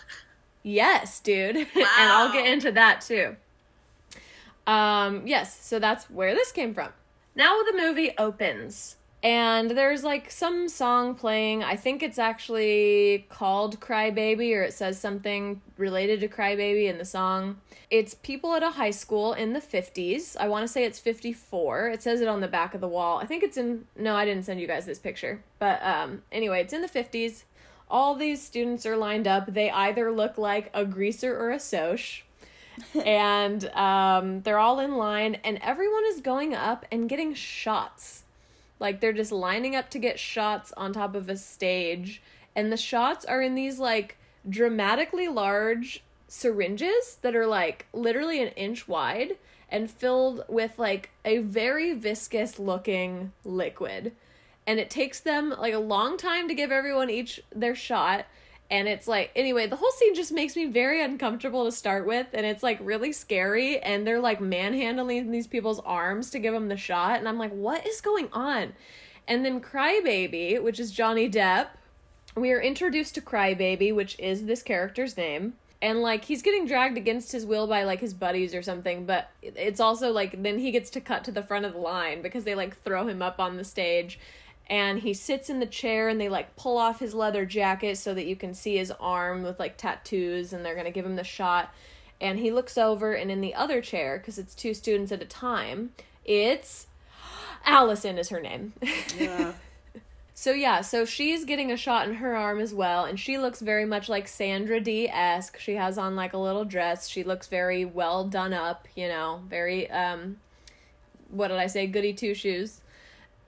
Yes, 0.62 1.20
dude. 1.20 1.56
and 1.56 1.68
I'll 1.74 2.32
get 2.32 2.46
into 2.46 2.70
that 2.72 3.00
too. 3.00 3.36
Um, 4.66 5.26
yes, 5.26 5.64
so 5.64 5.78
that's 5.78 6.10
where 6.10 6.34
this 6.34 6.52
came 6.52 6.74
from. 6.74 6.90
Now 7.34 7.62
the 7.62 7.78
movie 7.78 8.12
opens. 8.18 8.96
And 9.22 9.70
there's 9.72 10.02
like 10.02 10.30
some 10.30 10.68
song 10.68 11.14
playing. 11.14 11.62
I 11.62 11.76
think 11.76 12.02
it's 12.02 12.18
actually 12.18 13.26
called 13.28 13.78
Cry 13.78 14.10
Baby 14.10 14.54
or 14.54 14.62
it 14.62 14.72
says 14.72 14.98
something 14.98 15.60
related 15.76 16.20
to 16.20 16.28
Cry 16.28 16.56
Baby 16.56 16.86
in 16.86 16.96
the 16.96 17.04
song. 17.04 17.58
It's 17.90 18.14
people 18.14 18.54
at 18.54 18.62
a 18.62 18.70
high 18.70 18.92
school 18.92 19.34
in 19.34 19.52
the 19.52 19.60
50s. 19.60 20.36
I 20.38 20.48
want 20.48 20.64
to 20.64 20.68
say 20.72 20.84
it's 20.84 20.98
54. 20.98 21.90
It 21.90 22.02
says 22.02 22.22
it 22.22 22.28
on 22.28 22.40
the 22.40 22.48
back 22.48 22.74
of 22.74 22.80
the 22.80 22.88
wall. 22.88 23.18
I 23.18 23.26
think 23.26 23.42
it's 23.42 23.58
in 23.58 23.86
No, 23.94 24.14
I 24.14 24.24
didn't 24.24 24.44
send 24.44 24.60
you 24.60 24.66
guys 24.66 24.86
this 24.86 24.98
picture. 24.98 25.42
But 25.58 25.82
um 25.82 26.22
anyway, 26.32 26.62
it's 26.62 26.72
in 26.72 26.80
the 26.80 26.88
50s. 26.88 27.42
All 27.90 28.14
these 28.14 28.40
students 28.40 28.86
are 28.86 28.96
lined 28.96 29.26
up. 29.26 29.52
They 29.52 29.70
either 29.70 30.10
look 30.12 30.38
like 30.38 30.70
a 30.72 30.86
greaser 30.86 31.36
or 31.36 31.50
a 31.50 31.58
Soc 31.58 32.22
and 33.04 33.64
um, 33.70 34.42
they're 34.42 34.58
all 34.58 34.80
in 34.80 34.96
line, 34.96 35.36
and 35.44 35.58
everyone 35.62 36.04
is 36.06 36.20
going 36.20 36.54
up 36.54 36.86
and 36.90 37.08
getting 37.08 37.34
shots. 37.34 38.19
Like 38.80 39.00
they're 39.00 39.12
just 39.12 39.30
lining 39.30 39.76
up 39.76 39.90
to 39.90 39.98
get 39.98 40.18
shots 40.18 40.72
on 40.76 40.92
top 40.92 41.14
of 41.14 41.28
a 41.28 41.36
stage, 41.36 42.20
and 42.56 42.72
the 42.72 42.76
shots 42.76 43.24
are 43.24 43.42
in 43.42 43.54
these 43.54 43.78
like 43.78 44.16
dramatically 44.48 45.28
large 45.28 46.02
syringes 46.26 47.18
that 47.22 47.36
are 47.36 47.46
like 47.46 47.86
literally 47.92 48.42
an 48.42 48.48
inch 48.50 48.88
wide 48.88 49.36
and 49.68 49.90
filled 49.90 50.44
with 50.48 50.78
like 50.78 51.10
a 51.24 51.38
very 51.38 51.92
viscous 51.92 52.58
looking 52.58 53.32
liquid. 53.44 54.12
And 54.66 54.80
it 54.80 54.90
takes 54.90 55.20
them 55.20 55.54
like 55.58 55.74
a 55.74 55.78
long 55.78 56.16
time 56.16 56.48
to 56.48 56.54
give 56.54 56.72
everyone 56.72 57.10
each 57.10 57.40
their 57.54 57.74
shot 57.74 58.26
and 58.70 58.86
it's 58.86 59.08
like 59.08 59.30
anyway 59.34 59.66
the 59.66 59.76
whole 59.76 59.90
scene 59.92 60.14
just 60.14 60.32
makes 60.32 60.56
me 60.56 60.66
very 60.66 61.02
uncomfortable 61.02 61.64
to 61.64 61.72
start 61.72 62.06
with 62.06 62.26
and 62.32 62.46
it's 62.46 62.62
like 62.62 62.78
really 62.80 63.12
scary 63.12 63.78
and 63.80 64.06
they're 64.06 64.20
like 64.20 64.40
manhandling 64.40 65.30
these 65.30 65.46
people's 65.46 65.80
arms 65.80 66.30
to 66.30 66.38
give 66.38 66.54
them 66.54 66.68
the 66.68 66.76
shot 66.76 67.18
and 67.18 67.28
i'm 67.28 67.38
like 67.38 67.52
what 67.52 67.86
is 67.86 68.00
going 68.00 68.28
on? 68.32 68.72
And 69.28 69.44
then 69.44 69.60
crybaby 69.60 70.60
which 70.62 70.80
is 70.80 70.90
johnny 70.90 71.30
depp 71.30 71.68
we 72.34 72.52
are 72.52 72.60
introduced 72.60 73.14
to 73.16 73.20
crybaby 73.20 73.94
which 73.94 74.18
is 74.18 74.46
this 74.46 74.62
character's 74.62 75.16
name 75.16 75.54
and 75.82 76.00
like 76.00 76.24
he's 76.24 76.42
getting 76.42 76.66
dragged 76.66 76.96
against 76.96 77.32
his 77.32 77.46
will 77.46 77.66
by 77.66 77.84
like 77.84 78.00
his 78.00 78.12
buddies 78.12 78.54
or 78.54 78.62
something 78.62 79.06
but 79.06 79.30
it's 79.42 79.80
also 79.80 80.10
like 80.10 80.42
then 80.42 80.58
he 80.58 80.70
gets 80.70 80.90
to 80.90 81.00
cut 81.00 81.24
to 81.24 81.32
the 81.32 81.42
front 81.42 81.64
of 81.64 81.72
the 81.72 81.78
line 81.78 82.22
because 82.22 82.44
they 82.44 82.54
like 82.54 82.76
throw 82.82 83.06
him 83.06 83.22
up 83.22 83.38
on 83.38 83.56
the 83.56 83.64
stage 83.64 84.18
and 84.70 85.00
he 85.00 85.12
sits 85.12 85.50
in 85.50 85.58
the 85.58 85.66
chair 85.66 86.08
and 86.08 86.20
they 86.20 86.28
like 86.28 86.54
pull 86.54 86.78
off 86.78 87.00
his 87.00 87.12
leather 87.12 87.44
jacket 87.44 87.98
so 87.98 88.14
that 88.14 88.24
you 88.24 88.36
can 88.36 88.54
see 88.54 88.76
his 88.76 88.92
arm 89.00 89.42
with 89.42 89.58
like 89.58 89.76
tattoos 89.76 90.52
and 90.52 90.64
they're 90.64 90.74
going 90.74 90.86
to 90.86 90.92
give 90.92 91.04
him 91.04 91.16
the 91.16 91.24
shot. 91.24 91.74
And 92.20 92.38
he 92.38 92.52
looks 92.52 92.78
over 92.78 93.12
and 93.12 93.32
in 93.32 93.40
the 93.40 93.54
other 93.54 93.80
chair 93.80 94.18
because 94.18 94.38
it's 94.38 94.54
two 94.54 94.72
students 94.72 95.10
at 95.10 95.20
a 95.20 95.26
time 95.26 95.90
it's 96.24 96.86
allison 97.66 98.16
is 98.16 98.28
her 98.28 98.40
name. 98.40 98.72
Yeah. 99.18 99.54
so 100.34 100.52
yeah 100.52 100.82
so 100.82 101.04
she's 101.04 101.44
getting 101.44 101.72
a 101.72 101.76
shot 101.76 102.08
in 102.08 102.14
her 102.14 102.36
arm 102.36 102.60
as 102.60 102.72
well 102.72 103.04
and 103.04 103.18
she 103.18 103.38
looks 103.38 103.60
very 103.60 103.84
much 103.84 104.08
like 104.08 104.28
Sandra 104.28 104.78
Dee-esque. 104.78 105.58
She 105.58 105.74
has 105.74 105.98
on 105.98 106.14
like 106.14 106.32
a 106.32 106.38
little 106.38 106.64
dress. 106.64 107.08
She 107.08 107.24
looks 107.24 107.48
very 107.48 107.84
well 107.84 108.24
done 108.24 108.52
up 108.52 108.86
you 108.94 109.08
know 109.08 109.42
very 109.48 109.90
um 109.90 110.36
what 111.30 111.48
did 111.48 111.58
i 111.58 111.66
say? 111.66 111.88
Goody 111.88 112.12
two 112.12 112.34
shoes 112.34 112.80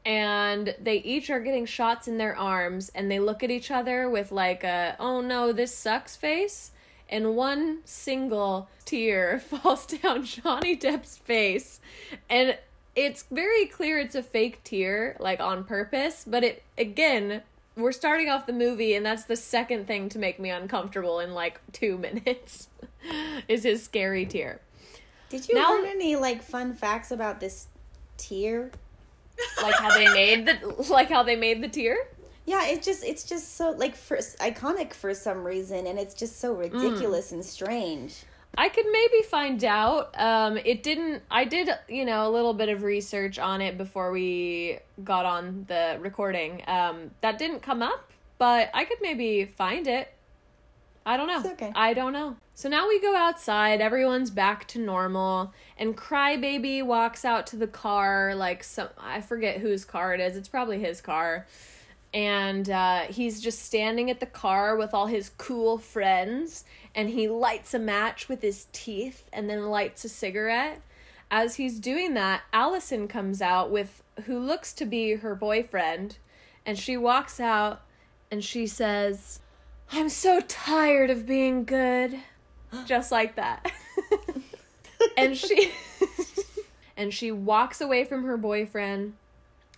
and 0.05 0.75
they 0.81 0.97
each 0.97 1.31
are 1.31 1.41
getting 1.41 1.65
shots 1.67 2.09
in 2.09 2.19
their 2.19 2.37
arms 2.37 2.91
and 2.95 3.11
they 3.11 3.19
look 3.21 3.43
at 3.43 3.51
each 3.51 3.71
other 3.71 4.09
with 4.11 4.33
like 4.33 4.65
a 4.65 4.97
oh 4.99 5.21
no 5.21 5.53
this 5.53 5.75
sucks 5.75 6.17
face 6.17 6.73
and 7.09 7.37
one 7.37 7.79
single 7.85 8.69
tear 8.85 9.39
falls 9.49 9.87
down 9.87 10.25
Johnny 10.25 10.77
Depp's 10.77 11.17
face 11.19 11.81
and 12.29 12.57
it's 12.95 13.25
very 13.31 13.67
clear 13.67 13.99
it's 13.99 14.15
a 14.15 14.23
fake 14.23 14.63
tear 14.65 15.17
like 15.21 15.41
on 15.41 15.65
purpose 15.65 16.25
but 16.27 16.43
it 16.43 16.63
again 16.77 17.43
we're 17.77 17.93
starting 17.93 18.29
off 18.29 18.45
the 18.45 18.53
movie, 18.53 18.95
and 18.95 19.07
that's 19.07 19.25
the 19.25 19.35
second 19.37 19.87
thing 19.87 20.11
to 20.11 20.19
make 20.19 20.39
me 20.39 20.51
uncomfortable 20.51 21.21
in 21.21 21.33
like 21.33 21.59
two 21.73 21.97
minutes. 22.23 22.69
is 23.49 23.63
his 23.63 23.83
scary 23.83 24.27
tear. 24.27 24.61
Did 25.31 25.49
you 25.49 25.55
Now- 25.55 25.71
learn 25.71 25.87
any 25.87 26.17
like 26.17 26.43
fun 26.43 26.75
facts 26.75 27.11
about 27.11 27.41
this 27.41 27.69
tier? 28.19 28.71
Like 29.63 29.75
how 29.75 29.95
they 29.95 30.07
made 30.13 30.47
the 30.47 30.87
like 30.91 31.09
how 31.09 31.23
they 31.23 31.37
made 31.37 31.63
the 31.63 31.69
tear. 31.69 31.97
Yeah, 32.45 32.67
it's 32.67 32.85
just 32.85 33.05
it's 33.05 33.25
just 33.25 33.57
so 33.57 33.71
like 33.71 33.95
for 33.95 34.17
iconic 34.17 34.93
for 34.93 35.15
some 35.15 35.45
reason, 35.45 35.87
and 35.87 35.99
it's 35.99 36.15
just 36.15 36.41
so 36.41 36.53
ridiculous 36.53 37.33
and 37.33 37.45
strange. 37.45 38.25
I 38.57 38.69
could 38.69 38.87
maybe 38.91 39.23
find 39.23 39.65
out. 39.65 40.15
Um, 40.19 40.59
it 40.59 40.83
didn't. 40.83 41.23
I 41.31 41.45
did, 41.45 41.71
you 41.89 42.05
know, 42.05 42.29
a 42.29 42.31
little 42.31 42.53
bit 42.53 42.69
of 42.69 42.83
research 42.83 43.39
on 43.39 43.63
it 43.63 43.79
before 43.79 44.13
we 44.13 44.79
got 45.03 45.25
on 45.25 45.65
the 45.69 45.97
recording. 46.01 46.63
Um, 46.67 47.13
that 47.23 47.39
didn't 47.39 47.61
come 47.61 47.81
up, 47.81 48.11
but 48.39 48.71
I 48.75 48.85
could 48.85 48.99
maybe 49.01 49.47
find 49.57 49.87
it. 49.87 50.13
I 51.05 51.17
don't 51.17 51.27
know. 51.27 51.41
It's 51.41 51.49
okay. 51.49 51.73
I 51.75 51.95
don't 51.95 52.13
know. 52.13 52.37
So 52.55 52.69
now 52.69 52.89
we 52.89 53.01
go 53.01 53.17
outside. 53.17 53.81
Everyone's 53.81 54.31
back 54.31 54.69
to 54.69 54.79
normal, 54.79 55.53
and 55.77 55.97
Crybaby 55.97 56.85
walks 56.85 57.25
out 57.25 57.47
to 57.49 57.57
the 57.57 57.67
car. 57.67 58.35
Like 58.35 58.63
some, 58.63 58.89
I 58.99 59.21
forget 59.21 59.59
whose 59.59 59.85
car 59.85 60.15
it 60.15 60.21
is. 60.21 60.37
It's 60.37 60.49
probably 60.49 60.79
his 60.79 61.01
car. 61.01 61.47
And 62.15 62.69
uh, 62.69 63.01
he's 63.05 63.41
just 63.41 63.61
standing 63.65 64.11
at 64.11 64.21
the 64.21 64.27
car 64.27 64.77
with 64.77 64.93
all 64.93 65.07
his 65.07 65.31
cool 65.39 65.79
friends, 65.79 66.65
and 66.95 67.09
he 67.09 67.27
lights 67.27 67.73
a 67.73 67.79
match 67.79 68.29
with 68.29 68.43
his 68.43 68.67
teeth 68.73 69.29
and 69.33 69.49
then 69.49 69.71
lights 69.71 70.05
a 70.05 70.09
cigarette. 70.09 70.83
As 71.31 71.55
he's 71.55 71.81
doing 71.81 72.13
that, 72.13 72.43
Allison 72.53 73.09
comes 73.09 73.41
out 73.41 73.71
with 73.71 74.03
who 74.27 74.39
looks 74.39 74.75
to 74.75 74.85
be 74.85 75.15
her 75.15 75.35
boyfriend, 75.35 76.19
and 76.67 76.79
she 76.79 76.99
walks 76.99 77.41
out 77.41 77.81
and 78.31 78.45
she 78.45 78.67
says, 78.67 79.41
I'm 79.93 80.09
so 80.09 80.41
tired 80.41 81.11
of 81.11 81.27
being 81.27 81.65
good. 81.65 82.19
Just 82.87 83.13
like 83.13 83.37
that. 83.37 83.71
and 85.17 85.37
she 85.37 85.71
and 86.97 87.13
she 87.13 87.31
walks 87.31 87.81
away 87.81 88.05
from 88.05 88.25
her 88.25 88.37
boyfriend 88.37 89.15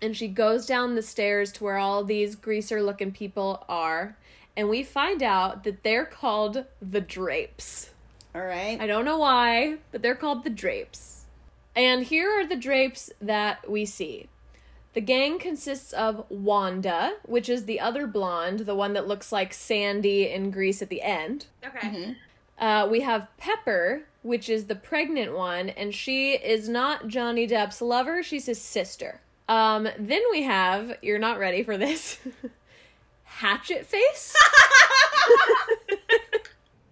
and 0.00 0.16
she 0.16 0.28
goes 0.28 0.66
down 0.66 0.94
the 0.94 1.02
stairs 1.02 1.50
to 1.52 1.64
where 1.64 1.78
all 1.78 2.04
these 2.04 2.36
greaser 2.36 2.82
looking 2.82 3.10
people 3.10 3.64
are 3.68 4.16
and 4.56 4.68
we 4.68 4.82
find 4.82 5.22
out 5.22 5.64
that 5.64 5.82
they're 5.82 6.04
called 6.04 6.64
the 6.80 7.00
drapes. 7.00 7.90
All 8.34 8.42
right. 8.42 8.80
I 8.80 8.86
don't 8.86 9.04
know 9.04 9.18
why, 9.18 9.78
but 9.90 10.02
they're 10.02 10.14
called 10.14 10.44
the 10.44 10.50
Drapes. 10.50 11.24
And 11.76 12.04
here 12.04 12.30
are 12.30 12.46
the 12.46 12.56
drapes 12.56 13.10
that 13.20 13.68
we 13.68 13.84
see. 13.84 14.28
The 14.94 15.00
gang 15.00 15.38
consists 15.38 15.92
of 15.92 16.24
Wanda, 16.30 17.14
which 17.24 17.48
is 17.48 17.64
the 17.64 17.80
other 17.80 18.06
blonde, 18.06 18.60
the 18.60 18.74
one 18.74 18.92
that 18.92 19.08
looks 19.08 19.32
like 19.32 19.52
Sandy 19.52 20.30
in 20.30 20.50
Grease 20.50 20.80
at 20.82 20.88
the 20.88 21.02
end. 21.02 21.46
Okay. 21.66 22.16
Uh, 22.58 22.86
we 22.88 23.00
have 23.00 23.28
Pepper, 23.36 24.04
which 24.22 24.48
is 24.48 24.66
the 24.66 24.76
pregnant 24.76 25.36
one, 25.36 25.68
and 25.70 25.92
she 25.92 26.34
is 26.34 26.68
not 26.68 27.08
Johnny 27.08 27.46
Depp's 27.46 27.82
lover, 27.82 28.22
she's 28.22 28.46
his 28.46 28.60
sister. 28.60 29.20
Um, 29.48 29.88
then 29.98 30.22
we 30.30 30.44
have, 30.44 30.96
you're 31.02 31.18
not 31.18 31.40
ready 31.40 31.64
for 31.64 31.76
this, 31.76 32.18
Hatchet 33.24 33.84
Face. 33.84 34.34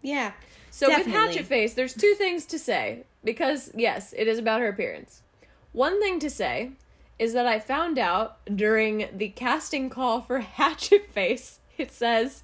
Yeah. 0.03 0.33
So 0.71 0.89
with 0.89 1.07
Hatchet 1.07 1.47
Face, 1.47 1.75
there's 1.75 1.95
two 1.95 2.15
things 2.15 2.45
to 2.47 2.59
say 2.59 3.05
because 3.25 3.71
yes, 3.75 4.13
it 4.17 4.27
is 4.27 4.39
about 4.39 4.61
her 4.61 4.69
appearance. 4.69 5.23
One 5.73 6.01
thing 6.01 6.19
to 6.19 6.29
say 6.29 6.73
is 7.23 7.35
that 7.35 7.47
I 7.47 7.61
found 7.61 8.01
out 8.01 8.39
during 8.53 9.09
the 9.17 9.29
casting 9.29 9.89
call 9.89 10.21
for 10.23 10.41
Hatchet 10.59 11.09
Face, 11.13 11.61
it 11.79 11.93
says 11.93 12.43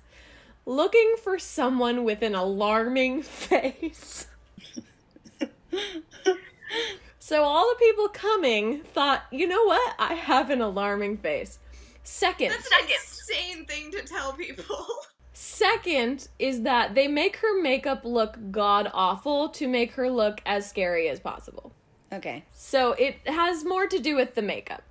looking 0.64 1.16
for 1.20 1.36
someone 1.36 2.04
with 2.04 2.22
an 2.22 2.36
alarming 2.36 3.22
face. 3.24 4.28
so 7.18 7.42
all 7.42 7.68
the 7.68 7.84
people 7.84 8.06
coming 8.08 8.82
thought, 8.82 9.24
"You 9.32 9.48
know 9.48 9.64
what? 9.64 9.96
I 9.98 10.14
have 10.14 10.48
an 10.48 10.60
alarming 10.60 11.16
face." 11.16 11.58
Second, 12.04 12.50
That's 12.50 12.70
an 12.70 12.88
insane 12.88 13.66
thing 13.66 13.90
to 13.90 14.02
tell 14.02 14.32
people. 14.32 14.86
Second 15.32 16.28
is 16.38 16.62
that 16.62 16.94
they 16.94 17.08
make 17.08 17.38
her 17.38 17.60
makeup 17.60 18.04
look 18.04 18.38
god 18.52 18.88
awful 18.94 19.48
to 19.48 19.66
make 19.66 19.94
her 19.94 20.08
look 20.08 20.40
as 20.46 20.68
scary 20.68 21.08
as 21.08 21.18
possible. 21.18 21.72
Okay. 22.12 22.44
So 22.54 22.92
it 22.92 23.16
has 23.26 23.64
more 23.64 23.86
to 23.86 23.98
do 23.98 24.16
with 24.16 24.34
the 24.34 24.42
makeup. 24.42 24.82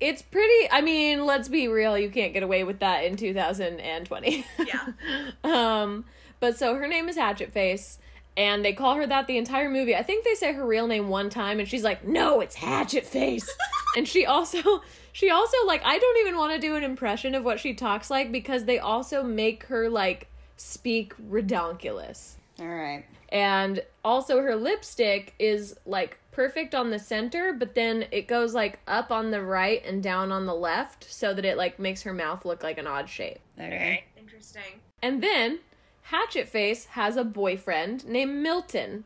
It's 0.00 0.22
pretty, 0.22 0.70
I 0.70 0.80
mean, 0.80 1.24
let's 1.24 1.48
be 1.48 1.68
real, 1.68 1.96
you 1.96 2.10
can't 2.10 2.32
get 2.32 2.42
away 2.42 2.64
with 2.64 2.80
that 2.80 3.04
in 3.04 3.16
2020. 3.16 4.46
Yeah. 4.58 4.92
um, 5.44 6.04
but 6.40 6.58
so 6.58 6.74
her 6.74 6.88
name 6.88 7.08
is 7.08 7.16
Hatchet 7.16 7.52
Face, 7.52 7.98
and 8.36 8.64
they 8.64 8.72
call 8.72 8.96
her 8.96 9.06
that 9.06 9.26
the 9.26 9.38
entire 9.38 9.70
movie. 9.70 9.94
I 9.94 10.02
think 10.02 10.24
they 10.24 10.34
say 10.34 10.52
her 10.52 10.66
real 10.66 10.86
name 10.86 11.08
one 11.08 11.30
time, 11.30 11.60
and 11.60 11.68
she's 11.68 11.84
like, 11.84 12.04
"No, 12.06 12.40
it's 12.40 12.56
Hatchet 12.56 13.06
Face." 13.06 13.48
and 13.96 14.06
she 14.06 14.26
also, 14.26 14.82
she 15.12 15.30
also 15.30 15.56
like, 15.66 15.82
I 15.84 15.98
don't 15.98 16.18
even 16.18 16.36
want 16.36 16.52
to 16.52 16.58
do 16.58 16.74
an 16.74 16.82
impression 16.82 17.34
of 17.34 17.44
what 17.44 17.60
she 17.60 17.72
talks 17.72 18.10
like 18.10 18.32
because 18.32 18.64
they 18.64 18.78
also 18.78 19.22
make 19.22 19.64
her 19.64 19.88
like 19.88 20.28
speak 20.56 21.14
redonkulous. 21.30 22.34
All 22.58 22.66
right. 22.66 23.04
And 23.30 23.82
also 24.04 24.40
her 24.40 24.54
lipstick 24.54 25.34
is 25.38 25.76
like 25.86 26.18
perfect 26.34 26.74
on 26.74 26.90
the 26.90 26.98
center, 26.98 27.52
but 27.52 27.74
then 27.74 28.06
it 28.10 28.26
goes 28.26 28.54
like 28.54 28.80
up 28.86 29.10
on 29.10 29.30
the 29.30 29.42
right 29.42 29.84
and 29.84 30.02
down 30.02 30.32
on 30.32 30.46
the 30.46 30.54
left 30.54 31.10
so 31.10 31.32
that 31.32 31.44
it 31.44 31.56
like 31.56 31.78
makes 31.78 32.02
her 32.02 32.12
mouth 32.12 32.44
look 32.44 32.62
like 32.62 32.78
an 32.78 32.86
odd 32.86 33.08
shape. 33.08 33.38
All 33.58 33.68
right. 33.68 34.04
Interesting. 34.16 34.80
And 35.02 35.22
then 35.22 35.60
Hatchet 36.02 36.48
Face 36.48 36.86
has 36.86 37.16
a 37.16 37.24
boyfriend 37.24 38.06
named 38.06 38.34
Milton. 38.42 39.04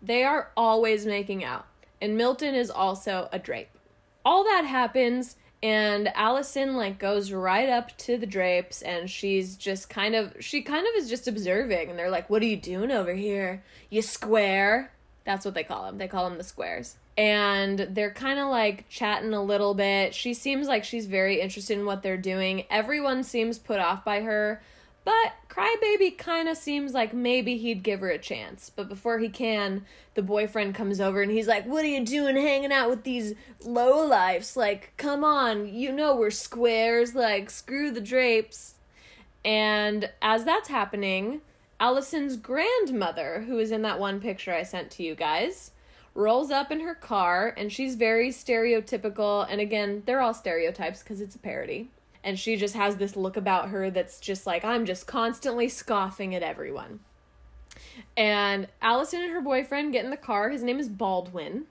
They 0.00 0.22
are 0.24 0.50
always 0.56 1.04
making 1.04 1.44
out. 1.44 1.66
And 2.00 2.16
Milton 2.16 2.54
is 2.54 2.70
also 2.70 3.28
a 3.32 3.38
drape. 3.38 3.70
All 4.24 4.44
that 4.44 4.64
happens 4.64 5.36
and 5.62 6.08
Allison 6.14 6.76
like 6.76 6.98
goes 6.98 7.32
right 7.32 7.68
up 7.68 7.96
to 7.98 8.16
the 8.16 8.26
drapes 8.26 8.82
and 8.82 9.10
she's 9.10 9.56
just 9.56 9.90
kind 9.90 10.14
of 10.14 10.36
she 10.38 10.62
kind 10.62 10.86
of 10.86 10.94
is 10.94 11.08
just 11.08 11.26
observing 11.26 11.90
and 11.90 11.98
they're 11.98 12.10
like, 12.10 12.30
"What 12.30 12.42
are 12.42 12.46
you 12.46 12.56
doing 12.56 12.92
over 12.92 13.14
here? 13.14 13.64
You 13.90 14.02
square?" 14.02 14.92
That's 15.28 15.44
what 15.44 15.52
they 15.52 15.62
call 15.62 15.84
them. 15.84 15.98
They 15.98 16.08
call 16.08 16.26
them 16.26 16.38
the 16.38 16.42
squares. 16.42 16.96
And 17.18 17.80
they're 17.90 18.14
kind 18.14 18.38
of 18.38 18.48
like 18.48 18.88
chatting 18.88 19.34
a 19.34 19.42
little 19.42 19.74
bit. 19.74 20.14
She 20.14 20.32
seems 20.32 20.68
like 20.68 20.84
she's 20.84 21.04
very 21.04 21.42
interested 21.42 21.78
in 21.78 21.84
what 21.84 22.02
they're 22.02 22.16
doing. 22.16 22.64
Everyone 22.70 23.22
seems 23.22 23.58
put 23.58 23.78
off 23.78 24.06
by 24.06 24.22
her. 24.22 24.62
But 25.04 25.34
Crybaby 25.50 26.16
kind 26.16 26.48
of 26.48 26.56
seems 26.56 26.94
like 26.94 27.12
maybe 27.12 27.58
he'd 27.58 27.82
give 27.82 28.00
her 28.00 28.08
a 28.08 28.16
chance. 28.16 28.70
But 28.74 28.88
before 28.88 29.18
he 29.18 29.28
can, 29.28 29.84
the 30.14 30.22
boyfriend 30.22 30.74
comes 30.74 30.98
over 30.98 31.20
and 31.20 31.30
he's 31.30 31.46
like, 31.46 31.66
What 31.66 31.84
are 31.84 31.88
you 31.88 32.06
doing 32.06 32.34
hanging 32.34 32.72
out 32.72 32.88
with 32.88 33.04
these 33.04 33.34
low 33.62 34.08
lowlifes? 34.08 34.56
Like, 34.56 34.94
come 34.96 35.24
on, 35.24 35.68
you 35.68 35.92
know 35.92 36.16
we're 36.16 36.30
squares. 36.30 37.14
Like, 37.14 37.50
screw 37.50 37.90
the 37.90 38.00
drapes. 38.00 38.76
And 39.44 40.10
as 40.22 40.46
that's 40.46 40.70
happening, 40.70 41.42
Allison's 41.80 42.36
grandmother, 42.36 43.44
who 43.46 43.58
is 43.58 43.70
in 43.70 43.82
that 43.82 44.00
one 44.00 44.20
picture 44.20 44.52
I 44.52 44.64
sent 44.64 44.90
to 44.92 45.02
you 45.02 45.14
guys, 45.14 45.70
rolls 46.14 46.50
up 46.50 46.72
in 46.72 46.80
her 46.80 46.94
car 46.94 47.54
and 47.56 47.72
she's 47.72 47.94
very 47.94 48.30
stereotypical. 48.30 49.46
And 49.48 49.60
again, 49.60 50.02
they're 50.04 50.20
all 50.20 50.34
stereotypes 50.34 51.02
because 51.02 51.20
it's 51.20 51.36
a 51.36 51.38
parody. 51.38 51.90
And 52.24 52.38
she 52.38 52.56
just 52.56 52.74
has 52.74 52.96
this 52.96 53.16
look 53.16 53.36
about 53.36 53.68
her 53.68 53.90
that's 53.90 54.18
just 54.18 54.46
like, 54.46 54.64
I'm 54.64 54.84
just 54.84 55.06
constantly 55.06 55.68
scoffing 55.68 56.34
at 56.34 56.42
everyone. 56.42 57.00
And 58.16 58.66
Allison 58.82 59.22
and 59.22 59.32
her 59.32 59.40
boyfriend 59.40 59.92
get 59.92 60.04
in 60.04 60.10
the 60.10 60.16
car. 60.16 60.50
His 60.50 60.64
name 60.64 60.80
is 60.80 60.88
Baldwin. 60.88 61.66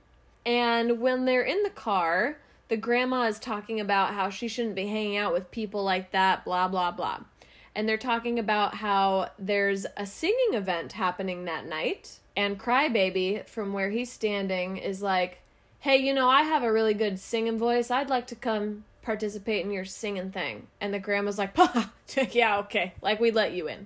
And 0.46 1.02
when 1.02 1.26
they're 1.26 1.44
in 1.44 1.64
the 1.64 1.70
car, 1.70 2.38
the 2.70 2.78
grandma 2.78 3.24
is 3.24 3.40
talking 3.40 3.82
about 3.82 4.14
how 4.14 4.30
she 4.30 4.48
shouldn't 4.48 4.76
be 4.76 4.88
hanging 4.88 5.18
out 5.18 5.34
with 5.34 5.52
people 5.52 5.84
like 5.84 6.12
that, 6.12 6.46
blah, 6.46 6.70
blah, 6.70 6.92
blah. 6.92 7.20
And 7.78 7.88
they're 7.88 7.96
talking 7.96 8.40
about 8.40 8.74
how 8.74 9.30
there's 9.38 9.86
a 9.96 10.08
singing 10.08 10.56
event 10.56 10.94
happening 10.94 11.46
that 11.46 11.68
night. 11.68 12.18
And 12.36 12.60
Crybaby, 12.60 13.48
from 13.48 13.72
where 13.72 13.92
he's 13.92 14.12
standing, 14.12 14.78
is 14.78 15.04
like, 15.04 15.42
hey, 15.82 15.98
you 15.98 16.12
know, 16.12 16.28
I 16.28 16.42
have 16.42 16.64
a 16.64 16.74
really 16.74 16.96
good 16.96 17.20
singing 17.20 17.60
voice. 17.60 17.92
I'd 17.92 18.10
like 18.10 18.26
to 18.28 18.36
come 18.36 18.86
participate 19.04 19.64
in 19.64 19.72
your 19.72 19.86
singing 19.86 20.32
thing. 20.32 20.66
And 20.82 20.92
the 20.92 20.98
grandma's 20.98 21.38
like, 21.38 21.56
yeah, 22.32 22.58
okay. 22.62 22.96
Like, 23.04 23.20
we'd 23.20 23.36
let 23.36 23.54
you 23.54 23.68
in. 23.68 23.86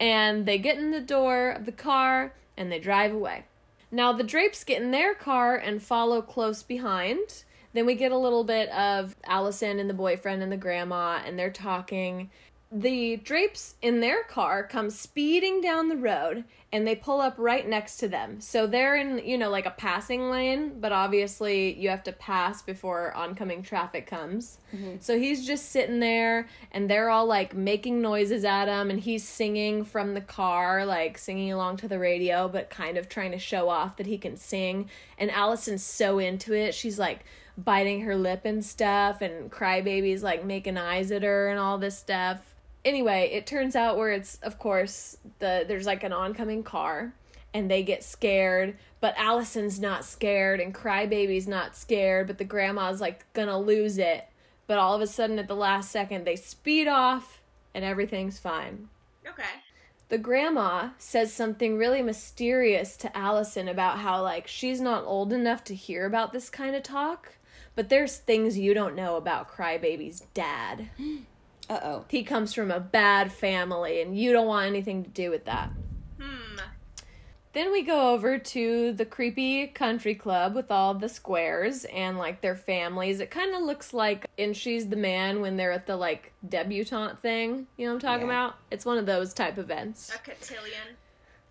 And 0.00 0.46
they 0.46 0.56
get 0.56 0.78
in 0.78 0.90
the 0.90 1.02
door 1.02 1.50
of 1.50 1.66
the 1.66 1.72
car 1.72 2.32
and 2.56 2.72
they 2.72 2.78
drive 2.78 3.12
away. 3.12 3.44
Now, 3.90 4.14
the 4.14 4.24
Drapes 4.24 4.64
get 4.64 4.80
in 4.80 4.92
their 4.92 5.14
car 5.14 5.56
and 5.56 5.82
follow 5.82 6.22
close 6.22 6.62
behind. 6.62 7.44
Then 7.74 7.84
we 7.84 7.94
get 7.94 8.12
a 8.12 8.18
little 8.18 8.44
bit 8.44 8.70
of 8.70 9.14
Allison 9.24 9.78
and 9.78 9.90
the 9.90 9.94
boyfriend 9.94 10.42
and 10.42 10.50
the 10.50 10.56
grandma, 10.56 11.20
and 11.24 11.38
they're 11.38 11.50
talking. 11.50 12.30
The 12.70 13.16
drapes 13.16 13.76
in 13.80 14.00
their 14.00 14.22
car 14.24 14.62
come 14.62 14.90
speeding 14.90 15.62
down 15.62 15.88
the 15.88 15.96
road 15.96 16.44
and 16.70 16.86
they 16.86 16.94
pull 16.94 17.22
up 17.22 17.34
right 17.38 17.66
next 17.66 17.96
to 17.96 18.08
them. 18.08 18.42
So 18.42 18.66
they're 18.66 18.94
in, 18.94 19.26
you 19.26 19.38
know, 19.38 19.48
like 19.48 19.64
a 19.64 19.70
passing 19.70 20.28
lane, 20.28 20.78
but 20.78 20.92
obviously 20.92 21.72
you 21.78 21.88
have 21.88 22.02
to 22.02 22.12
pass 22.12 22.60
before 22.60 23.14
oncoming 23.14 23.62
traffic 23.62 24.06
comes. 24.06 24.58
Mm-hmm. 24.74 24.96
So 25.00 25.18
he's 25.18 25.46
just 25.46 25.70
sitting 25.70 25.98
there 26.00 26.46
and 26.70 26.90
they're 26.90 27.08
all 27.08 27.24
like 27.24 27.54
making 27.54 28.02
noises 28.02 28.44
at 28.44 28.68
him 28.68 28.90
and 28.90 29.00
he's 29.00 29.26
singing 29.26 29.82
from 29.82 30.12
the 30.12 30.20
car, 30.20 30.84
like 30.84 31.16
singing 31.16 31.50
along 31.50 31.78
to 31.78 31.88
the 31.88 31.98
radio, 31.98 32.48
but 32.48 32.68
kind 32.68 32.98
of 32.98 33.08
trying 33.08 33.32
to 33.32 33.38
show 33.38 33.70
off 33.70 33.96
that 33.96 34.06
he 34.06 34.18
can 34.18 34.36
sing. 34.36 34.90
And 35.16 35.30
Allison's 35.30 35.82
so 35.82 36.18
into 36.18 36.52
it. 36.52 36.74
She's 36.74 36.98
like 36.98 37.24
biting 37.56 38.02
her 38.02 38.14
lip 38.14 38.42
and 38.44 38.64
stuff 38.64 39.20
and 39.20 39.50
crybaby's 39.50 40.22
like 40.22 40.44
making 40.44 40.76
eyes 40.76 41.10
at 41.10 41.24
her 41.24 41.48
and 41.48 41.58
all 41.58 41.76
this 41.76 41.98
stuff 41.98 42.47
anyway, 42.84 43.30
it 43.32 43.46
turns 43.46 43.76
out 43.76 43.96
where 43.96 44.10
it's 44.10 44.36
of 44.42 44.58
course 44.58 45.16
the 45.38 45.64
there's 45.66 45.86
like 45.86 46.04
an 46.04 46.12
oncoming 46.12 46.62
car 46.62 47.14
and 47.54 47.70
they 47.70 47.82
get 47.82 48.04
scared, 48.04 48.76
but 49.00 49.14
Allison's 49.16 49.80
not 49.80 50.04
scared 50.04 50.60
and 50.60 50.74
Crybaby's 50.74 51.48
not 51.48 51.76
scared, 51.76 52.26
but 52.26 52.38
the 52.38 52.44
grandma's 52.44 53.00
like 53.00 53.30
gonna 53.32 53.58
lose 53.58 53.98
it. 53.98 54.26
But 54.66 54.78
all 54.78 54.94
of 54.94 55.00
a 55.00 55.06
sudden 55.06 55.38
at 55.38 55.48
the 55.48 55.56
last 55.56 55.90
second 55.90 56.24
they 56.24 56.36
speed 56.36 56.88
off 56.88 57.40
and 57.74 57.84
everything's 57.84 58.38
fine. 58.38 58.88
Okay. 59.26 59.42
The 60.08 60.18
grandma 60.18 60.90
says 60.96 61.32
something 61.32 61.76
really 61.76 62.00
mysterious 62.00 62.96
to 62.98 63.16
Allison 63.16 63.68
about 63.68 63.98
how 63.98 64.22
like 64.22 64.46
she's 64.46 64.80
not 64.80 65.04
old 65.04 65.32
enough 65.32 65.64
to 65.64 65.74
hear 65.74 66.06
about 66.06 66.32
this 66.32 66.48
kind 66.48 66.74
of 66.74 66.82
talk, 66.82 67.34
but 67.74 67.90
there's 67.90 68.16
things 68.16 68.58
you 68.58 68.72
don't 68.72 68.96
know 68.96 69.16
about 69.16 69.50
Crybaby's 69.50 70.20
dad. 70.32 70.88
Uh 71.68 71.80
oh. 71.82 72.04
He 72.08 72.22
comes 72.22 72.54
from 72.54 72.70
a 72.70 72.80
bad 72.80 73.32
family 73.32 74.00
and 74.00 74.18
you 74.18 74.32
don't 74.32 74.46
want 74.46 74.66
anything 74.66 75.04
to 75.04 75.10
do 75.10 75.30
with 75.30 75.44
that. 75.44 75.70
Hmm. 76.20 76.58
Then 77.54 77.72
we 77.72 77.82
go 77.82 78.12
over 78.12 78.38
to 78.38 78.92
the 78.92 79.04
creepy 79.04 79.66
country 79.68 80.14
club 80.14 80.54
with 80.54 80.70
all 80.70 80.94
the 80.94 81.08
squares 81.08 81.84
and 81.86 82.16
like 82.18 82.40
their 82.40 82.54
families. 82.56 83.20
It 83.20 83.30
kind 83.30 83.54
of 83.54 83.62
looks 83.62 83.92
like 83.92 84.26
in 84.36 84.52
She's 84.52 84.88
the 84.88 84.96
Man 84.96 85.40
when 85.40 85.56
they're 85.56 85.72
at 85.72 85.86
the 85.86 85.96
like 85.96 86.32
debutante 86.46 87.18
thing. 87.20 87.66
You 87.76 87.86
know 87.86 87.94
what 87.94 88.04
I'm 88.04 88.08
talking 88.10 88.28
Yeah. 88.28 88.44
about? 88.46 88.54
It's 88.70 88.84
one 88.86 88.98
of 88.98 89.06
those 89.06 89.34
type 89.34 89.58
events. 89.58 90.14
A 90.14 90.18
cotillion. 90.18 90.96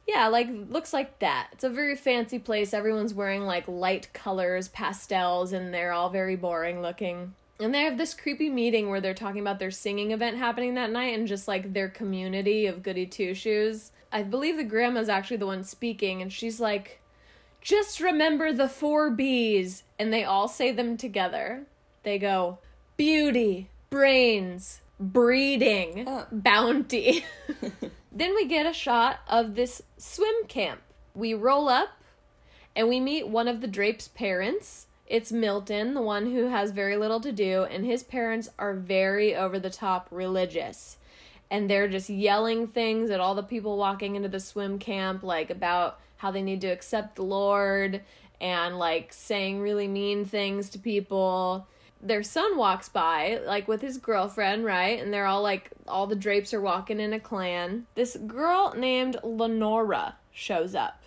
Yeah, 0.08 0.28
like 0.30 0.48
looks 0.70 0.94
like 0.94 1.20
that. 1.20 1.50
It's 1.52 1.66
a 1.66 1.70
very 1.70 1.96
fancy 1.98 2.40
place. 2.40 2.74
Everyone's 2.74 3.14
wearing 3.14 3.42
like 3.46 3.68
light 3.68 4.14
colors, 4.14 4.70
pastels, 4.70 5.52
and 5.52 5.74
they're 5.74 5.92
all 5.92 6.10
very 6.10 6.38
boring 6.38 6.82
looking. 6.82 7.34
And 7.60 7.74
they 7.74 7.82
have 7.82 7.98
this 7.98 8.14
creepy 8.14 8.50
meeting 8.50 8.90
where 8.90 9.02
they're 9.02 9.14
talking 9.16 9.42
about 9.42 9.58
their 9.60 9.72
singing 9.72 10.12
event 10.12 10.38
happening 10.38 10.76
that 10.76 10.92
night 10.92 11.18
and 11.18 11.28
just 11.28 11.48
like 11.48 11.74
their 11.74 11.90
community 11.90 12.68
of 12.68 12.84
goody 12.84 13.06
two 13.08 13.34
shoes. 13.34 13.92
I 14.12 14.24
believe 14.24 14.58
the 14.58 14.64
grandma's 14.64 15.10
actually 15.10 15.38
the 15.38 15.48
one 15.48 15.64
speaking, 15.64 16.22
and 16.22 16.32
she's 16.32 16.60
like, 16.60 17.02
just 17.62 18.00
remember 18.00 18.54
the 18.54 18.70
four 18.70 19.10
B's. 19.10 19.84
And 20.00 20.14
they 20.14 20.24
all 20.24 20.48
say 20.48 20.72
them 20.72 20.98
together. 20.98 21.64
They 22.04 22.20
go, 22.20 22.60
beauty, 22.96 23.70
brains, 23.90 24.82
breeding, 25.00 26.06
Oh. 26.08 26.26
bounty. 26.32 27.26
then 28.12 28.36
we 28.36 28.46
get 28.46 28.66
a 28.66 28.74
shot 28.74 29.20
of 29.28 29.56
this 29.56 29.82
swim 29.98 30.46
camp. 30.48 30.82
We 31.14 31.34
roll 31.34 31.68
up 31.68 31.90
and 32.76 32.88
we 32.88 33.00
meet 33.00 33.28
one 33.28 33.48
of 33.48 33.62
the 33.62 33.68
Drape's 33.68 34.08
parents. 34.08 34.87
It's 35.08 35.32
Milton, 35.32 35.94
the 35.94 36.02
one 36.02 36.34
who 36.34 36.48
has 36.48 36.72
very 36.72 36.98
little 36.98 37.22
to 37.22 37.32
do, 37.32 37.64
and 37.64 37.86
his 37.86 38.04
parents 38.04 38.50
are 38.60 38.74
very 38.74 39.34
over 39.34 39.58
the 39.58 39.70
top 39.70 40.10
religious. 40.12 40.98
And 41.50 41.70
they're 41.70 41.88
just 41.88 42.10
yelling 42.10 42.68
things 42.68 43.10
at 43.10 43.22
all 43.22 43.34
the 43.34 43.42
people 43.42 43.78
walking 43.78 44.18
into 44.18 44.28
the 44.28 44.42
swim 44.42 44.80
camp, 44.80 45.24
like 45.24 45.50
about 45.50 45.98
how 46.18 46.32
they 46.32 46.42
need 46.42 46.60
to 46.62 46.68
accept 46.68 47.16
the 47.16 47.24
Lord 47.24 48.02
and 48.42 48.78
like 48.78 49.14
saying 49.14 49.62
really 49.62 49.88
mean 49.88 50.26
things 50.26 50.70
to 50.72 50.80
people. 50.80 51.66
Their 52.02 52.22
son 52.22 52.58
walks 52.58 52.90
by, 52.90 53.40
like 53.46 53.70
with 53.70 53.82
his 53.82 53.98
girlfriend, 53.98 54.66
right? 54.66 55.02
And 55.02 55.14
they're 55.14 55.26
all 55.26 55.42
like, 55.42 55.72
all 55.88 56.06
the 56.06 56.18
drapes 56.18 56.54
are 56.54 56.62
walking 56.62 57.00
in 57.00 57.14
a 57.14 57.20
clan. 57.20 57.88
This 57.96 58.18
girl 58.18 58.74
named 58.78 59.18
Lenora 59.24 60.18
shows 60.32 60.76
up 60.76 61.02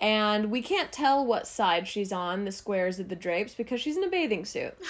and 0.00 0.50
we 0.50 0.62
can't 0.62 0.92
tell 0.92 1.24
what 1.24 1.46
side 1.46 1.88
she's 1.88 2.12
on 2.12 2.44
the 2.44 2.52
squares 2.52 3.00
of 3.00 3.08
the 3.08 3.16
drapes 3.16 3.54
because 3.54 3.80
she's 3.80 3.96
in 3.96 4.04
a 4.04 4.08
bathing 4.08 4.44
suit. 4.44 4.74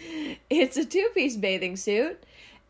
It's 0.48 0.76
a 0.76 0.84
two-piece 0.84 1.36
bathing 1.36 1.76
suit 1.76 2.24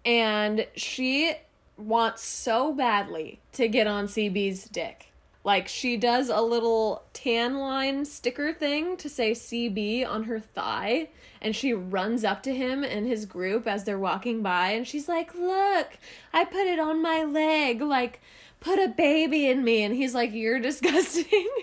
and 0.04 0.66
she 0.74 1.32
wants 1.76 2.22
so 2.22 2.74
badly 2.74 3.40
to 3.52 3.68
get 3.68 3.86
on 3.86 4.06
cb's 4.06 4.64
dick. 4.64 5.06
Like 5.44 5.68
she 5.68 5.96
does 5.96 6.28
a 6.28 6.42
little 6.42 7.04
tan 7.14 7.58
line 7.58 8.04
sticker 8.04 8.52
thing 8.52 8.96
to 8.98 9.08
say 9.08 9.32
cb 9.32 10.06
on 10.06 10.24
her 10.24 10.40
thigh 10.40 11.08
and 11.40 11.56
she 11.56 11.72
runs 11.72 12.24
up 12.24 12.42
to 12.42 12.54
him 12.54 12.84
and 12.84 13.06
his 13.06 13.24
group 13.24 13.66
as 13.66 13.84
they're 13.84 13.98
walking 13.98 14.42
by 14.42 14.72
and 14.72 14.86
she's 14.86 15.08
like 15.08 15.34
look 15.34 15.98
i 16.34 16.44
put 16.44 16.66
it 16.66 16.78
on 16.78 17.00
my 17.00 17.24
leg. 17.24 17.80
Like 17.80 18.20
put 18.60 18.78
a 18.78 18.88
baby 18.88 19.48
in 19.48 19.64
me. 19.64 19.82
And 19.82 19.94
he's 19.94 20.14
like 20.14 20.32
you're 20.32 20.60
disgusting. 20.60 21.48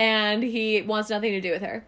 And 0.00 0.44
he 0.44 0.80
wants 0.82 1.10
nothing 1.10 1.32
to 1.32 1.40
do 1.40 1.50
with 1.50 1.62
her. 1.62 1.84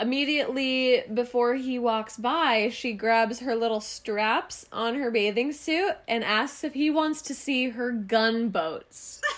Immediately 0.00 1.04
before 1.14 1.54
he 1.54 1.78
walks 1.78 2.16
by 2.16 2.70
she 2.70 2.92
grabs 2.92 3.38
her 3.38 3.54
little 3.54 3.80
straps 3.80 4.66
on 4.72 4.96
her 4.96 5.12
bathing 5.12 5.52
suit 5.52 5.92
and 6.08 6.24
asks 6.24 6.64
if 6.64 6.74
he 6.74 6.90
wants 6.90 7.22
to 7.22 7.34
see 7.36 7.68
her 7.68 7.92
gunboats. 7.92 9.22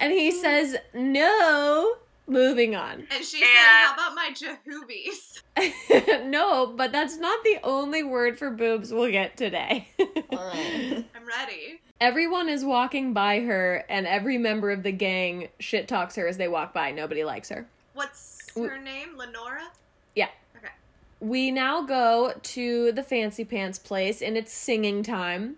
And 0.00 0.14
he 0.14 0.30
says 0.30 0.76
no 0.94 1.96
moving 2.30 2.74
on 2.76 3.06
And 3.14 3.24
she 3.24 3.40
Yeah. 3.40 3.46
said, 3.46 3.86
"How 3.86 3.94
about 3.94 4.14
my 4.14 4.30
jahoobies?" 4.34 5.42
no 6.24 6.66
but 6.68 6.92
that's 6.92 7.16
not 7.18 7.42
the 7.44 7.58
only 7.62 8.02
word 8.02 8.38
for 8.38 8.50
boobs 8.50 8.92
we'll 8.92 9.10
get 9.10 9.36
today 9.36 9.88
Alright. 10.32 11.04
I'm 11.14 11.26
ready. 11.26 11.80
Everyone 12.00 12.48
is 12.48 12.64
walking 12.64 13.12
by 13.12 13.40
her, 13.40 13.84
and 13.90 14.06
every 14.06 14.38
member 14.38 14.70
of 14.70 14.82
the 14.82 14.90
gang 14.92 15.48
shit 15.58 15.86
talks 15.86 16.16
her 16.16 16.26
as 16.26 16.38
they 16.38 16.48
walk 16.48 16.72
by. 16.72 16.92
Nobody 16.92 17.24
likes 17.24 17.50
her. 17.50 17.66
What's 17.92 18.38
W- 18.54 18.70
her 18.70 18.78
name? 18.80 19.18
Lenora. 19.18 19.68
Yeah. 20.14 20.28
Okay. 20.56 20.72
We 21.20 21.50
now 21.50 21.82
go 21.82 22.32
to 22.42 22.92
the 22.92 23.02
Fancy 23.02 23.44
Pants 23.44 23.78
place, 23.78 24.22
and 24.22 24.38
it's 24.38 24.50
singing 24.50 25.02
time. 25.02 25.56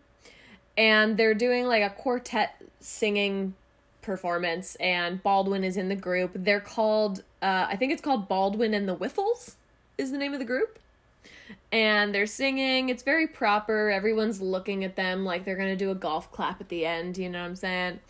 And 0.76 1.16
they're 1.16 1.32
doing 1.34 1.66
like 1.66 1.84
a 1.84 1.90
quartet 1.94 2.60
singing 2.80 3.54
performance, 4.02 4.74
and 4.76 5.22
Baldwin 5.22 5.64
is 5.64 5.76
in 5.76 5.88
the 5.88 5.96
group. 5.96 6.32
They're 6.34 6.60
called, 6.60 7.22
uh, 7.40 7.66
I 7.68 7.76
think 7.76 7.92
it's 7.92 8.02
called 8.02 8.28
Baldwin 8.28 8.74
and 8.74 8.88
the 8.88 8.94
Whiffles, 8.94 9.56
is 9.96 10.10
the 10.10 10.18
name 10.18 10.32
of 10.32 10.38
the 10.38 10.44
group. 10.44 10.78
And 11.70 12.14
they're 12.14 12.26
singing. 12.26 12.88
It's 12.88 13.02
very 13.02 13.26
proper. 13.26 13.90
Everyone's 13.90 14.40
looking 14.40 14.84
at 14.84 14.96
them 14.96 15.24
like 15.24 15.44
they're 15.44 15.56
going 15.56 15.68
to 15.68 15.76
do 15.76 15.90
a 15.90 15.94
golf 15.94 16.30
clap 16.30 16.60
at 16.60 16.68
the 16.68 16.84
end. 16.84 17.16
You 17.16 17.30
know 17.30 17.40
what 17.40 17.48
I'm 17.48 17.56
saying? 17.56 18.00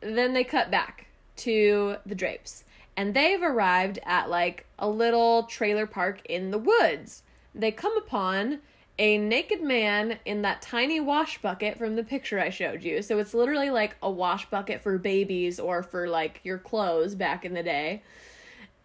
Then 0.00 0.32
they 0.34 0.44
cut 0.44 0.70
back 0.70 1.06
to 1.38 1.96
the 2.06 2.14
drapes. 2.14 2.64
And 2.96 3.14
they've 3.14 3.42
arrived 3.42 3.98
at 4.04 4.30
like 4.30 4.66
a 4.78 4.88
little 4.88 5.44
trailer 5.44 5.86
park 5.86 6.20
in 6.26 6.50
the 6.50 6.58
woods. 6.58 7.22
They 7.54 7.70
come 7.72 7.96
upon 7.96 8.60
a 8.98 9.18
naked 9.18 9.62
man 9.62 10.18
in 10.24 10.42
that 10.42 10.62
tiny 10.62 11.00
wash 11.00 11.40
bucket 11.40 11.78
from 11.78 11.96
the 11.96 12.04
picture 12.04 12.38
I 12.38 12.50
showed 12.50 12.82
you. 12.82 13.02
So 13.02 13.18
it's 13.18 13.34
literally 13.34 13.70
like 13.70 13.96
a 14.02 14.10
wash 14.10 14.48
bucket 14.50 14.82
for 14.82 14.98
babies 14.98 15.58
or 15.58 15.82
for 15.82 16.08
like 16.08 16.40
your 16.44 16.58
clothes 16.58 17.14
back 17.14 17.44
in 17.44 17.54
the 17.54 17.62
day. 17.62 18.02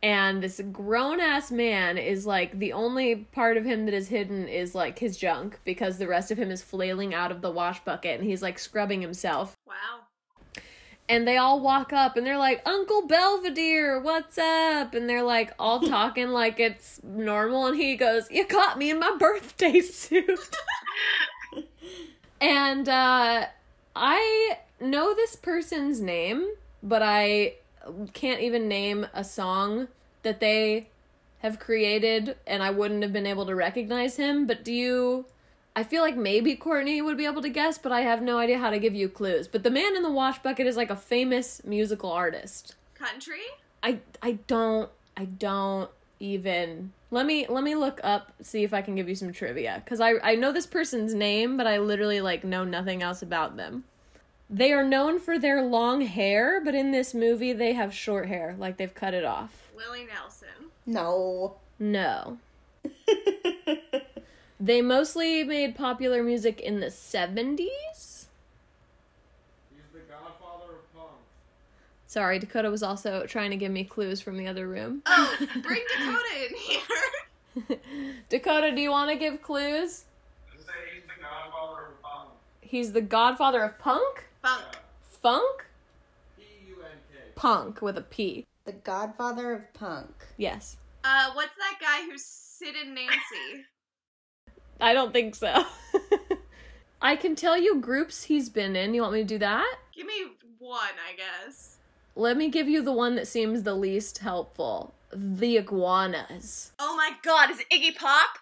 And 0.02 0.44
this 0.44 0.62
grown 0.72 1.20
ass 1.20 1.52
man 1.52 1.98
is 1.98 2.26
like 2.26 2.58
the 2.58 2.74
only 2.74 3.16
part 3.16 3.58
of 3.58 3.66
him 3.66 3.86
that 3.86 3.94
is 3.94 4.08
hidden 4.08 4.48
is 4.48 4.76
like 4.76 5.00
his 5.00 5.18
junk 5.18 5.60
because 5.66 5.98
the 5.98 6.08
rest 6.08 6.32
of 6.32 6.38
him 6.38 6.52
is 6.52 6.62
flailing 6.62 7.14
out 7.14 7.32
of 7.32 7.42
the 7.42 7.52
wash 7.52 7.84
bucket 7.84 8.20
and 8.20 8.30
he's 8.30 8.44
like 8.44 8.60
scrubbing 8.60 9.02
himself 9.02 9.56
Wow. 9.68 10.07
And 11.10 11.28
they 11.28 11.38
all 11.38 11.60
walk 11.60 11.94
up 11.94 12.18
and 12.18 12.26
they're 12.26 12.38
like 12.38 12.62
uncle 12.66 13.08
belvedere 13.08 14.00
what's 14.00 14.38
up? 14.38 14.94
And 14.94 15.10
they're 15.10 15.24
like 15.24 15.54
all 15.58 15.80
talking 15.88 16.30
like 16.30 16.60
it's 16.60 17.02
normal 17.04 17.68
and 17.68 17.78
he 17.78 17.96
goes 17.96 18.30
you 18.30 18.46
caught 18.46 18.78
me 18.78 18.90
in 18.90 19.00
my 19.00 19.16
birthday 19.18 19.82
suit. 19.82 20.56
And 22.40 22.88
uh 22.88 23.46
i 23.96 24.58
know 24.80 25.16
this 25.16 25.36
person's 25.36 26.00
name 26.00 26.52
but 26.84 27.02
i 27.02 27.56
can't 28.14 28.42
even 28.42 28.68
name 28.68 29.08
a 29.14 29.24
song 29.24 29.88
that 30.22 30.40
they 30.40 30.88
have 31.40 31.60
created 31.60 32.36
and 32.46 32.62
i 32.62 32.70
wouldn't 32.70 33.02
have 33.02 33.14
been 33.14 33.26
able 33.26 33.46
to 33.46 33.56
recognize 33.56 34.18
him 34.18 34.46
but 34.46 34.64
do 34.64 34.72
you 34.72 35.26
I 35.78 35.84
feel 35.84 36.02
like 36.02 36.18
maybe 36.18 36.56
Courtney 36.56 37.04
would 37.04 37.18
be 37.18 37.28
able 37.28 37.44
to 37.44 37.50
guess, 37.50 37.78
but 37.78 37.92
I 37.92 38.02
have 38.02 38.20
no 38.24 38.40
idea 38.40 38.58
how 38.58 38.72
to 38.72 38.80
give 38.80 38.96
you 38.96 39.08
clues. 39.08 39.48
But 39.48 39.62
the 39.62 39.70
man 39.70 39.96
in 39.96 40.02
the 40.02 40.10
wash 40.10 40.40
bucket 40.40 40.66
is 40.66 40.76
like 40.76 40.90
a 40.90 40.96
famous 40.96 41.62
musical 41.64 42.12
artist. 42.12 42.74
Country. 42.96 43.46
I 43.84 44.00
I 44.24 44.40
don't 44.48 44.90
I 45.16 45.26
don't 45.26 45.88
even 46.20 46.94
Let 47.12 47.28
me 47.28 47.46
let 47.48 47.64
me 47.64 47.76
look 47.76 48.02
up 48.04 48.34
see 48.42 48.64
if 48.64 48.74
I 48.74 48.82
can 48.82 48.96
give 48.96 49.08
you 49.08 49.14
some 49.14 49.32
trivia 49.32 49.84
cuz 49.86 50.00
I 50.00 50.14
I 50.24 50.34
know 50.34 50.52
this 50.52 50.66
person's 50.66 51.14
name 51.14 51.58
but 51.58 51.68
I 51.68 51.78
literally 51.78 52.22
like 52.22 52.44
know 52.44 52.64
nothing 52.64 53.04
else 53.04 53.22
about 53.22 53.56
them. 53.56 53.84
They 54.50 54.74
are 54.74 54.84
known 54.84 55.20
for 55.20 55.38
their 55.38 55.62
long 55.62 56.02
hair, 56.02 56.60
but 56.60 56.74
in 56.74 56.90
this 56.90 57.14
movie 57.14 57.54
they 57.54 57.74
have 57.74 57.94
short 57.94 58.28
hair, 58.28 58.56
like 58.58 58.78
they've 58.78 58.96
cut 58.96 59.14
it 59.14 59.26
off. 59.26 59.70
Willie 59.76 60.08
Nelson. 60.12 60.72
No. 60.88 61.58
No. 61.78 62.40
they 64.60 64.82
mostly 64.82 65.44
made 65.44 65.76
popular 65.76 66.24
music 66.24 66.60
in 66.60 66.80
the 66.80 66.88
70s. 66.88 67.68
He's 69.70 69.86
the 69.94 70.00
godfather 70.10 70.74
of 70.74 70.94
punk. 70.96 71.12
Sorry, 72.08 72.40
Dakota 72.40 72.72
was 72.72 72.82
also 72.82 73.26
trying 73.28 73.52
to 73.52 73.58
give 73.58 73.72
me 73.72 73.84
clues 73.84 74.20
from 74.20 74.38
the 74.38 74.48
other 74.48 74.68
room. 74.68 75.04
Oh, 75.06 75.38
bring 75.62 75.84
Dakota 75.96 76.50
in 76.50 76.56
here. 76.56 77.80
Dakota, 78.30 78.74
do 78.74 78.82
you 78.82 78.90
want 78.90 79.12
to 79.12 79.18
give 79.18 79.42
clues? 79.42 80.06
He's 80.52 80.66
the 80.66 81.22
godfather 81.22 81.86
of 81.88 82.02
punk. 82.02 82.30
He's 82.62 82.92
the 82.94 83.02
godfather 83.02 83.64
of 83.64 83.78
punk? 83.78 84.26
Funk. 84.42 84.78
Funk? 85.22 85.66
P-U-N-K. 86.38 87.20
Punk 87.36 87.82
with 87.82 87.98
a 87.98 88.02
P. 88.02 88.46
The 88.66 88.74
godfather 88.74 89.54
of 89.54 89.74
punk. 89.74 90.14
Yes. 90.38 90.78
Uh, 91.04 91.32
what's 91.34 91.56
that 91.56 91.78
guy 91.80 92.10
who's 92.10 92.26
Sid 92.26 92.76
and 92.76 92.96
Nancy? 92.96 93.66
I 94.80 94.94
don't 94.94 95.12
think 95.14 95.36
so. 95.36 95.66
I 97.02 97.16
can 97.16 97.36
tell 97.36 97.58
you 97.58 97.80
groups 97.80 98.24
he's 98.24 98.50
been 98.50 98.76
in. 98.76 98.94
You 98.94 99.02
want 99.02 99.14
me 99.14 99.20
to 99.20 99.26
do 99.26 99.38
that? 99.40 99.78
Give 99.96 100.06
me 100.06 100.26
one, 100.60 100.80
I 100.82 101.16
guess. 101.16 101.78
Let 102.16 102.38
me 102.38 102.50
give 102.50 102.68
you 102.68 102.82
the 102.82 102.92
one 102.92 103.16
that 103.16 103.28
seems 103.28 103.64
the 103.64 103.76
least 103.76 104.20
helpful. 104.20 104.94
The 105.14 105.58
Iguanas. 105.58 106.72
Oh 106.80 106.96
my 106.96 107.12
god, 107.24 107.52
is 107.52 107.60
it 107.60 107.68
Iggy 107.72 107.96
Pop? 107.96 108.38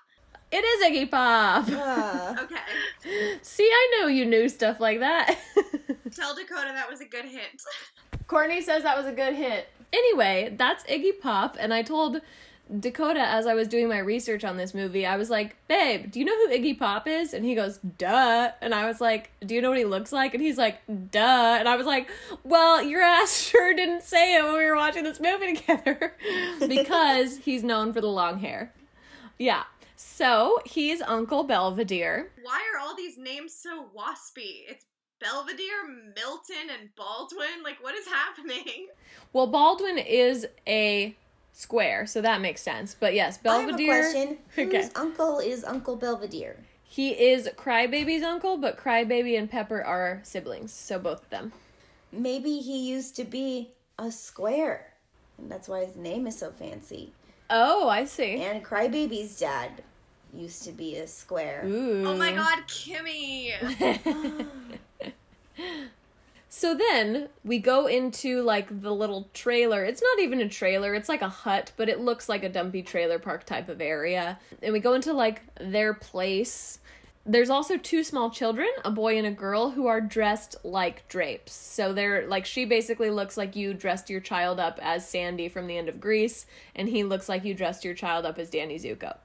It 0.51 0.63
is 0.63 0.85
Iggy 0.85 1.11
Pop. 1.11 1.69
Uh, 1.69 2.35
Okay. 2.43 3.37
See, 3.41 3.69
I 3.69 3.97
know 3.99 4.07
you 4.07 4.25
knew 4.25 4.47
stuff 4.47 4.79
like 4.79 4.99
that. 4.99 5.37
Tell 6.15 6.33
Dakota 6.33 6.71
that 6.73 6.89
was 6.89 7.01
a 7.01 7.05
good 7.05 7.25
hint. 7.25 7.61
Courtney 8.27 8.61
says 8.61 8.83
that 8.83 8.97
was 8.97 9.05
a 9.05 9.11
good 9.11 9.35
hit. 9.35 9.67
Anyway, 9.91 10.53
that's 10.57 10.83
Iggy 10.85 11.19
Pop, 11.21 11.57
and 11.59 11.73
I 11.73 11.81
told 11.81 12.21
Dakota 12.79 13.21
as 13.21 13.45
I 13.45 13.53
was 13.53 13.67
doing 13.67 13.87
my 13.87 13.99
research 13.99 14.43
on 14.43 14.57
this 14.57 14.73
movie, 14.73 15.05
I 15.05 15.17
was 15.17 15.29
like, 15.29 15.55
babe, 15.67 16.11
do 16.11 16.19
you 16.19 16.25
know 16.25 16.35
who 16.35 16.53
Iggy 16.53 16.77
Pop 16.77 17.07
is? 17.07 17.33
And 17.33 17.45
he 17.45 17.53
goes, 17.53 17.77
duh. 17.77 18.51
And 18.61 18.73
I 18.73 18.87
was 18.87 18.99
like, 18.99 19.31
do 19.45 19.53
you 19.53 19.61
know 19.61 19.69
what 19.69 19.77
he 19.77 19.85
looks 19.85 20.11
like? 20.11 20.33
And 20.33 20.41
he's 20.41 20.57
like, 20.57 20.79
duh. 21.11 21.57
And 21.59 21.69
I 21.69 21.75
was 21.75 21.85
like, 21.85 22.09
well, 22.43 22.81
your 22.81 23.01
ass 23.03 23.37
sure 23.37 23.73
didn't 23.73 24.03
say 24.03 24.35
it 24.35 24.43
when 24.43 24.53
we 24.53 24.65
were 24.65 24.75
watching 24.75 25.03
this 25.03 25.19
movie 25.19 25.55
together 25.55 26.15
because 26.67 27.37
he's 27.37 27.63
known 27.63 27.93
for 27.93 28.01
the 28.01 28.07
long 28.07 28.39
hair. 28.39 28.73
Yeah. 29.37 29.63
So 29.95 30.59
he's 30.65 31.01
Uncle 31.01 31.43
Belvedere. 31.43 32.31
Why 32.41 32.61
are 32.73 32.79
all 32.79 32.95
these 32.95 33.17
names 33.17 33.53
so 33.53 33.85
waspy? 33.95 34.63
It's 34.67 34.85
Belvedere, 35.19 35.87
Milton, 36.15 36.69
and 36.79 36.89
Baldwin. 36.95 37.63
Like, 37.63 37.81
what 37.81 37.95
is 37.95 38.07
happening? 38.07 38.87
Well, 39.33 39.47
Baldwin 39.47 39.97
is 39.97 40.45
a 40.67 41.15
square, 41.55 42.05
so 42.05 42.21
that 42.21 42.41
makes 42.41 42.61
sense. 42.61 42.95
But 42.99 43.15
yes, 43.15 43.37
Belvedere. 43.39 43.91
I 43.91 43.95
have 43.95 44.05
a 44.05 44.11
question. 44.11 44.37
Whose 44.71 44.91
uncle 44.95 45.39
is 45.39 45.63
Uncle 45.63 45.95
Belvedere? 45.95 46.57
He 46.83 47.09
is 47.11 47.49
Crybaby's 47.57 48.23
uncle, 48.23 48.57
but 48.57 48.77
Crybaby 48.77 49.37
and 49.37 49.49
Pepper 49.49 49.83
are 49.83 50.21
siblings, 50.23 50.71
so 50.71 50.99
both 50.99 51.23
of 51.23 51.29
them. 51.29 51.51
Maybe 52.11 52.59
he 52.59 52.87
used 52.87 53.15
to 53.15 53.23
be 53.23 53.71
a 53.97 54.11
square. 54.11 54.93
And 55.37 55.51
that's 55.51 55.67
why 55.67 55.83
his 55.83 55.95
name 55.95 56.27
is 56.27 56.37
so 56.37 56.51
fancy. 56.51 57.11
Oh, 57.49 57.89
I 57.89 58.05
see. 58.05 58.41
And 58.41 58.63
Crybaby's 58.63 59.37
dad 59.37 59.83
used 60.33 60.63
to 60.63 60.71
be 60.71 60.97
a 60.97 61.07
square. 61.07 61.63
Ooh. 61.65 62.05
Oh 62.05 62.15
my 62.15 62.31
god, 62.31 62.59
Kimmy! 62.67 63.51
So 66.57 66.73
then 66.73 67.27
we 67.43 67.59
go 67.59 67.87
into 67.87 68.41
like 68.41 68.81
the 68.81 68.95
little 68.95 69.29
trailer. 69.33 69.83
It's 69.83 70.01
not 70.01 70.23
even 70.23 70.39
a 70.39 70.47
trailer, 70.47 70.95
it's 70.95 71.09
like 71.09 71.21
a 71.21 71.27
hut, 71.27 71.73
but 71.75 71.89
it 71.89 71.99
looks 71.99 72.29
like 72.29 72.45
a 72.45 72.49
dumpy 72.49 72.81
trailer 72.81 73.19
park 73.19 73.43
type 73.43 73.67
of 73.67 73.81
area. 73.81 74.39
And 74.63 74.71
we 74.71 74.79
go 74.79 74.93
into 74.93 75.11
like 75.11 75.41
their 75.59 75.93
place. 75.93 76.79
There's 77.25 77.49
also 77.49 77.75
two 77.75 78.05
small 78.05 78.29
children, 78.29 78.69
a 78.85 78.89
boy 78.89 79.17
and 79.17 79.27
a 79.27 79.31
girl, 79.31 79.71
who 79.71 79.87
are 79.87 79.99
dressed 79.99 80.55
like 80.63 81.05
drapes. 81.09 81.51
So 81.51 81.91
they're 81.91 82.25
like, 82.25 82.45
she 82.45 82.63
basically 82.63 83.09
looks 83.09 83.35
like 83.35 83.57
you 83.57 83.73
dressed 83.73 84.09
your 84.09 84.21
child 84.21 84.57
up 84.57 84.79
as 84.81 85.05
Sandy 85.05 85.49
from 85.49 85.67
the 85.67 85.77
end 85.77 85.89
of 85.89 85.99
Grease, 85.99 86.45
and 86.73 86.87
he 86.87 87.03
looks 87.03 87.27
like 87.27 87.43
you 87.43 87.53
dressed 87.53 87.83
your 87.83 87.95
child 87.95 88.25
up 88.25 88.39
as 88.39 88.49
Danny 88.49 88.79
Zuko. 88.79 89.17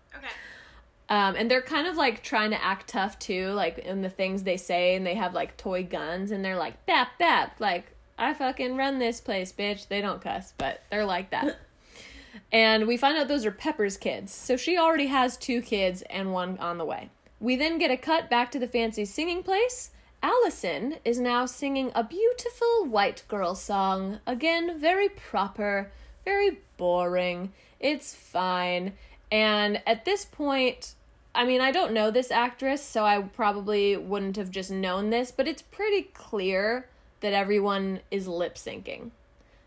Um, 1.10 1.34
and 1.34 1.50
they're 1.50 1.60
kind 1.60 1.88
of 1.88 1.96
like 1.96 2.22
trying 2.22 2.50
to 2.50 2.64
act 2.64 2.88
tough 2.88 3.18
too, 3.18 3.48
like 3.48 3.78
in 3.78 4.00
the 4.00 4.08
things 4.08 4.44
they 4.44 4.56
say, 4.56 4.94
and 4.94 5.04
they 5.04 5.16
have 5.16 5.34
like 5.34 5.56
toy 5.56 5.82
guns, 5.82 6.30
and 6.30 6.44
they're 6.44 6.56
like, 6.56 6.86
bap, 6.86 7.18
bap, 7.18 7.56
like, 7.58 7.86
I 8.16 8.32
fucking 8.32 8.76
run 8.76 8.98
this 8.98 9.20
place, 9.20 9.52
bitch. 9.52 9.88
They 9.88 10.00
don't 10.00 10.20
cuss, 10.20 10.54
but 10.56 10.82
they're 10.90 11.04
like 11.04 11.30
that. 11.30 11.58
and 12.52 12.86
we 12.86 12.96
find 12.96 13.18
out 13.18 13.28
those 13.28 13.44
are 13.44 13.50
Pepper's 13.50 13.96
kids. 13.96 14.32
So 14.32 14.56
she 14.56 14.78
already 14.78 15.06
has 15.06 15.36
two 15.36 15.62
kids 15.62 16.02
and 16.02 16.32
one 16.32 16.58
on 16.58 16.78
the 16.78 16.84
way. 16.84 17.10
We 17.40 17.56
then 17.56 17.78
get 17.78 17.90
a 17.90 17.96
cut 17.96 18.30
back 18.30 18.50
to 18.52 18.58
the 18.58 18.68
fancy 18.68 19.04
singing 19.04 19.42
place. 19.42 19.90
Allison 20.22 20.96
is 21.04 21.18
now 21.18 21.46
singing 21.46 21.90
a 21.94 22.04
beautiful 22.04 22.84
white 22.84 23.24
girl 23.26 23.54
song. 23.54 24.20
Again, 24.26 24.78
very 24.78 25.08
proper, 25.08 25.90
very 26.26 26.58
boring. 26.76 27.52
It's 27.80 28.14
fine. 28.14 28.92
And 29.32 29.82
at 29.86 30.04
this 30.04 30.26
point, 30.26 30.94
I 31.34 31.44
mean, 31.44 31.60
I 31.60 31.70
don't 31.70 31.92
know 31.92 32.10
this 32.10 32.30
actress, 32.30 32.82
so 32.82 33.04
I 33.04 33.20
probably 33.22 33.96
wouldn't 33.96 34.36
have 34.36 34.50
just 34.50 34.70
known 34.70 35.10
this, 35.10 35.30
but 35.30 35.46
it's 35.46 35.62
pretty 35.62 36.02
clear 36.02 36.88
that 37.20 37.32
everyone 37.32 38.00
is 38.10 38.26
lip 38.26 38.56
syncing. 38.56 39.10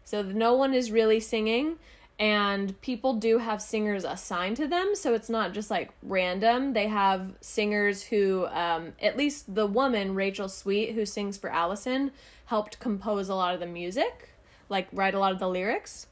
So 0.04 0.22
no 0.22 0.54
one 0.54 0.74
is 0.74 0.92
really 0.92 1.22
singing, 1.22 1.78
and 2.20 2.80
people 2.82 3.14
do 3.14 3.38
have 3.38 3.62
singers 3.62 4.04
assigned 4.04 4.58
to 4.58 4.68
them, 4.68 4.94
so 4.94 5.14
it's 5.14 5.30
not 5.30 5.54
just 5.54 5.72
like 5.72 5.92
random. 6.04 6.74
They 6.74 6.88
have 6.88 7.34
singers 7.40 8.04
who, 8.04 8.46
um, 8.48 8.94
at 9.02 9.16
least 9.16 9.56
the 9.56 9.66
woman, 9.66 10.16
Rachel 10.16 10.50
Sweet, 10.50 10.94
who 10.94 11.06
sings 11.06 11.38
for 11.38 11.50
Allison, 11.50 12.12
helped 12.46 12.80
compose 12.80 13.30
a 13.30 13.36
lot 13.36 13.54
of 13.54 13.62
the 13.62 13.66
music, 13.66 14.30
like 14.68 14.88
write 14.92 15.16
a 15.16 15.20
lot 15.20 15.32
of 15.32 15.40
the 15.40 15.48
lyrics. 15.48 16.08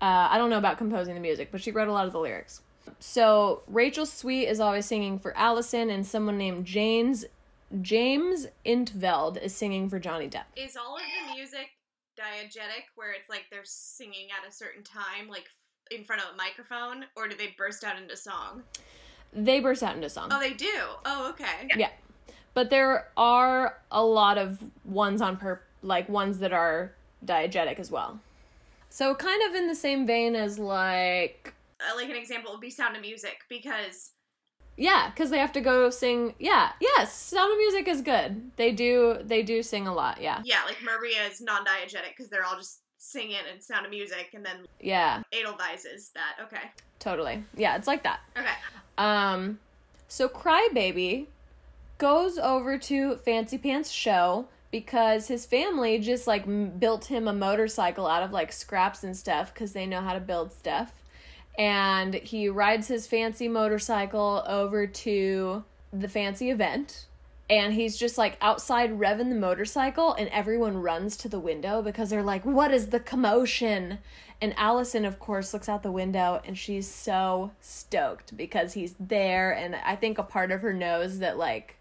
Uh, 0.00 0.28
I 0.30 0.38
don't 0.38 0.50
know 0.50 0.58
about 0.58 0.78
composing 0.78 1.14
the 1.14 1.20
music, 1.20 1.48
but 1.50 1.60
she 1.60 1.72
wrote 1.72 1.88
a 1.88 1.92
lot 1.92 2.06
of 2.06 2.12
the 2.12 2.20
lyrics. 2.20 2.60
So 2.98 3.62
Rachel 3.66 4.06
Sweet 4.06 4.46
is 4.46 4.60
always 4.60 4.86
singing 4.86 5.18
for 5.18 5.36
Allison, 5.36 5.90
and 5.90 6.06
someone 6.06 6.38
named 6.38 6.64
James 6.64 7.24
James 7.82 8.46
Intveld 8.64 9.42
is 9.42 9.54
singing 9.54 9.88
for 9.88 9.98
Johnny 9.98 10.28
Depp. 10.28 10.44
Is 10.56 10.76
all 10.76 10.96
of 10.96 11.02
the 11.02 11.34
music 11.34 11.70
diegetic, 12.18 12.84
where 12.94 13.12
it's 13.12 13.28
like 13.28 13.46
they're 13.50 13.60
singing 13.64 14.28
at 14.30 14.48
a 14.48 14.52
certain 14.52 14.82
time, 14.82 15.28
like 15.28 15.46
in 15.90 16.04
front 16.04 16.22
of 16.22 16.34
a 16.34 16.36
microphone, 16.36 17.04
or 17.16 17.28
do 17.28 17.36
they 17.36 17.54
burst 17.58 17.84
out 17.84 18.00
into 18.00 18.16
song? 18.16 18.62
They 19.32 19.60
burst 19.60 19.82
out 19.82 19.96
into 19.96 20.08
song. 20.08 20.28
Oh, 20.30 20.40
they 20.40 20.54
do. 20.54 20.72
Oh, 21.04 21.30
okay. 21.30 21.68
Yeah. 21.76 21.90
But 22.54 22.70
there 22.70 23.08
are 23.16 23.78
a 23.90 24.02
lot 24.02 24.38
of 24.38 24.62
ones 24.84 25.20
on 25.20 25.36
per 25.36 25.60
like 25.82 26.08
ones 26.08 26.38
that 26.38 26.52
are 26.52 26.92
diegetic 27.24 27.78
as 27.78 27.90
well. 27.90 28.18
So 28.88 29.14
kind 29.14 29.42
of 29.48 29.54
in 29.54 29.66
the 29.66 29.74
same 29.74 30.06
vein 30.06 30.34
as 30.34 30.58
like 30.58 31.52
like 31.96 32.08
an 32.08 32.16
example 32.16 32.52
would 32.52 32.60
be 32.60 32.70
Sound 32.70 32.96
of 32.96 33.02
Music 33.02 33.38
because 33.48 34.12
yeah, 34.76 35.10
cuz 35.16 35.30
they 35.30 35.38
have 35.38 35.52
to 35.52 35.60
go 35.60 35.88
sing. 35.90 36.34
Yeah. 36.38 36.72
Yes, 36.80 37.14
Sound 37.14 37.52
of 37.52 37.58
Music 37.58 37.88
is 37.88 38.02
good. 38.02 38.50
They 38.56 38.72
do 38.72 39.18
they 39.22 39.42
do 39.42 39.62
sing 39.62 39.86
a 39.86 39.94
lot. 39.94 40.20
Yeah. 40.20 40.42
yeah, 40.44 40.64
like 40.64 40.82
Maria 40.82 41.24
is 41.26 41.40
non-diegetic 41.40 42.10
because 42.10 42.28
they're 42.28 42.44
all 42.44 42.56
just 42.56 42.80
singing 42.98 43.36
and 43.50 43.62
Sound 43.62 43.86
of 43.86 43.90
Music, 43.90 44.30
and 44.34 44.44
then 44.44 44.66
Yeah, 44.80 45.22
Edelweiss 45.32 45.84
is 45.84 46.10
that. 46.14 46.36
Okay. 46.44 46.70
totally. 46.98 47.44
Yeah, 47.56 47.76
it's 47.76 47.86
like 47.86 48.02
that. 48.02 48.20
Okay. 48.36 48.48
Um, 48.98 49.60
so 50.08 50.28
Crybaby 50.28 51.26
goes 51.98 52.38
over 52.38 52.76
to 52.78 53.16
Fancy 53.16 53.58
Pants 53.58 53.90
show 53.90 54.48
because 54.70 55.28
his 55.28 55.46
family 55.46 55.98
just 55.98 56.26
like 56.26 56.42
m- 56.42 56.70
built 56.78 57.06
him 57.06 57.28
a 57.28 57.32
motorcycle 57.32 58.06
out 58.06 58.22
of 58.22 58.32
like 58.32 58.52
scraps 58.52 59.02
and 59.04 59.16
stuff 59.16 59.54
because 59.54 59.72
they 59.72 59.86
know 59.86 60.00
how 60.00 60.12
to 60.12 60.20
build 60.20 60.52
stuff. 60.52 60.92
And 61.58 62.14
he 62.14 62.48
rides 62.48 62.88
his 62.88 63.06
fancy 63.06 63.48
motorcycle 63.48 64.42
over 64.46 64.86
to 64.86 65.64
the 65.92 66.08
fancy 66.08 66.50
event. 66.50 67.06
And 67.48 67.72
he's 67.72 67.96
just 67.96 68.18
like 68.18 68.36
outside 68.40 68.98
revving 68.98 69.28
the 69.28 69.36
motorcycle, 69.36 70.12
and 70.14 70.28
everyone 70.30 70.82
runs 70.82 71.16
to 71.18 71.28
the 71.28 71.38
window 71.38 71.80
because 71.80 72.10
they're 72.10 72.22
like, 72.22 72.44
What 72.44 72.72
is 72.72 72.88
the 72.88 73.00
commotion? 73.00 73.98
And 74.40 74.52
Allison, 74.58 75.04
of 75.04 75.18
course, 75.18 75.54
looks 75.54 75.68
out 75.68 75.82
the 75.82 75.90
window 75.90 76.42
and 76.44 76.58
she's 76.58 76.86
so 76.86 77.52
stoked 77.60 78.36
because 78.36 78.74
he's 78.74 78.94
there. 79.00 79.50
And 79.52 79.76
I 79.76 79.96
think 79.96 80.18
a 80.18 80.22
part 80.22 80.52
of 80.52 80.60
her 80.60 80.74
knows 80.74 81.20
that, 81.20 81.38
like, 81.38 81.76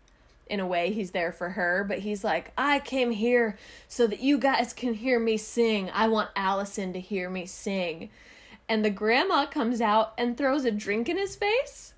in 0.48 0.60
a 0.60 0.68
way, 0.68 0.92
he's 0.92 1.12
there 1.12 1.32
for 1.32 1.50
her. 1.50 1.84
But 1.88 2.00
he's 2.00 2.24
like, 2.24 2.54
I 2.58 2.80
came 2.80 3.12
here 3.12 3.58
so 3.90 4.08
that 4.08 4.22
you 4.22 4.38
guys 4.38 4.72
can 4.72 4.94
hear 4.94 5.20
me 5.20 5.36
sing. 5.38 5.90
I 5.94 6.08
want 6.08 6.30
Allison 6.36 6.94
to 6.94 7.00
hear 7.00 7.30
me 7.30 7.46
sing. 7.46 8.10
And 8.68 8.84
the 8.84 8.90
grandma 8.90 9.46
comes 9.46 9.82
out 9.82 10.14
and 10.18 10.38
throws 10.38 10.66
a 10.66 10.72
drink 10.72 11.10
in 11.10 11.18
his 11.18 11.36
face. 11.36 11.94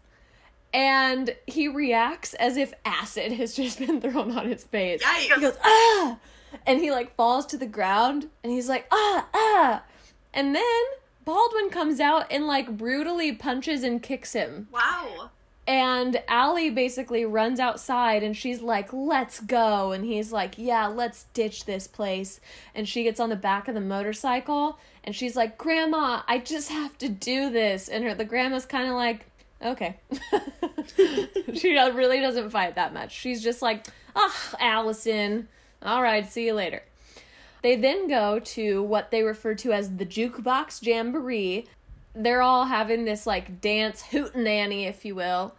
And 0.74 1.36
he 1.48 1.68
reacts 1.68 2.34
as 2.36 2.58
if 2.58 2.74
acid 2.86 3.32
has 3.34 3.56
just 3.56 3.80
been 3.86 4.02
thrown 4.02 4.38
on 4.38 4.48
his 4.48 4.64
face. 4.64 5.04
Yikes. 5.04 5.36
He 5.36 5.42
goes, 5.42 5.58
ah! 5.64 6.20
And 6.66 6.80
he 6.80 6.92
like 6.92 7.16
falls 7.16 7.46
to 7.48 7.58
the 7.58 7.66
ground 7.66 8.30
and 8.44 8.52
he's 8.52 8.70
like, 8.70 8.88
ah, 8.92 9.28
ah. 9.34 9.84
And 10.34 10.56
then 10.56 10.84
Baldwin 11.26 11.70
comes 11.70 12.00
out 12.00 12.26
and 12.32 12.48
like 12.48 12.78
brutally 12.78 13.32
punches 13.32 13.84
and 13.84 14.02
kicks 14.02 14.34
him. 14.34 14.68
Wow. 14.72 15.32
And 15.68 16.24
Allie 16.30 16.70
basically 16.70 17.26
runs 17.26 17.60
outside 17.60 18.24
and 18.24 18.38
she's 18.38 18.62
like, 18.62 18.94
let's 18.94 19.42
go. 19.42 19.92
And 19.92 20.06
he's 20.06 20.32
like, 20.32 20.54
yeah, 20.58 20.88
let's 20.88 21.26
ditch 21.34 21.66
this 21.66 21.88
place. 21.88 22.40
And 22.74 22.88
she 22.88 23.04
gets 23.04 23.20
on 23.20 23.30
the 23.30 23.36
back 23.36 23.68
of 23.68 23.76
the 23.76 23.82
motorcycle 23.82 24.80
and 25.04 25.14
she's 25.14 25.36
like, 25.36 25.58
Grandma, 25.58 26.22
I 26.26 26.38
just 26.40 26.70
have 26.70 26.98
to 27.00 27.10
do 27.10 27.50
this. 27.50 27.90
And 27.90 28.06
her 28.06 28.16
the 28.16 28.24
grandma's 28.24 28.66
kind 28.66 28.88
of 28.88 28.96
like, 28.96 29.26
okay. 29.62 29.98
she 31.54 31.78
really 31.78 32.22
doesn't 32.22 32.50
fight 32.50 32.76
that 32.76 32.94
much. 32.94 33.12
She's 33.12 33.44
just 33.44 33.62
like, 33.62 33.88
ah, 34.16 34.56
Allison. 34.62 35.50
All 35.82 36.02
right, 36.02 36.26
see 36.26 36.46
you 36.46 36.54
later. 36.54 36.82
They 37.62 37.76
then 37.76 38.08
go 38.08 38.40
to 38.40 38.84
what 38.84 39.12
they 39.12 39.22
refer 39.24 39.54
to 39.56 39.74
as 39.74 39.98
the 39.98 40.06
jukebox 40.06 40.86
jamboree. 40.86 41.68
They're 42.24 42.42
all 42.42 42.66
having 42.66 43.06
this 43.06 43.28
like 43.28 43.62
dance 43.62 44.04
hootenanny, 44.12 44.88
if 44.88 45.06
you 45.06 45.16
will. 45.16 45.54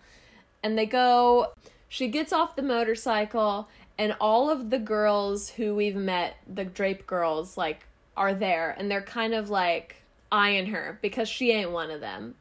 And 0.62 0.76
they 0.76 0.86
go, 0.86 1.52
she 1.88 2.08
gets 2.08 2.32
off 2.32 2.56
the 2.56 2.62
motorcycle, 2.62 3.68
and 3.96 4.14
all 4.20 4.50
of 4.50 4.70
the 4.70 4.78
girls 4.78 5.50
who 5.50 5.74
we've 5.74 5.96
met, 5.96 6.36
the 6.52 6.64
Drape 6.64 7.06
girls, 7.06 7.56
like, 7.56 7.86
are 8.16 8.34
there. 8.34 8.74
And 8.78 8.90
they're 8.90 9.02
kind 9.02 9.34
of 9.34 9.50
like 9.50 9.96
eyeing 10.30 10.66
her 10.66 10.98
because 11.00 11.28
she 11.28 11.50
ain't 11.50 11.70
one 11.70 11.90
of 11.90 12.00
them. 12.00 12.34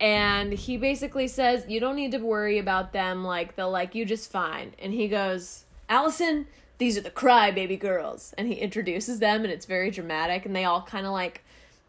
And 0.00 0.52
he 0.52 0.78
basically 0.78 1.28
says, 1.28 1.64
You 1.68 1.78
don't 1.78 1.96
need 1.96 2.12
to 2.12 2.18
worry 2.18 2.58
about 2.58 2.92
them. 2.92 3.24
Like, 3.24 3.54
they'll 3.54 3.70
like 3.70 3.94
you 3.94 4.06
just 4.06 4.32
fine. 4.32 4.72
And 4.78 4.94
he 4.94 5.08
goes, 5.08 5.64
Allison, 5.88 6.46
these 6.78 6.96
are 6.96 7.02
the 7.02 7.10
crybaby 7.10 7.78
girls. 7.78 8.32
And 8.38 8.48
he 8.48 8.54
introduces 8.54 9.18
them, 9.18 9.42
and 9.42 9.52
it's 9.52 9.66
very 9.66 9.90
dramatic. 9.90 10.46
And 10.46 10.56
they 10.56 10.64
all 10.64 10.82
kind 10.82 11.04
of 11.04 11.12
like 11.12 11.44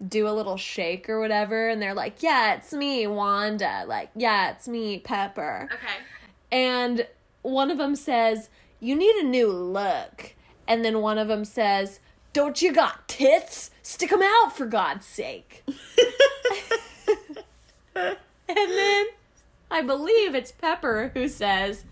do 0.07 0.27
a 0.27 0.31
little 0.31 0.57
shake 0.57 1.09
or 1.09 1.19
whatever. 1.19 1.69
And 1.69 1.81
they're 1.81 1.93
like, 1.93 2.23
Yeah, 2.23 2.55
it's 2.55 2.73
me, 2.73 3.07
Wanda. 3.07 3.85
Like, 3.87 4.09
Yeah, 4.15 4.51
it's 4.51 4.67
me, 4.67 4.99
Pepper. 4.99 5.69
Okay. 5.71 6.03
And 6.51 7.07
one 7.41 7.71
of 7.71 7.77
them 7.77 7.95
says, 7.95 8.49
You 8.79 8.95
need 8.95 9.15
a 9.15 9.25
new 9.25 9.47
look. 9.47 10.35
And 10.67 10.85
then 10.85 11.01
one 11.01 11.17
of 11.17 11.27
them 11.27 11.45
says, 11.45 11.99
Don't 12.33 12.61
you 12.61 12.73
got 12.73 13.07
tits? 13.07 13.71
Stick 13.81 14.11
'em 14.11 14.21
out 14.21 14.55
for 14.55 14.65
God's 14.65 15.05
sake. 15.05 15.63
and 17.95 18.17
then 18.47 19.05
I 19.69 19.81
believe 19.81 20.35
it's 20.35 20.51
Pepper 20.51 21.11
who 21.13 21.27
says, 21.27 21.83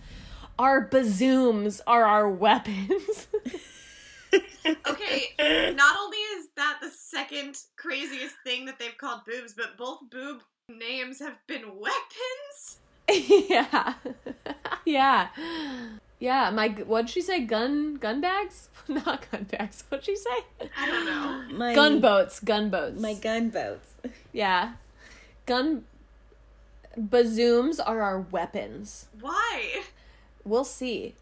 Our 0.57 0.81
bazooms 0.81 1.81
are 1.87 2.05
our 2.05 2.29
weapons. 2.29 3.27
Okay. 4.87 5.73
Not 5.75 5.95
only 5.99 6.17
is 6.17 6.47
that 6.55 6.79
the 6.81 6.89
second 6.89 7.57
craziest 7.77 8.35
thing 8.43 8.65
that 8.65 8.79
they've 8.79 8.97
called 8.97 9.21
boobs, 9.25 9.53
but 9.53 9.77
both 9.77 9.99
boob 10.09 10.41
names 10.69 11.19
have 11.19 11.37
been 11.47 11.63
weapons. 11.77 12.79
yeah. 13.49 13.93
yeah. 14.85 15.27
Yeah, 16.19 16.49
my 16.49 16.69
what'd 16.69 17.09
she 17.09 17.21
say? 17.21 17.39
Gun 17.41 17.95
gun 17.95 18.19
bags? 18.19 18.69
Not 18.87 19.29
gun 19.31 19.45
bags. 19.45 19.85
What'd 19.87 20.05
she 20.05 20.17
say? 20.17 20.67
I 20.77 20.85
don't 20.85 21.05
know. 21.05 21.57
My 21.57 21.73
Gunboats, 21.73 22.39
gunboats. 22.41 23.01
My 23.01 23.13
gunboats. 23.13 23.93
Yeah. 24.31 24.73
Gun 25.45 25.85
bazooms 26.95 27.79
are 27.79 28.01
our 28.01 28.19
weapons. 28.19 29.07
Why? 29.19 29.83
We'll 30.43 30.63
see. 30.65 31.15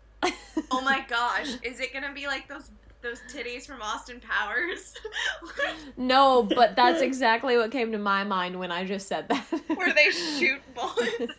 Oh 0.72 0.82
my 0.82 1.06
gosh. 1.08 1.56
Is 1.62 1.80
it 1.80 1.94
gonna 1.94 2.14
be 2.14 2.28
like 2.28 2.50
those 2.50 2.70
those 3.08 3.22
titties 3.34 3.66
from 3.66 3.82
Austin 3.82 4.20
Powers? 4.20 4.94
No, 5.98 6.44
but 6.44 6.76
that's 6.76 7.02
exactly 7.02 7.58
what 7.58 7.72
came 7.72 7.92
to 7.92 7.98
my 7.98 8.24
mind 8.24 8.60
when 8.60 8.72
I 8.72 8.86
just 8.86 9.08
said 9.08 9.28
that. 9.30 9.44
Where 9.76 9.94
they 9.94 10.12
shoot 10.12 10.62
bullets. 10.76 11.34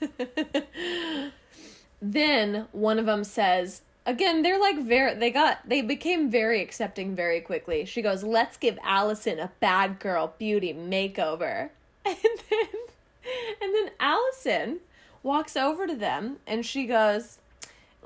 then 2.02 2.66
one 2.72 2.98
of 2.98 3.06
them 3.06 3.24
says, 3.24 3.82
again, 4.04 4.42
they're 4.42 4.58
like 4.58 4.80
very, 4.80 5.14
they 5.14 5.30
got, 5.30 5.60
they 5.68 5.80
became 5.80 6.30
very 6.30 6.60
accepting 6.60 7.14
very 7.14 7.40
quickly. 7.40 7.84
She 7.84 8.02
goes, 8.02 8.24
let's 8.24 8.56
give 8.56 8.78
Allison 8.82 9.38
a 9.38 9.52
bad 9.60 9.98
girl 10.00 10.34
beauty 10.38 10.74
makeover. 10.74 11.70
And 12.04 12.16
then, 12.50 12.68
and 13.60 13.74
then 13.74 13.90
Allison 14.00 14.80
walks 15.22 15.56
over 15.56 15.86
to 15.86 15.94
them 15.94 16.38
and 16.46 16.64
she 16.64 16.86
goes, 16.86 17.38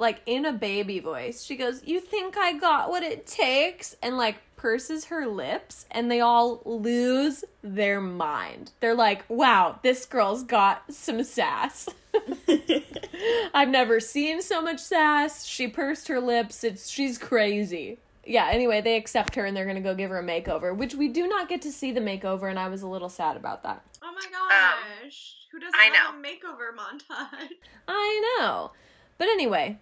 like 0.03 0.21
in 0.27 0.45
a 0.45 0.53
baby 0.53 0.99
voice, 0.99 1.45
she 1.45 1.57
goes, 1.57 1.81
You 1.87 2.01
think 2.01 2.37
I 2.37 2.59
got 2.59 2.91
what 2.91 3.03
it 3.03 3.27
takes? 3.27 3.97
And 4.03 4.19
like 4.19 4.37
purses 4.57 5.07
her 5.07 5.27
lips, 5.27 5.87
and 5.91 6.11
they 6.11 6.21
all 6.21 6.61
lose 6.67 7.45
their 7.63 8.01
mind. 8.01 8.73
They're 8.81 8.97
like, 8.97 9.25
Wow, 9.29 9.79
this 9.83 10.05
girl's 10.05 10.43
got 10.43 10.93
some 10.93 11.23
sass. 11.23 11.89
I've 13.55 13.69
never 13.69 14.01
seen 14.01 14.43
so 14.43 14.61
much 14.61 14.81
sass. 14.81 15.47
She 15.47 15.69
pursed 15.69 16.09
her 16.09 16.21
lips. 16.21 16.65
It's 16.65 16.91
she's 16.91 17.17
crazy. 17.17 17.99
Yeah, 18.25 18.49
anyway, 18.51 18.81
they 18.81 18.97
accept 18.97 19.37
her 19.37 19.47
and 19.47 19.57
they're 19.57 19.67
gonna 19.67 19.81
go 19.81 19.95
give 19.95 20.11
her 20.11 20.19
a 20.19 20.25
makeover, 20.25 20.77
which 20.77 20.95
we 20.95 21.09
do 21.09 21.27
not 21.29 21.49
get 21.49 21.63
to 21.63 21.73
see 21.73 21.93
the 21.93 22.01
makeover, 22.01 22.51
and 22.51 22.59
I 22.59 22.69
was 22.69 22.83
a 22.83 22.89
little 22.89 23.09
sad 23.09 23.37
about 23.37 23.63
that. 23.63 23.83
Oh 24.03 24.13
my 24.13 24.27
um, 24.27 25.03
gosh. 25.03 25.37
Who 25.53 25.61
doesn't 25.61 25.79
I 25.79 25.85
have 25.85 26.15
a 26.15 26.19
makeover 26.19 26.75
montage? 26.77 27.51
I 27.87 28.39
know. 28.41 28.73
But 29.23 29.29
anyway, 29.29 29.79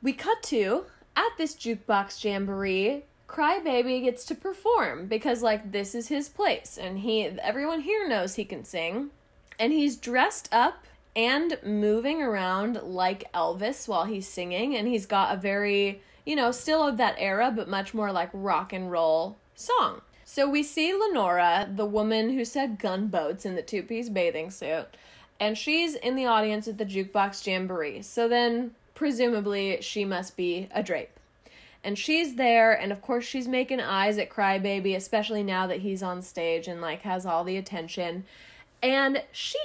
we 0.00 0.14
cut 0.14 0.42
to 0.44 0.86
at 1.14 1.36
this 1.36 1.54
jukebox 1.54 2.24
jamboree. 2.24 3.02
Crybaby 3.28 4.02
gets 4.02 4.24
to 4.24 4.34
perform 4.34 5.08
because 5.08 5.42
like 5.42 5.72
this 5.72 5.94
is 5.94 6.08
his 6.08 6.30
place 6.30 6.78
and 6.80 7.00
he 7.00 7.24
everyone 7.42 7.82
here 7.82 8.08
knows 8.08 8.36
he 8.36 8.46
can 8.46 8.64
sing. 8.64 9.10
And 9.58 9.74
he's 9.74 9.98
dressed 9.98 10.48
up 10.50 10.86
and 11.14 11.58
moving 11.62 12.22
around 12.22 12.80
like 12.82 13.30
Elvis 13.34 13.86
while 13.86 14.06
he's 14.06 14.26
singing 14.26 14.74
and 14.74 14.88
he's 14.88 15.04
got 15.04 15.36
a 15.36 15.38
very, 15.38 16.00
you 16.24 16.34
know, 16.34 16.50
still 16.50 16.82
of 16.82 16.96
that 16.96 17.16
era 17.18 17.52
but 17.54 17.68
much 17.68 17.92
more 17.92 18.10
like 18.10 18.30
rock 18.32 18.72
and 18.72 18.90
roll 18.90 19.36
song. 19.54 20.00
So 20.24 20.48
we 20.48 20.62
see 20.62 20.94
Lenora, 20.94 21.68
the 21.70 21.84
woman 21.84 22.30
who 22.30 22.46
said 22.46 22.78
gunboats 22.78 23.44
in 23.44 23.54
the 23.54 23.60
two-piece 23.60 24.08
bathing 24.08 24.50
suit, 24.50 24.86
and 25.42 25.58
she's 25.58 25.96
in 25.96 26.14
the 26.14 26.24
audience 26.24 26.68
at 26.68 26.78
the 26.78 26.84
jukebox 26.84 27.44
jamboree. 27.44 28.00
So 28.02 28.28
then, 28.28 28.76
presumably, 28.94 29.78
she 29.80 30.04
must 30.04 30.36
be 30.36 30.68
a 30.72 30.84
drape. 30.84 31.18
And 31.82 31.98
she's 31.98 32.36
there, 32.36 32.72
and 32.72 32.92
of 32.92 33.02
course, 33.02 33.24
she's 33.24 33.48
making 33.48 33.80
eyes 33.80 34.18
at 34.18 34.30
Crybaby, 34.30 34.94
especially 34.94 35.42
now 35.42 35.66
that 35.66 35.80
he's 35.80 36.00
on 36.00 36.22
stage 36.22 36.68
and 36.68 36.80
like 36.80 37.02
has 37.02 37.26
all 37.26 37.42
the 37.42 37.56
attention. 37.56 38.24
And 38.84 39.24
she 39.32 39.58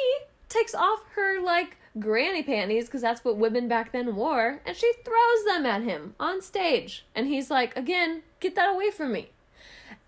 takes 0.50 0.74
off 0.74 1.04
her 1.14 1.40
like 1.40 1.78
granny 2.00 2.42
panties 2.42 2.86
because 2.86 3.02
that's 3.04 3.24
what 3.24 3.38
women 3.38 3.68
back 3.68 3.92
then 3.92 4.16
wore, 4.16 4.62
and 4.66 4.76
she 4.76 4.92
throws 5.06 5.46
them 5.46 5.68
at 5.68 5.84
him 5.84 6.16
on 6.20 6.42
stage. 6.42 7.06
And 7.14 7.28
he's 7.28 7.52
like, 7.52 7.78
again, 7.78 8.24
get 8.40 8.56
that 8.56 8.74
away 8.74 8.90
from 8.90 9.12
me. 9.12 9.30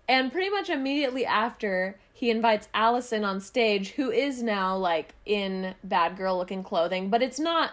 And 0.08 0.32
pretty 0.32 0.50
much 0.50 0.68
immediately 0.68 1.24
after, 1.24 1.96
he 2.20 2.28
invites 2.28 2.68
Allison 2.74 3.24
on 3.24 3.40
stage, 3.40 3.92
who 3.92 4.10
is 4.10 4.42
now 4.42 4.76
like 4.76 5.14
in 5.24 5.74
bad 5.82 6.18
girl 6.18 6.36
looking 6.36 6.62
clothing, 6.62 7.08
but 7.08 7.22
it's 7.22 7.40
not 7.40 7.70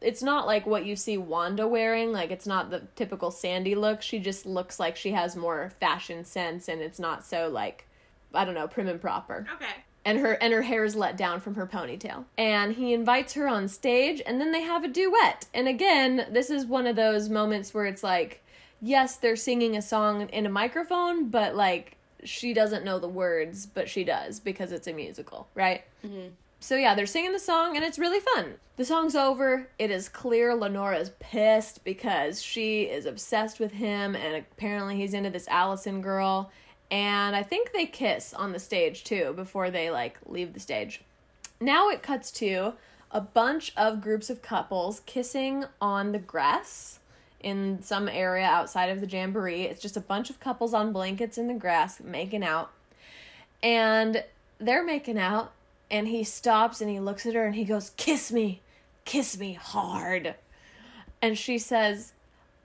it's 0.00 0.22
not 0.22 0.46
like 0.46 0.64
what 0.66 0.86
you 0.86 0.96
see 0.96 1.18
Wanda 1.18 1.68
wearing, 1.68 2.10
like 2.10 2.30
it's 2.30 2.46
not 2.46 2.70
the 2.70 2.84
typical 2.96 3.30
Sandy 3.30 3.74
look. 3.74 4.00
She 4.00 4.20
just 4.20 4.46
looks 4.46 4.80
like 4.80 4.96
she 4.96 5.10
has 5.10 5.36
more 5.36 5.70
fashion 5.80 6.24
sense 6.24 6.66
and 6.66 6.80
it's 6.80 6.98
not 6.98 7.26
so 7.26 7.48
like 7.50 7.84
I 8.32 8.46
don't 8.46 8.54
know, 8.54 8.68
prim 8.68 8.88
and 8.88 8.98
proper 9.02 9.46
Okay. 9.56 9.66
and 10.02 10.18
her 10.18 10.32
and 10.40 10.50
her 10.54 10.62
hair 10.62 10.82
is 10.84 10.96
let 10.96 11.18
down 11.18 11.38
from 11.38 11.56
her 11.56 11.66
ponytail. 11.66 12.24
And 12.38 12.72
he 12.72 12.94
invites 12.94 13.34
her 13.34 13.46
on 13.46 13.68
stage 13.68 14.22
and 14.24 14.40
then 14.40 14.50
they 14.50 14.62
have 14.62 14.82
a 14.82 14.88
duet. 14.88 15.44
And 15.52 15.68
again, 15.68 16.28
this 16.30 16.48
is 16.48 16.64
one 16.64 16.86
of 16.86 16.96
those 16.96 17.28
moments 17.28 17.74
where 17.74 17.84
it's 17.84 18.02
like 18.02 18.42
yes, 18.80 19.18
they're 19.18 19.36
singing 19.36 19.76
a 19.76 19.82
song 19.82 20.26
in 20.30 20.46
a 20.46 20.48
microphone, 20.48 21.28
but 21.28 21.54
like 21.54 21.96
she 22.24 22.52
doesn't 22.54 22.84
know 22.84 22.98
the 22.98 23.08
words, 23.08 23.66
but 23.66 23.88
she 23.88 24.04
does 24.04 24.40
because 24.40 24.72
it's 24.72 24.86
a 24.86 24.92
musical, 24.92 25.48
right? 25.54 25.84
Mm-hmm. 26.04 26.28
So 26.60 26.76
yeah, 26.76 26.94
they're 26.94 27.06
singing 27.06 27.32
the 27.32 27.38
song 27.38 27.76
and 27.76 27.84
it's 27.84 27.98
really 27.98 28.20
fun. 28.20 28.54
The 28.76 28.84
song's 28.84 29.14
over. 29.14 29.68
It 29.78 29.90
is 29.90 30.08
clear 30.08 30.54
Lenora's 30.54 31.12
pissed 31.20 31.84
because 31.84 32.42
she 32.42 32.82
is 32.82 33.06
obsessed 33.06 33.60
with 33.60 33.72
him 33.72 34.16
and 34.16 34.36
apparently 34.36 34.96
he's 34.96 35.14
into 35.14 35.30
this 35.30 35.48
Allison 35.48 36.00
girl. 36.00 36.50
And 36.90 37.36
I 37.36 37.42
think 37.42 37.72
they 37.72 37.86
kiss 37.86 38.34
on 38.34 38.52
the 38.52 38.58
stage 38.58 39.04
too 39.04 39.34
before 39.36 39.70
they 39.70 39.90
like 39.90 40.18
leave 40.26 40.52
the 40.52 40.60
stage. 40.60 41.02
Now 41.60 41.90
it 41.90 42.02
cuts 42.02 42.30
to 42.32 42.74
a 43.10 43.20
bunch 43.20 43.72
of 43.76 44.00
groups 44.00 44.28
of 44.28 44.42
couples 44.42 45.00
kissing 45.06 45.64
on 45.80 46.12
the 46.12 46.18
grass 46.18 46.97
in 47.40 47.82
some 47.82 48.08
area 48.08 48.44
outside 48.44 48.90
of 48.90 49.00
the 49.00 49.06
jamboree. 49.06 49.62
It's 49.62 49.80
just 49.80 49.96
a 49.96 50.00
bunch 50.00 50.30
of 50.30 50.40
couples 50.40 50.74
on 50.74 50.92
blankets 50.92 51.38
in 51.38 51.48
the 51.48 51.54
grass 51.54 52.00
making 52.00 52.42
out. 52.42 52.70
And 53.62 54.24
they're 54.58 54.84
making 54.84 55.18
out, 55.18 55.52
and 55.90 56.08
he 56.08 56.24
stops 56.24 56.80
and 56.80 56.90
he 56.90 57.00
looks 57.00 57.26
at 57.26 57.34
her 57.34 57.44
and 57.44 57.54
he 57.54 57.64
goes, 57.64 57.92
Kiss 57.96 58.32
me, 58.32 58.60
kiss 59.04 59.38
me 59.38 59.54
hard. 59.54 60.34
And 61.20 61.36
she 61.36 61.58
says, 61.58 62.12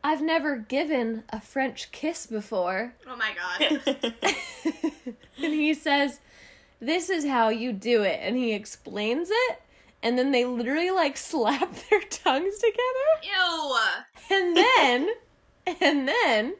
I've 0.03 0.21
never 0.21 0.57
given 0.57 1.24
a 1.30 1.39
French 1.39 1.91
kiss 1.91 2.26
before. 2.26 2.93
Oh 3.07 3.15
my 3.15 3.32
god. 3.34 3.82
and 5.38 5.53
he 5.53 5.74
says, 5.74 6.19
This 6.80 7.09
is 7.09 7.26
how 7.26 7.49
you 7.49 7.71
do 7.71 8.03
it. 8.03 8.19
And 8.21 8.36
he 8.36 8.53
explains 8.53 9.30
it. 9.32 9.61
And 10.03 10.19
then 10.19 10.31
they 10.31 10.45
literally 10.45 10.91
like 10.91 11.17
slap 11.31 11.73
their 11.89 12.01
tongues 12.01 12.59
together. 12.59 13.09
Ew. 13.23 13.77
And 14.29 14.55
then, 14.55 15.09
and 15.81 16.07
then, 16.07 16.55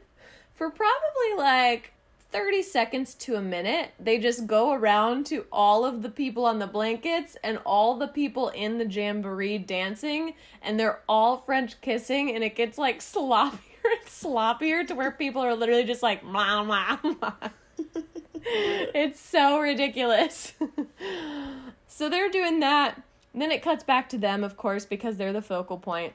for 0.56 0.70
probably 0.70 1.38
like 1.38 1.94
30 2.32 2.64
seconds 2.64 3.14
to 3.14 3.36
a 3.36 3.42
minute, 3.42 3.92
they 4.00 4.18
just 4.18 4.48
go 4.48 4.72
around 4.72 5.28
to 5.28 5.46
all 5.52 5.86
of 5.86 6.02
the 6.02 6.10
people 6.10 6.46
on 6.46 6.58
the 6.58 6.68
blankets 6.68 7.38
and 7.44 7.60
all 7.66 7.96
the 7.98 8.08
people 8.08 8.50
in 8.50 8.80
the 8.80 8.88
jamboree 8.88 9.60
dancing, 9.60 10.34
and 10.62 10.80
they're 10.80 11.02
all 11.08 11.38
French 11.38 11.80
kissing, 11.82 12.34
and 12.34 12.44
it 12.44 12.56
gets 12.56 12.78
like 12.78 13.00
sloppier 13.02 13.60
and 13.86 14.08
sloppier 14.08 14.88
to 14.88 14.96
where 14.96 15.12
people 15.12 15.44
are 15.44 15.56
literally 15.56 15.84
just 15.84 16.02
like, 16.02 16.24
mwah, 16.24 16.66
mwah, 16.66 17.18
mwah. 17.20 17.52
it's 18.46 19.20
so 19.20 19.60
ridiculous. 19.60 20.54
so 21.88 22.10
they're 22.10 22.30
doing 22.30 22.62
that. 22.62 23.02
Then 23.34 23.52
it 23.52 23.64
cuts 23.64 23.84
back 23.84 24.10
to 24.10 24.18
them, 24.18 24.44
of 24.44 24.58
course, 24.58 24.86
because 24.86 25.18
they're 25.18 25.34
the 25.34 25.42
focal 25.42 25.78
point. 25.78 26.14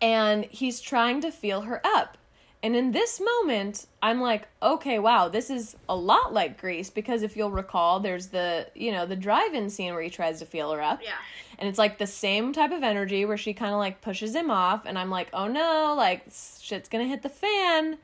And 0.00 0.44
he's 0.46 0.80
trying 0.80 1.20
to 1.22 1.30
feel 1.30 1.62
her 1.62 1.80
up. 1.84 2.16
And 2.62 2.74
in 2.74 2.90
this 2.90 3.20
moment, 3.20 3.86
I'm 4.02 4.20
like, 4.20 4.48
okay, 4.60 4.98
wow, 4.98 5.28
this 5.28 5.48
is 5.48 5.76
a 5.88 5.94
lot 5.94 6.32
like 6.32 6.60
Grease 6.60 6.90
because 6.90 7.22
if 7.22 7.36
you'll 7.36 7.52
recall, 7.52 8.00
there's 8.00 8.28
the, 8.28 8.66
you 8.74 8.90
know, 8.90 9.06
the 9.06 9.14
drive-in 9.14 9.70
scene 9.70 9.94
where 9.94 10.02
he 10.02 10.10
tries 10.10 10.40
to 10.40 10.46
feel 10.46 10.72
her 10.72 10.82
up. 10.82 11.00
Yeah. 11.02 11.12
And 11.58 11.68
it's 11.68 11.78
like 11.78 11.98
the 11.98 12.06
same 12.06 12.52
type 12.52 12.72
of 12.72 12.82
energy 12.82 13.24
where 13.24 13.36
she 13.36 13.52
kind 13.52 13.72
of 13.72 13.78
like 13.78 14.00
pushes 14.00 14.34
him 14.34 14.50
off 14.50 14.86
and 14.86 14.98
I'm 14.98 15.10
like, 15.10 15.28
"Oh 15.32 15.48
no, 15.48 15.94
like 15.96 16.24
shit's 16.60 16.88
going 16.88 17.04
to 17.04 17.08
hit 17.08 17.22
the 17.22 17.28
fan." 17.28 17.98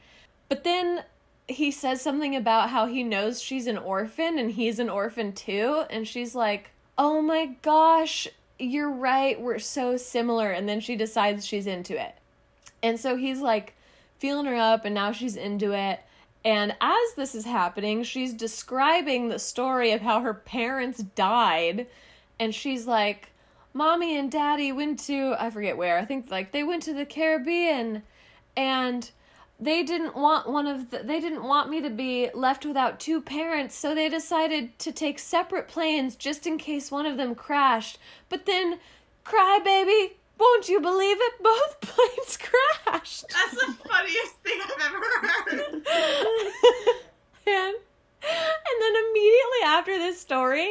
But 0.48 0.64
then 0.64 1.04
he 1.46 1.70
says 1.70 2.00
something 2.00 2.34
about 2.34 2.70
how 2.70 2.86
he 2.86 3.04
knows 3.04 3.40
she's 3.40 3.66
an 3.66 3.78
orphan 3.78 4.38
and 4.38 4.50
he's 4.50 4.78
an 4.78 4.90
orphan 4.90 5.32
too, 5.32 5.84
and 5.88 6.06
she's 6.06 6.34
like, 6.34 6.70
"Oh 6.98 7.22
my 7.22 7.46
gosh, 7.62 8.26
you're 8.58 8.90
right. 8.90 9.40
We're 9.40 9.58
so 9.58 9.96
similar." 9.96 10.50
And 10.50 10.68
then 10.68 10.80
she 10.80 10.96
decides 10.96 11.46
she's 11.46 11.66
into 11.66 12.00
it. 12.00 12.14
And 12.82 12.98
so 13.00 13.16
he's 13.16 13.40
like 13.40 13.74
feeling 14.18 14.46
her 14.46 14.56
up, 14.56 14.84
and 14.84 14.94
now 14.94 15.12
she's 15.12 15.36
into 15.36 15.72
it. 15.72 16.00
And 16.44 16.76
as 16.80 17.14
this 17.16 17.34
is 17.34 17.46
happening, 17.46 18.02
she's 18.02 18.34
describing 18.34 19.28
the 19.28 19.38
story 19.38 19.92
of 19.92 20.02
how 20.02 20.20
her 20.20 20.34
parents 20.34 20.98
died. 20.98 21.86
And 22.38 22.54
she's 22.54 22.86
like, 22.86 23.30
Mommy 23.72 24.16
and 24.18 24.30
Daddy 24.30 24.70
went 24.70 24.98
to, 25.06 25.34
I 25.38 25.50
forget 25.50 25.76
where, 25.76 25.98
I 25.98 26.04
think 26.04 26.30
like 26.30 26.52
they 26.52 26.62
went 26.62 26.82
to 26.84 26.92
the 26.92 27.06
Caribbean. 27.06 28.02
And 28.56 29.10
they 29.64 29.82
didn't 29.82 30.14
want 30.14 30.48
one 30.48 30.66
of 30.66 30.90
the, 30.90 30.98
they 30.98 31.20
didn't 31.20 31.42
want 31.42 31.70
me 31.70 31.80
to 31.80 31.90
be 31.90 32.28
left 32.34 32.66
without 32.66 33.00
two 33.00 33.20
parents 33.20 33.74
so 33.74 33.94
they 33.94 34.08
decided 34.08 34.78
to 34.78 34.92
take 34.92 35.18
separate 35.18 35.68
planes 35.68 36.16
just 36.16 36.46
in 36.46 36.58
case 36.58 36.90
one 36.90 37.06
of 37.06 37.16
them 37.16 37.34
crashed. 37.34 37.98
But 38.28 38.46
then 38.46 38.78
cry 39.24 39.58
baby. 39.64 40.16
Won't 40.38 40.68
you 40.68 40.80
believe 40.80 41.16
it? 41.18 41.42
Both 41.42 41.80
planes 41.80 42.36
crashed. 42.36 43.24
That's 43.30 43.66
the 43.66 43.72
funniest 43.88 44.34
thing 44.42 44.60
I've 44.62 44.82
ever 44.86 45.00
heard. 45.22 45.60
and, 47.46 47.74
and 48.26 48.76
then 48.80 48.94
immediately 49.10 49.62
after 49.64 49.98
this 49.98 50.20
story 50.20 50.70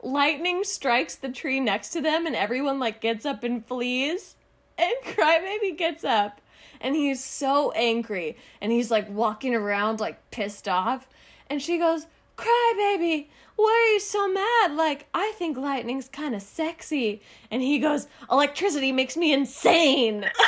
lightning 0.00 0.62
strikes 0.62 1.16
the 1.16 1.28
tree 1.28 1.58
next 1.58 1.88
to 1.90 2.00
them 2.00 2.24
and 2.24 2.36
everyone 2.36 2.78
like 2.78 3.00
gets 3.00 3.26
up 3.26 3.42
and 3.42 3.66
flees. 3.66 4.36
And 4.76 4.94
crybaby 5.04 5.76
gets 5.76 6.04
up 6.04 6.40
and 6.80 6.94
he's 6.94 7.24
so 7.24 7.70
angry 7.72 8.36
and 8.60 8.70
he's 8.72 8.90
like 8.90 9.08
walking 9.10 9.54
around 9.54 10.00
like 10.00 10.30
pissed 10.30 10.68
off. 10.68 11.08
And 11.50 11.60
she 11.62 11.78
goes 11.78 12.06
crybaby 12.36 13.26
why 13.56 13.88
are 13.88 13.92
you 13.92 13.98
so 13.98 14.28
mad? 14.32 14.72
Like 14.76 15.06
i 15.12 15.32
think 15.36 15.56
lightning's 15.56 16.08
kind 16.08 16.34
of 16.34 16.42
sexy. 16.42 17.20
And 17.50 17.60
he 17.62 17.78
goes 17.80 18.06
electricity 18.30 18.92
makes 18.92 19.16
me 19.16 19.32
insane. 19.32 20.24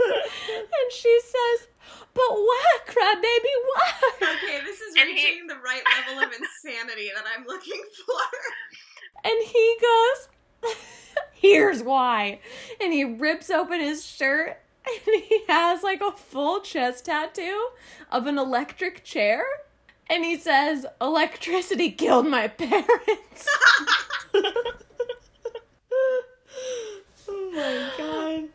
And 0.00 0.92
she 0.92 1.18
says 1.22 1.68
but 2.14 2.30
why 2.30 2.78
crybaby 2.86 3.54
why? 3.64 3.92
Okay, 4.36 4.60
this 4.64 4.80
is 4.80 4.94
And 4.96 5.08
he- 5.08 5.14
reaching 5.14 5.46
the 5.46 5.56
right 5.56 5.82
level 6.06 6.22
of 6.24 6.32
insanity 6.32 7.10
that 7.14 7.24
I'm 7.36 7.46
looking 7.46 7.80
for. 8.06 8.38
And 9.24 9.36
he 9.44 9.76
goes, 9.80 10.28
Here's 11.32 11.82
why. 11.82 12.40
And 12.80 12.92
he 12.92 13.04
rips 13.04 13.50
open 13.50 13.80
his 13.80 14.04
shirt 14.04 14.58
and 14.86 15.22
he 15.28 15.42
has 15.48 15.82
like 15.82 16.00
a 16.00 16.12
full 16.12 16.60
chest 16.60 17.06
tattoo 17.06 17.68
of 18.10 18.26
an 18.26 18.38
electric 18.38 19.04
chair. 19.04 19.44
And 20.10 20.24
he 20.24 20.36
says, 20.36 20.86
Electricity 21.00 21.90
killed 21.90 22.26
my 22.26 22.48
parents. 22.48 23.48
Oh 27.30 27.50
my 27.52 27.90
god. 27.98 28.38
And 28.38 28.50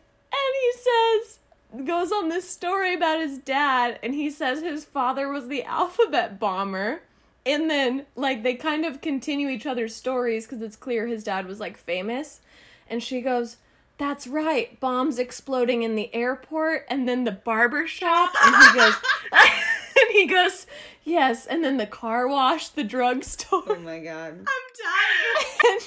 he 0.60 0.72
says, 0.72 1.38
goes 1.84 2.12
on 2.12 2.28
this 2.28 2.48
story 2.48 2.94
about 2.94 3.20
his 3.20 3.38
dad, 3.38 3.98
and 4.02 4.14
he 4.14 4.30
says 4.30 4.62
his 4.62 4.84
father 4.84 5.28
was 5.28 5.48
the 5.48 5.62
alphabet 5.64 6.38
bomber. 6.40 7.02
And 7.46 7.68
then, 7.68 8.06
like, 8.16 8.42
they 8.42 8.54
kind 8.54 8.84
of 8.84 9.00
continue 9.00 9.48
each 9.48 9.66
other's 9.66 9.94
stories 9.94 10.46
because 10.46 10.62
it's 10.62 10.76
clear 10.76 11.06
his 11.06 11.24
dad 11.24 11.46
was, 11.46 11.60
like, 11.60 11.76
famous. 11.76 12.40
And 12.88 13.02
she 13.02 13.20
goes, 13.20 13.58
That's 13.98 14.26
right, 14.26 14.78
bombs 14.80 15.18
exploding 15.18 15.82
in 15.82 15.94
the 15.94 16.14
airport, 16.14 16.86
and 16.88 17.08
then 17.08 17.24
the 17.24 17.32
barber 17.32 17.86
shop. 17.86 18.32
And 18.42 18.56
he 18.56 18.78
goes, 18.78 18.94
And 19.96 20.12
he 20.12 20.26
goes, 20.26 20.66
Yes, 21.04 21.46
and 21.46 21.62
then 21.62 21.76
the 21.76 21.86
car 21.86 22.26
wash, 22.26 22.68
the 22.68 22.84
drugstore. 22.84 23.62
Oh 23.66 23.76
my 23.76 23.98
god. 24.00 24.32
I'm 24.32 24.44
dying. 24.82 25.60
and, 25.66 25.82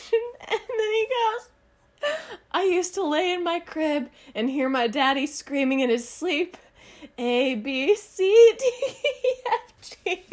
and 0.52 0.60
then 0.78 0.92
he 0.92 1.08
goes, 1.08 1.50
I 2.52 2.64
used 2.64 2.94
to 2.94 3.04
lay 3.04 3.34
in 3.34 3.44
my 3.44 3.60
crib 3.60 4.10
and 4.36 4.50
hear 4.50 4.70
my 4.70 4.88
daddy 4.88 5.26
screaming 5.26 5.80
in 5.80 5.90
his 5.90 6.08
sleep. 6.08 6.56
A 7.18 7.56
B 7.56 7.96
C 7.96 8.54
D 8.58 8.66
E 8.66 9.34
F 9.54 9.90
G. 10.04 10.28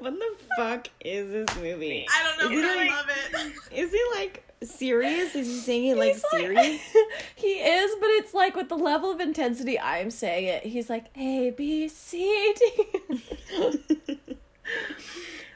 What 0.00 0.14
the 0.18 0.36
fuck 0.56 0.88
is 1.00 1.30
this 1.30 1.56
movie? 1.56 2.06
I 2.10 2.22
don't 2.24 2.50
know, 2.52 2.56
Is 2.58 2.62
but 2.62 2.72
he 2.74 2.80
I 2.80 2.82
like, 2.84 2.90
love 2.90 3.06
it. 3.70 3.78
Is 3.78 3.92
he 3.92 4.02
like 4.14 4.44
serious? 4.62 5.34
Is 5.34 5.46
he 5.46 5.54
saying 5.58 5.86
it 5.88 5.96
like 5.98 6.14
He's 6.14 6.24
like- 6.32 6.40
serious? 6.42 6.80
he 7.36 7.48
is, 7.48 7.90
but 8.00 8.08
it's 8.10 8.32
like 8.34 8.56
with 8.56 8.68
the 8.68 8.76
level 8.78 9.10
of 9.10 9.20
intensity 9.20 9.78
I'm 9.78 10.10
saying 10.10 10.46
it. 10.46 10.64
He's 10.64 10.88
like 10.90 11.06
A 11.16 11.50
B 11.50 11.88
C 11.88 12.54
D. 12.58 12.86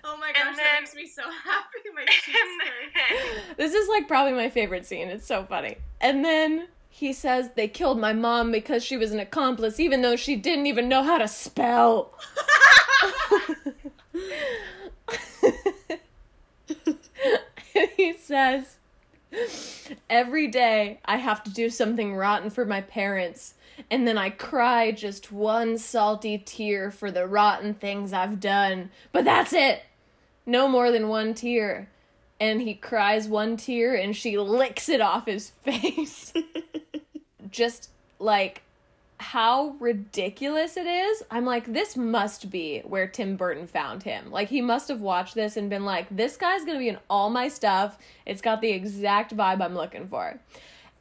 Oh 0.06 0.18
my 0.18 0.32
gosh, 0.32 0.42
And 0.48 0.58
that 0.58 0.76
makes 0.80 0.94
me 0.94 1.06
so 1.06 1.22
happy. 1.22 1.78
My 1.94 2.04
cheeks 2.04 2.38
hurt. 3.48 3.56
This 3.56 3.72
is 3.74 3.88
like 3.88 4.06
probably 4.06 4.32
my 4.34 4.50
favorite 4.50 4.84
scene. 4.84 5.08
It's 5.08 5.26
so 5.26 5.44
funny. 5.44 5.78
And 6.00 6.22
then 6.24 6.68
he 6.96 7.12
says 7.12 7.50
they 7.56 7.66
killed 7.66 7.98
my 7.98 8.12
mom 8.12 8.52
because 8.52 8.84
she 8.84 8.96
was 8.96 9.10
an 9.10 9.18
accomplice, 9.18 9.80
even 9.80 10.00
though 10.00 10.14
she 10.14 10.36
didn't 10.36 10.66
even 10.66 10.88
know 10.88 11.02
how 11.02 11.18
to 11.18 11.26
spell. 11.26 12.16
and 17.74 17.88
he 17.96 18.14
says, 18.16 18.76
Every 20.08 20.46
day 20.46 21.00
I 21.04 21.16
have 21.16 21.42
to 21.42 21.50
do 21.50 21.68
something 21.68 22.14
rotten 22.14 22.48
for 22.48 22.64
my 22.64 22.80
parents, 22.80 23.54
and 23.90 24.06
then 24.06 24.16
I 24.16 24.30
cry 24.30 24.92
just 24.92 25.32
one 25.32 25.78
salty 25.78 26.38
tear 26.38 26.92
for 26.92 27.10
the 27.10 27.26
rotten 27.26 27.74
things 27.74 28.12
I've 28.12 28.38
done. 28.38 28.90
But 29.10 29.24
that's 29.24 29.52
it! 29.52 29.82
No 30.46 30.68
more 30.68 30.92
than 30.92 31.08
one 31.08 31.34
tear. 31.34 31.88
And 32.44 32.60
he 32.60 32.74
cries 32.74 33.26
one 33.26 33.56
tear 33.56 33.94
and 33.94 34.14
she 34.14 34.36
licks 34.36 34.88
it 34.88 35.00
off 35.00 35.26
his 35.26 35.50
face. 35.64 36.32
just 37.50 37.90
like 38.18 38.62
how 39.18 39.76
ridiculous 39.80 40.76
it 40.76 40.86
is. 40.86 41.22
I'm 41.30 41.46
like, 41.46 41.72
this 41.72 41.96
must 41.96 42.50
be 42.50 42.80
where 42.80 43.06
Tim 43.06 43.36
Burton 43.36 43.66
found 43.66 44.02
him. 44.02 44.30
Like, 44.30 44.48
he 44.48 44.60
must 44.60 44.88
have 44.88 45.00
watched 45.00 45.34
this 45.34 45.56
and 45.56 45.70
been 45.70 45.84
like, 45.84 46.06
this 46.10 46.36
guy's 46.36 46.64
gonna 46.64 46.78
be 46.78 46.88
in 46.88 46.98
all 47.08 47.30
my 47.30 47.48
stuff. 47.48 47.96
It's 48.26 48.42
got 48.42 48.60
the 48.60 48.70
exact 48.70 49.34
vibe 49.34 49.62
I'm 49.62 49.74
looking 49.74 50.08
for. 50.08 50.38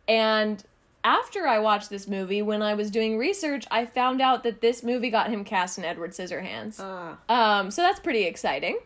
And 0.07 0.63
after 1.03 1.45
I 1.47 1.59
watched 1.59 1.89
this 1.89 2.07
movie, 2.07 2.41
when 2.41 2.61
I 2.61 2.75
was 2.75 2.89
doing 2.89 3.17
research, 3.17 3.65
I 3.69 3.85
found 3.85 4.21
out 4.21 4.43
that 4.43 4.61
this 4.61 4.83
movie 4.83 5.09
got 5.09 5.29
him 5.29 5.43
cast 5.43 5.77
in 5.77 5.83
Edward 5.83 6.11
Scissorhands. 6.11 6.77
Ah. 6.79 7.17
Um, 7.27 7.71
so 7.71 7.81
that's 7.81 7.99
pretty 7.99 8.23
exciting. 8.23 8.77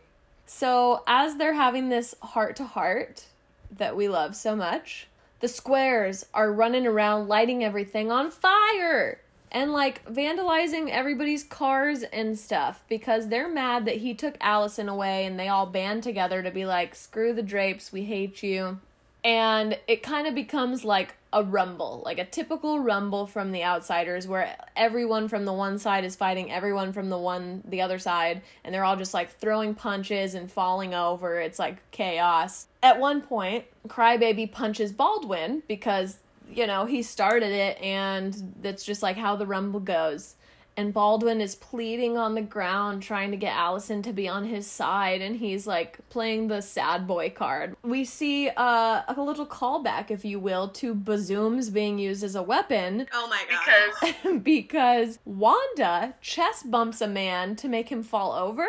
So 0.47 1.03
as 1.05 1.35
they're 1.35 1.53
having 1.53 1.89
this 1.89 2.15
heart 2.21 2.55
to 2.55 2.63
heart 2.65 3.25
that 3.69 3.95
we 3.95 4.07
love 4.07 4.35
so 4.35 4.55
much, 4.55 5.07
the 5.41 5.47
squares 5.47 6.25
are 6.33 6.51
running 6.51 6.87
around 6.87 7.27
lighting 7.27 7.63
everything 7.63 8.11
on 8.11 8.31
fire. 8.31 9.19
and 9.51 9.71
like 9.71 10.03
vandalizing 10.05 10.89
everybody's 10.89 11.43
cars 11.43 12.03
and 12.03 12.37
stuff 12.37 12.83
because 12.89 13.29
they're 13.29 13.47
mad 13.47 13.85
that 13.85 13.97
he 13.97 14.13
took 14.13 14.35
Allison 14.41 14.89
away 14.89 15.25
and 15.25 15.39
they 15.39 15.47
all 15.47 15.65
band 15.65 16.03
together 16.03 16.43
to 16.43 16.51
be 16.51 16.65
like, 16.65 16.93
screw 16.93 17.33
the 17.33 17.41
drapes, 17.41 17.91
we 17.91 18.03
hate 18.03 18.43
you. 18.43 18.79
And 19.23 19.77
it 19.87 20.03
kind 20.03 20.27
of 20.27 20.35
becomes 20.35 20.83
like 20.83 21.15
a 21.37 21.43
rumble, 21.43 22.01
like 22.03 22.17
a 22.17 22.25
typical 22.25 22.79
rumble 22.79 23.27
from 23.27 23.51
the 23.51 23.63
outsiders 23.63 24.27
where 24.27 24.57
everyone 24.75 25.27
from 25.27 25.45
the 25.45 25.53
one 25.53 25.77
side 25.77 26.03
is 26.03 26.15
fighting 26.15 26.51
everyone 26.51 26.91
from 26.91 27.09
the 27.09 27.17
one 27.17 27.61
the 27.67 27.81
other 27.81 27.99
side 27.99 28.41
and 28.63 28.73
they're 28.73 28.83
all 28.83 28.95
just 28.95 29.13
like 29.13 29.31
throwing 29.31 29.75
punches 29.75 30.33
and 30.33 30.51
falling 30.51 30.95
over. 30.95 31.39
It's 31.39 31.59
like 31.59 31.77
chaos. 31.91 32.65
At 32.81 32.99
one 32.99 33.21
point, 33.21 33.65
Crybaby 33.87 34.51
punches 34.51 34.91
Baldwin 34.91 35.61
because 35.67 36.17
you 36.49 36.65
know, 36.65 36.85
he 36.85 37.03
started 37.03 37.51
it 37.51 37.79
and 37.81 38.55
that's 38.61 38.83
just 38.83 39.03
like 39.03 39.17
how 39.17 39.35
the 39.35 39.45
rumble 39.45 39.79
goes. 39.79 40.35
And 40.77 40.93
Baldwin 40.93 41.41
is 41.41 41.55
pleading 41.55 42.19
on 42.19 42.35
the 42.35 42.41
ground 42.41 43.01
trying 43.01 43.31
to 43.31 43.37
get 43.37 43.55
Allison 43.55 44.03
to 44.03 44.13
be 44.13 44.29
on 44.29 44.45
his 44.45 44.67
side 44.67 45.23
and 45.23 45.35
he's 45.35 45.65
like 45.65 45.97
playing 46.09 46.47
the 46.47 46.61
sad 46.61 47.07
boy 47.07 47.31
card. 47.31 47.75
We 47.81 48.05
see 48.05 48.49
uh, 48.49 49.01
a 49.07 49.15
little 49.17 49.47
callback 49.47 50.11
if 50.11 50.23
you 50.23 50.39
will 50.39 50.69
to 50.69 50.93
bazooms 50.93 51.71
being 51.71 51.97
used 51.97 52.23
as 52.23 52.35
a 52.35 52.43
weapon 52.43 53.07
Oh 53.11 53.27
my 53.27 53.41
god. 53.49 54.13
Because 54.13 54.41
because 54.43 55.19
Wanda 55.25 56.13
chest 56.21 56.69
bumps 56.69 57.01
a 57.01 57.07
man 57.07 57.55
to 57.55 57.67
make 57.67 57.89
him 57.89 58.03
fall 58.03 58.31
over 58.31 58.67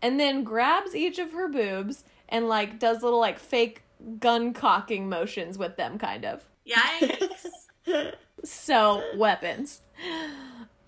and 0.00 0.20
then 0.20 0.44
grabs 0.44 0.94
each 0.94 1.18
of 1.18 1.32
her 1.32 1.48
boobs 1.48 2.04
and 2.28 2.48
like 2.48 2.78
does 2.78 3.02
little 3.02 3.18
like 3.18 3.40
fake 3.40 3.82
gun 4.20 4.52
cocking 4.52 5.08
motions 5.08 5.58
with 5.58 5.76
them 5.76 5.98
kind 5.98 6.24
of. 6.24 6.44
Yikes. 6.64 8.14
So, 8.44 9.02
weapons. 9.16 9.80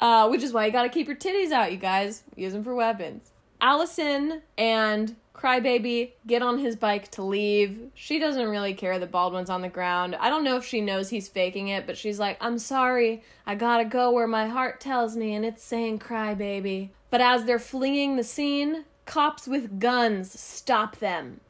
Uh, 0.00 0.28
which 0.28 0.42
is 0.42 0.52
why 0.52 0.66
you 0.66 0.72
gotta 0.72 0.88
keep 0.88 1.06
your 1.06 1.16
titties 1.16 1.52
out, 1.52 1.72
you 1.72 1.78
guys. 1.78 2.22
Use 2.34 2.52
them 2.52 2.64
for 2.64 2.74
weapons. 2.74 3.30
Allison 3.60 4.40
and 4.56 5.14
Crybaby 5.34 6.12
get 6.26 6.42
on 6.42 6.58
his 6.58 6.76
bike 6.76 7.10
to 7.12 7.22
leave. 7.22 7.90
She 7.94 8.18
doesn't 8.18 8.48
really 8.48 8.74
care 8.74 8.98
that 8.98 9.10
Baldwin's 9.10 9.50
on 9.50 9.62
the 9.62 9.68
ground. 9.68 10.16
I 10.16 10.28
don't 10.28 10.44
know 10.44 10.56
if 10.56 10.64
she 10.64 10.80
knows 10.80 11.08
he's 11.08 11.28
faking 11.28 11.68
it, 11.68 11.86
but 11.86 11.96
she's 11.96 12.18
like, 12.18 12.36
I'm 12.40 12.58
sorry. 12.58 13.22
I 13.46 13.54
gotta 13.54 13.84
go 13.84 14.10
where 14.10 14.26
my 14.26 14.46
heart 14.46 14.80
tells 14.80 15.16
me, 15.16 15.34
and 15.34 15.44
it's 15.44 15.62
saying 15.62 15.98
Crybaby. 15.98 16.90
But 17.10 17.20
as 17.20 17.44
they're 17.44 17.58
fleeing 17.58 18.16
the 18.16 18.24
scene, 18.24 18.84
cops 19.04 19.46
with 19.46 19.80
guns 19.80 20.38
stop 20.38 20.96
them. 20.96 21.40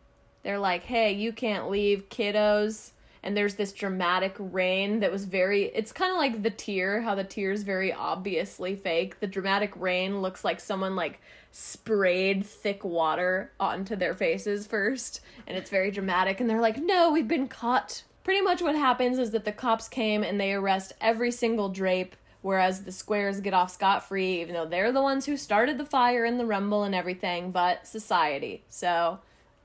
They're 0.42 0.58
like, 0.58 0.84
hey, 0.84 1.12
you 1.12 1.32
can't 1.32 1.68
leave, 1.68 2.08
kiddos. 2.08 2.92
And 3.22 3.36
there's 3.36 3.54
this 3.54 3.72
dramatic 3.72 4.34
rain 4.38 5.00
that 5.00 5.12
was 5.12 5.26
very, 5.26 5.64
it's 5.66 5.92
kind 5.92 6.10
of 6.10 6.16
like 6.16 6.42
the 6.42 6.50
tear, 6.50 7.02
how 7.02 7.14
the 7.14 7.24
tear 7.24 7.52
is 7.52 7.62
very 7.62 7.92
obviously 7.92 8.76
fake. 8.76 9.20
The 9.20 9.26
dramatic 9.26 9.72
rain 9.76 10.22
looks 10.22 10.44
like 10.44 10.58
someone 10.58 10.96
like 10.96 11.20
sprayed 11.52 12.46
thick 12.46 12.84
water 12.84 13.52
onto 13.60 13.96
their 13.96 14.14
faces 14.14 14.66
first. 14.66 15.20
And 15.46 15.56
it's 15.56 15.70
very 15.70 15.90
dramatic. 15.90 16.40
And 16.40 16.48
they're 16.48 16.60
like, 16.60 16.78
no, 16.78 17.12
we've 17.12 17.28
been 17.28 17.48
caught. 17.48 18.04
Pretty 18.24 18.40
much 18.40 18.62
what 18.62 18.74
happens 18.74 19.18
is 19.18 19.32
that 19.32 19.44
the 19.44 19.52
cops 19.52 19.88
came 19.88 20.22
and 20.22 20.40
they 20.40 20.52
arrest 20.52 20.92
every 21.00 21.30
single 21.30 21.68
drape 21.68 22.16
whereas 22.42 22.84
the 22.84 22.92
squares 22.92 23.40
get 23.40 23.54
off 23.54 23.70
scot 23.70 24.06
free, 24.06 24.40
even 24.40 24.54
though 24.54 24.66
they're 24.66 24.92
the 24.92 25.02
ones 25.02 25.26
who 25.26 25.36
started 25.36 25.78
the 25.78 25.84
fire 25.84 26.24
and 26.24 26.40
the 26.40 26.46
rumble 26.46 26.84
and 26.84 26.94
everything, 26.94 27.50
but 27.50 27.86
society. 27.86 28.64
So 28.68 29.18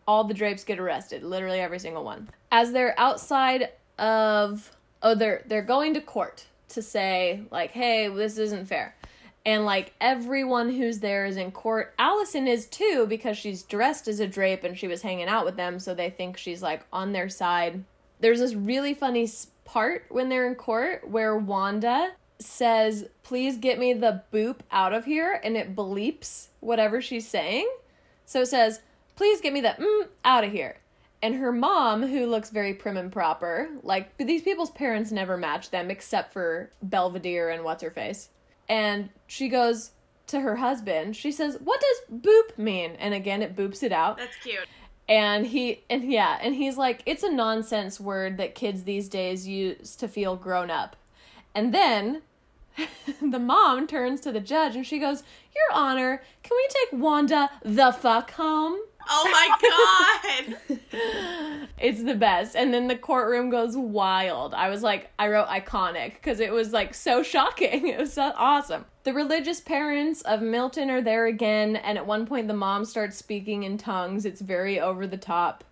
all 0.07 0.23
the 0.23 0.33
drapes 0.33 0.63
get 0.63 0.79
arrested, 0.79 1.23
literally 1.23 1.59
every 1.59 1.79
single 1.79 2.03
one. 2.03 2.29
As 2.51 2.71
they're 2.71 2.99
outside 2.99 3.69
of 3.97 4.75
oh 5.01 5.15
they're 5.15 5.43
they're 5.47 5.61
going 5.61 5.93
to 5.93 6.01
court 6.01 6.45
to 6.69 6.81
say 6.81 7.43
like, 7.51 7.71
"Hey, 7.71 8.07
this 8.07 8.37
isn't 8.37 8.65
fair." 8.65 8.95
And 9.45 9.65
like 9.65 9.93
everyone 10.01 10.71
who's 10.71 10.99
there 10.99 11.25
is 11.25 11.37
in 11.37 11.51
court. 11.51 11.93
Allison 11.99 12.47
is 12.47 12.65
too 12.65 13.05
because 13.07 13.37
she's 13.37 13.61
dressed 13.63 14.07
as 14.07 14.19
a 14.19 14.27
drape 14.27 14.63
and 14.63 14.77
she 14.77 14.87
was 14.87 15.01
hanging 15.01 15.27
out 15.27 15.45
with 15.45 15.55
them, 15.55 15.79
so 15.79 15.93
they 15.93 16.09
think 16.09 16.37
she's 16.37 16.63
like 16.63 16.83
on 16.91 17.11
their 17.11 17.29
side. 17.29 17.83
There's 18.19 18.39
this 18.39 18.55
really 18.55 18.93
funny 18.93 19.29
part 19.63 20.05
when 20.09 20.29
they're 20.29 20.47
in 20.47 20.55
court 20.55 21.07
where 21.09 21.37
Wanda 21.37 22.13
says, 22.39 23.07
"Please 23.23 23.57
get 23.57 23.79
me 23.79 23.93
the 23.93 24.23
boop 24.33 24.59
out 24.71 24.93
of 24.93 25.05
here," 25.05 25.39
and 25.43 25.55
it 25.55 25.75
bleeps 25.75 26.47
whatever 26.59 27.01
she's 27.01 27.27
saying. 27.27 27.69
So 28.25 28.41
it 28.41 28.47
says, 28.47 28.81
please 29.15 29.41
get 29.41 29.53
me 29.53 29.61
that 29.61 29.79
mm, 29.79 30.07
out 30.23 30.43
of 30.43 30.51
here. 30.51 30.77
And 31.21 31.35
her 31.35 31.51
mom, 31.51 32.03
who 32.03 32.27
looks 32.27 32.49
very 32.49 32.73
prim 32.73 32.97
and 32.97 33.11
proper, 33.11 33.69
like 33.81 34.15
these 34.17 34.43
people's 34.43 34.69
parents 34.71 35.11
never 35.11 35.37
match 35.37 35.71
them 35.71 35.89
except 35.89 36.33
for 36.33 36.69
Belvedere 36.83 37.49
and 37.49 37.63
what's 37.63 37.81
her 37.81 37.89
face. 37.89 38.29
And 38.69 39.09
she 39.27 39.49
goes 39.49 39.91
to 40.27 40.39
her 40.39 40.57
husband, 40.57 41.15
she 41.15 41.31
says, 41.31 41.57
What 41.63 41.81
does 41.81 42.19
boop 42.19 42.57
mean? 42.57 42.91
And 42.99 43.13
again, 43.13 43.41
it 43.41 43.55
boops 43.55 43.83
it 43.83 43.91
out. 43.91 44.17
That's 44.17 44.35
cute. 44.37 44.67
And 45.07 45.45
he, 45.45 45.83
and 45.89 46.11
yeah, 46.11 46.39
and 46.41 46.55
he's 46.55 46.77
like, 46.77 47.01
It's 47.05 47.23
a 47.23 47.31
nonsense 47.31 47.99
word 47.99 48.37
that 48.37 48.55
kids 48.55 48.83
these 48.83 49.07
days 49.07 49.47
use 49.47 49.95
to 49.97 50.07
feel 50.07 50.35
grown 50.35 50.71
up. 50.71 50.95
And 51.53 51.73
then 51.73 52.21
the 53.21 53.39
mom 53.39 53.87
turns 53.87 54.19
to 54.21 54.31
the 54.31 54.39
judge 54.39 54.75
and 54.75 54.85
she 54.85 54.99
goes, 54.99 55.23
Your 55.55 55.77
Honor, 55.77 56.21
can 56.43 56.57
we 56.57 56.67
take 56.69 56.99
Wanda 56.99 57.49
the 57.63 57.91
fuck 57.91 58.31
home? 58.31 58.77
Oh 59.07 59.29
my 59.31 60.55
god. 60.71 60.79
It's 61.77 62.01
the 62.01 62.15
best. 62.15 62.55
And 62.55 62.73
then 62.73 62.87
the 62.87 62.95
courtroom 62.95 63.49
goes 63.49 63.75
wild. 63.75 64.53
I 64.53 64.69
was 64.69 64.81
like, 64.81 65.11
I 65.19 65.27
wrote 65.27 65.47
iconic 65.47 66.13
because 66.13 66.39
it 66.39 66.51
was 66.51 66.71
like 66.71 66.93
so 66.93 67.21
shocking. 67.21 67.87
It 67.95 67.99
was 67.99 68.13
so 68.13 68.31
awesome. 68.35 68.85
The 69.03 69.13
religious 69.13 69.59
parents 69.59 70.21
of 70.21 70.41
Milton 70.41 70.89
are 70.89 71.01
there 71.01 71.27
again, 71.27 71.75
and 71.75 71.97
at 71.97 72.07
one 72.07 72.25
point 72.25 72.47
the 72.47 72.53
mom 72.53 72.85
starts 72.85 73.17
speaking 73.17 73.63
in 73.63 73.77
tongues. 73.77 74.25
It's 74.25 74.41
very 74.41 74.79
over 74.79 75.05
the 75.05 75.17
top. 75.17 75.63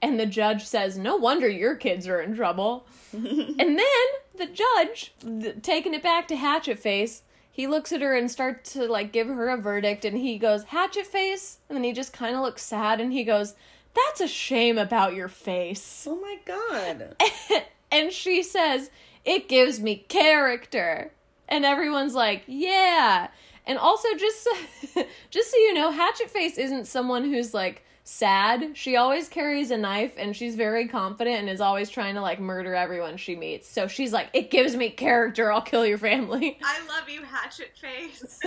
And 0.00 0.18
the 0.18 0.26
judge 0.26 0.64
says, 0.64 0.98
No 0.98 1.16
wonder 1.16 1.48
your 1.48 1.76
kids 1.76 2.08
are 2.08 2.20
in 2.20 2.34
trouble. 2.34 2.86
and 3.12 3.58
then 3.58 4.06
the 4.36 4.46
judge, 4.46 5.14
th- 5.20 5.62
taking 5.62 5.94
it 5.94 6.02
back 6.02 6.26
to 6.28 6.36
Hatchet 6.36 6.78
Face, 6.78 7.22
he 7.54 7.66
looks 7.66 7.92
at 7.92 8.00
her 8.00 8.16
and 8.16 8.30
starts 8.30 8.72
to 8.72 8.86
like 8.86 9.12
give 9.12 9.28
her 9.28 9.50
a 9.50 9.58
verdict 9.58 10.06
and 10.06 10.16
he 10.16 10.38
goes, 10.38 10.64
Hatchet 10.64 11.06
Face? 11.06 11.58
And 11.68 11.76
then 11.76 11.84
he 11.84 11.92
just 11.92 12.14
kind 12.14 12.34
of 12.34 12.40
looks 12.40 12.62
sad 12.62 12.98
and 12.98 13.12
he 13.12 13.24
goes, 13.24 13.54
That's 13.94 14.22
a 14.22 14.26
shame 14.26 14.78
about 14.78 15.14
your 15.14 15.28
face. 15.28 16.06
Oh 16.08 16.16
my 16.16 16.38
god. 16.46 17.14
and 17.92 18.10
she 18.10 18.42
says, 18.42 18.90
It 19.26 19.50
gives 19.50 19.80
me 19.80 19.96
character. 20.08 21.12
And 21.46 21.66
everyone's 21.66 22.14
like, 22.14 22.44
Yeah. 22.46 23.28
And 23.66 23.78
also 23.78 24.08
just 24.16 24.48
just 25.30 25.50
so 25.50 25.56
you 25.58 25.74
know, 25.74 25.90
Hatchet 25.90 26.30
Face 26.30 26.56
isn't 26.56 26.86
someone 26.86 27.24
who's 27.24 27.52
like 27.52 27.84
sad. 28.12 28.76
She 28.76 28.96
always 28.96 29.28
carries 29.28 29.70
a 29.70 29.78
knife 29.78 30.12
and 30.18 30.36
she's 30.36 30.54
very 30.54 30.86
confident 30.86 31.38
and 31.38 31.48
is 31.48 31.62
always 31.62 31.88
trying 31.88 32.14
to 32.16 32.20
like 32.20 32.38
murder 32.38 32.74
everyone 32.74 33.16
she 33.16 33.34
meets. 33.34 33.66
So 33.66 33.88
she's 33.88 34.12
like, 34.12 34.28
It 34.34 34.50
gives 34.50 34.76
me 34.76 34.90
character, 34.90 35.50
I'll 35.50 35.62
kill 35.62 35.86
your 35.86 35.96
family. 35.96 36.58
I 36.64 36.78
love 36.86 37.08
you, 37.08 37.22
Hatchet 37.22 37.72
Face. 37.74 38.38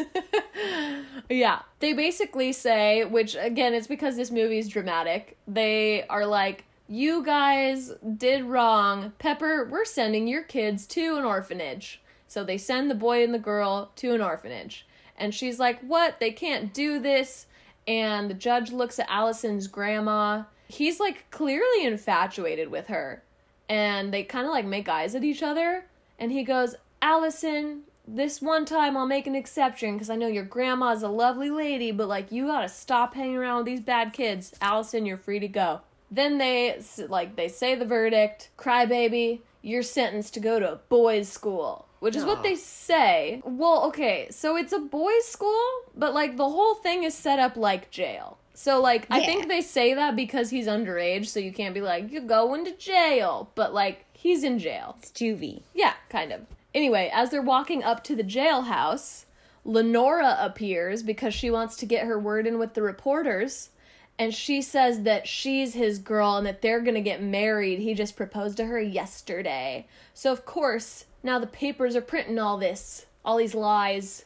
yeah. 1.30 1.64
They 1.80 1.94
basically 1.94 2.54
say, 2.54 3.06
which 3.06 3.36
again, 3.40 3.74
it's 3.74 3.88
because 3.88 4.16
this 4.16 4.30
movie 4.30 4.60
is 4.60 4.70
dramatic. 4.70 5.36
They 5.48 6.06
are 6.08 6.28
like, 6.28 6.66
you 6.88 7.24
guys 7.26 7.92
did 8.18 8.46
wrong. 8.46 9.14
Pepper, 9.18 9.68
we're 9.70 9.86
sending 9.86 10.28
your 10.28 10.44
kids 10.44 10.86
to 10.88 11.18
an 11.18 11.26
orphanage. 11.26 12.02
So 12.28 12.44
they 12.44 12.60
send 12.60 12.92
the 12.92 12.96
boy 12.96 13.24
and 13.24 13.34
the 13.34 13.40
girl 13.40 13.92
to 13.96 14.14
an 14.14 14.22
orphanage. 14.22 14.86
And 15.18 15.34
she's 15.34 15.58
like, 15.58 15.80
what? 15.82 16.20
They 16.20 16.32
can't 16.32 16.72
do 16.72 17.00
this. 17.00 17.48
And 17.88 18.30
the 18.30 18.36
judge 18.36 18.72
looks 18.72 19.00
at 19.00 19.10
Allison's 19.10 19.68
grandma. 19.68 20.44
He's 20.68 21.00
like 21.00 21.30
clearly 21.32 21.86
infatuated 21.86 22.70
with 22.70 22.88
her. 22.88 23.24
And 23.70 24.14
they 24.14 24.24
kind 24.24 24.46
of 24.46 24.52
like 24.52 24.66
make 24.66 24.90
eyes 24.90 25.16
at 25.16 25.24
each 25.24 25.44
other. 25.44 25.86
And 26.18 26.32
he 26.32 26.44
goes, 26.44 26.76
Allison, 27.02 27.82
this 28.08 28.42
one 28.42 28.66
time 28.66 28.96
I'll 28.96 29.08
make 29.08 29.28
an 29.28 29.36
exception 29.36 29.94
because 29.94 30.10
I 30.10 30.16
know 30.16 30.28
your 30.28 30.44
grandma's 30.44 31.04
a 31.04 31.10
lovely 31.10 31.50
lady, 31.50 31.92
but 31.92 32.08
like 32.08 32.32
you 32.32 32.48
gotta 32.48 32.70
stop 32.70 33.14
hanging 33.14 33.36
around 33.36 33.58
with 33.58 33.66
these 33.66 33.82
bad 33.82 34.14
kids. 34.14 34.54
Allison, 34.62 35.06
you're 35.06 35.18
free 35.18 35.40
to 35.40 35.48
go. 35.48 35.82
Then 36.12 36.38
they 36.38 36.80
like 37.08 37.36
they 37.36 37.48
say 37.48 37.76
the 37.76 37.86
verdict, 37.86 38.50
crybaby, 38.58 39.42
you're 39.66 39.84
sentenced 39.84 40.36
to 40.36 40.40
go 40.40 40.60
to 40.60 40.74
a 40.74 40.76
boys' 40.76 41.28
school, 41.28 41.88
which 42.00 42.16
is 42.16 42.24
what 42.24 42.44
they 42.44 42.56
say. 42.56 43.42
Well, 43.44 43.86
okay, 43.86 44.28
so 44.30 44.56
it's 44.56 44.72
a 44.72 44.80
boys' 44.80 45.26
school, 45.26 45.68
but 45.96 46.14
like 46.14 46.38
the 46.38 46.48
whole 46.48 46.76
thing 46.76 47.04
is 47.04 47.16
set 47.16 47.40
up 47.40 47.58
like 47.58 47.90
jail. 47.90 48.38
So 48.54 48.80
like 48.80 49.08
I 49.10 49.26
think 49.26 49.48
they 49.48 49.62
say 49.62 49.96
that 49.96 50.16
because 50.16 50.52
he's 50.52 50.68
underage, 50.68 51.26
so 51.26 51.40
you 51.40 51.52
can't 51.52 51.74
be 51.74 51.82
like 51.82 52.12
you're 52.12 52.22
going 52.22 52.64
to 52.66 52.78
jail, 52.78 53.52
but 53.56 53.74
like 53.74 54.06
he's 54.14 54.44
in 54.44 54.60
jail. 54.60 54.98
It's 55.00 55.12
juvie. 55.12 55.64
Yeah, 55.74 55.94
kind 56.10 56.32
of. 56.32 56.42
Anyway, 56.76 57.10
as 57.12 57.32
they're 57.32 57.42
walking 57.42 57.84
up 57.84 58.04
to 58.04 58.16
the 58.16 58.24
jailhouse, 58.24 59.26
Lenora 59.64 60.38
appears 60.40 61.02
because 61.02 61.34
she 61.34 61.50
wants 61.50 61.76
to 61.78 61.88
get 61.88 62.06
her 62.06 62.20
word 62.20 62.46
in 62.46 62.60
with 62.60 62.76
the 62.76 62.84
reporters. 62.84 63.70
And 64.18 64.34
she 64.34 64.62
says 64.62 65.04
that 65.04 65.28
she's 65.28 65.74
his 65.74 66.00
girl 66.00 66.38
and 66.38 66.48
that 66.48 66.62
they're 66.62 66.82
gonna 66.82 67.02
get 67.02 67.22
married. 67.22 67.80
He 67.80 67.94
just 67.94 68.16
proposed 68.16 68.58
to 68.58 68.66
her 68.66 68.80
yesterday. 68.80 69.88
So, 70.14 70.32
of 70.32 70.46
course, 70.46 71.06
now 71.24 71.40
the 71.40 71.48
papers 71.48 71.96
are 71.96 72.02
printing 72.02 72.40
all 72.40 72.58
this, 72.58 73.08
all 73.24 73.38
these 73.38 73.56
lies. 73.56 74.26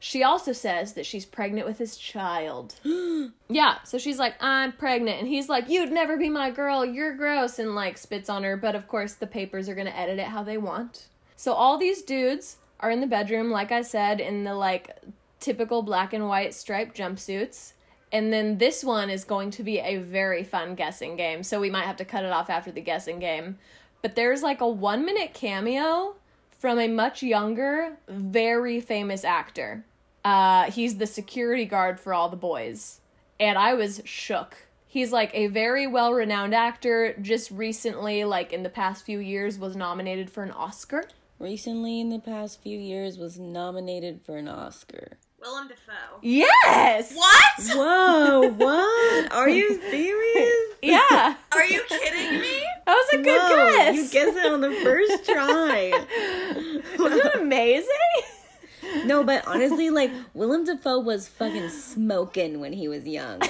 She 0.00 0.22
also 0.22 0.52
says 0.52 0.92
that 0.92 1.06
she's 1.06 1.24
pregnant 1.24 1.66
with 1.66 1.78
his 1.78 1.96
child. 1.96 2.76
yeah, 3.48 3.82
so 3.82 3.98
she's 3.98 4.18
like, 4.18 4.34
I'm 4.40 4.72
pregnant. 4.72 5.18
And 5.18 5.28
he's 5.28 5.48
like, 5.48 5.68
You'd 5.68 5.90
never 5.90 6.16
be 6.16 6.28
my 6.28 6.50
girl. 6.50 6.84
You're 6.84 7.16
gross. 7.16 7.58
And 7.58 7.74
like 7.74 7.98
spits 7.98 8.28
on 8.28 8.44
her. 8.44 8.56
But 8.56 8.76
of 8.76 8.86
course, 8.86 9.14
the 9.14 9.26
papers 9.26 9.68
are 9.68 9.74
going 9.74 9.88
to 9.88 9.98
edit 9.98 10.20
it 10.20 10.28
how 10.28 10.44
they 10.44 10.58
want. 10.58 11.08
So 11.34 11.52
all 11.52 11.78
these 11.78 12.02
dudes 12.02 12.58
are 12.80 12.90
in 12.90 13.00
the 13.00 13.06
bedroom, 13.06 13.50
like 13.50 13.72
I 13.72 13.82
said, 13.82 14.20
in 14.20 14.44
the 14.44 14.54
like 14.54 14.96
typical 15.40 15.82
black 15.82 16.12
and 16.12 16.28
white 16.28 16.54
striped 16.54 16.96
jumpsuits. 16.96 17.72
And 18.10 18.32
then 18.32 18.58
this 18.58 18.82
one 18.82 19.10
is 19.10 19.24
going 19.24 19.50
to 19.52 19.62
be 19.62 19.78
a 19.78 19.98
very 19.98 20.42
fun 20.42 20.74
guessing 20.74 21.16
game. 21.16 21.42
So 21.42 21.60
we 21.60 21.70
might 21.70 21.84
have 21.84 21.96
to 21.96 22.04
cut 22.04 22.24
it 22.24 22.32
off 22.32 22.48
after 22.48 22.72
the 22.72 22.80
guessing 22.80 23.18
game. 23.18 23.58
But 24.02 24.16
there's 24.16 24.42
like 24.42 24.60
a 24.60 24.68
one 24.68 25.04
minute 25.04 25.34
cameo 25.34 26.16
from 26.58 26.78
a 26.78 26.88
much 26.88 27.22
younger, 27.22 27.96
very 28.08 28.80
famous 28.80 29.24
actor. 29.24 29.84
Uh, 30.24 30.70
he's 30.70 30.96
the 30.96 31.06
security 31.06 31.64
guard 31.64 32.00
for 32.00 32.14
all 32.14 32.28
the 32.28 32.36
boys. 32.36 33.00
And 33.38 33.56
I 33.58 33.74
was 33.74 34.00
shook. 34.04 34.56
He's 34.86 35.12
like 35.12 35.30
a 35.34 35.48
very 35.48 35.86
well 35.86 36.14
renowned 36.14 36.54
actor, 36.54 37.14
just 37.20 37.50
recently, 37.50 38.24
like 38.24 38.52
in 38.52 38.62
the 38.62 38.70
past 38.70 39.04
few 39.04 39.18
years, 39.18 39.58
was 39.58 39.76
nominated 39.76 40.30
for 40.30 40.42
an 40.42 40.50
Oscar. 40.50 41.04
Recently, 41.38 42.00
in 42.00 42.08
the 42.08 42.18
past 42.18 42.62
few 42.62 42.78
years, 42.78 43.18
was 43.18 43.38
nominated 43.38 44.22
for 44.24 44.38
an 44.38 44.48
Oscar. 44.48 45.18
Willem 45.40 45.68
Dafoe. 45.68 46.18
Yes! 46.22 47.14
What? 47.14 47.76
Whoa, 47.76 48.48
what? 48.56 49.32
Are 49.32 49.48
you 49.48 49.80
serious? 49.90 50.54
Yeah! 50.80 51.34
Are 51.50 51.64
you 51.64 51.82
kidding 51.88 52.40
me? 52.40 52.62
That 52.86 52.94
was 52.94 53.08
a 53.14 53.16
good 53.16 53.40
Whoa, 53.40 53.66
guess! 53.66 53.96
You 53.96 54.08
guessed 54.10 54.38
it 54.38 54.46
on 54.46 54.60
the 54.60 54.70
first 54.70 55.24
try. 55.24 55.90
Wasn't 56.98 57.24
it 57.24 57.34
amazing? 57.34 57.88
no, 59.04 59.24
but 59.24 59.44
honestly, 59.48 59.90
like 59.90 60.12
Willem 60.34 60.62
Dafoe 60.64 61.00
was 61.00 61.26
fucking 61.26 61.68
smoking 61.70 62.60
when 62.60 62.72
he 62.72 62.86
was 62.86 63.08
young. 63.08 63.40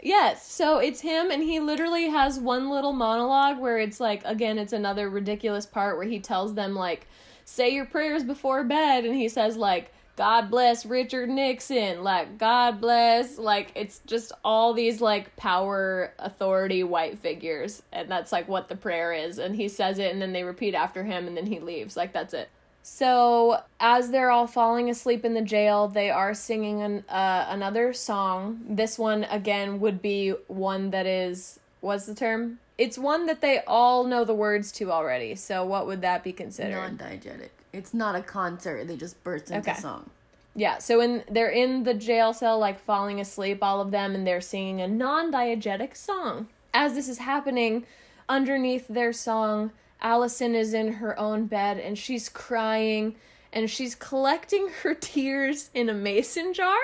Yes, 0.00 0.50
so 0.50 0.78
it's 0.78 1.00
him, 1.00 1.30
and 1.32 1.42
he 1.42 1.58
literally 1.58 2.08
has 2.08 2.38
one 2.38 2.70
little 2.70 2.92
monologue 2.92 3.58
where 3.58 3.78
it's 3.78 3.98
like, 3.98 4.22
again, 4.24 4.56
it's 4.56 4.72
another 4.72 5.10
ridiculous 5.10 5.66
part 5.66 5.96
where 5.96 6.06
he 6.06 6.20
tells 6.20 6.54
them, 6.54 6.76
like, 6.76 7.08
say 7.48 7.70
your 7.70 7.86
prayers 7.86 8.24
before 8.24 8.62
bed, 8.62 9.06
and 9.06 9.16
he 9.16 9.26
says, 9.26 9.56
like, 9.56 9.90
God 10.16 10.50
bless 10.50 10.84
Richard 10.84 11.30
Nixon, 11.30 12.04
like, 12.04 12.36
God 12.36 12.78
bless, 12.78 13.38
like, 13.38 13.72
it's 13.74 14.00
just 14.06 14.32
all 14.44 14.74
these, 14.74 15.00
like, 15.00 15.34
power, 15.36 16.12
authority, 16.18 16.82
white 16.82 17.18
figures, 17.20 17.82
and 17.90 18.10
that's, 18.10 18.32
like, 18.32 18.48
what 18.48 18.68
the 18.68 18.76
prayer 18.76 19.14
is, 19.14 19.38
and 19.38 19.56
he 19.56 19.68
says 19.68 19.98
it, 19.98 20.12
and 20.12 20.20
then 20.20 20.34
they 20.34 20.44
repeat 20.44 20.74
after 20.74 21.04
him, 21.04 21.26
and 21.26 21.36
then 21.36 21.46
he 21.46 21.58
leaves, 21.58 21.96
like, 21.96 22.12
that's 22.12 22.34
it. 22.34 22.50
So, 22.82 23.62
as 23.80 24.10
they're 24.10 24.30
all 24.30 24.46
falling 24.46 24.90
asleep 24.90 25.24
in 25.24 25.32
the 25.34 25.42
jail, 25.42 25.88
they 25.88 26.10
are 26.10 26.34
singing 26.34 26.82
an, 26.82 27.04
uh, 27.08 27.46
another 27.48 27.92
song. 27.92 28.60
This 28.68 28.98
one, 28.98 29.24
again, 29.24 29.80
would 29.80 30.02
be 30.02 30.30
one 30.48 30.90
that 30.90 31.06
is. 31.06 31.60
What's 31.80 32.06
the 32.06 32.14
term? 32.14 32.58
It's 32.78 32.96
one 32.96 33.26
that 33.26 33.40
they 33.40 33.60
all 33.66 34.04
know 34.04 34.24
the 34.24 34.34
words 34.34 34.70
to 34.72 34.90
already. 34.92 35.34
So, 35.34 35.64
what 35.64 35.86
would 35.86 36.00
that 36.02 36.22
be 36.22 36.32
considered? 36.32 36.96
Non-diegetic. 36.98 37.50
It's 37.72 37.92
not 37.92 38.14
a 38.14 38.22
concert. 38.22 38.86
They 38.86 38.96
just 38.96 39.22
burst 39.24 39.50
into 39.50 39.70
Okay. 39.70 39.80
song. 39.80 40.10
Yeah, 40.54 40.78
so 40.78 41.00
in 41.00 41.22
they're 41.30 41.50
in 41.50 41.84
the 41.84 41.94
jail 41.94 42.32
cell, 42.32 42.58
like 42.58 42.80
falling 42.80 43.20
asleep, 43.20 43.58
all 43.62 43.80
of 43.80 43.90
them, 43.90 44.14
and 44.14 44.26
they're 44.26 44.40
singing 44.40 44.80
a 44.80 44.88
non-diegetic 44.88 45.96
song. 45.96 46.48
As 46.72 46.94
this 46.94 47.08
is 47.08 47.18
happening, 47.18 47.84
underneath 48.28 48.88
their 48.88 49.12
song, 49.12 49.72
Allison 50.00 50.54
is 50.54 50.74
in 50.74 50.94
her 50.94 51.18
own 51.18 51.46
bed 51.46 51.78
and 51.78 51.96
she's 51.98 52.28
crying 52.28 53.16
and 53.52 53.68
she's 53.70 53.94
collecting 53.94 54.68
her 54.82 54.94
tears 54.94 55.70
in 55.74 55.88
a 55.88 55.94
mason 55.94 56.52
jar 56.54 56.78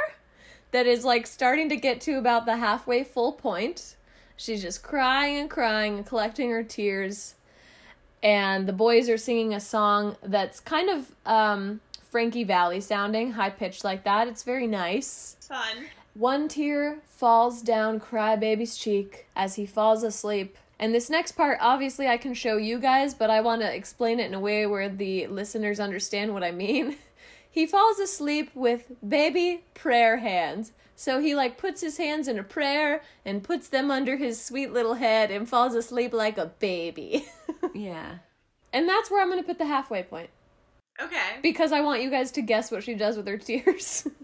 that 0.73 0.87
is 0.87 1.05
like 1.05 1.27
starting 1.27 1.69
to 1.69 1.77
get 1.77 2.01
to 2.03 2.19
about 2.19 2.47
the 2.47 2.57
halfway 2.57 3.05
full 3.05 3.33
point. 3.33 3.97
She's 4.37 4.63
just 4.63 4.83
crying 4.83 5.39
and 5.39 5.51
crying 5.51 5.97
and 5.97 6.07
collecting 6.07 6.51
her 6.51 6.63
tears 6.63 7.35
and 8.25 8.67
the 8.67 8.73
boys 8.73 9.11
are 9.11 9.19
singing 9.19 9.53
a 9.53 9.61
song 9.61 10.17
that's 10.23 10.59
kind 10.59 10.89
of 10.89 11.15
um, 11.27 11.81
Frankie 12.11 12.43
Valli 12.43 12.81
sounding, 12.81 13.33
high 13.33 13.51
pitched 13.51 13.85
like 13.85 14.05
that. 14.05 14.27
It's 14.27 14.43
very 14.43 14.67
nice. 14.67 15.37
Fun. 15.41 15.85
One 16.15 16.49
tear 16.49 17.01
falls 17.07 17.61
down 17.61 18.01
Crybaby's 18.01 18.79
cheek 18.79 19.27
as 19.37 19.57
he 19.57 19.67
falls 19.67 20.03
asleep. 20.03 20.57
And 20.79 20.95
this 20.95 21.11
next 21.11 21.33
part, 21.33 21.59
obviously, 21.61 22.09
I 22.09 22.17
can 22.17 22.33
show 22.33 22.57
you 22.57 22.79
guys, 22.79 23.13
but 23.13 23.29
I 23.29 23.43
want 23.43 23.61
to 23.61 23.73
explain 23.73 24.19
it 24.19 24.27
in 24.27 24.35
a 24.35 24.41
way 24.41 24.67
where 24.67 24.89
the 24.89 25.27
listeners 25.27 25.79
understand 25.79 26.33
what 26.33 26.43
I 26.43 26.51
mean. 26.51 26.97
He 27.51 27.67
falls 27.67 28.01
asleep 28.01 28.51
with 28.57 28.91
baby 29.09 29.63
prayer 29.75 30.17
hands. 30.17 30.73
So 30.97 31.21
he 31.21 31.35
like 31.35 31.59
puts 31.59 31.81
his 31.81 31.97
hands 31.99 32.29
in 32.29 32.39
a 32.39 32.43
prayer 32.45 33.03
and 33.25 33.43
puts 33.43 33.69
them 33.69 33.91
under 33.91 34.17
his 34.17 34.41
sweet 34.43 34.73
little 34.73 34.95
head 34.95 35.31
and 35.31 35.49
falls 35.49 35.75
asleep 35.75 36.13
like 36.13 36.39
a 36.39 36.47
baby. 36.47 37.27
Yeah. 37.75 38.19
and 38.73 38.89
that's 38.89 39.11
where 39.11 39.21
I'm 39.23 39.29
going 39.31 39.41
to 39.43 39.47
put 39.47 39.59
the 39.59 39.65
halfway 39.67 40.03
point 40.05 40.31
Okay. 41.01 41.39
because 41.43 41.73
I 41.73 41.81
want 41.81 42.03
you 42.03 42.11
guys 42.11 42.31
to 42.33 42.43
guess 42.43 42.71
what 42.71 42.85
she 42.85 42.95
does 42.95 43.17
with 43.17 43.27
her 43.27 43.39
tears. 43.39 44.07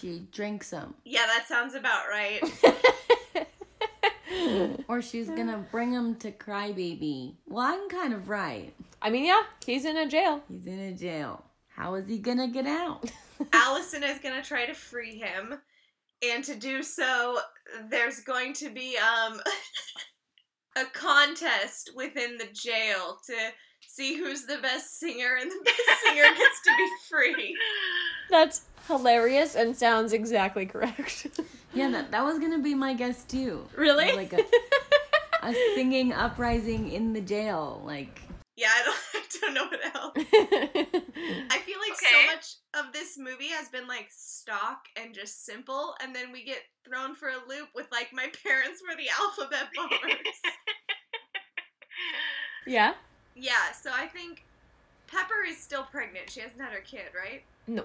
She 0.00 0.22
drinks 0.30 0.70
them. 0.70 0.94
Yeah, 1.04 1.26
that 1.26 1.46
sounds 1.48 1.74
about 1.74 2.04
right. 2.08 2.40
Or 4.88 5.02
she's 5.02 5.28
gonna 5.28 5.64
bring 5.70 5.92
him 5.92 6.14
to 6.16 6.30
Crybaby. 6.32 7.34
Well, 7.48 7.66
I'm 7.66 7.88
kind 7.88 8.14
of 8.14 8.28
right. 8.28 8.72
I 9.00 9.10
mean, 9.10 9.24
yeah, 9.24 9.42
he's 9.66 9.84
in 9.84 9.96
a 9.96 10.06
jail. 10.08 10.42
He's 10.48 10.66
in 10.66 10.78
a 10.78 10.92
jail. 10.92 11.44
How 11.74 11.94
is 11.96 12.06
he 12.08 12.18
gonna 12.18 12.48
get 12.48 12.66
out? 12.66 13.10
Allison 13.52 14.02
is 14.04 14.18
gonna 14.20 14.42
try 14.42 14.66
to 14.66 14.74
free 14.74 15.18
him, 15.18 15.54
and 16.22 16.44
to 16.44 16.54
do 16.54 16.82
so, 16.82 17.38
there's 17.90 18.20
going 18.20 18.52
to 18.54 18.70
be 18.70 18.96
um 18.98 19.40
a 20.76 20.84
contest 20.92 21.90
within 21.94 22.38
the 22.38 22.48
jail 22.52 23.18
to 23.26 23.34
see 23.86 24.16
who's 24.16 24.46
the 24.46 24.58
best 24.62 24.98
singer, 24.98 25.36
and 25.40 25.50
the 25.50 25.60
best 25.64 26.00
singer 26.04 26.22
gets 26.22 26.60
to 26.64 26.70
be 26.76 26.88
free. 27.10 27.56
That's 28.30 28.62
hilarious 28.88 29.54
and 29.54 29.76
sounds 29.76 30.12
exactly 30.12 30.66
correct. 30.66 31.26
Yeah, 31.74 31.90
that, 31.92 32.10
that 32.10 32.22
was 32.22 32.38
gonna 32.38 32.58
be 32.58 32.74
my 32.74 32.92
guess 32.92 33.24
too. 33.24 33.66
really? 33.74 34.12
Like 34.12 34.34
a, 34.34 34.44
a 35.42 35.54
singing 35.74 36.12
uprising 36.12 36.92
in 36.92 37.14
the 37.14 37.20
jail. 37.22 37.80
Like, 37.82 38.20
Yeah, 38.56 38.68
I 38.70 38.82
don't, 38.84 38.96
I 39.14 39.22
don't 39.40 39.54
know 39.54 39.64
what 39.64 39.84
else. 39.94 40.12
I 41.50 41.58
feel 41.58 41.78
like 41.78 41.92
Okay. 41.92 42.10
so 42.10 42.26
much 42.34 42.56
of 42.86 42.92
this 42.92 43.16
movie 43.16 43.48
has 43.48 43.68
been 43.70 43.86
like 43.88 44.08
stock 44.10 44.84
and 45.00 45.14
just 45.14 45.44
simple, 45.46 45.94
and 46.02 46.14
then 46.14 46.32
we 46.32 46.44
get 46.44 46.58
thrown 46.86 47.14
for 47.14 47.28
a 47.28 47.36
loop 47.48 47.68
with 47.74 47.86
like 47.90 48.08
my 48.12 48.30
parents 48.46 48.82
were 48.86 48.94
the 48.96 49.08
alphabet 49.18 49.68
bombers. 49.76 50.18
yeah? 52.66 52.94
yeah, 53.34 53.72
so 53.80 53.90
I 53.94 54.06
think 54.06 54.44
Pepper 55.06 55.44
is 55.48 55.58
still 55.58 55.84
pregnant. 55.84 56.30
She 56.30 56.40
hasn't 56.40 56.60
had 56.60 56.72
her 56.72 56.80
kid, 56.80 57.10
right? 57.16 57.42
No. 57.66 57.84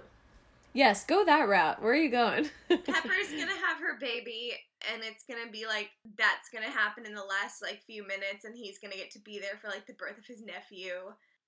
Yes, 0.74 1.06
go 1.06 1.26
that 1.26 1.48
route. 1.48 1.82
Where 1.82 1.94
are 1.94 1.96
you 1.96 2.12
going? 2.12 2.50
Pepper's 2.70 3.32
gonna 3.32 3.56
have 3.66 3.80
her 3.80 3.98
baby, 4.00 4.54
and 4.94 5.02
it's 5.04 5.24
gonna 5.24 5.52
be 5.52 5.66
like 5.66 5.90
that's 6.18 6.50
gonna 6.50 6.70
happen 6.70 7.06
in 7.06 7.14
the 7.16 7.24
last 7.24 7.62
like 7.62 7.82
few 7.86 8.04
minutes, 8.06 8.46
and 8.46 8.56
he's 8.56 8.80
gonna 8.80 8.96
get 8.96 9.12
to 9.12 9.20
be 9.20 9.40
there 9.40 9.58
for 9.62 9.68
like 9.70 9.86
the 9.88 9.94
birth 9.94 10.18
of 10.18 10.26
his 10.26 10.42
nephew. 10.44 10.92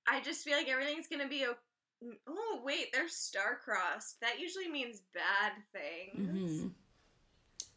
I 0.07 0.21
just 0.21 0.43
feel 0.43 0.57
like 0.57 0.69
everything's 0.69 1.07
gonna 1.07 1.27
be. 1.27 1.45
O- 1.45 1.55
oh 2.27 2.61
wait, 2.63 2.87
they're 2.93 3.09
star-crossed. 3.09 4.21
That 4.21 4.39
usually 4.39 4.69
means 4.69 5.01
bad 5.13 5.51
things. 5.73 6.63
mhm. 6.63 6.71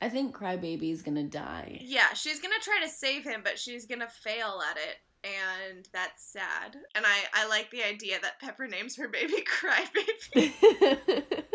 I 0.00 0.08
think 0.08 0.34
Crybaby's 0.36 1.02
gonna 1.02 1.24
die. 1.24 1.78
Yeah, 1.80 2.12
she's 2.14 2.40
gonna 2.40 2.54
try 2.60 2.80
to 2.82 2.88
save 2.88 3.24
him, 3.24 3.40
but 3.44 3.58
she's 3.58 3.86
gonna 3.86 4.08
fail 4.08 4.60
at 4.68 4.76
it, 4.76 4.98
and 5.24 5.88
that's 5.92 6.24
sad. 6.32 6.76
And 6.94 7.04
I 7.06 7.18
I 7.34 7.46
like 7.48 7.70
the 7.70 7.84
idea 7.84 8.18
that 8.20 8.40
Pepper 8.40 8.66
names 8.66 8.96
her 8.96 9.08
baby 9.08 9.44
Crybaby. 9.60 11.44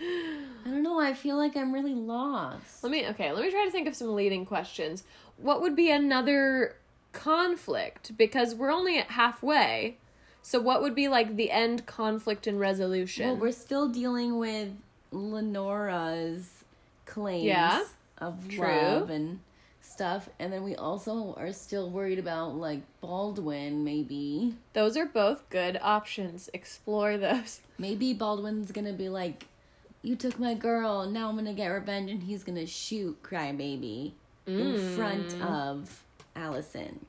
I 0.00 0.64
don't 0.70 0.82
know. 0.82 0.98
I 1.00 1.12
feel 1.14 1.36
like 1.36 1.56
I'm 1.56 1.72
really 1.72 1.94
lost. 1.94 2.82
let 2.82 2.90
me 2.90 3.06
okay, 3.08 3.32
let 3.32 3.42
me 3.44 3.50
try 3.50 3.64
to 3.64 3.70
think 3.70 3.86
of 3.88 3.94
some 3.94 4.14
leading 4.14 4.46
questions. 4.46 5.04
What 5.36 5.60
would 5.62 5.76
be 5.76 5.90
another 5.90 6.76
conflict? 7.12 8.16
Because 8.16 8.54
we're 8.54 8.70
only 8.72 8.98
at 8.98 9.10
halfway. 9.10 9.96
So 10.42 10.58
what 10.58 10.80
would 10.82 10.94
be 10.94 11.08
like 11.08 11.36
the 11.36 11.50
end 11.50 11.84
conflict 11.86 12.46
and 12.46 12.58
resolution? 12.58 13.26
Well, 13.26 13.36
we're 13.36 13.52
still 13.52 13.88
dealing 13.88 14.38
with 14.38 14.70
Lenora's 15.12 16.64
claims 17.06 17.44
Yeah, 17.44 17.84
of 18.18 18.48
true. 18.48 18.66
love 18.66 19.10
and 19.10 19.40
stuff, 19.82 20.28
and 20.38 20.52
then 20.52 20.62
we 20.62 20.76
also 20.76 21.34
are 21.36 21.52
still 21.52 21.90
worried 21.90 22.18
about 22.18 22.54
like 22.54 22.80
Baldwin. 23.00 23.84
Maybe, 23.84 24.54
Those 24.72 24.96
are 24.96 25.06
both 25.06 25.48
good 25.50 25.78
options. 25.82 26.48
Explore 26.54 27.16
those. 27.18 27.60
maybe 27.78 28.14
Baldwin's 28.14 28.72
gonna 28.72 28.92
be 28.92 29.08
like 29.08 29.46
you 30.02 30.16
took 30.16 30.38
my 30.38 30.54
girl. 30.54 31.06
Now 31.06 31.28
I'm 31.28 31.36
gonna 31.36 31.54
get 31.54 31.68
revenge, 31.68 32.10
and 32.10 32.22
he's 32.22 32.44
gonna 32.44 32.66
shoot 32.66 33.22
Crybaby 33.22 34.12
in 34.46 34.96
front 34.96 35.28
mm. 35.28 35.42
of 35.42 36.02
Allison. 36.34 37.06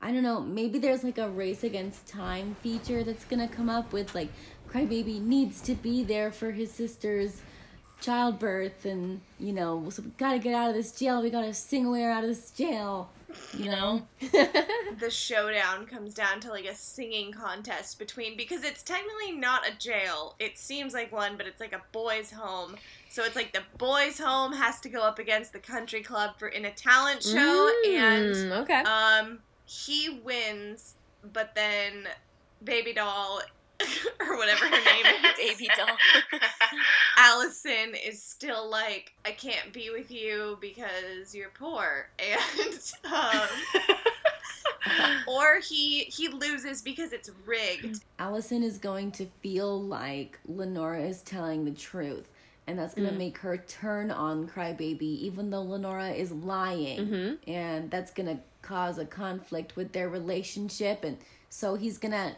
I 0.00 0.12
don't 0.12 0.22
know. 0.22 0.40
Maybe 0.40 0.78
there's 0.78 1.02
like 1.02 1.18
a 1.18 1.28
race 1.28 1.64
against 1.64 2.06
time 2.06 2.56
feature 2.62 3.02
that's 3.02 3.24
gonna 3.24 3.48
come 3.48 3.68
up 3.68 3.92
with 3.92 4.14
like 4.14 4.28
Crybaby 4.68 5.20
needs 5.20 5.60
to 5.62 5.74
be 5.74 6.04
there 6.04 6.30
for 6.30 6.50
his 6.50 6.70
sister's 6.72 7.40
childbirth, 8.00 8.84
and 8.84 9.20
you 9.38 9.52
know, 9.52 9.88
so 9.90 10.02
we 10.02 10.10
gotta 10.18 10.38
get 10.38 10.54
out 10.54 10.70
of 10.70 10.76
this 10.76 10.92
jail. 10.92 11.22
We 11.22 11.30
gotta 11.30 11.54
sing 11.54 11.86
away 11.86 12.04
out 12.04 12.24
of 12.24 12.28
this 12.28 12.50
jail. 12.50 13.10
You 13.56 13.70
know. 13.70 14.06
the 14.98 15.10
showdown 15.10 15.86
comes 15.86 16.14
down 16.14 16.40
to 16.40 16.50
like 16.50 16.66
a 16.66 16.74
singing 16.74 17.32
contest 17.32 17.98
between 17.98 18.36
because 18.36 18.64
it's 18.64 18.82
technically 18.82 19.32
not 19.32 19.66
a 19.66 19.78
jail. 19.78 20.34
It 20.38 20.58
seems 20.58 20.92
like 20.94 21.12
one, 21.12 21.36
but 21.36 21.46
it's 21.46 21.60
like 21.60 21.72
a 21.72 21.82
boys' 21.92 22.30
home. 22.30 22.76
So 23.08 23.22
it's 23.24 23.36
like 23.36 23.52
the 23.52 23.62
boys' 23.78 24.18
home 24.18 24.52
has 24.52 24.80
to 24.80 24.88
go 24.88 25.00
up 25.00 25.18
against 25.18 25.52
the 25.52 25.58
country 25.58 26.02
club 26.02 26.38
for 26.38 26.48
in 26.48 26.64
a 26.66 26.70
talent 26.72 27.22
show, 27.22 27.70
and 27.86 28.34
Mm, 28.34 28.52
okay. 28.62 28.82
um, 28.82 29.38
he 29.64 30.20
wins, 30.22 30.94
but 31.32 31.54
then 31.54 32.08
Baby 32.62 32.92
Doll 32.92 33.40
or 34.20 34.36
whatever 34.36 34.64
her 34.66 34.70
name 34.70 35.06
is, 35.06 35.36
Baby 35.58 35.70
doll. 35.76 35.96
Allison 37.16 37.94
is 37.94 38.22
still 38.22 38.68
like, 38.70 39.12
I 39.24 39.32
can't 39.32 39.72
be 39.72 39.90
with 39.90 40.10
you 40.10 40.58
because 40.60 41.34
you're 41.34 41.50
poor, 41.50 42.08
and 42.18 42.92
um, 43.12 43.48
or 45.28 45.60
he 45.60 46.04
he 46.04 46.28
loses 46.28 46.82
because 46.82 47.12
it's 47.12 47.30
rigged. 47.44 48.02
Allison 48.18 48.62
is 48.62 48.78
going 48.78 49.12
to 49.12 49.26
feel 49.42 49.82
like 49.82 50.38
Lenora 50.46 51.02
is 51.02 51.22
telling 51.22 51.64
the 51.64 51.72
truth. 51.72 52.30
And 52.68 52.76
that's 52.76 52.94
going 52.94 53.08
to 53.08 53.14
make 53.14 53.38
her 53.38 53.58
turn 53.58 54.10
on 54.10 54.48
Crybaby, 54.48 55.00
even 55.00 55.50
though 55.50 55.62
Lenora 55.62 56.10
is 56.10 56.32
lying. 56.32 56.98
And 57.46 57.88
that's 57.92 58.10
going 58.12 58.26
to 58.26 58.42
cause 58.60 58.98
a 58.98 59.04
conflict 59.04 59.76
with 59.76 59.92
their 59.92 60.08
relationship. 60.08 61.04
And 61.04 61.16
so 61.48 61.76
he's 61.76 61.98
going 61.98 62.10
to 62.10 62.34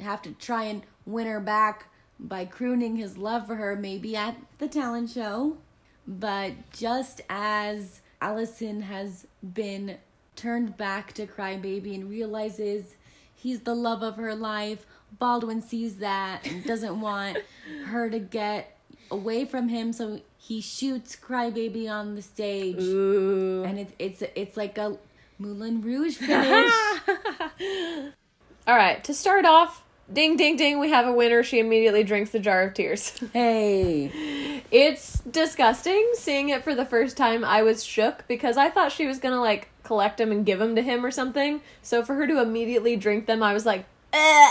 have 0.00 0.22
to 0.22 0.32
try 0.32 0.64
and 0.64 0.82
win 1.04 1.26
her 1.26 1.40
back 1.40 1.86
by 2.18 2.44
crooning 2.44 2.96
his 2.96 3.18
love 3.18 3.46
for 3.46 3.56
her, 3.56 3.76
maybe 3.76 4.16
at 4.16 4.36
the 4.58 4.68
talent 4.68 5.10
show. 5.10 5.58
But 6.06 6.52
just 6.72 7.20
as 7.28 8.00
Allison 8.20 8.82
has 8.82 9.26
been 9.54 9.98
turned 10.34 10.76
back 10.76 11.12
to 11.14 11.26
Crybaby 11.26 11.94
and 11.94 12.08
realizes 12.08 12.96
he's 13.34 13.60
the 13.60 13.74
love 13.74 14.02
of 14.02 14.16
her 14.16 14.34
life, 14.34 14.86
Baldwin 15.18 15.62
sees 15.62 15.96
that 15.96 16.46
and 16.46 16.64
doesn't 16.64 17.00
want 17.00 17.38
her 17.86 18.10
to 18.10 18.18
get 18.18 18.78
away 19.10 19.44
from 19.44 19.68
him, 19.68 19.92
so 19.92 20.20
he 20.36 20.60
shoots 20.60 21.16
Crybaby 21.16 21.90
on 21.90 22.14
the 22.14 22.22
stage. 22.22 22.80
Ooh. 22.80 23.64
And 23.64 23.78
it, 23.78 23.94
it's 23.98 24.22
it's 24.34 24.56
like 24.56 24.78
a 24.78 24.98
Moulin 25.38 25.80
Rouge 25.80 26.16
finish. 26.16 26.72
All 28.66 28.76
right, 28.76 29.02
to 29.04 29.14
start 29.14 29.44
off, 29.44 29.84
ding, 30.12 30.36
ding, 30.36 30.56
ding, 30.56 30.78
we 30.78 30.90
have 30.90 31.06
a 31.06 31.12
winner. 31.12 31.42
She 31.42 31.58
immediately 31.58 32.04
drinks 32.04 32.30
the 32.30 32.38
jar 32.38 32.62
of 32.62 32.74
tears. 32.74 33.18
hey, 33.32 34.62
it's 34.70 35.20
disgusting 35.20 36.12
seeing 36.14 36.48
it 36.48 36.64
for 36.64 36.74
the 36.74 36.84
first 36.84 37.16
time. 37.16 37.44
I 37.44 37.62
was 37.62 37.84
shook 37.84 38.26
because 38.28 38.56
I 38.56 38.70
thought 38.70 38.92
she 38.92 39.06
was 39.06 39.18
gonna 39.18 39.40
like 39.40 39.68
collect 39.82 40.18
them 40.18 40.32
and 40.32 40.44
give 40.44 40.58
them 40.58 40.74
to 40.76 40.82
him 40.82 41.04
or 41.04 41.10
something. 41.10 41.60
So 41.82 42.04
for 42.04 42.14
her 42.14 42.26
to 42.26 42.40
immediately 42.40 42.96
drink 42.96 43.26
them, 43.26 43.42
I 43.42 43.52
was 43.52 43.66
like, 43.66 43.84
eh. 44.12 44.50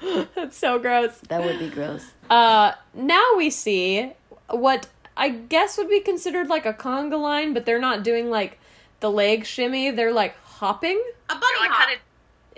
That's 0.34 0.56
so 0.56 0.78
gross. 0.78 1.18
that 1.28 1.42
would 1.42 1.58
be 1.58 1.68
gross. 1.68 2.04
Uh, 2.30 2.72
now 2.94 3.34
we 3.36 3.50
see 3.50 4.12
what 4.48 4.88
I 5.16 5.30
guess 5.30 5.76
would 5.76 5.88
be 5.90 6.00
considered 6.00 6.48
like 6.48 6.64
a 6.64 6.72
conga 6.72 7.20
line, 7.20 7.52
but 7.52 7.66
they're 7.66 7.80
not 7.80 8.04
doing 8.04 8.30
like 8.30 8.58
the 9.00 9.10
leg 9.10 9.44
shimmy. 9.44 9.90
They're 9.90 10.12
like 10.12 10.36
hopping. 10.42 11.02
A 11.28 11.34
bunny 11.34 11.60
like 11.60 11.70
hop. 11.70 11.98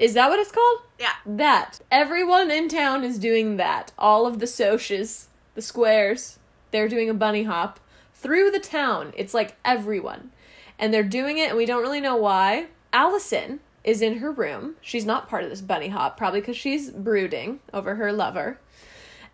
Is 0.01 0.14
that 0.14 0.31
what 0.31 0.40
it's 0.40 0.51
called? 0.51 0.78
Yeah. 0.98 1.12
That. 1.27 1.81
Everyone 1.90 2.51
in 2.51 2.68
town 2.70 3.05
is 3.05 3.18
doing 3.18 3.59
that. 3.59 3.93
All 3.98 4.27
of 4.27 4.39
the 4.39 4.47
socias, 4.47 5.27
the 5.55 5.60
squares, 5.60 6.39
they're 6.70 6.89
doing 6.89 7.10
a 7.10 7.14
bunny 7.14 7.43
hop 7.43 7.78
through 8.14 8.51
the 8.51 8.60
town. 8.60 9.12
It's 9.14 9.35
like 9.35 9.59
everyone. 9.62 10.31
And 10.78 10.94
they're 10.94 11.02
doing 11.02 11.36
it, 11.36 11.51
and 11.51 11.59
we 11.59 11.66
don't 11.66 11.82
really 11.82 12.01
know 12.01 12.16
why. 12.16 12.68
Allison 12.94 13.60
is 13.85 14.01
in 14.01 14.18
her 14.18 14.32
room. 14.32 14.77
She's 14.81 15.05
not 15.05 15.28
part 15.28 15.44
of 15.44 15.51
this 15.51 15.60
bunny 15.60 15.89
hop, 15.89 16.16
probably 16.16 16.40
because 16.40 16.56
she's 16.56 16.90
brooding 16.90 17.60
over 17.74 17.97
her 17.97 18.10
lover. 18.10 18.59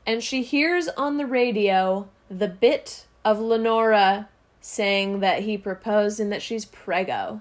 And 0.05 0.20
she 0.20 0.43
hears 0.43 0.88
on 0.88 1.16
the 1.16 1.26
radio 1.26 2.09
the 2.28 2.48
bit 2.48 3.06
of 3.24 3.38
Lenora 3.38 4.28
saying 4.60 5.20
that 5.20 5.44
he 5.44 5.56
proposed 5.56 6.18
and 6.18 6.32
that 6.32 6.43
she's 6.43 6.64
prego. 6.64 7.40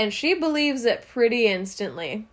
And 0.00 0.14
she 0.14 0.32
believes 0.32 0.86
it 0.86 1.06
pretty 1.06 1.46
instantly. 1.46 2.26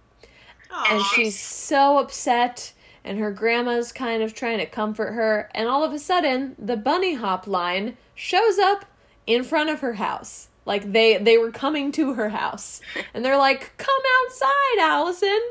And 0.90 1.04
she's 1.14 1.38
so 1.38 1.98
upset 1.98 2.72
and 3.04 3.20
her 3.20 3.30
grandma's 3.30 3.92
kind 3.92 4.24
of 4.24 4.34
trying 4.34 4.60
to 4.60 4.66
comfort 4.66 5.12
her 5.12 5.50
and 5.54 5.68
all 5.68 5.84
of 5.84 5.92
a 5.92 6.00
sudden 6.00 6.56
the 6.58 6.78
bunny 6.78 7.16
hop 7.16 7.46
line 7.46 7.98
shows 8.16 8.58
up 8.58 8.86
in 9.26 9.44
front 9.44 9.70
of 9.70 9.82
her 9.82 9.96
house. 9.96 10.48
Like 10.66 10.94
they 10.94 11.18
they 11.18 11.38
were 11.38 11.52
coming 11.52 11.92
to 11.94 12.14
her 12.14 12.30
house. 12.30 12.80
And 13.14 13.26
they're 13.26 13.38
like 13.38 13.76
come 13.76 14.02
outside 14.24 14.80
allison. 14.80 15.42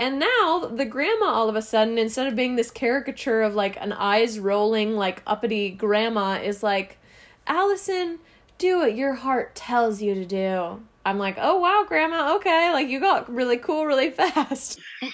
And 0.00 0.18
now 0.18 0.58
the 0.74 0.84
grandma 0.84 1.26
all 1.26 1.48
of 1.48 1.54
a 1.54 1.62
sudden 1.62 1.98
instead 1.98 2.26
of 2.26 2.34
being 2.34 2.56
this 2.56 2.72
caricature 2.72 3.42
of 3.42 3.54
like 3.54 3.80
an 3.80 3.92
eyes 3.92 4.40
rolling 4.40 4.96
like 4.96 5.22
uppity 5.24 5.70
grandma 5.70 6.40
is 6.42 6.64
like 6.64 6.98
allison 7.46 8.18
do 8.58 8.78
what 8.78 8.96
your 8.96 9.14
heart 9.14 9.54
tells 9.54 10.02
you 10.02 10.14
to 10.14 10.24
do 10.24 10.80
i'm 11.04 11.18
like 11.18 11.36
oh 11.40 11.58
wow 11.58 11.84
grandma 11.86 12.36
okay 12.36 12.70
like 12.72 12.88
you 12.88 13.00
got 13.00 13.32
really 13.32 13.56
cool 13.56 13.86
really 13.86 14.10
fast. 14.10 14.80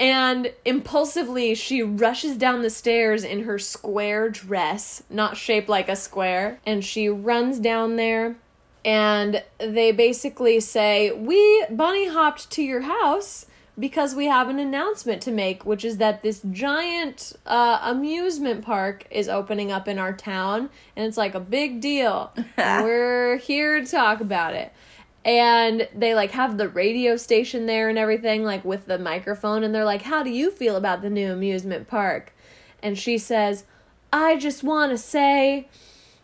And 0.00 0.52
impulsively 0.64 1.54
she 1.56 1.82
rushes 1.82 2.36
down 2.36 2.62
the 2.62 2.70
stairs 2.70 3.24
in 3.24 3.42
her 3.44 3.58
square 3.58 4.30
dress 4.30 5.02
not 5.10 5.36
shaped 5.36 5.68
like 5.68 5.88
a 5.88 5.96
square 5.96 6.60
and 6.64 6.84
she 6.84 7.08
runs 7.08 7.58
down 7.58 7.96
there 7.96 8.36
and 8.84 9.42
they 9.58 9.90
basically 9.90 10.60
say 10.60 11.10
we 11.10 11.64
bunny 11.70 12.06
hopped 12.06 12.48
to 12.52 12.62
your 12.62 12.82
house 12.82 13.46
because 13.76 14.14
we 14.14 14.26
have 14.26 14.48
an 14.48 14.60
announcement 14.60 15.20
to 15.22 15.32
make 15.32 15.66
which 15.66 15.84
is 15.84 15.96
that 15.96 16.22
this 16.22 16.42
giant 16.52 17.32
uh, 17.44 17.80
amusement 17.82 18.64
park 18.64 19.04
is 19.10 19.28
opening 19.28 19.72
up 19.72 19.88
in 19.88 19.98
our 19.98 20.12
town 20.12 20.70
and 20.94 21.06
it's 21.06 21.16
like 21.16 21.34
a 21.34 21.40
big 21.40 21.80
deal. 21.80 22.32
We're 22.56 23.38
here 23.38 23.80
to 23.80 23.86
talk 23.86 24.20
about 24.20 24.54
it 24.54 24.72
and 25.28 25.86
they 25.94 26.14
like 26.14 26.30
have 26.30 26.56
the 26.56 26.70
radio 26.70 27.14
station 27.14 27.66
there 27.66 27.90
and 27.90 27.98
everything 27.98 28.44
like 28.44 28.64
with 28.64 28.86
the 28.86 28.98
microphone. 28.98 29.62
And 29.62 29.74
they're 29.74 29.84
like 29.84 30.00
how 30.00 30.22
do 30.22 30.30
you 30.30 30.50
feel 30.50 30.74
about 30.74 31.02
the 31.02 31.10
new 31.10 31.30
amusement 31.30 31.86
park? 31.86 32.32
And 32.82 32.98
she 32.98 33.18
says 33.18 33.64
i 34.10 34.36
just 34.36 34.64
want 34.64 34.90
to 34.90 34.96
say 34.96 35.68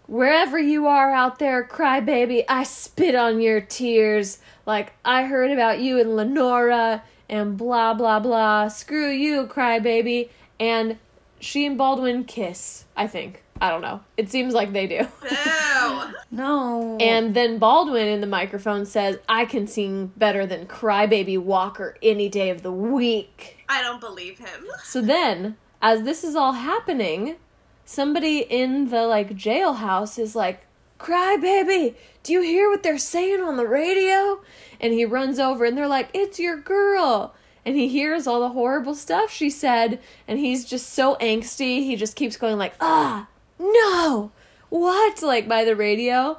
wherever 0.06 0.58
you 0.58 0.86
are 0.86 1.10
out 1.10 1.38
there 1.38 1.62
crybaby 1.62 2.46
i 2.48 2.62
spit 2.62 3.14
on 3.14 3.42
your 3.42 3.60
tears. 3.60 4.38
Like 4.64 4.94
i 5.04 5.24
heard 5.24 5.50
about 5.50 5.80
you 5.80 6.00
and 6.00 6.16
lenora 6.16 7.02
and 7.28 7.58
blah 7.58 7.92
blah 7.92 8.20
blah. 8.20 8.68
Screw 8.68 9.10
you 9.10 9.46
crybaby 9.46 10.30
and 10.58 10.96
she 11.40 11.66
and 11.66 11.76
baldwin 11.76 12.24
kiss 12.24 12.86
i 12.96 13.06
think 13.06 13.43
i 13.60 13.70
don't 13.70 13.82
know 13.82 14.00
it 14.16 14.30
seems 14.30 14.52
like 14.54 14.72
they 14.72 14.86
do 14.86 15.06
No. 16.30 16.96
and 17.00 17.34
then 17.34 17.58
Baldwin 17.58 18.08
in 18.08 18.20
the 18.20 18.26
microphone 18.26 18.86
says, 18.86 19.18
I 19.28 19.44
can 19.44 19.68
sing 19.68 20.10
better 20.16 20.46
than 20.46 20.66
Crybaby 20.66 21.38
Walker 21.38 21.96
any 22.02 22.28
day 22.28 22.50
of 22.50 22.62
the 22.62 22.72
week. 22.72 23.64
I 23.68 23.82
don't 23.82 24.00
believe 24.00 24.38
him. 24.38 24.66
So 24.82 25.00
then, 25.00 25.56
as 25.80 26.02
this 26.02 26.24
is 26.24 26.34
all 26.34 26.52
happening, 26.52 27.36
somebody 27.84 28.38
in 28.38 28.88
the 28.90 29.06
like 29.06 29.30
jailhouse 29.36 30.18
is 30.18 30.34
like, 30.34 30.66
Crybaby, 30.98 31.94
do 32.24 32.32
you 32.32 32.42
hear 32.42 32.68
what 32.68 32.82
they're 32.82 32.98
saying 32.98 33.40
on 33.40 33.56
the 33.56 33.66
radio? 33.68 34.40
And 34.80 34.92
he 34.92 35.04
runs 35.04 35.38
over 35.38 35.64
and 35.64 35.76
they're 35.78 35.86
like, 35.86 36.08
It's 36.12 36.40
your 36.40 36.56
girl. 36.56 37.34
And 37.64 37.76
he 37.76 37.88
hears 37.88 38.26
all 38.26 38.40
the 38.40 38.48
horrible 38.50 38.94
stuff 38.94 39.30
she 39.30 39.48
said, 39.50 40.00
and 40.28 40.38
he's 40.38 40.64
just 40.64 40.90
so 40.92 41.14
angsty. 41.20 41.84
He 41.84 41.94
just 41.96 42.14
keeps 42.16 42.36
going 42.36 42.58
like, 42.58 42.74
"Ah, 42.80 43.26
no, 43.72 44.32
what?" 44.68 45.22
Like 45.22 45.48
by 45.48 45.64
the 45.64 45.76
radio. 45.76 46.38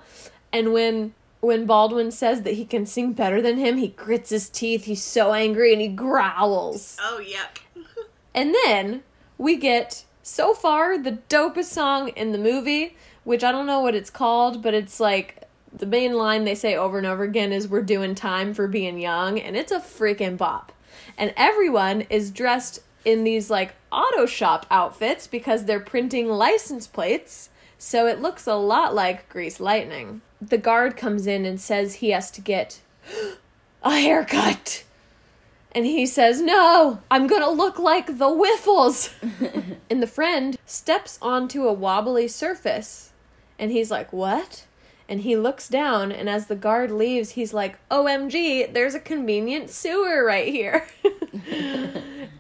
And 0.52 0.72
when 0.72 1.14
when 1.46 1.66
Baldwin 1.66 2.12
says 2.12 2.42
that 2.42 2.56
he 2.56 2.66
can 2.66 2.86
sing 2.86 3.14
better 3.14 3.42
than 3.42 3.58
him, 3.58 3.78
he 3.78 3.90
grits 3.90 4.30
his 4.32 4.50
teeth. 4.50 4.86
He's 4.86 5.04
so 5.04 5.34
angry 5.34 5.72
and 5.72 5.82
he 5.82 5.88
growls. 5.88 6.98
Oh, 7.00 7.20
yep. 7.20 7.60
And 8.34 8.54
then 8.66 9.02
we 9.38 9.56
get 9.56 10.04
so 10.22 10.54
far 10.54 10.98
the 10.98 11.20
dopest 11.30 11.72
song 11.72 12.10
in 12.10 12.34
the 12.34 12.38
movie, 12.38 12.98
which 13.24 13.46
I 13.46 13.52
don't 13.54 13.66
know 13.66 13.80
what 13.80 13.96
it's 13.96 14.10
called, 14.10 14.62
but 14.62 14.74
it's 14.74 15.00
like 15.00 15.48
the 15.72 15.86
main 15.86 16.16
line 16.16 16.44
they 16.44 16.56
say 16.56 16.76
over 16.76 16.98
and 16.98 17.08
over 17.08 17.24
again 17.24 17.54
is 17.54 17.70
we're 17.70 17.82
doing 17.82 18.14
time 18.14 18.54
for 18.54 18.68
being 18.68 19.00
young 19.00 19.40
and 19.40 19.56
it's 19.56 19.72
a 19.72 19.80
freaking 19.80 20.38
bop. 20.38 20.74
And 21.18 21.34
everyone 21.38 22.02
is 22.10 22.30
dressed 22.30 22.82
in 23.06 23.24
these 23.24 23.50
like 23.50 23.76
auto 23.92 24.26
shop 24.26 24.66
outfits 24.70 25.28
because 25.28 25.66
they're 25.66 25.80
printing 25.80 26.28
license 26.28 26.88
plates, 26.88 27.50
so 27.78 28.08
it 28.08 28.22
looks 28.22 28.48
a 28.48 28.56
lot 28.56 28.94
like 28.94 29.30
Grease 29.30 29.60
Lightning. 29.60 30.22
The 30.42 30.58
guard 30.58 30.98
comes 30.98 31.28
in 31.28 31.46
and 31.46 31.62
says 31.62 31.96
he 31.96 32.10
has 32.10 32.30
to 32.32 32.42
get 32.42 32.82
a 33.84 33.92
haircut. 33.92 34.84
And 35.72 35.86
he 35.86 36.06
says, 36.06 36.42
No, 36.42 37.02
I'm 37.12 37.28
gonna 37.28 37.50
look 37.50 37.78
like 37.78 38.18
the 38.18 38.30
Whiffles. 38.30 39.14
and 39.90 40.02
the 40.02 40.08
friend 40.08 40.58
steps 40.66 41.20
onto 41.22 41.68
a 41.68 41.74
wobbly 41.74 42.28
surface. 42.28 43.12
And 43.60 43.72
he's 43.72 43.92
like, 43.92 44.12
What? 44.12 44.65
And 45.08 45.22
he 45.22 45.36
looks 45.36 45.68
down, 45.68 46.12
and 46.12 46.28
as 46.28 46.48
the 46.48 46.56
guard 46.56 46.90
leaves, 46.90 47.32
he's 47.32 47.54
like, 47.54 47.78
OMG, 47.90 48.74
there's 48.74 48.96
a 48.96 49.00
convenient 49.00 49.70
sewer 49.70 50.26
right 50.26 50.48
here. 50.48 50.88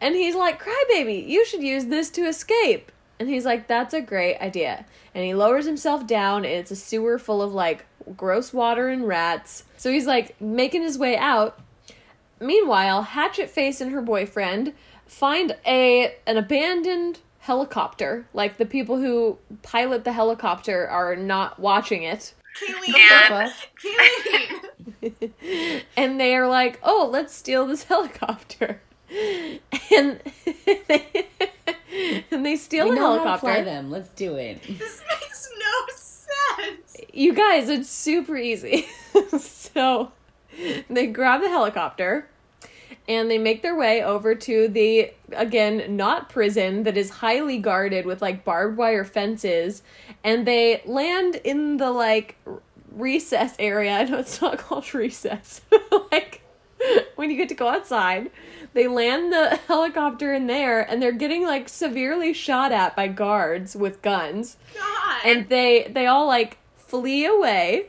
and 0.02 0.16
he's 0.16 0.36
like, 0.36 0.64
Crybaby, 0.64 1.28
you 1.28 1.46
should 1.46 1.62
use 1.62 1.86
this 1.86 2.10
to 2.12 2.22
escape. 2.22 2.92
And 3.20 3.30
he's 3.30 3.46
like, 3.46 3.68
That's 3.68 3.94
a 3.94 4.02
great 4.02 4.38
idea. 4.40 4.86
And 5.14 5.24
he 5.24 5.34
lowers 5.34 5.66
himself 5.66 6.06
down, 6.08 6.44
and 6.44 6.54
it's 6.54 6.72
a 6.72 6.76
sewer 6.76 7.18
full 7.20 7.42
of 7.42 7.54
like 7.54 7.86
gross 8.18 8.54
water 8.54 8.90
and 8.90 9.08
rats. 9.08 9.64
So 9.78 9.92
he's 9.92 10.08
like 10.08 10.40
making 10.42 10.82
his 10.82 10.98
way 10.98 11.18
out. 11.18 11.60
Meanwhile, 12.40 13.04
Hatchet 13.04 13.50
Face 13.50 13.80
and 13.80 13.92
her 13.92 14.02
boyfriend 14.02 14.74
find 15.06 15.56
a 15.66 16.16
an 16.26 16.38
abandoned 16.38 17.20
helicopter. 17.40 18.26
Like 18.34 18.58
the 18.58 18.66
people 18.66 18.98
who 18.98 19.38
pilot 19.62 20.04
the 20.04 20.14
helicopter 20.14 20.88
are 20.88 21.16
not 21.16 21.60
watching 21.60 22.04
it. 22.04 22.34
And 22.62 23.52
Kaylee! 23.82 25.84
and 25.98 26.20
they 26.20 26.36
are 26.36 26.48
like, 26.48 26.80
"Oh, 26.84 27.10
let's 27.12 27.34
steal 27.34 27.66
this 27.68 27.84
helicopter." 27.86 28.82
And 29.92 30.20
they, 30.88 31.28
and 32.32 32.46
they 32.46 32.56
steal 32.56 32.86
we 32.86 32.92
the 32.92 32.96
know 32.98 33.24
how 33.24 33.34
to 33.34 33.40
fly 33.40 33.52
helicopter. 33.52 33.64
them. 33.66 33.92
Let's 33.92 34.10
do 34.10 34.36
it. 34.36 34.62
this 34.64 35.02
makes 35.08 35.50
no 35.60 35.96
sense. 35.96 36.98
You 37.14 37.34
guys, 37.34 37.70
it's 37.70 37.90
super 37.90 38.38
easy. 38.38 38.88
so 39.40 40.12
they 40.90 41.08
grab 41.08 41.42
the 41.42 41.50
helicopter 41.50 42.30
and 43.08 43.30
they 43.30 43.38
make 43.38 43.62
their 43.62 43.76
way 43.76 44.04
over 44.04 44.36
to 44.36 44.68
the 44.68 45.12
again 45.34 45.96
not 45.96 46.30
prison 46.30 46.84
that 46.84 46.98
is 46.98 47.10
highly 47.10 47.58
guarded 47.58 48.06
with 48.06 48.22
like 48.22 48.44
barbed 48.44 48.78
wire 48.78 49.04
fences 49.04 49.84
and 50.24 50.48
they 50.48 50.82
land 50.86 51.36
in 51.44 51.78
the 51.78 51.92
like 51.92 52.38
recess 52.96 53.56
area. 53.60 53.98
I 53.98 54.04
know 54.06 54.20
it's 54.20 54.42
not 54.42 54.58
called 54.60 54.94
recess. 54.94 55.62
like 56.12 56.42
when 57.16 57.30
you 57.30 57.38
get 57.38 57.50
to 57.50 57.56
go 57.56 57.68
outside, 57.68 58.32
they 58.74 58.88
land 58.88 59.32
the 59.32 59.60
helicopter 59.68 60.34
in 60.34 60.48
there 60.48 60.82
and 60.82 61.02
they're 61.02 61.12
getting 61.12 61.44
like 61.44 61.70
severely 61.70 62.34
shot 62.34 62.72
at 62.72 62.96
by 62.96 63.08
guards 63.08 63.76
with 63.76 64.02
guns 64.02 64.58
God. 64.76 65.22
and 65.26 65.50
they 65.50 65.90
they 65.90 66.08
all 66.08 66.28
like 66.28 66.58
flee 66.76 67.26
away 67.26 67.88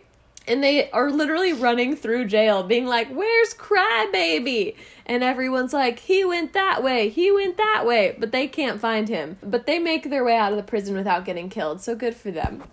and 0.48 0.62
they 0.62 0.90
are 0.90 1.10
literally 1.10 1.52
running 1.52 1.97
through 1.97 2.27
jail 2.27 2.62
being 2.62 2.86
like 2.86 3.09
where's 3.09 3.55
crybaby? 3.55 4.77
And 5.05 5.23
everyone's 5.23 5.73
like 5.73 6.01
he 6.01 6.24
went 6.24 6.52
that 6.52 6.82
way. 6.82 7.09
He 7.09 7.31
went 7.32 7.56
that 7.56 7.85
way. 7.86 8.16
But 8.18 8.32
they 8.32 8.47
can't 8.47 8.81
find 8.81 9.09
him. 9.09 9.39
But 9.43 9.66
they 9.66 9.78
make 9.78 10.10
their 10.10 10.24
way 10.24 10.36
out 10.36 10.52
of 10.52 10.56
the 10.56 10.64
prison 10.64 10.97
without 10.97 11.24
getting 11.24 11.48
killed. 11.48 11.81
So 11.81 11.94
good 11.94 12.14
for 12.14 12.31
them. 12.31 12.64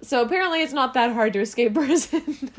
So 0.00 0.22
apparently 0.22 0.62
it's 0.62 0.72
not 0.72 0.94
that 0.94 1.12
hard 1.12 1.32
to 1.32 1.40
escape 1.40 1.74
prison. 1.74 2.50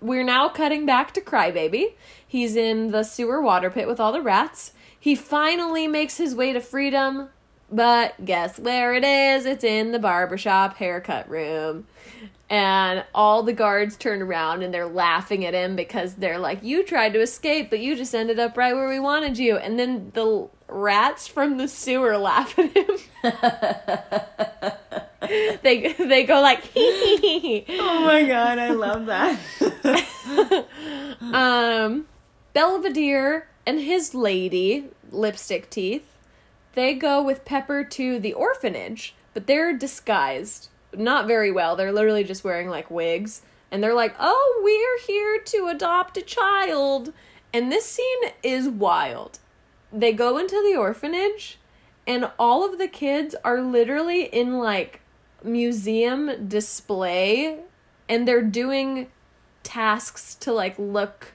We're 0.00 0.24
now 0.24 0.48
cutting 0.48 0.86
back 0.86 1.12
to 1.14 1.20
crybaby. 1.20 1.94
He's 2.26 2.54
in 2.54 2.92
the 2.92 3.02
sewer 3.02 3.40
water 3.40 3.70
pit 3.70 3.88
with 3.88 3.98
all 3.98 4.12
the 4.12 4.22
rats. 4.22 4.72
He 4.98 5.14
finally 5.14 5.88
makes 5.88 6.18
his 6.18 6.34
way 6.34 6.52
to 6.52 6.60
freedom. 6.60 7.30
But 7.70 8.24
guess 8.24 8.60
where 8.60 8.94
it 8.94 9.02
is? 9.02 9.44
It's 9.44 9.64
in 9.64 9.90
the 9.90 9.98
barbershop 9.98 10.76
haircut 10.76 11.28
room. 11.28 11.86
And 12.48 13.04
all 13.12 13.42
the 13.42 13.52
guards 13.52 13.96
turn 13.96 14.22
around 14.22 14.62
and 14.62 14.72
they're 14.72 14.86
laughing 14.86 15.44
at 15.44 15.52
him 15.52 15.74
because 15.74 16.14
they're 16.14 16.38
like, 16.38 16.62
You 16.62 16.84
tried 16.84 17.12
to 17.14 17.20
escape, 17.20 17.70
but 17.70 17.80
you 17.80 17.96
just 17.96 18.14
ended 18.14 18.38
up 18.38 18.56
right 18.56 18.74
where 18.74 18.88
we 18.88 19.00
wanted 19.00 19.36
you. 19.36 19.56
And 19.56 19.78
then 19.78 20.12
the 20.14 20.48
rats 20.68 21.26
from 21.26 21.58
the 21.58 21.68
sewer 21.68 22.16
laugh 22.18 22.58
at 22.58 22.76
him. 22.76 22.96
they 25.62 25.92
they 25.94 26.24
go 26.24 26.40
like 26.40 26.62
hee 26.62 27.16
hee 27.16 27.38
hee. 27.40 27.66
Oh 27.80 28.04
my 28.04 28.24
god, 28.24 28.58
I 28.58 28.70
love 28.70 29.06
that. 29.06 30.66
Um 31.20 32.06
Belvedere 32.52 33.48
and 33.66 33.80
his 33.80 34.14
lady, 34.14 34.90
lipstick 35.10 35.68
teeth, 35.68 36.04
they 36.74 36.94
go 36.94 37.22
with 37.22 37.44
Pepper 37.44 37.84
to 37.84 38.18
the 38.18 38.32
orphanage, 38.32 39.14
but 39.34 39.46
they're 39.46 39.72
disguised. 39.72 40.68
Not 40.96 41.26
very 41.26 41.52
well. 41.52 41.76
They're 41.76 41.92
literally 41.92 42.24
just 42.24 42.42
wearing 42.42 42.68
like 42.68 42.90
wigs. 42.90 43.42
And 43.70 43.82
they're 43.82 43.94
like, 43.94 44.14
oh, 44.18 44.60
we're 44.64 45.06
here 45.06 45.40
to 45.40 45.68
adopt 45.68 46.16
a 46.16 46.22
child. 46.22 47.12
And 47.52 47.70
this 47.70 47.84
scene 47.86 48.30
is 48.42 48.68
wild. 48.68 49.38
They 49.92 50.12
go 50.12 50.36
into 50.36 50.60
the 50.62 50.76
orphanage, 50.76 51.58
and 52.06 52.30
all 52.38 52.64
of 52.64 52.78
the 52.78 52.88
kids 52.88 53.34
are 53.44 53.60
literally 53.60 54.24
in 54.24 54.58
like 54.58 55.00
museum 55.42 56.48
display, 56.48 57.60
and 58.08 58.26
they're 58.26 58.42
doing 58.42 59.08
tasks 59.62 60.34
to 60.36 60.52
like 60.52 60.78
look 60.78 61.32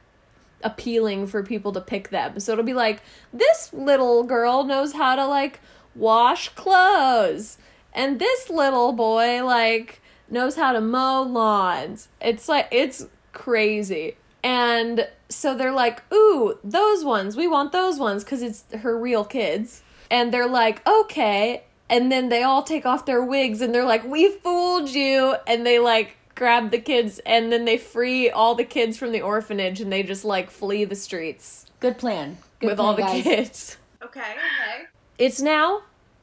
appealing 0.63 1.27
for 1.27 1.43
people 1.43 1.71
to 1.71 1.81
pick 1.81 2.09
them. 2.09 2.39
So 2.39 2.51
it'll 2.51 2.63
be 2.63 2.73
like, 2.73 3.01
this 3.33 3.71
little 3.73 4.23
girl 4.23 4.63
knows 4.63 4.93
how 4.93 5.15
to 5.15 5.25
like 5.25 5.59
wash 5.95 6.49
clothes, 6.49 7.57
and 7.93 8.19
this 8.19 8.49
little 8.49 8.93
boy 8.93 9.43
like 9.43 10.01
knows 10.29 10.55
how 10.55 10.71
to 10.73 10.81
mow 10.81 11.23
lawns. 11.23 12.07
It's 12.21 12.47
like, 12.47 12.67
it's 12.71 13.07
crazy. 13.33 14.15
And 14.43 15.07
so 15.29 15.55
they're 15.55 15.71
like, 15.71 16.01
ooh, 16.13 16.57
those 16.63 17.03
ones, 17.03 17.35
we 17.35 17.47
want 17.47 17.71
those 17.71 17.99
ones 17.99 18.23
because 18.23 18.41
it's 18.41 18.63
her 18.73 18.97
real 18.97 19.23
kids. 19.23 19.83
And 20.09 20.33
they're 20.33 20.47
like, 20.47 20.85
okay. 20.87 21.63
And 21.89 22.11
then 22.11 22.29
they 22.29 22.43
all 22.43 22.63
take 22.63 22.85
off 22.85 23.05
their 23.05 23.23
wigs 23.23 23.61
and 23.61 23.75
they're 23.75 23.85
like, 23.85 24.03
we 24.05 24.29
fooled 24.37 24.89
you. 24.89 25.35
And 25.45 25.65
they 25.65 25.79
like 25.79 26.17
grab 26.35 26.71
the 26.71 26.79
kids 26.79 27.19
and 27.25 27.51
then 27.51 27.65
they 27.65 27.77
free 27.77 28.29
all 28.29 28.55
the 28.55 28.63
kids 28.63 28.97
from 28.97 29.11
the 29.11 29.21
orphanage 29.21 29.79
and 29.81 29.91
they 29.91 30.01
just 30.01 30.25
like 30.25 30.49
flee 30.49 30.85
the 30.85 30.95
streets 30.95 31.65
Good 31.81 31.97
plan. 31.97 32.37
Good 32.59 32.67
with 32.67 32.77
plan, 32.77 32.87
all 32.87 32.95
the 32.95 33.01
guys. 33.01 33.23
kids. 33.23 33.77
Okay, 34.03 34.19
okay. 34.19 34.83
It's 35.17 35.41
now 35.41 35.81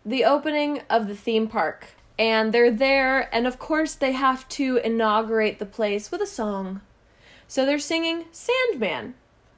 the 0.09 0.25
opening 0.25 0.81
of 0.89 1.07
the 1.07 1.15
theme 1.15 1.47
park. 1.47 1.89
And 2.19 2.53
they're 2.53 2.71
there, 2.71 3.33
and 3.33 3.47
of 3.47 3.59
course, 3.59 3.95
they 3.95 4.13
have 4.13 4.49
to 4.51 4.79
inaugurate 4.79 5.59
the 5.59 5.67
place 5.67 6.11
with 6.11 6.23
a 6.23 6.27
song. 6.27 6.81
So 7.47 7.65
they're 7.65 7.79
singing 7.79 8.25
Sandman, 8.33 9.15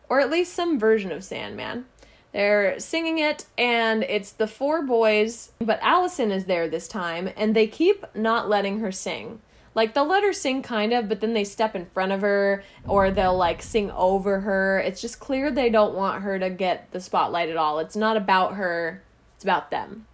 or 0.09 0.21
at 0.21 0.29
least 0.29 0.53
some 0.53 0.79
version 0.79 1.13
of 1.13 1.25
Sandman. 1.25 1.87
They're 2.33 2.79
singing 2.81 3.19
it, 3.19 3.47
and 3.57 4.03
it's 4.03 4.33
the 4.33 4.49
four 4.49 4.83
boys, 4.83 5.53
but 5.61 5.79
Allison 5.83 6.33
is 6.33 6.45
there 6.47 6.69
this 6.69 6.89
time, 6.89 7.31
and 7.37 7.55
they 7.55 7.67
keep 7.67 8.05
not 8.15 8.49
letting 8.49 8.81
her 8.81 8.93
sing. 8.93 9.41
Like, 9.75 9.95
they'll 9.95 10.05
let 10.07 10.25
her 10.25 10.33
sing 10.33 10.63
kind 10.63 10.93
of, 10.93 11.09
but 11.09 11.21
then 11.21 11.33
they 11.33 11.45
step 11.45 11.77
in 11.77 11.87
front 11.87 12.11
of 12.11 12.23
her, 12.23 12.65
or 12.87 13.13
they'll 13.13 13.37
like 13.37 13.63
sing 13.63 13.91
over 13.93 14.41
her. 14.41 14.81
It's 14.81 15.01
just 15.01 15.21
clear 15.21 15.51
they 15.51 15.71
don't 15.71 15.95
want 15.95 16.23
her 16.23 16.41
to 16.41 16.51
get 16.51 16.91
the 16.91 17.01
spotlight 17.01 17.49
at 17.49 17.57
all. 17.57 17.79
It's 17.79 17.97
not 17.97 18.17
about 18.17 18.55
her, 18.55 19.05
it's 19.37 19.45
about 19.45 19.71
them. 19.71 20.07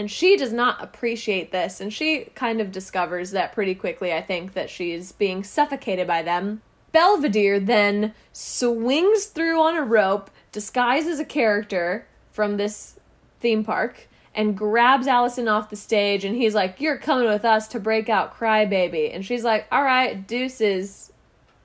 And 0.00 0.10
she 0.10 0.38
does 0.38 0.50
not 0.50 0.82
appreciate 0.82 1.52
this, 1.52 1.78
and 1.78 1.92
she 1.92 2.30
kind 2.34 2.62
of 2.62 2.72
discovers 2.72 3.32
that 3.32 3.52
pretty 3.52 3.74
quickly, 3.74 4.14
I 4.14 4.22
think, 4.22 4.54
that 4.54 4.70
she's 4.70 5.12
being 5.12 5.44
suffocated 5.44 6.06
by 6.06 6.22
them. 6.22 6.62
Belvedere 6.90 7.60
then 7.60 8.14
swings 8.32 9.26
through 9.26 9.60
on 9.60 9.76
a 9.76 9.82
rope, 9.82 10.30
disguises 10.52 11.20
a 11.20 11.24
character 11.26 12.06
from 12.32 12.56
this 12.56 12.98
theme 13.40 13.62
park, 13.62 14.08
and 14.34 14.56
grabs 14.56 15.06
Allison 15.06 15.48
off 15.48 15.68
the 15.68 15.76
stage. 15.76 16.24
And 16.24 16.34
he's 16.34 16.54
like, 16.54 16.80
You're 16.80 16.96
coming 16.96 17.28
with 17.28 17.44
us 17.44 17.68
to 17.68 17.78
break 17.78 18.08
out 18.08 18.34
Crybaby. 18.34 19.14
And 19.14 19.22
she's 19.22 19.44
like, 19.44 19.66
All 19.70 19.82
right, 19.84 20.26
deuces. 20.26 21.12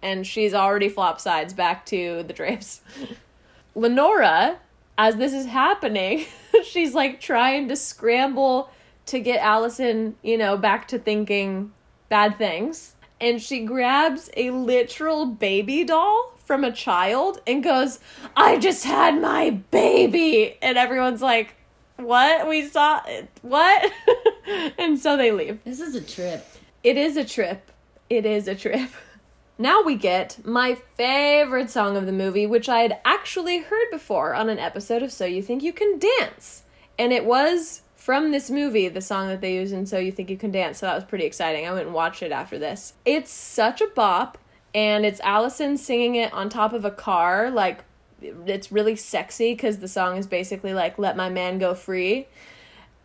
And 0.02 0.28
she's 0.28 0.53
already 0.53 0.90
flop 0.90 1.22
sides 1.22 1.53
back 1.53 1.86
to 1.86 2.24
the 2.24 2.34
drapes. 2.34 2.82
Lenora, 3.76 4.60
as 4.98 5.18
this 5.18 5.34
is 5.34 5.46
happening, 5.46 6.26
she's 6.64 6.94
like 6.94 7.20
trying 7.20 7.68
to 7.70 7.76
scramble 7.76 8.70
to 9.08 9.20
get 9.20 9.40
Allison, 9.42 10.16
you 10.22 10.38
know, 10.38 10.58
back 10.58 10.88
to 10.90 11.00
thinking 11.00 11.72
bad 12.10 12.38
things. 12.38 12.96
And 13.22 13.42
she 13.42 13.66
grabs 13.66 14.30
a 14.36 14.52
literal 14.52 15.26
baby 15.26 15.84
doll 15.84 16.34
from 16.44 16.64
a 16.64 16.72
child 16.72 17.42
and 17.48 17.64
goes, 17.64 18.00
I 18.36 18.58
just 18.58 18.84
had 18.84 19.22
my 19.22 19.52
baby. 19.72 20.58
And 20.62 20.78
everyone's 20.78 21.22
like, 21.22 21.56
What? 21.98 22.48
We 22.48 22.68
saw 22.68 23.02
it. 23.08 23.30
What? 23.42 23.92
and 24.78 25.00
so 25.00 25.18
they 25.18 25.32
leave. 25.32 25.64
This 25.64 25.80
is 25.80 25.96
a 25.96 26.02
trip. 26.02 26.46
It 26.84 26.98
is 26.98 27.18
a 27.18 27.26
trip. 27.26 27.72
It 28.10 28.26
is 28.26 28.48
a 28.48 28.56
trip. 28.56 28.90
now 29.57 29.82
we 29.82 29.95
get 29.95 30.45
my 30.45 30.76
favorite 30.95 31.69
song 31.69 31.95
of 31.95 32.06
the 32.06 32.11
movie, 32.11 32.45
which 32.45 32.68
I 32.68 32.80
had 32.80 32.99
actually 33.06 33.60
heard 33.60 33.90
before 33.91 34.34
on 34.34 34.49
an 34.49 34.60
episode 34.60 35.02
of 35.02 35.11
So 35.11 35.26
You 35.26 35.41
Think 35.41 35.64
You 35.64 35.73
Can 35.73 35.99
Dance. 35.99 36.64
And 36.99 37.14
it 37.14 37.26
was 37.26 37.82
from 37.95 38.32
this 38.32 38.49
movie, 38.49 38.88
the 38.88 39.02
song 39.02 39.27
that 39.30 39.41
they 39.41 39.56
use 39.56 39.72
in 39.72 39.86
So 39.86 39.98
You 39.98 40.11
Think 40.11 40.30
You 40.30 40.38
Can 40.38 40.52
Dance. 40.52 40.80
So 40.80 40.86
that 40.86 40.95
was 40.95 41.06
pretty 41.06 41.26
exciting. 41.26 41.65
I 41.65 41.73
went 41.73 41.86
and 41.86 41.94
watched 41.95 42.22
it 42.22 42.32
after 42.32 42.60
this. 42.60 42.94
It's 43.06 43.32
such 43.32 43.82
a 43.82 43.88
bop, 43.88 44.38
and 44.73 45.06
it's 45.06 45.19
Allison 45.22 45.77
singing 45.77 46.15
it 46.15 46.34
on 46.34 46.49
top 46.49 46.73
of 46.73 46.86
a 46.86 46.91
car. 46.91 47.49
Like, 47.49 47.84
it's 48.22 48.72
really 48.72 48.95
sexy 48.95 49.53
because 49.53 49.80
the 49.80 49.88
song 49.88 50.18
is 50.18 50.27
basically 50.27 50.73
like, 50.73 50.99
Let 50.99 51.18
My 51.18 51.30
Man 51.30 51.57
Go 51.57 51.73
Free. 51.73 52.27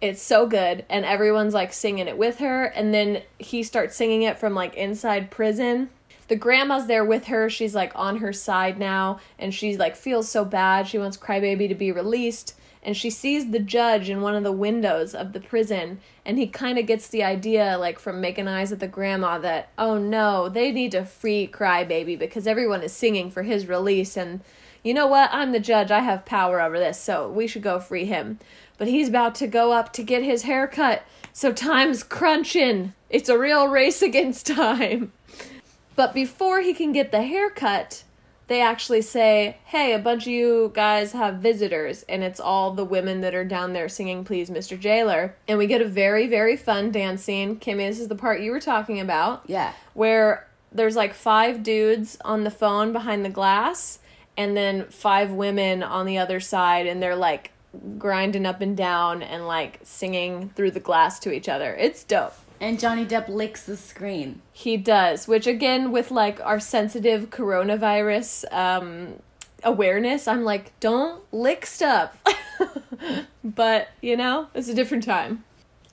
It's 0.01 0.23
so 0.23 0.47
good, 0.47 0.85
and 0.89 1.05
everyone's 1.05 1.55
like 1.55 1.73
singing 1.73 2.09
it 2.09 2.19
with 2.19 2.39
her. 2.39 2.65
And 2.65 2.93
then 2.93 3.23
he 3.39 3.63
starts 3.63 3.97
singing 3.97 4.23
it 4.23 4.39
from 4.39 4.55
like 4.55 4.75
inside 4.75 5.31
prison. 5.31 5.91
The 6.31 6.37
grandma's 6.37 6.87
there 6.87 7.05
with 7.05 7.25
her. 7.25 7.51
She's 7.51 7.75
like 7.75 7.91
on 7.97 8.19
her 8.19 8.33
side 8.33 8.79
now, 8.79 9.19
and 9.37 9.53
she 9.53 9.77
like 9.77 9.97
feels 9.97 10.31
so 10.31 10.45
bad. 10.45 10.87
She 10.87 10.97
wants 10.97 11.17
Crybaby 11.17 11.69
to 11.69 11.75
be 11.75 11.91
released, 11.91 12.55
and 12.85 12.97
she 12.97 13.11
sees 13.11 13.51
the 13.51 13.59
judge 13.59 14.09
in 14.09 14.21
one 14.21 14.37
of 14.37 14.45
the 14.45 14.53
windows 14.53 15.13
of 15.13 15.33
the 15.33 15.41
prison, 15.41 15.99
and 16.25 16.39
he 16.39 16.47
kind 16.47 16.79
of 16.79 16.87
gets 16.87 17.09
the 17.09 17.25
idea 17.25 17.77
like 17.77 17.99
from 17.99 18.21
making 18.21 18.47
eyes 18.47 18.71
at 18.71 18.79
the 18.79 18.87
grandma 18.87 19.41
that 19.41 19.71
oh 19.77 19.99
no, 19.99 20.49
they 20.49 20.71
need 20.71 20.93
to 20.93 21.05
free 21.05 21.51
Crybaby 21.53 22.17
because 22.17 22.47
everyone 22.47 22.85
is 22.85 22.93
singing 22.93 23.29
for 23.29 23.43
his 23.43 23.67
release, 23.67 24.17
and 24.17 24.41
you 24.85 24.95
know 24.95 25.09
what? 25.09 25.31
I'm 25.33 25.51
the 25.51 25.59
judge. 25.59 25.91
I 25.91 25.99
have 25.99 26.25
power 26.25 26.61
over 26.61 26.79
this, 26.79 27.01
so 27.01 27.29
we 27.29 27.49
should 27.49 27.63
go 27.63 27.81
free 27.81 28.05
him. 28.05 28.39
But 28.79 28.87
he's 28.87 29.09
about 29.09 29.35
to 29.35 29.49
go 29.49 29.73
up 29.73 29.93
to 29.95 30.05
get 30.05 30.23
his 30.23 30.45
hair 30.45 30.69
cut, 30.69 31.03
so 31.33 31.53
time's 31.53 32.05
crunching. 32.05 32.95
It's 33.09 33.29
a 33.29 33.37
real 33.37 33.67
race 33.67 34.01
against 34.11 34.47
time. 34.47 35.11
But 36.01 36.15
before 36.15 36.63
he 36.63 36.73
can 36.73 36.93
get 36.93 37.13
the 37.13 37.21
haircut, 37.21 38.05
they 38.47 38.63
actually 38.63 39.03
say, 39.03 39.59
Hey, 39.67 39.93
a 39.93 39.99
bunch 39.99 40.23
of 40.23 40.33
you 40.33 40.73
guys 40.73 41.13
have 41.13 41.41
visitors. 41.41 42.07
And 42.09 42.25
it's 42.25 42.41
all 42.41 42.71
the 42.71 42.87
women 42.87 43.21
that 43.21 43.35
are 43.35 43.45
down 43.45 43.75
there 43.75 43.87
singing 43.87 44.25
Please, 44.25 44.49
Mr. 44.49 44.81
Jailer. 44.81 45.37
And 45.47 45.59
we 45.59 45.67
get 45.67 45.83
a 45.83 45.85
very, 45.85 46.27
very 46.27 46.57
fun 46.57 46.91
dance 46.91 47.23
scene. 47.23 47.57
Kimmy, 47.57 47.87
this 47.87 48.01
is 48.01 48.09
the 48.09 48.15
part 48.15 48.41
you 48.41 48.51
were 48.51 48.61
talking 48.61 48.99
about. 48.99 49.43
Yeah. 49.47 49.75
Where 49.93 50.49
there's 50.73 50.97
like 50.97 51.13
five 51.13 51.63
dudes 51.63 52.17
on 52.25 52.45
the 52.45 52.51
phone 52.51 52.95
behind 52.95 53.23
the 53.23 53.29
glass, 53.29 53.99
and 54.39 54.57
then 54.57 54.87
five 54.87 55.31
women 55.33 55.83
on 55.83 56.07
the 56.07 56.17
other 56.17 56.41
side, 56.41 56.87
and 56.87 57.03
they're 57.03 57.15
like 57.15 57.53
grinding 57.99 58.47
up 58.47 58.63
and 58.63 58.75
down 58.75 59.23
and 59.23 59.47
like 59.47 59.81
singing 59.83 60.49
through 60.57 60.71
the 60.71 60.81
glass 60.81 61.19
to 61.19 61.31
each 61.31 61.51
other. 61.51 61.75
It's 61.75 62.05
dope. 62.05 62.33
And 62.61 62.79
Johnny 62.79 63.07
Depp 63.07 63.29
licks 63.29 63.63
the 63.65 63.77
screen. 63.77 64.43
He 64.53 64.77
does, 64.77 65.27
which 65.27 65.47
again, 65.47 65.91
with 65.91 66.11
like 66.11 66.41
our 66.41 66.61
sensitive 66.61 67.31
coronavirus 67.31 68.53
um, 68.53 69.15
awareness, 69.65 70.29
I'm 70.29 70.45
like, 70.45 70.79
don't 70.79 71.23
lick 71.33 71.65
stuff. 71.65 72.23
but, 73.45 73.89
you 74.03 74.15
know, 74.15 74.49
it's 74.55 74.69
a 74.69 74.75
different 74.75 75.05
time. 75.05 75.45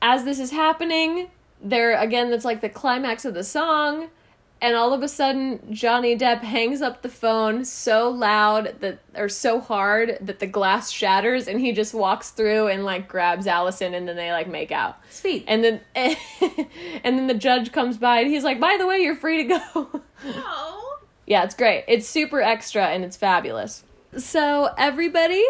As 0.02 0.26
this 0.26 0.40
is 0.40 0.52
happening, 0.52 1.30
there 1.62 1.98
again, 1.98 2.30
that's 2.30 2.46
like 2.46 2.60
the 2.60 2.70
climax 2.70 3.24
of 3.24 3.34
the 3.34 3.46
song. 3.46 4.10
And 4.60 4.76
all 4.76 4.92
of 4.92 5.04
a 5.04 5.08
sudden, 5.08 5.60
Johnny 5.72 6.18
Depp 6.18 6.40
hangs 6.40 6.82
up 6.82 7.04
the 7.04 7.10
phone 7.10 7.64
so 7.64 8.10
loud 8.10 8.76
that, 8.80 9.00
or 9.16 9.30
so 9.30 9.60
hard 9.60 10.18
that 10.20 10.40
the 10.40 10.48
glass 10.48 10.90
shatters, 10.90 11.48
and 11.48 11.62
he 11.62 11.72
just 11.74 11.94
walks 11.94 12.32
through 12.32 12.68
and 12.68 12.84
like 12.84 13.08
grabs 13.08 13.46
Allison, 13.46 13.94
and 13.94 14.08
then 14.08 14.16
they 14.16 14.32
like 14.32 14.48
make 14.48 14.72
out. 14.72 14.98
Sweet. 15.12 15.46
And 15.48 15.64
then, 15.64 15.82
and 15.96 16.18
then 17.20 17.28
the 17.28 17.36
judge 17.36 17.72
comes 17.72 17.98
by, 17.98 18.22
and 18.22 18.30
he's 18.30 18.44
like, 18.44 18.60
"By 18.60 18.78
the 18.80 18.88
way, 18.88 19.00
you're 19.00 19.16
free 19.16 19.44
to 19.44 19.60
go." 19.60 20.02
Oh. 20.26 21.00
yeah, 21.28 21.44
it's 21.44 21.54
great. 21.54 21.86
It's 21.88 22.08
super 22.08 22.42
extra, 22.42 22.88
and 22.88 23.06
it's 23.06 23.16
fabulous. 23.16 23.84
So 24.18 24.74
everybody 24.76 25.46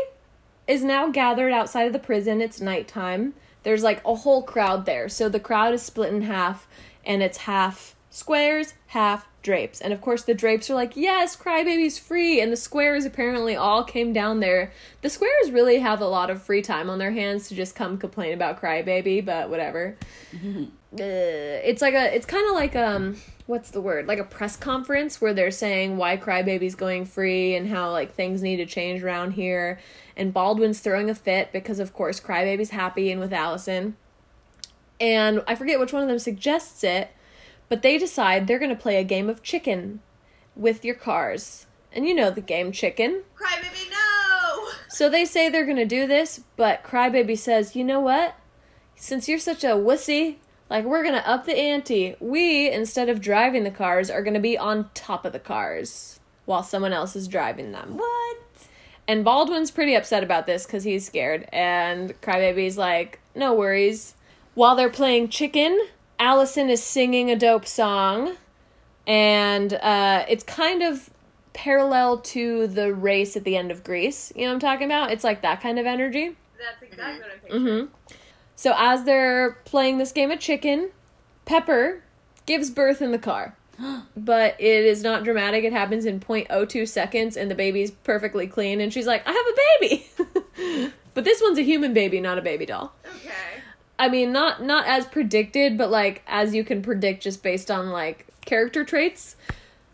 is 0.68 0.84
now 0.84 1.10
gathered 1.10 1.54
outside 1.54 1.88
of 1.88 1.94
the 1.94 2.00
prison. 2.00 2.42
It's 2.42 2.60
nighttime. 2.60 3.34
There's 3.64 3.84
like 3.84 4.02
a 4.06 4.16
whole 4.16 4.44
crowd 4.44 4.86
there. 4.86 5.08
So 5.08 5.30
the 5.30 5.40
crowd 5.40 5.74
is 5.74 5.82
split 5.82 6.14
in 6.14 6.24
half, 6.24 6.68
and 7.06 7.24
it's 7.24 7.38
half 7.38 7.96
squares, 8.18 8.74
half 8.88 9.28
drapes. 9.44 9.80
And 9.80 9.94
of 9.94 10.02
course, 10.02 10.24
the 10.24 10.34
drapes 10.34 10.70
are 10.72 10.76
like, 10.76 10.98
yes, 10.98 11.36
Crybaby's 11.36 12.00
free. 12.00 12.42
And 12.42 12.52
the 12.52 12.58
squares 12.58 13.06
apparently 13.06 13.56
all 13.56 13.84
came 13.84 14.12
down 14.12 14.40
there. 14.40 14.72
The 15.04 15.10
squares 15.10 15.52
really 15.52 15.80
have 15.80 16.02
a 16.02 16.08
lot 16.08 16.32
of 16.32 16.42
free 16.42 16.64
time 16.64 16.90
on 16.90 16.98
their 16.98 17.12
hands 17.12 17.48
to 17.50 17.56
just 17.56 17.76
come 17.76 18.00
complain 18.00 18.34
about 18.34 18.60
Crybaby, 18.60 19.24
but 19.24 19.52
whatever. 19.52 19.96
uh, 20.34 20.66
it's 21.00 21.82
like 21.82 21.94
a, 21.94 22.14
it's 22.14 22.26
kind 22.26 22.50
of 22.50 22.56
like, 22.56 22.76
um, 22.76 23.18
what's 23.46 23.70
the 23.70 23.82
word? 23.82 24.08
Like 24.08 24.20
a 24.20 24.24
press 24.24 24.58
conference 24.58 25.22
where 25.22 25.34
they're 25.36 25.52
saying 25.52 25.98
why 25.98 26.18
Crybaby's 26.18 26.76
going 26.76 27.06
free 27.06 27.56
and 27.56 27.70
how 27.70 27.92
like 27.92 28.16
things 28.16 28.42
need 28.42 28.58
to 28.58 28.66
change 28.66 29.04
around 29.04 29.34
here. 29.34 29.80
And 30.16 30.34
Baldwin's 30.34 30.80
throwing 30.80 31.12
a 31.12 31.16
fit 31.16 31.52
because, 31.54 31.78
of 31.78 31.94
course, 31.94 32.20
Crybaby's 32.20 32.72
happy 32.72 33.12
and 33.12 33.22
with 33.22 33.32
Allison. 33.32 33.96
And 35.00 35.44
I 35.48 35.54
forget 35.54 35.80
which 35.80 35.94
one 35.94 36.02
of 36.02 36.10
them 36.10 36.18
suggests 36.18 36.84
it, 36.84 37.12
but 37.70 37.82
they 37.82 37.98
decide 37.98 38.48
they're 38.48 38.60
going 38.60 38.70
to 38.70 38.76
play 38.76 38.98
a 38.98 39.04
game 39.04 39.30
of 39.30 39.44
chicken 39.44 40.02
with 40.56 40.84
your 40.86 40.96
cars. 40.96 41.66
And 41.92 42.08
you 42.08 42.14
know 42.14 42.30
the 42.30 42.42
game 42.42 42.72
chicken. 42.72 43.24
Crybaby, 43.36 43.90
no! 43.90 44.70
So 44.90 45.10
they 45.10 45.26
say 45.26 45.50
they're 45.50 45.66
going 45.66 45.78
to 45.78 45.86
do 45.86 46.08
this, 46.08 46.42
but 46.56 46.84
Crybaby 46.84 47.38
says, 47.38 47.76
you 47.76 47.84
know 47.84 48.00
what? 48.00 48.36
Since 48.96 49.30
you're 49.30 49.40
such 49.40 49.64
a 49.64 49.70
wussy, 49.70 50.38
like 50.70 50.86
we're 50.86 51.04
going 51.04 51.16
to 51.16 51.28
up 51.28 51.46
the 51.46 51.58
ante. 51.58 52.16
We, 52.20 52.70
instead 52.70 53.10
of 53.10 53.22
driving 53.22 53.64
the 53.64 53.72
cars, 53.72 54.10
are 54.10 54.24
going 54.24 54.34
to 54.34 54.40
be 54.40 54.58
on 54.58 54.90
top 54.94 55.26
of 55.26 55.34
the 55.34 55.40
cars 55.40 56.20
while 56.46 56.64
someone 56.64 56.94
else 56.94 57.16
is 57.16 57.28
driving 57.28 57.72
them. 57.72 57.98
What? 57.98 58.38
And 59.08 59.24
Baldwin's 59.24 59.72
pretty 59.72 59.96
upset 59.96 60.24
about 60.24 60.46
this 60.46 60.66
because 60.66 60.84
he's 60.84 61.06
scared. 61.06 61.48
And 61.54 62.20
Crybaby's 62.22 62.78
like, 62.78 63.20
no 63.36 63.54
worries. 63.54 64.16
While 64.54 64.76
they're 64.76 64.90
playing 64.90 65.30
chicken, 65.30 65.80
Allison 66.20 66.70
is 66.70 66.84
singing 66.84 67.32
a 67.32 67.36
dope 67.36 67.66
song. 67.66 68.36
And 69.06 69.74
uh, 69.74 70.26
it's 70.28 70.44
kind 70.44 70.84
of 70.84 71.10
parallel 71.54 72.20
to 72.20 72.68
the 72.68 72.94
race 72.94 73.36
at 73.38 73.46
the 73.46 73.56
end 73.56 73.72
of 73.72 73.84
Grease. 73.84 74.34
You 74.36 74.44
know 74.44 74.50
what 74.50 74.54
I'm 74.56 74.60
talking 74.60 74.86
about? 74.86 75.12
It's 75.12 75.24
like 75.24 75.42
that 75.42 75.62
kind 75.62 75.80
of 75.80 75.86
energy. 75.86 76.36
That's 76.60 76.82
exactly 76.84 77.22
what 77.22 77.32
I'm 77.32 77.40
picturing. 77.40 77.78
hmm 77.78 77.86
So 78.56 78.74
as 78.78 79.06
they're 79.06 79.54
playing 79.66 79.98
this 79.98 80.12
game 80.12 80.30
of 80.30 80.40
chicken, 80.40 80.92
Pepper 81.46 82.04
gives 82.46 82.70
birth 82.70 83.02
in 83.02 83.12
the 83.12 83.20
car. 83.20 83.56
But 84.18 84.56
it 84.60 84.86
is 84.86 85.04
not 85.04 85.24
dramatic. 85.24 85.64
It 85.64 85.72
happens 85.72 86.06
in 86.06 86.20
0.02 86.20 86.88
seconds, 86.88 87.38
and 87.38 87.50
the 87.50 87.56
baby's 87.56 87.92
perfectly 87.92 88.48
clean. 88.48 88.82
And 88.82 88.92
she's 88.92 89.06
like, 89.06 89.22
I 89.28 89.32
have 89.32 89.46
a 89.46 90.36
baby. 90.66 90.92
but 91.14 91.24
this 91.24 91.40
one's 91.42 91.60
a 91.60 91.64
human 91.64 91.94
baby, 91.94 92.20
not 92.20 92.38
a 92.38 92.42
baby 92.42 92.66
doll. 92.66 92.94
Okay. 93.06 93.57
I 94.00 94.10
mean, 94.10 94.32
not 94.32 94.64
not 94.64 94.86
as 94.86 95.06
predicted, 95.06 95.78
but 95.78 95.90
like 95.90 96.22
as 96.28 96.54
you 96.54 96.64
can 96.64 96.82
predict 96.82 97.24
just 97.24 97.42
based 97.42 97.72
on 97.72 97.90
like 97.90 98.28
character 98.46 98.84
traits. 98.84 99.36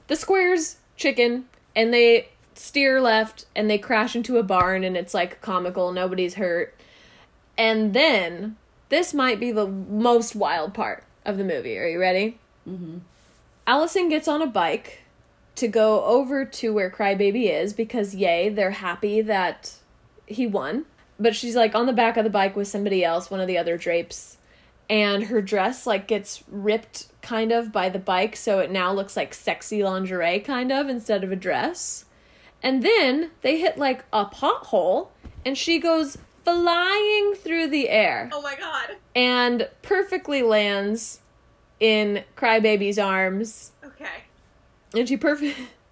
The 0.07 0.15
squares 0.15 0.77
chicken, 0.97 1.45
and 1.75 1.93
they 1.93 2.29
steer 2.55 3.01
left, 3.01 3.45
and 3.55 3.69
they 3.69 3.77
crash 3.77 4.15
into 4.15 4.37
a 4.37 4.43
barn, 4.43 4.83
and 4.83 4.97
it's 4.97 5.13
like 5.13 5.41
comical. 5.41 5.91
Nobody's 5.91 6.35
hurt. 6.35 6.75
And 7.57 7.93
then 7.93 8.57
this 8.89 9.13
might 9.13 9.39
be 9.39 9.51
the 9.51 9.67
most 9.67 10.35
wild 10.35 10.73
part 10.73 11.03
of 11.25 11.37
the 11.37 11.43
movie. 11.43 11.77
Are 11.77 11.87
you 11.87 11.99
ready? 11.99 12.37
Mm-hmm. 12.67 12.99
Allison 13.65 14.09
gets 14.09 14.27
on 14.27 14.41
a 14.41 14.47
bike 14.47 15.03
to 15.55 15.67
go 15.67 16.03
over 16.03 16.45
to 16.45 16.73
where 16.73 16.89
Crybaby 16.89 17.49
is 17.49 17.73
because, 17.73 18.15
yay, 18.15 18.49
they're 18.49 18.71
happy 18.71 19.21
that 19.21 19.75
he 20.25 20.47
won. 20.47 20.85
But 21.19 21.35
she's 21.35 21.55
like 21.55 21.75
on 21.75 21.85
the 21.85 21.93
back 21.93 22.17
of 22.17 22.23
the 22.23 22.29
bike 22.29 22.55
with 22.55 22.67
somebody 22.67 23.03
else, 23.03 23.29
one 23.31 23.39
of 23.39 23.47
the 23.47 23.57
other 23.57 23.77
drapes. 23.77 24.37
And 24.89 25.25
her 25.25 25.41
dress 25.41 25.87
like 25.87 26.07
gets 26.07 26.43
ripped 26.49 27.07
kind 27.21 27.51
of 27.51 27.71
by 27.71 27.89
the 27.89 27.99
bike, 27.99 28.35
so 28.35 28.59
it 28.59 28.69
now 28.71 28.91
looks 28.91 29.15
like 29.15 29.33
sexy 29.33 29.81
lingerie 29.83 30.39
kind 30.39 30.71
of 30.71 30.89
instead 30.89 31.23
of 31.23 31.31
a 31.31 31.35
dress. 31.37 32.05
And 32.61 32.83
then 32.83 33.31
they 33.41 33.59
hit 33.59 33.77
like 33.77 34.03
a 34.11 34.25
pothole 34.25 35.09
and 35.45 35.57
she 35.57 35.79
goes 35.79 36.17
flying 36.43 37.33
through 37.35 37.67
the 37.67 37.89
air 37.89 38.29
Oh 38.33 38.41
my 38.41 38.55
god. 38.55 38.97
and 39.15 39.69
perfectly 39.81 40.41
lands 40.41 41.21
in 41.79 42.23
Crybaby's 42.35 42.99
arms. 42.99 43.71
Okay. 43.83 44.23
And 44.95 45.07
she 45.07 45.15
perfect. 45.17 45.57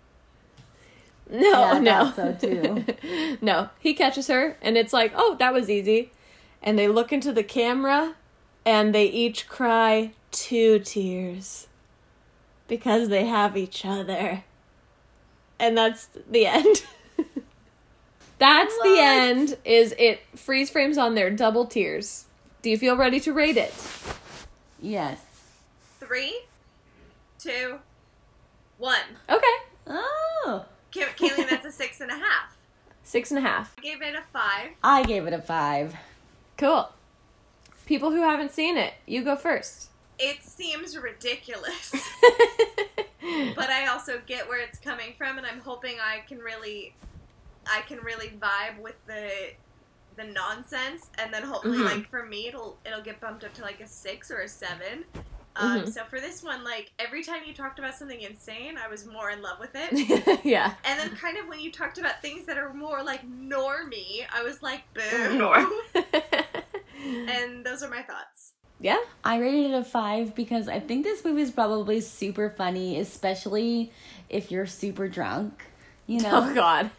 No, 1.42 1.72
Yeah, 1.74 1.80
no. 1.80 2.14
so, 2.14 2.34
too. 2.34 3.38
no, 3.42 3.70
he 3.80 3.94
catches 3.94 4.28
her, 4.28 4.58
and 4.62 4.76
it's 4.78 4.92
like, 4.92 5.14
oh, 5.16 5.38
that 5.40 5.54
was 5.54 5.70
easy. 5.70 6.12
And 6.62 6.78
they 6.78 6.90
look 6.90 7.14
into 7.14 7.32
the 7.32 7.44
camera, 7.44 8.16
and 8.66 8.94
they 8.94 9.06
each 9.06 9.48
cry 9.48 10.12
two 10.32 10.80
tears 10.80 11.68
because 12.68 13.08
they 13.08 13.26
have 13.28 13.56
each 13.56 13.86
other. 13.86 14.44
And 15.58 15.78
that's 15.78 16.10
the 16.30 16.48
end. 16.48 16.84
that's 18.38 18.78
the 18.80 18.96
end. 19.00 19.58
Is 19.64 19.96
it 19.98 20.20
freeze 20.36 20.70
frames 20.70 20.98
on 20.98 21.16
their 21.16 21.30
double 21.30 21.66
tears? 21.66 22.26
Do 22.62 22.70
you 22.70 22.78
feel 22.78 22.98
ready 22.98 23.20
to 23.22 23.32
rate 23.32 23.56
it? 23.58 23.74
Yes. 24.82 25.20
Three, 26.00 26.42
two, 27.40 27.80
One. 28.78 28.98
Okay. 29.30 29.46
Oh. 29.88 30.66
Kay- 30.92 31.04
Kaylee, 31.18 31.50
that's 31.50 31.66
a 31.66 31.72
six 31.72 32.02
and 32.02 32.12
a 32.12 32.16
half. 32.16 32.58
Six 33.04 33.32
and 33.32 33.38
a 33.38 33.42
half. 33.42 33.74
I 33.78 33.82
gave 33.82 34.02
it 34.02 34.16
a 34.16 34.22
five. 34.32 34.70
I 34.84 35.04
gave 35.04 35.26
it 35.28 35.34
a 35.34 35.42
five. 35.42 35.96
Cool. 36.58 36.90
People 37.86 38.12
who 38.12 38.22
haven't 38.22 38.52
seen 38.52 38.78
it, 38.78 38.94
you 39.06 39.24
go 39.24 39.36
first. 39.36 39.90
It 40.20 40.44
seems 40.44 40.96
ridiculous, 40.98 41.92
but 43.56 43.70
I 43.70 43.88
also 43.88 44.22
get 44.28 44.48
where 44.48 44.60
it's 44.62 44.78
coming 44.80 45.14
from, 45.18 45.38
and 45.40 45.48
I'm 45.48 45.60
hoping 45.62 45.96
I 46.00 46.20
can 46.28 46.38
really, 46.40 46.94
I 47.66 47.82
can 47.82 47.98
really 48.00 48.30
vibe 48.40 48.80
with 48.82 48.96
the, 49.08 49.30
the 50.16 50.24
nonsense, 50.26 51.10
and 51.18 51.34
then 51.34 51.42
hopefully, 51.44 51.80
Mhm. 51.80 51.86
like 51.86 52.10
for 52.10 52.24
me, 52.24 52.48
it'll 52.48 52.78
it'll 52.86 53.02
get 53.02 53.20
bumped 53.20 53.44
up 53.44 53.54
to 53.56 53.62
like 53.64 53.80
a 53.82 53.88
six 53.88 54.30
or 54.30 54.42
a 54.42 54.48
seven. 54.48 55.06
Um, 55.56 55.82
Mhm. 55.82 55.94
So 55.94 56.04
for 56.06 56.20
this 56.22 56.42
one, 56.44 56.64
like 56.64 56.92
every 57.00 57.24
time 57.24 57.42
you 57.46 57.54
talked 57.54 57.80
about 57.80 57.96
something 57.96 58.22
insane, 58.22 58.78
I 58.78 58.88
was 58.88 59.06
more 59.06 59.32
in 59.32 59.42
love 59.42 59.60
with 59.60 59.72
it. 59.76 60.42
yeah. 60.46 60.74
And 60.86 61.00
then 61.00 61.16
kind 61.18 61.38
of 61.38 61.48
when 61.48 61.60
you 61.60 61.72
talked 61.72 61.98
about 61.98 62.22
things 62.22 62.46
that 62.46 62.58
are 62.58 62.74
more 62.74 63.04
like 63.04 63.30
normie, 63.30 64.26
I 64.34 64.44
was 64.44 64.62
like, 64.64 64.82
boo. 64.94 65.02
Mm-hmm. 65.02 66.02
and 67.30 67.66
those 67.66 67.84
are 67.84 67.90
my 67.90 68.02
thoughts. 68.02 68.54
yeah. 68.80 68.98
I 69.24 69.40
rated 69.40 69.72
it 69.72 69.74
a 69.76 69.84
five 69.84 70.36
because 70.36 70.68
I 70.68 70.80
think 70.80 71.04
this 71.04 71.24
movie 71.26 71.42
is 71.42 71.52
probably 71.52 72.02
super 72.02 72.50
funny, 72.50 73.00
especially 73.00 73.92
if 74.30 74.52
you're 74.52 74.66
super 74.66 75.08
drunk. 75.08 75.66
You 76.12 76.20
know, 76.26 76.32
Oh 76.34 76.54
God. 76.54 76.90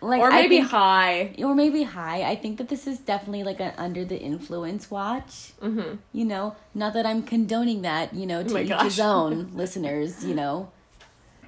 like 0.00 0.20
or 0.20 0.30
maybe 0.30 0.56
think- 0.58 0.70
high. 0.70 1.34
or 1.38 1.54
maybe 1.54 1.82
high. 1.84 2.22
I 2.32 2.34
think 2.34 2.58
that 2.58 2.68
this 2.68 2.86
is 2.88 2.98
definitely 2.98 3.44
like 3.44 3.60
an 3.60 3.72
under 3.78 4.04
the 4.04 4.18
influence 4.18 4.90
watch. 4.90 5.52
Mm-hmm. 5.62 5.96
You 6.12 6.24
know, 6.24 6.56
not 6.74 6.92
that 6.94 7.06
I'm 7.06 7.22
condoning 7.22 7.82
that. 7.82 8.12
You 8.14 8.26
know, 8.26 8.42
to 8.42 8.52
my 8.54 8.62
each 8.62 8.68
gosh. 8.70 8.84
his 8.84 9.00
own, 9.00 9.50
listeners. 9.54 10.24
You 10.24 10.34
know, 10.34 10.70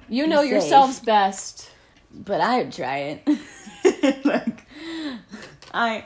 You 0.07 0.25
know 0.27 0.41
safe. 0.41 0.51
yourselves 0.51 0.99
best. 1.01 1.69
but 2.13 2.39
I'd 2.39 2.71
try 2.71 2.97
it. 3.25 4.25
like, 4.25 4.65
I, 5.73 6.05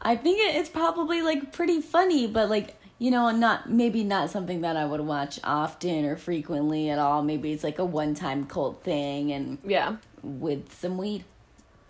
I 0.00 0.16
think 0.16 0.38
it, 0.40 0.56
it's 0.56 0.68
probably 0.68 1.22
like 1.22 1.52
pretty 1.52 1.80
funny, 1.80 2.26
but 2.26 2.50
like 2.50 2.76
you 2.98 3.10
know, 3.10 3.30
not 3.30 3.70
maybe 3.70 4.04
not 4.04 4.28
something 4.28 4.60
that 4.60 4.76
I 4.76 4.84
would 4.84 5.00
watch 5.00 5.40
often 5.42 6.04
or 6.04 6.16
frequently 6.16 6.90
at 6.90 6.98
all. 6.98 7.22
Maybe 7.22 7.50
it's 7.52 7.64
like 7.64 7.78
a 7.78 7.84
one 7.84 8.14
time 8.14 8.44
cult 8.44 8.84
thing 8.84 9.32
and 9.32 9.56
Yeah. 9.64 9.96
With 10.22 10.72
some 10.72 10.98
weed. 10.98 11.24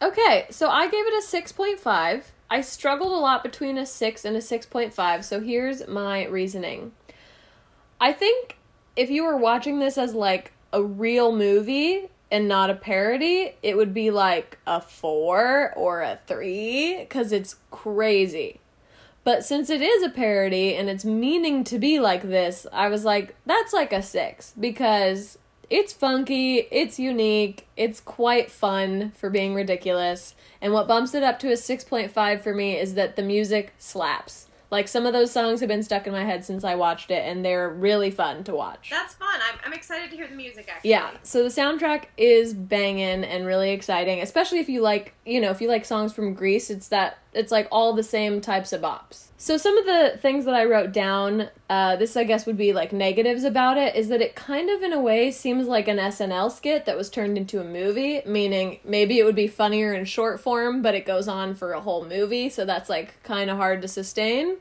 Okay, 0.03 0.47
so 0.51 0.69
I 0.69 0.89
gave 0.89 1.07
it 1.07 1.13
a 1.13 1.27
6.5. 1.27 2.25
I 2.49 2.61
struggled 2.63 3.13
a 3.13 3.17
lot 3.17 3.43
between 3.43 3.79
a 3.79 3.87
6 3.87 4.25
and 4.25 4.37
a 4.37 4.41
6.5, 4.41 5.25
so 5.25 5.41
here's 5.41 5.87
my 5.87 6.27
reasoning. 6.27 6.93
I 8.01 8.13
think 8.13 8.57
if 8.97 9.11
you 9.11 9.25
were 9.25 9.37
watching 9.37 9.79
this 9.79 9.99
as 9.99 10.15
like 10.15 10.53
a 10.73 10.83
real 10.83 11.35
movie 11.37 12.09
and 12.31 12.49
not 12.49 12.71
a 12.71 12.75
parody, 12.75 13.57
it 13.63 13.77
would 13.77 13.93
be 13.93 14.11
like 14.11 14.59
a 14.67 14.81
4 14.81 15.75
or 15.77 16.01
a 16.03 16.19
3 16.27 17.07
cuz 17.11 17.33
it's 17.33 17.57
crazy. 17.71 18.61
But 19.23 19.45
since 19.45 19.69
it 19.69 19.83
is 19.83 20.03
a 20.03 20.09
parody 20.09 20.75
and 20.75 20.89
it's 20.89 21.05
meaning 21.05 21.63
to 21.65 21.79
be 21.79 22.01
like 22.01 22.23
this, 22.23 22.67
I 22.73 22.89
was 22.89 23.05
like, 23.05 23.37
that's 23.45 23.73
like 23.73 23.93
a 23.93 24.03
six 24.03 24.55
because 24.59 25.39
it's 25.71 25.93
funky, 25.93 26.67
it's 26.71 26.99
unique, 26.99 27.69
it's 27.77 28.01
quite 28.01 28.51
fun 28.51 29.13
for 29.13 29.31
being 29.31 29.55
ridiculous. 29.55 30.35
And 30.61 30.73
what 30.73 30.89
bumps 30.89 31.15
it 31.15 31.23
up 31.23 31.39
to 31.41 31.49
a 31.49 31.53
6.5 31.53 32.41
for 32.41 32.53
me 32.53 32.77
is 32.77 32.95
that 32.95 33.17
the 33.17 33.23
music 33.23 33.73
slaps. 33.79 34.49
Like 34.71 34.87
some 34.87 35.05
of 35.05 35.13
those 35.13 35.33
songs 35.33 35.61
have 35.61 35.69
been 35.69 35.83
stuck 35.83 36.07
in 36.07 36.13
my 36.13 36.25
head 36.25 36.45
since 36.45 36.63
I 36.63 36.77
watched 36.77 37.11
it 37.11 37.27
and 37.27 37.45
they're 37.45 37.69
really 37.69 38.11
fun 38.11 38.45
to 38.45 38.55
watch. 38.55 38.89
That's 38.91 39.15
fun. 39.15 39.41
I'm, 39.49 39.59
I'm 39.65 39.73
excited 39.73 40.11
to 40.11 40.17
hear 40.17 40.29
the 40.29 40.37
music, 40.37 40.69
actually. 40.71 40.91
Yeah, 40.91 41.11
so 41.23 41.43
the 41.43 41.49
soundtrack 41.49 42.05
is 42.17 42.55
banging 42.55 43.25
and 43.25 43.47
really 43.47 43.71
exciting, 43.71 44.21
especially 44.21 44.61
if 44.61 44.69
you 44.69 44.81
like, 44.81 45.15
you 45.27 45.41
know, 45.41 45.51
if 45.51 45.61
you 45.61 45.69
like 45.69 45.85
songs 45.85 46.13
from 46.13 46.35
Grease, 46.35 46.71
it's 46.71 46.89
that 46.89 47.19
it's 47.33 47.53
like 47.53 47.69
all 47.71 47.93
the 47.93 48.03
same 48.03 48.41
types 48.41 48.73
of 48.73 48.83
bops. 48.83 49.27
So 49.37 49.57
some 49.57 49.79
of 49.79 49.87
the 49.87 50.19
things 50.19 50.45
that 50.45 50.55
I 50.55 50.65
wrote 50.65 50.93
down, 50.93 51.49
uh, 51.69 51.97
this 51.97 52.17
I 52.17 52.25
guess 52.25 52.45
would 52.45 52.57
be 52.57 52.73
like 52.73 52.93
negatives 52.93 53.45
about 53.45 53.79
it, 53.79 53.95
is 53.95 54.09
that 54.09 54.21
it 54.21 54.35
kind 54.35 54.69
of 54.69 54.83
in 54.83 54.93
a 54.93 55.01
way 55.01 55.31
seems 55.31 55.67
like 55.67 55.89
an 55.89 55.97
SNL 55.97 56.51
skit 56.53 56.85
that 56.85 56.97
was 56.97 57.09
turned 57.09 57.39
into 57.39 57.61
a 57.61 57.65
movie, 57.65 58.23
meaning 58.27 58.81
maybe 58.85 59.19
it 59.19 59.25
would 59.25 59.37
be 59.37 59.47
funnier 59.47 59.95
in 59.95 60.05
short 60.05 60.41
form, 60.41 60.83
but 60.83 60.95
it 60.95 61.07
goes 61.07 61.29
on 61.29 61.55
for 61.55 61.73
a 61.73 61.81
whole 61.81 62.05
movie, 62.05 62.49
so 62.49 62.65
that's 62.65 62.91
like 62.91 63.23
kind 63.23 63.49
of 63.49 63.57
hard 63.57 63.81
to 63.83 63.89
sustain. 63.89 64.57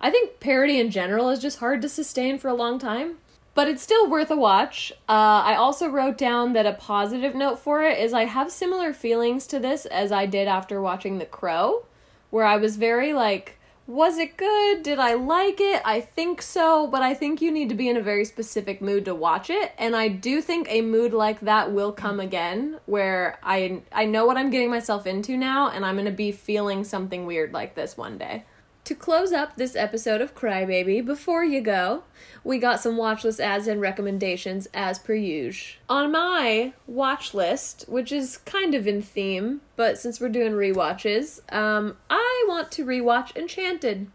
I 0.00 0.10
think 0.10 0.40
parody 0.40 0.80
in 0.80 0.90
general 0.90 1.28
is 1.28 1.38
just 1.40 1.58
hard 1.58 1.82
to 1.82 1.88
sustain 1.88 2.38
for 2.38 2.48
a 2.48 2.54
long 2.54 2.78
time 2.78 3.18
but 3.54 3.68
it's 3.68 3.82
still 3.82 4.08
worth 4.08 4.30
a 4.30 4.36
watch. 4.36 4.92
Uh, 5.08 5.42
I 5.44 5.56
also 5.56 5.88
wrote 5.88 6.16
down 6.16 6.54
that 6.54 6.66
a 6.66 6.72
positive 6.72 7.34
note 7.34 7.58
for 7.58 7.82
it 7.82 7.98
is 7.98 8.12
I 8.12 8.24
have 8.24 8.50
similar 8.50 8.92
feelings 8.92 9.46
to 9.48 9.58
this 9.58 9.84
as 9.86 10.10
I 10.10 10.26
did 10.26 10.48
after 10.48 10.80
watching 10.80 11.18
The 11.18 11.26
Crow, 11.26 11.84
where 12.32 12.46
I 12.46 12.56
was 12.56 12.76
very 12.76 13.12
like, 13.12 13.58
was 13.86 14.16
it 14.16 14.38
good? 14.38 14.82
Did 14.82 14.98
I 14.98 15.14
like 15.14 15.60
it? 15.60 15.82
I 15.84 16.00
think 16.00 16.40
so, 16.40 16.86
but 16.86 17.02
I 17.02 17.12
think 17.12 17.42
you 17.42 17.50
need 17.50 17.68
to 17.68 17.74
be 17.74 17.90
in 17.90 17.96
a 17.96 18.02
very 18.02 18.24
specific 18.24 18.80
mood 18.80 19.04
to 19.04 19.14
watch 19.14 19.50
it, 19.50 19.72
and 19.76 19.94
I 19.94 20.08
do 20.08 20.40
think 20.40 20.66
a 20.70 20.80
mood 20.80 21.12
like 21.12 21.40
that 21.40 21.72
will 21.72 21.92
come 21.92 22.18
again, 22.18 22.80
where 22.86 23.38
I 23.42 23.82
I 23.92 24.06
know 24.06 24.24
what 24.24 24.38
I'm 24.38 24.50
getting 24.50 24.70
myself 24.70 25.06
into 25.06 25.36
now, 25.36 25.68
and 25.68 25.84
I'm 25.84 25.96
gonna 25.96 26.10
be 26.10 26.32
feeling 26.32 26.84
something 26.84 27.26
weird 27.26 27.52
like 27.52 27.74
this 27.74 27.96
one 27.96 28.16
day. 28.16 28.44
To 28.92 28.98
close 28.98 29.32
up 29.32 29.56
this 29.56 29.74
episode 29.74 30.20
of 30.20 30.34
Crybaby, 30.34 31.02
before 31.02 31.42
you 31.42 31.62
go, 31.62 32.02
we 32.44 32.58
got 32.58 32.78
some 32.78 32.98
watch 32.98 33.24
list 33.24 33.40
ads 33.40 33.66
and 33.66 33.80
recommendations 33.80 34.68
as 34.74 34.98
per 34.98 35.14
usual. 35.14 35.80
On 35.88 36.12
my 36.12 36.74
watch 36.86 37.32
list, 37.32 37.86
which 37.88 38.12
is 38.12 38.36
kind 38.44 38.74
of 38.74 38.86
in 38.86 39.00
theme, 39.00 39.62
but 39.76 39.96
since 39.96 40.20
we're 40.20 40.28
doing 40.28 40.52
rewatches, 40.52 41.40
um, 41.50 41.96
I 42.10 42.44
want 42.46 42.70
to 42.72 42.84
rewatch 42.84 43.34
Enchanted 43.34 44.08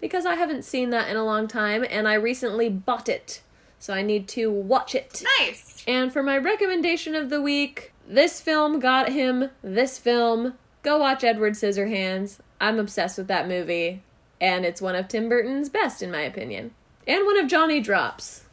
because 0.00 0.26
I 0.26 0.34
haven't 0.34 0.64
seen 0.64 0.90
that 0.90 1.08
in 1.08 1.16
a 1.16 1.24
long 1.24 1.46
time 1.46 1.86
and 1.88 2.08
I 2.08 2.14
recently 2.14 2.68
bought 2.68 3.08
it. 3.08 3.40
So 3.78 3.94
I 3.94 4.02
need 4.02 4.26
to 4.30 4.50
watch 4.50 4.96
it. 4.96 5.22
Nice. 5.38 5.84
And 5.86 6.12
for 6.12 6.24
my 6.24 6.38
recommendation 6.38 7.14
of 7.14 7.30
the 7.30 7.40
week, 7.40 7.92
this 8.04 8.40
film 8.40 8.80
got 8.80 9.10
him 9.10 9.50
this 9.62 9.96
film. 9.96 10.54
Go 10.82 10.98
watch 10.98 11.22
Edward 11.22 11.52
Scissorhands. 11.52 12.38
I'm 12.60 12.80
obsessed 12.80 13.16
with 13.16 13.28
that 13.28 13.46
movie, 13.46 14.02
and 14.40 14.64
it's 14.64 14.80
one 14.80 14.94
of 14.94 15.08
Tim 15.08 15.28
Burton's 15.28 15.68
best, 15.68 16.02
in 16.02 16.10
my 16.10 16.22
opinion. 16.22 16.72
And 17.06 17.26
one 17.26 17.38
of 17.38 17.48
Johnny 17.48 17.82
Depp's. 17.82 18.44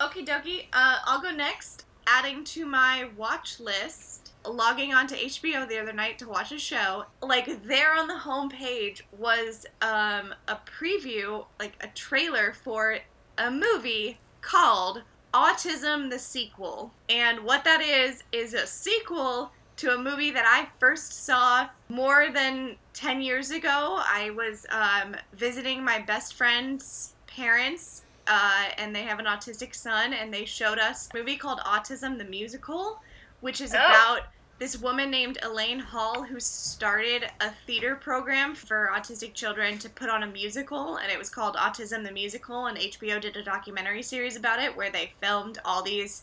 Okie 0.00 0.26
dokie. 0.26 0.66
Uh, 0.72 0.98
I'll 1.04 1.20
go 1.20 1.30
next. 1.30 1.84
Adding 2.06 2.44
to 2.44 2.66
my 2.66 3.08
watch 3.16 3.60
list, 3.60 4.32
logging 4.46 4.92
on 4.92 5.06
to 5.06 5.16
HBO 5.16 5.66
the 5.66 5.78
other 5.78 5.92
night 5.92 6.18
to 6.18 6.28
watch 6.28 6.52
a 6.52 6.58
show. 6.58 7.06
Like 7.22 7.64
there 7.64 7.94
on 7.94 8.08
the 8.08 8.14
homepage 8.14 9.02
was 9.16 9.66
um, 9.80 10.34
a 10.48 10.58
preview, 10.66 11.46
like 11.58 11.76
a 11.80 11.86
trailer 11.88 12.52
for 12.52 12.98
a 13.38 13.50
movie 13.50 14.18
called 14.42 15.02
Autism 15.32 16.10
the 16.10 16.18
Sequel. 16.18 16.92
And 17.08 17.40
what 17.40 17.64
that 17.64 17.80
is, 17.80 18.22
is 18.32 18.52
a 18.52 18.66
sequel 18.66 19.50
to 19.76 19.94
a 19.94 19.98
movie 19.98 20.30
that 20.30 20.44
I 20.46 20.68
first 20.78 21.24
saw 21.24 21.68
more 21.88 22.28
than 22.32 22.76
10 22.92 23.20
years 23.22 23.50
ago. 23.50 24.00
I 24.00 24.30
was 24.30 24.66
um, 24.70 25.16
visiting 25.32 25.84
my 25.84 25.98
best 26.00 26.34
friend's 26.34 27.14
parents, 27.26 28.02
uh, 28.26 28.66
and 28.78 28.94
they 28.94 29.02
have 29.02 29.18
an 29.18 29.26
autistic 29.26 29.74
son, 29.74 30.12
and 30.12 30.32
they 30.32 30.44
showed 30.44 30.78
us 30.78 31.08
a 31.12 31.16
movie 31.16 31.36
called 31.36 31.58
Autism 31.60 32.18
the 32.18 32.24
Musical, 32.24 33.00
which 33.40 33.60
is 33.60 33.74
Oh. 33.74 33.78
about 33.78 34.20
this 34.60 34.76
woman 34.80 35.10
named 35.10 35.36
Elaine 35.42 35.80
Hall 35.80 36.22
who 36.22 36.38
started 36.38 37.28
a 37.40 37.50
theater 37.66 37.96
program 37.96 38.54
for 38.54 38.88
autistic 38.94 39.34
children 39.34 39.78
to 39.80 39.88
put 39.90 40.08
on 40.08 40.22
a 40.22 40.26
musical, 40.28 40.96
and 40.98 41.10
it 41.10 41.18
was 41.18 41.28
called 41.28 41.56
Autism 41.56 42.04
the 42.04 42.12
Musical, 42.12 42.66
and 42.66 42.78
HBO 42.78 43.20
did 43.20 43.36
a 43.36 43.42
documentary 43.42 44.02
series 44.02 44.36
about 44.36 44.62
it 44.62 44.76
where 44.76 44.90
they 44.90 45.12
filmed 45.20 45.58
all 45.64 45.82
these 45.82 46.22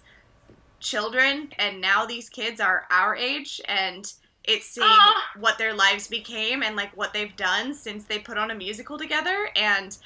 children, 0.81 1.51
and 1.57 1.79
now 1.79 2.05
these 2.05 2.29
kids 2.29 2.59
are 2.59 2.85
our 2.91 3.15
age, 3.15 3.61
and 3.65 4.11
it's 4.43 4.65
seeing 4.65 4.87
Ah. 4.89 5.31
what 5.37 5.57
their 5.57 5.73
lives 5.73 6.07
became 6.07 6.63
and 6.63 6.75
like 6.75 6.95
what 6.97 7.13
they've 7.13 7.35
done 7.35 7.73
since 7.73 8.05
they 8.05 8.19
put 8.19 8.37
on 8.37 8.51
a 8.51 8.55
musical 8.55 8.97
together, 8.97 9.49
and 9.55 9.97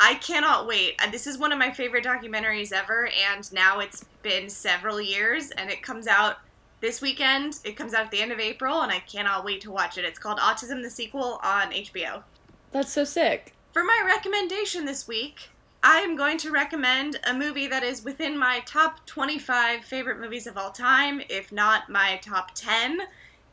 I 0.00 0.14
cannot 0.14 0.66
wait. 0.66 0.94
Uh, 1.02 1.10
This 1.10 1.26
is 1.26 1.38
one 1.38 1.50
of 1.52 1.58
my 1.58 1.70
favorite 1.72 2.04
documentaries 2.04 2.70
ever, 2.72 3.08
and 3.08 3.50
now 3.52 3.80
it's 3.80 4.04
been 4.22 4.48
several 4.48 5.00
years, 5.00 5.50
and 5.52 5.70
it 5.70 5.82
comes 5.82 6.06
out 6.06 6.36
this 6.80 7.00
weekend. 7.00 7.58
It 7.64 7.72
comes 7.76 7.94
out 7.94 8.04
at 8.04 8.10
the 8.12 8.20
end 8.22 8.30
of 8.30 8.38
April, 8.38 8.82
and 8.82 8.92
I 8.92 9.00
cannot 9.00 9.44
wait 9.44 9.60
to 9.62 9.72
watch 9.72 9.98
it. 9.98 10.04
It's 10.04 10.18
called 10.18 10.38
Autism 10.38 10.82
the 10.82 10.90
Sequel 10.90 11.40
on 11.42 11.72
HBO. 11.72 12.22
That's 12.70 12.92
so 12.92 13.02
sick. 13.04 13.54
For 13.72 13.82
my 13.82 14.00
recommendation 14.06 14.84
this 14.84 15.08
week, 15.08 15.48
I 15.82 15.98
am 15.98 16.16
going 16.16 16.38
to 16.38 16.50
recommend 16.50 17.20
a 17.24 17.34
movie 17.34 17.68
that 17.68 17.82
is 17.82 18.04
within 18.04 18.36
my 18.36 18.60
top 18.66 19.06
25 19.06 19.84
favorite 19.84 20.20
movies 20.20 20.46
of 20.46 20.56
all 20.56 20.70
time, 20.70 21.22
if 21.28 21.52
not 21.52 21.88
my 21.88 22.18
top 22.22 22.50
10. 22.54 23.00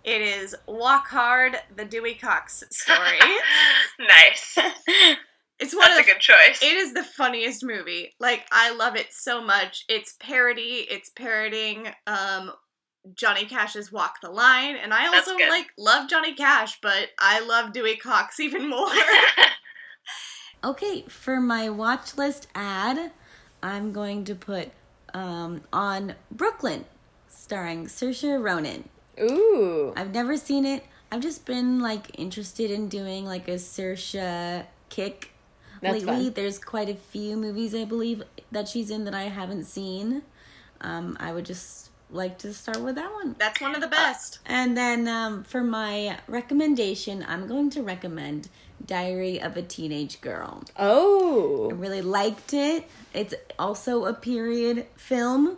It 0.04 0.22
is 0.22 0.56
Walk 0.68 1.08
Hard, 1.08 1.58
the 1.76 1.86
Dewey 1.86 2.16
Cox 2.16 2.64
story. 2.72 3.20
nice. 4.00 4.58
It's 5.58 5.74
one 5.74 5.86
That's 5.86 5.96
a 5.96 6.00
of 6.02 6.06
the 6.06 6.12
good 6.12 6.20
choice. 6.20 6.62
It 6.62 6.76
is 6.76 6.94
the 6.94 7.04
funniest 7.04 7.64
movie. 7.64 8.14
Like 8.20 8.46
I 8.52 8.74
love 8.74 8.98
it 8.98 9.14
so 9.14 9.42
much. 9.42 9.86
It's 9.88 10.14
parody. 10.20 10.86
It's 10.90 11.10
parodying 11.10 11.88
um 12.08 12.52
Johnny 13.14 13.46
Cash's 13.46 13.92
Walk 13.92 14.20
the 14.22 14.30
Line, 14.30 14.76
and 14.76 14.94
I 14.94 15.08
also 15.08 15.38
like 15.38 15.68
love 15.78 16.10
Johnny 16.10 16.34
Cash, 16.34 16.80
but 16.82 17.08
I 17.20 17.40
love 17.40 17.72
Dewey 17.72 17.96
Cox 17.96 18.40
even 18.42 18.70
more. 18.70 18.90
Okay, 20.66 21.04
for 21.04 21.40
my 21.40 21.70
watch 21.70 22.18
list 22.18 22.48
ad, 22.56 23.12
I'm 23.62 23.92
going 23.94 24.24
to 24.26 24.34
put 24.34 24.72
um, 25.14 25.62
on 25.72 26.16
Brooklyn, 26.32 26.86
starring 27.30 27.86
Saoirse 27.86 28.44
Ronan. 28.44 28.90
Ooh. 29.22 29.94
I've 29.96 30.12
never 30.12 30.38
seen 30.38 30.66
it. 30.66 30.84
I've 31.12 31.22
just 31.22 31.46
been 31.46 31.82
like 31.82 32.20
interested 32.20 32.72
in 32.72 32.90
doing 32.90 33.28
like 33.28 33.48
a 33.48 33.60
Saoirse 33.60 34.66
kick 34.90 35.34
That's 35.82 36.04
lately. 36.04 36.24
fun. 36.26 36.34
There's 36.34 36.58
quite 36.58 36.90
a 36.90 36.96
few 36.96 37.38
movies 37.38 37.76
I 37.76 37.86
believe 37.86 38.24
that 38.52 38.68
she's 38.68 38.90
in 38.90 39.06
that 39.06 39.14
I 39.14 39.26
haven't 39.26 39.66
seen. 39.66 40.24
Um, 40.82 41.16
I 41.20 41.32
would 41.32 41.46
just 41.46 41.92
like 42.10 42.40
to 42.40 42.52
start 42.56 42.82
with 42.82 42.96
that 42.96 43.12
one. 43.14 43.36
That's 43.38 43.62
one 43.62 43.76
of 43.76 43.82
the 43.82 43.88
best. 43.88 44.40
And 44.48 44.76
then 44.76 45.08
um, 45.08 45.44
for 45.44 45.62
my 45.62 46.18
recommendation, 46.28 47.24
I'm 47.28 47.48
going 47.48 47.70
to 47.72 47.84
recommend 47.84 48.50
Diary 48.86 49.42
of 49.42 49.58
a 49.58 49.62
Teenage 49.62 50.22
Girl. 50.22 50.64
Oh. 50.78 51.70
I 51.70 51.74
really 51.74 52.02
liked 52.02 52.54
it. 52.54 52.90
It's 53.14 53.34
also 53.58 54.06
a 54.06 54.14
period 54.14 54.86
film. 54.96 55.58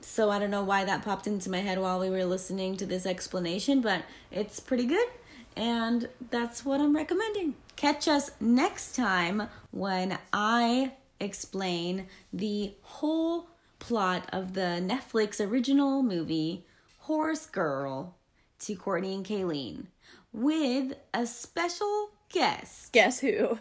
So 0.00 0.30
I 0.30 0.38
don't 0.38 0.50
know 0.50 0.64
why 0.64 0.84
that 0.84 1.04
popped 1.04 1.26
into 1.26 1.50
my 1.50 1.58
head 1.58 1.78
while 1.78 2.00
we 2.00 2.10
were 2.10 2.24
listening 2.24 2.76
to 2.78 2.86
this 2.86 3.06
explanation, 3.06 3.80
but 3.80 4.02
it's 4.30 4.60
pretty 4.60 4.86
good. 4.86 5.08
And 5.56 6.08
that's 6.30 6.64
what 6.64 6.80
I'm 6.80 6.96
recommending. 6.96 7.54
Catch 7.76 8.08
us 8.08 8.30
next 8.40 8.94
time 8.94 9.48
when 9.70 10.18
I 10.32 10.92
explain 11.20 12.06
the 12.32 12.74
whole 12.82 13.48
plot 13.78 14.28
of 14.32 14.54
the 14.54 14.82
Netflix 14.82 15.44
original 15.46 16.02
movie 16.02 16.64
Horse 17.00 17.46
Girl 17.46 18.16
to 18.60 18.74
Courtney 18.74 19.14
and 19.14 19.26
Kayleen 19.26 19.86
with 20.32 20.94
a 21.12 21.26
special 21.26 22.10
guest. 22.34 22.92
Guess 22.92 23.20
who? 23.20 23.58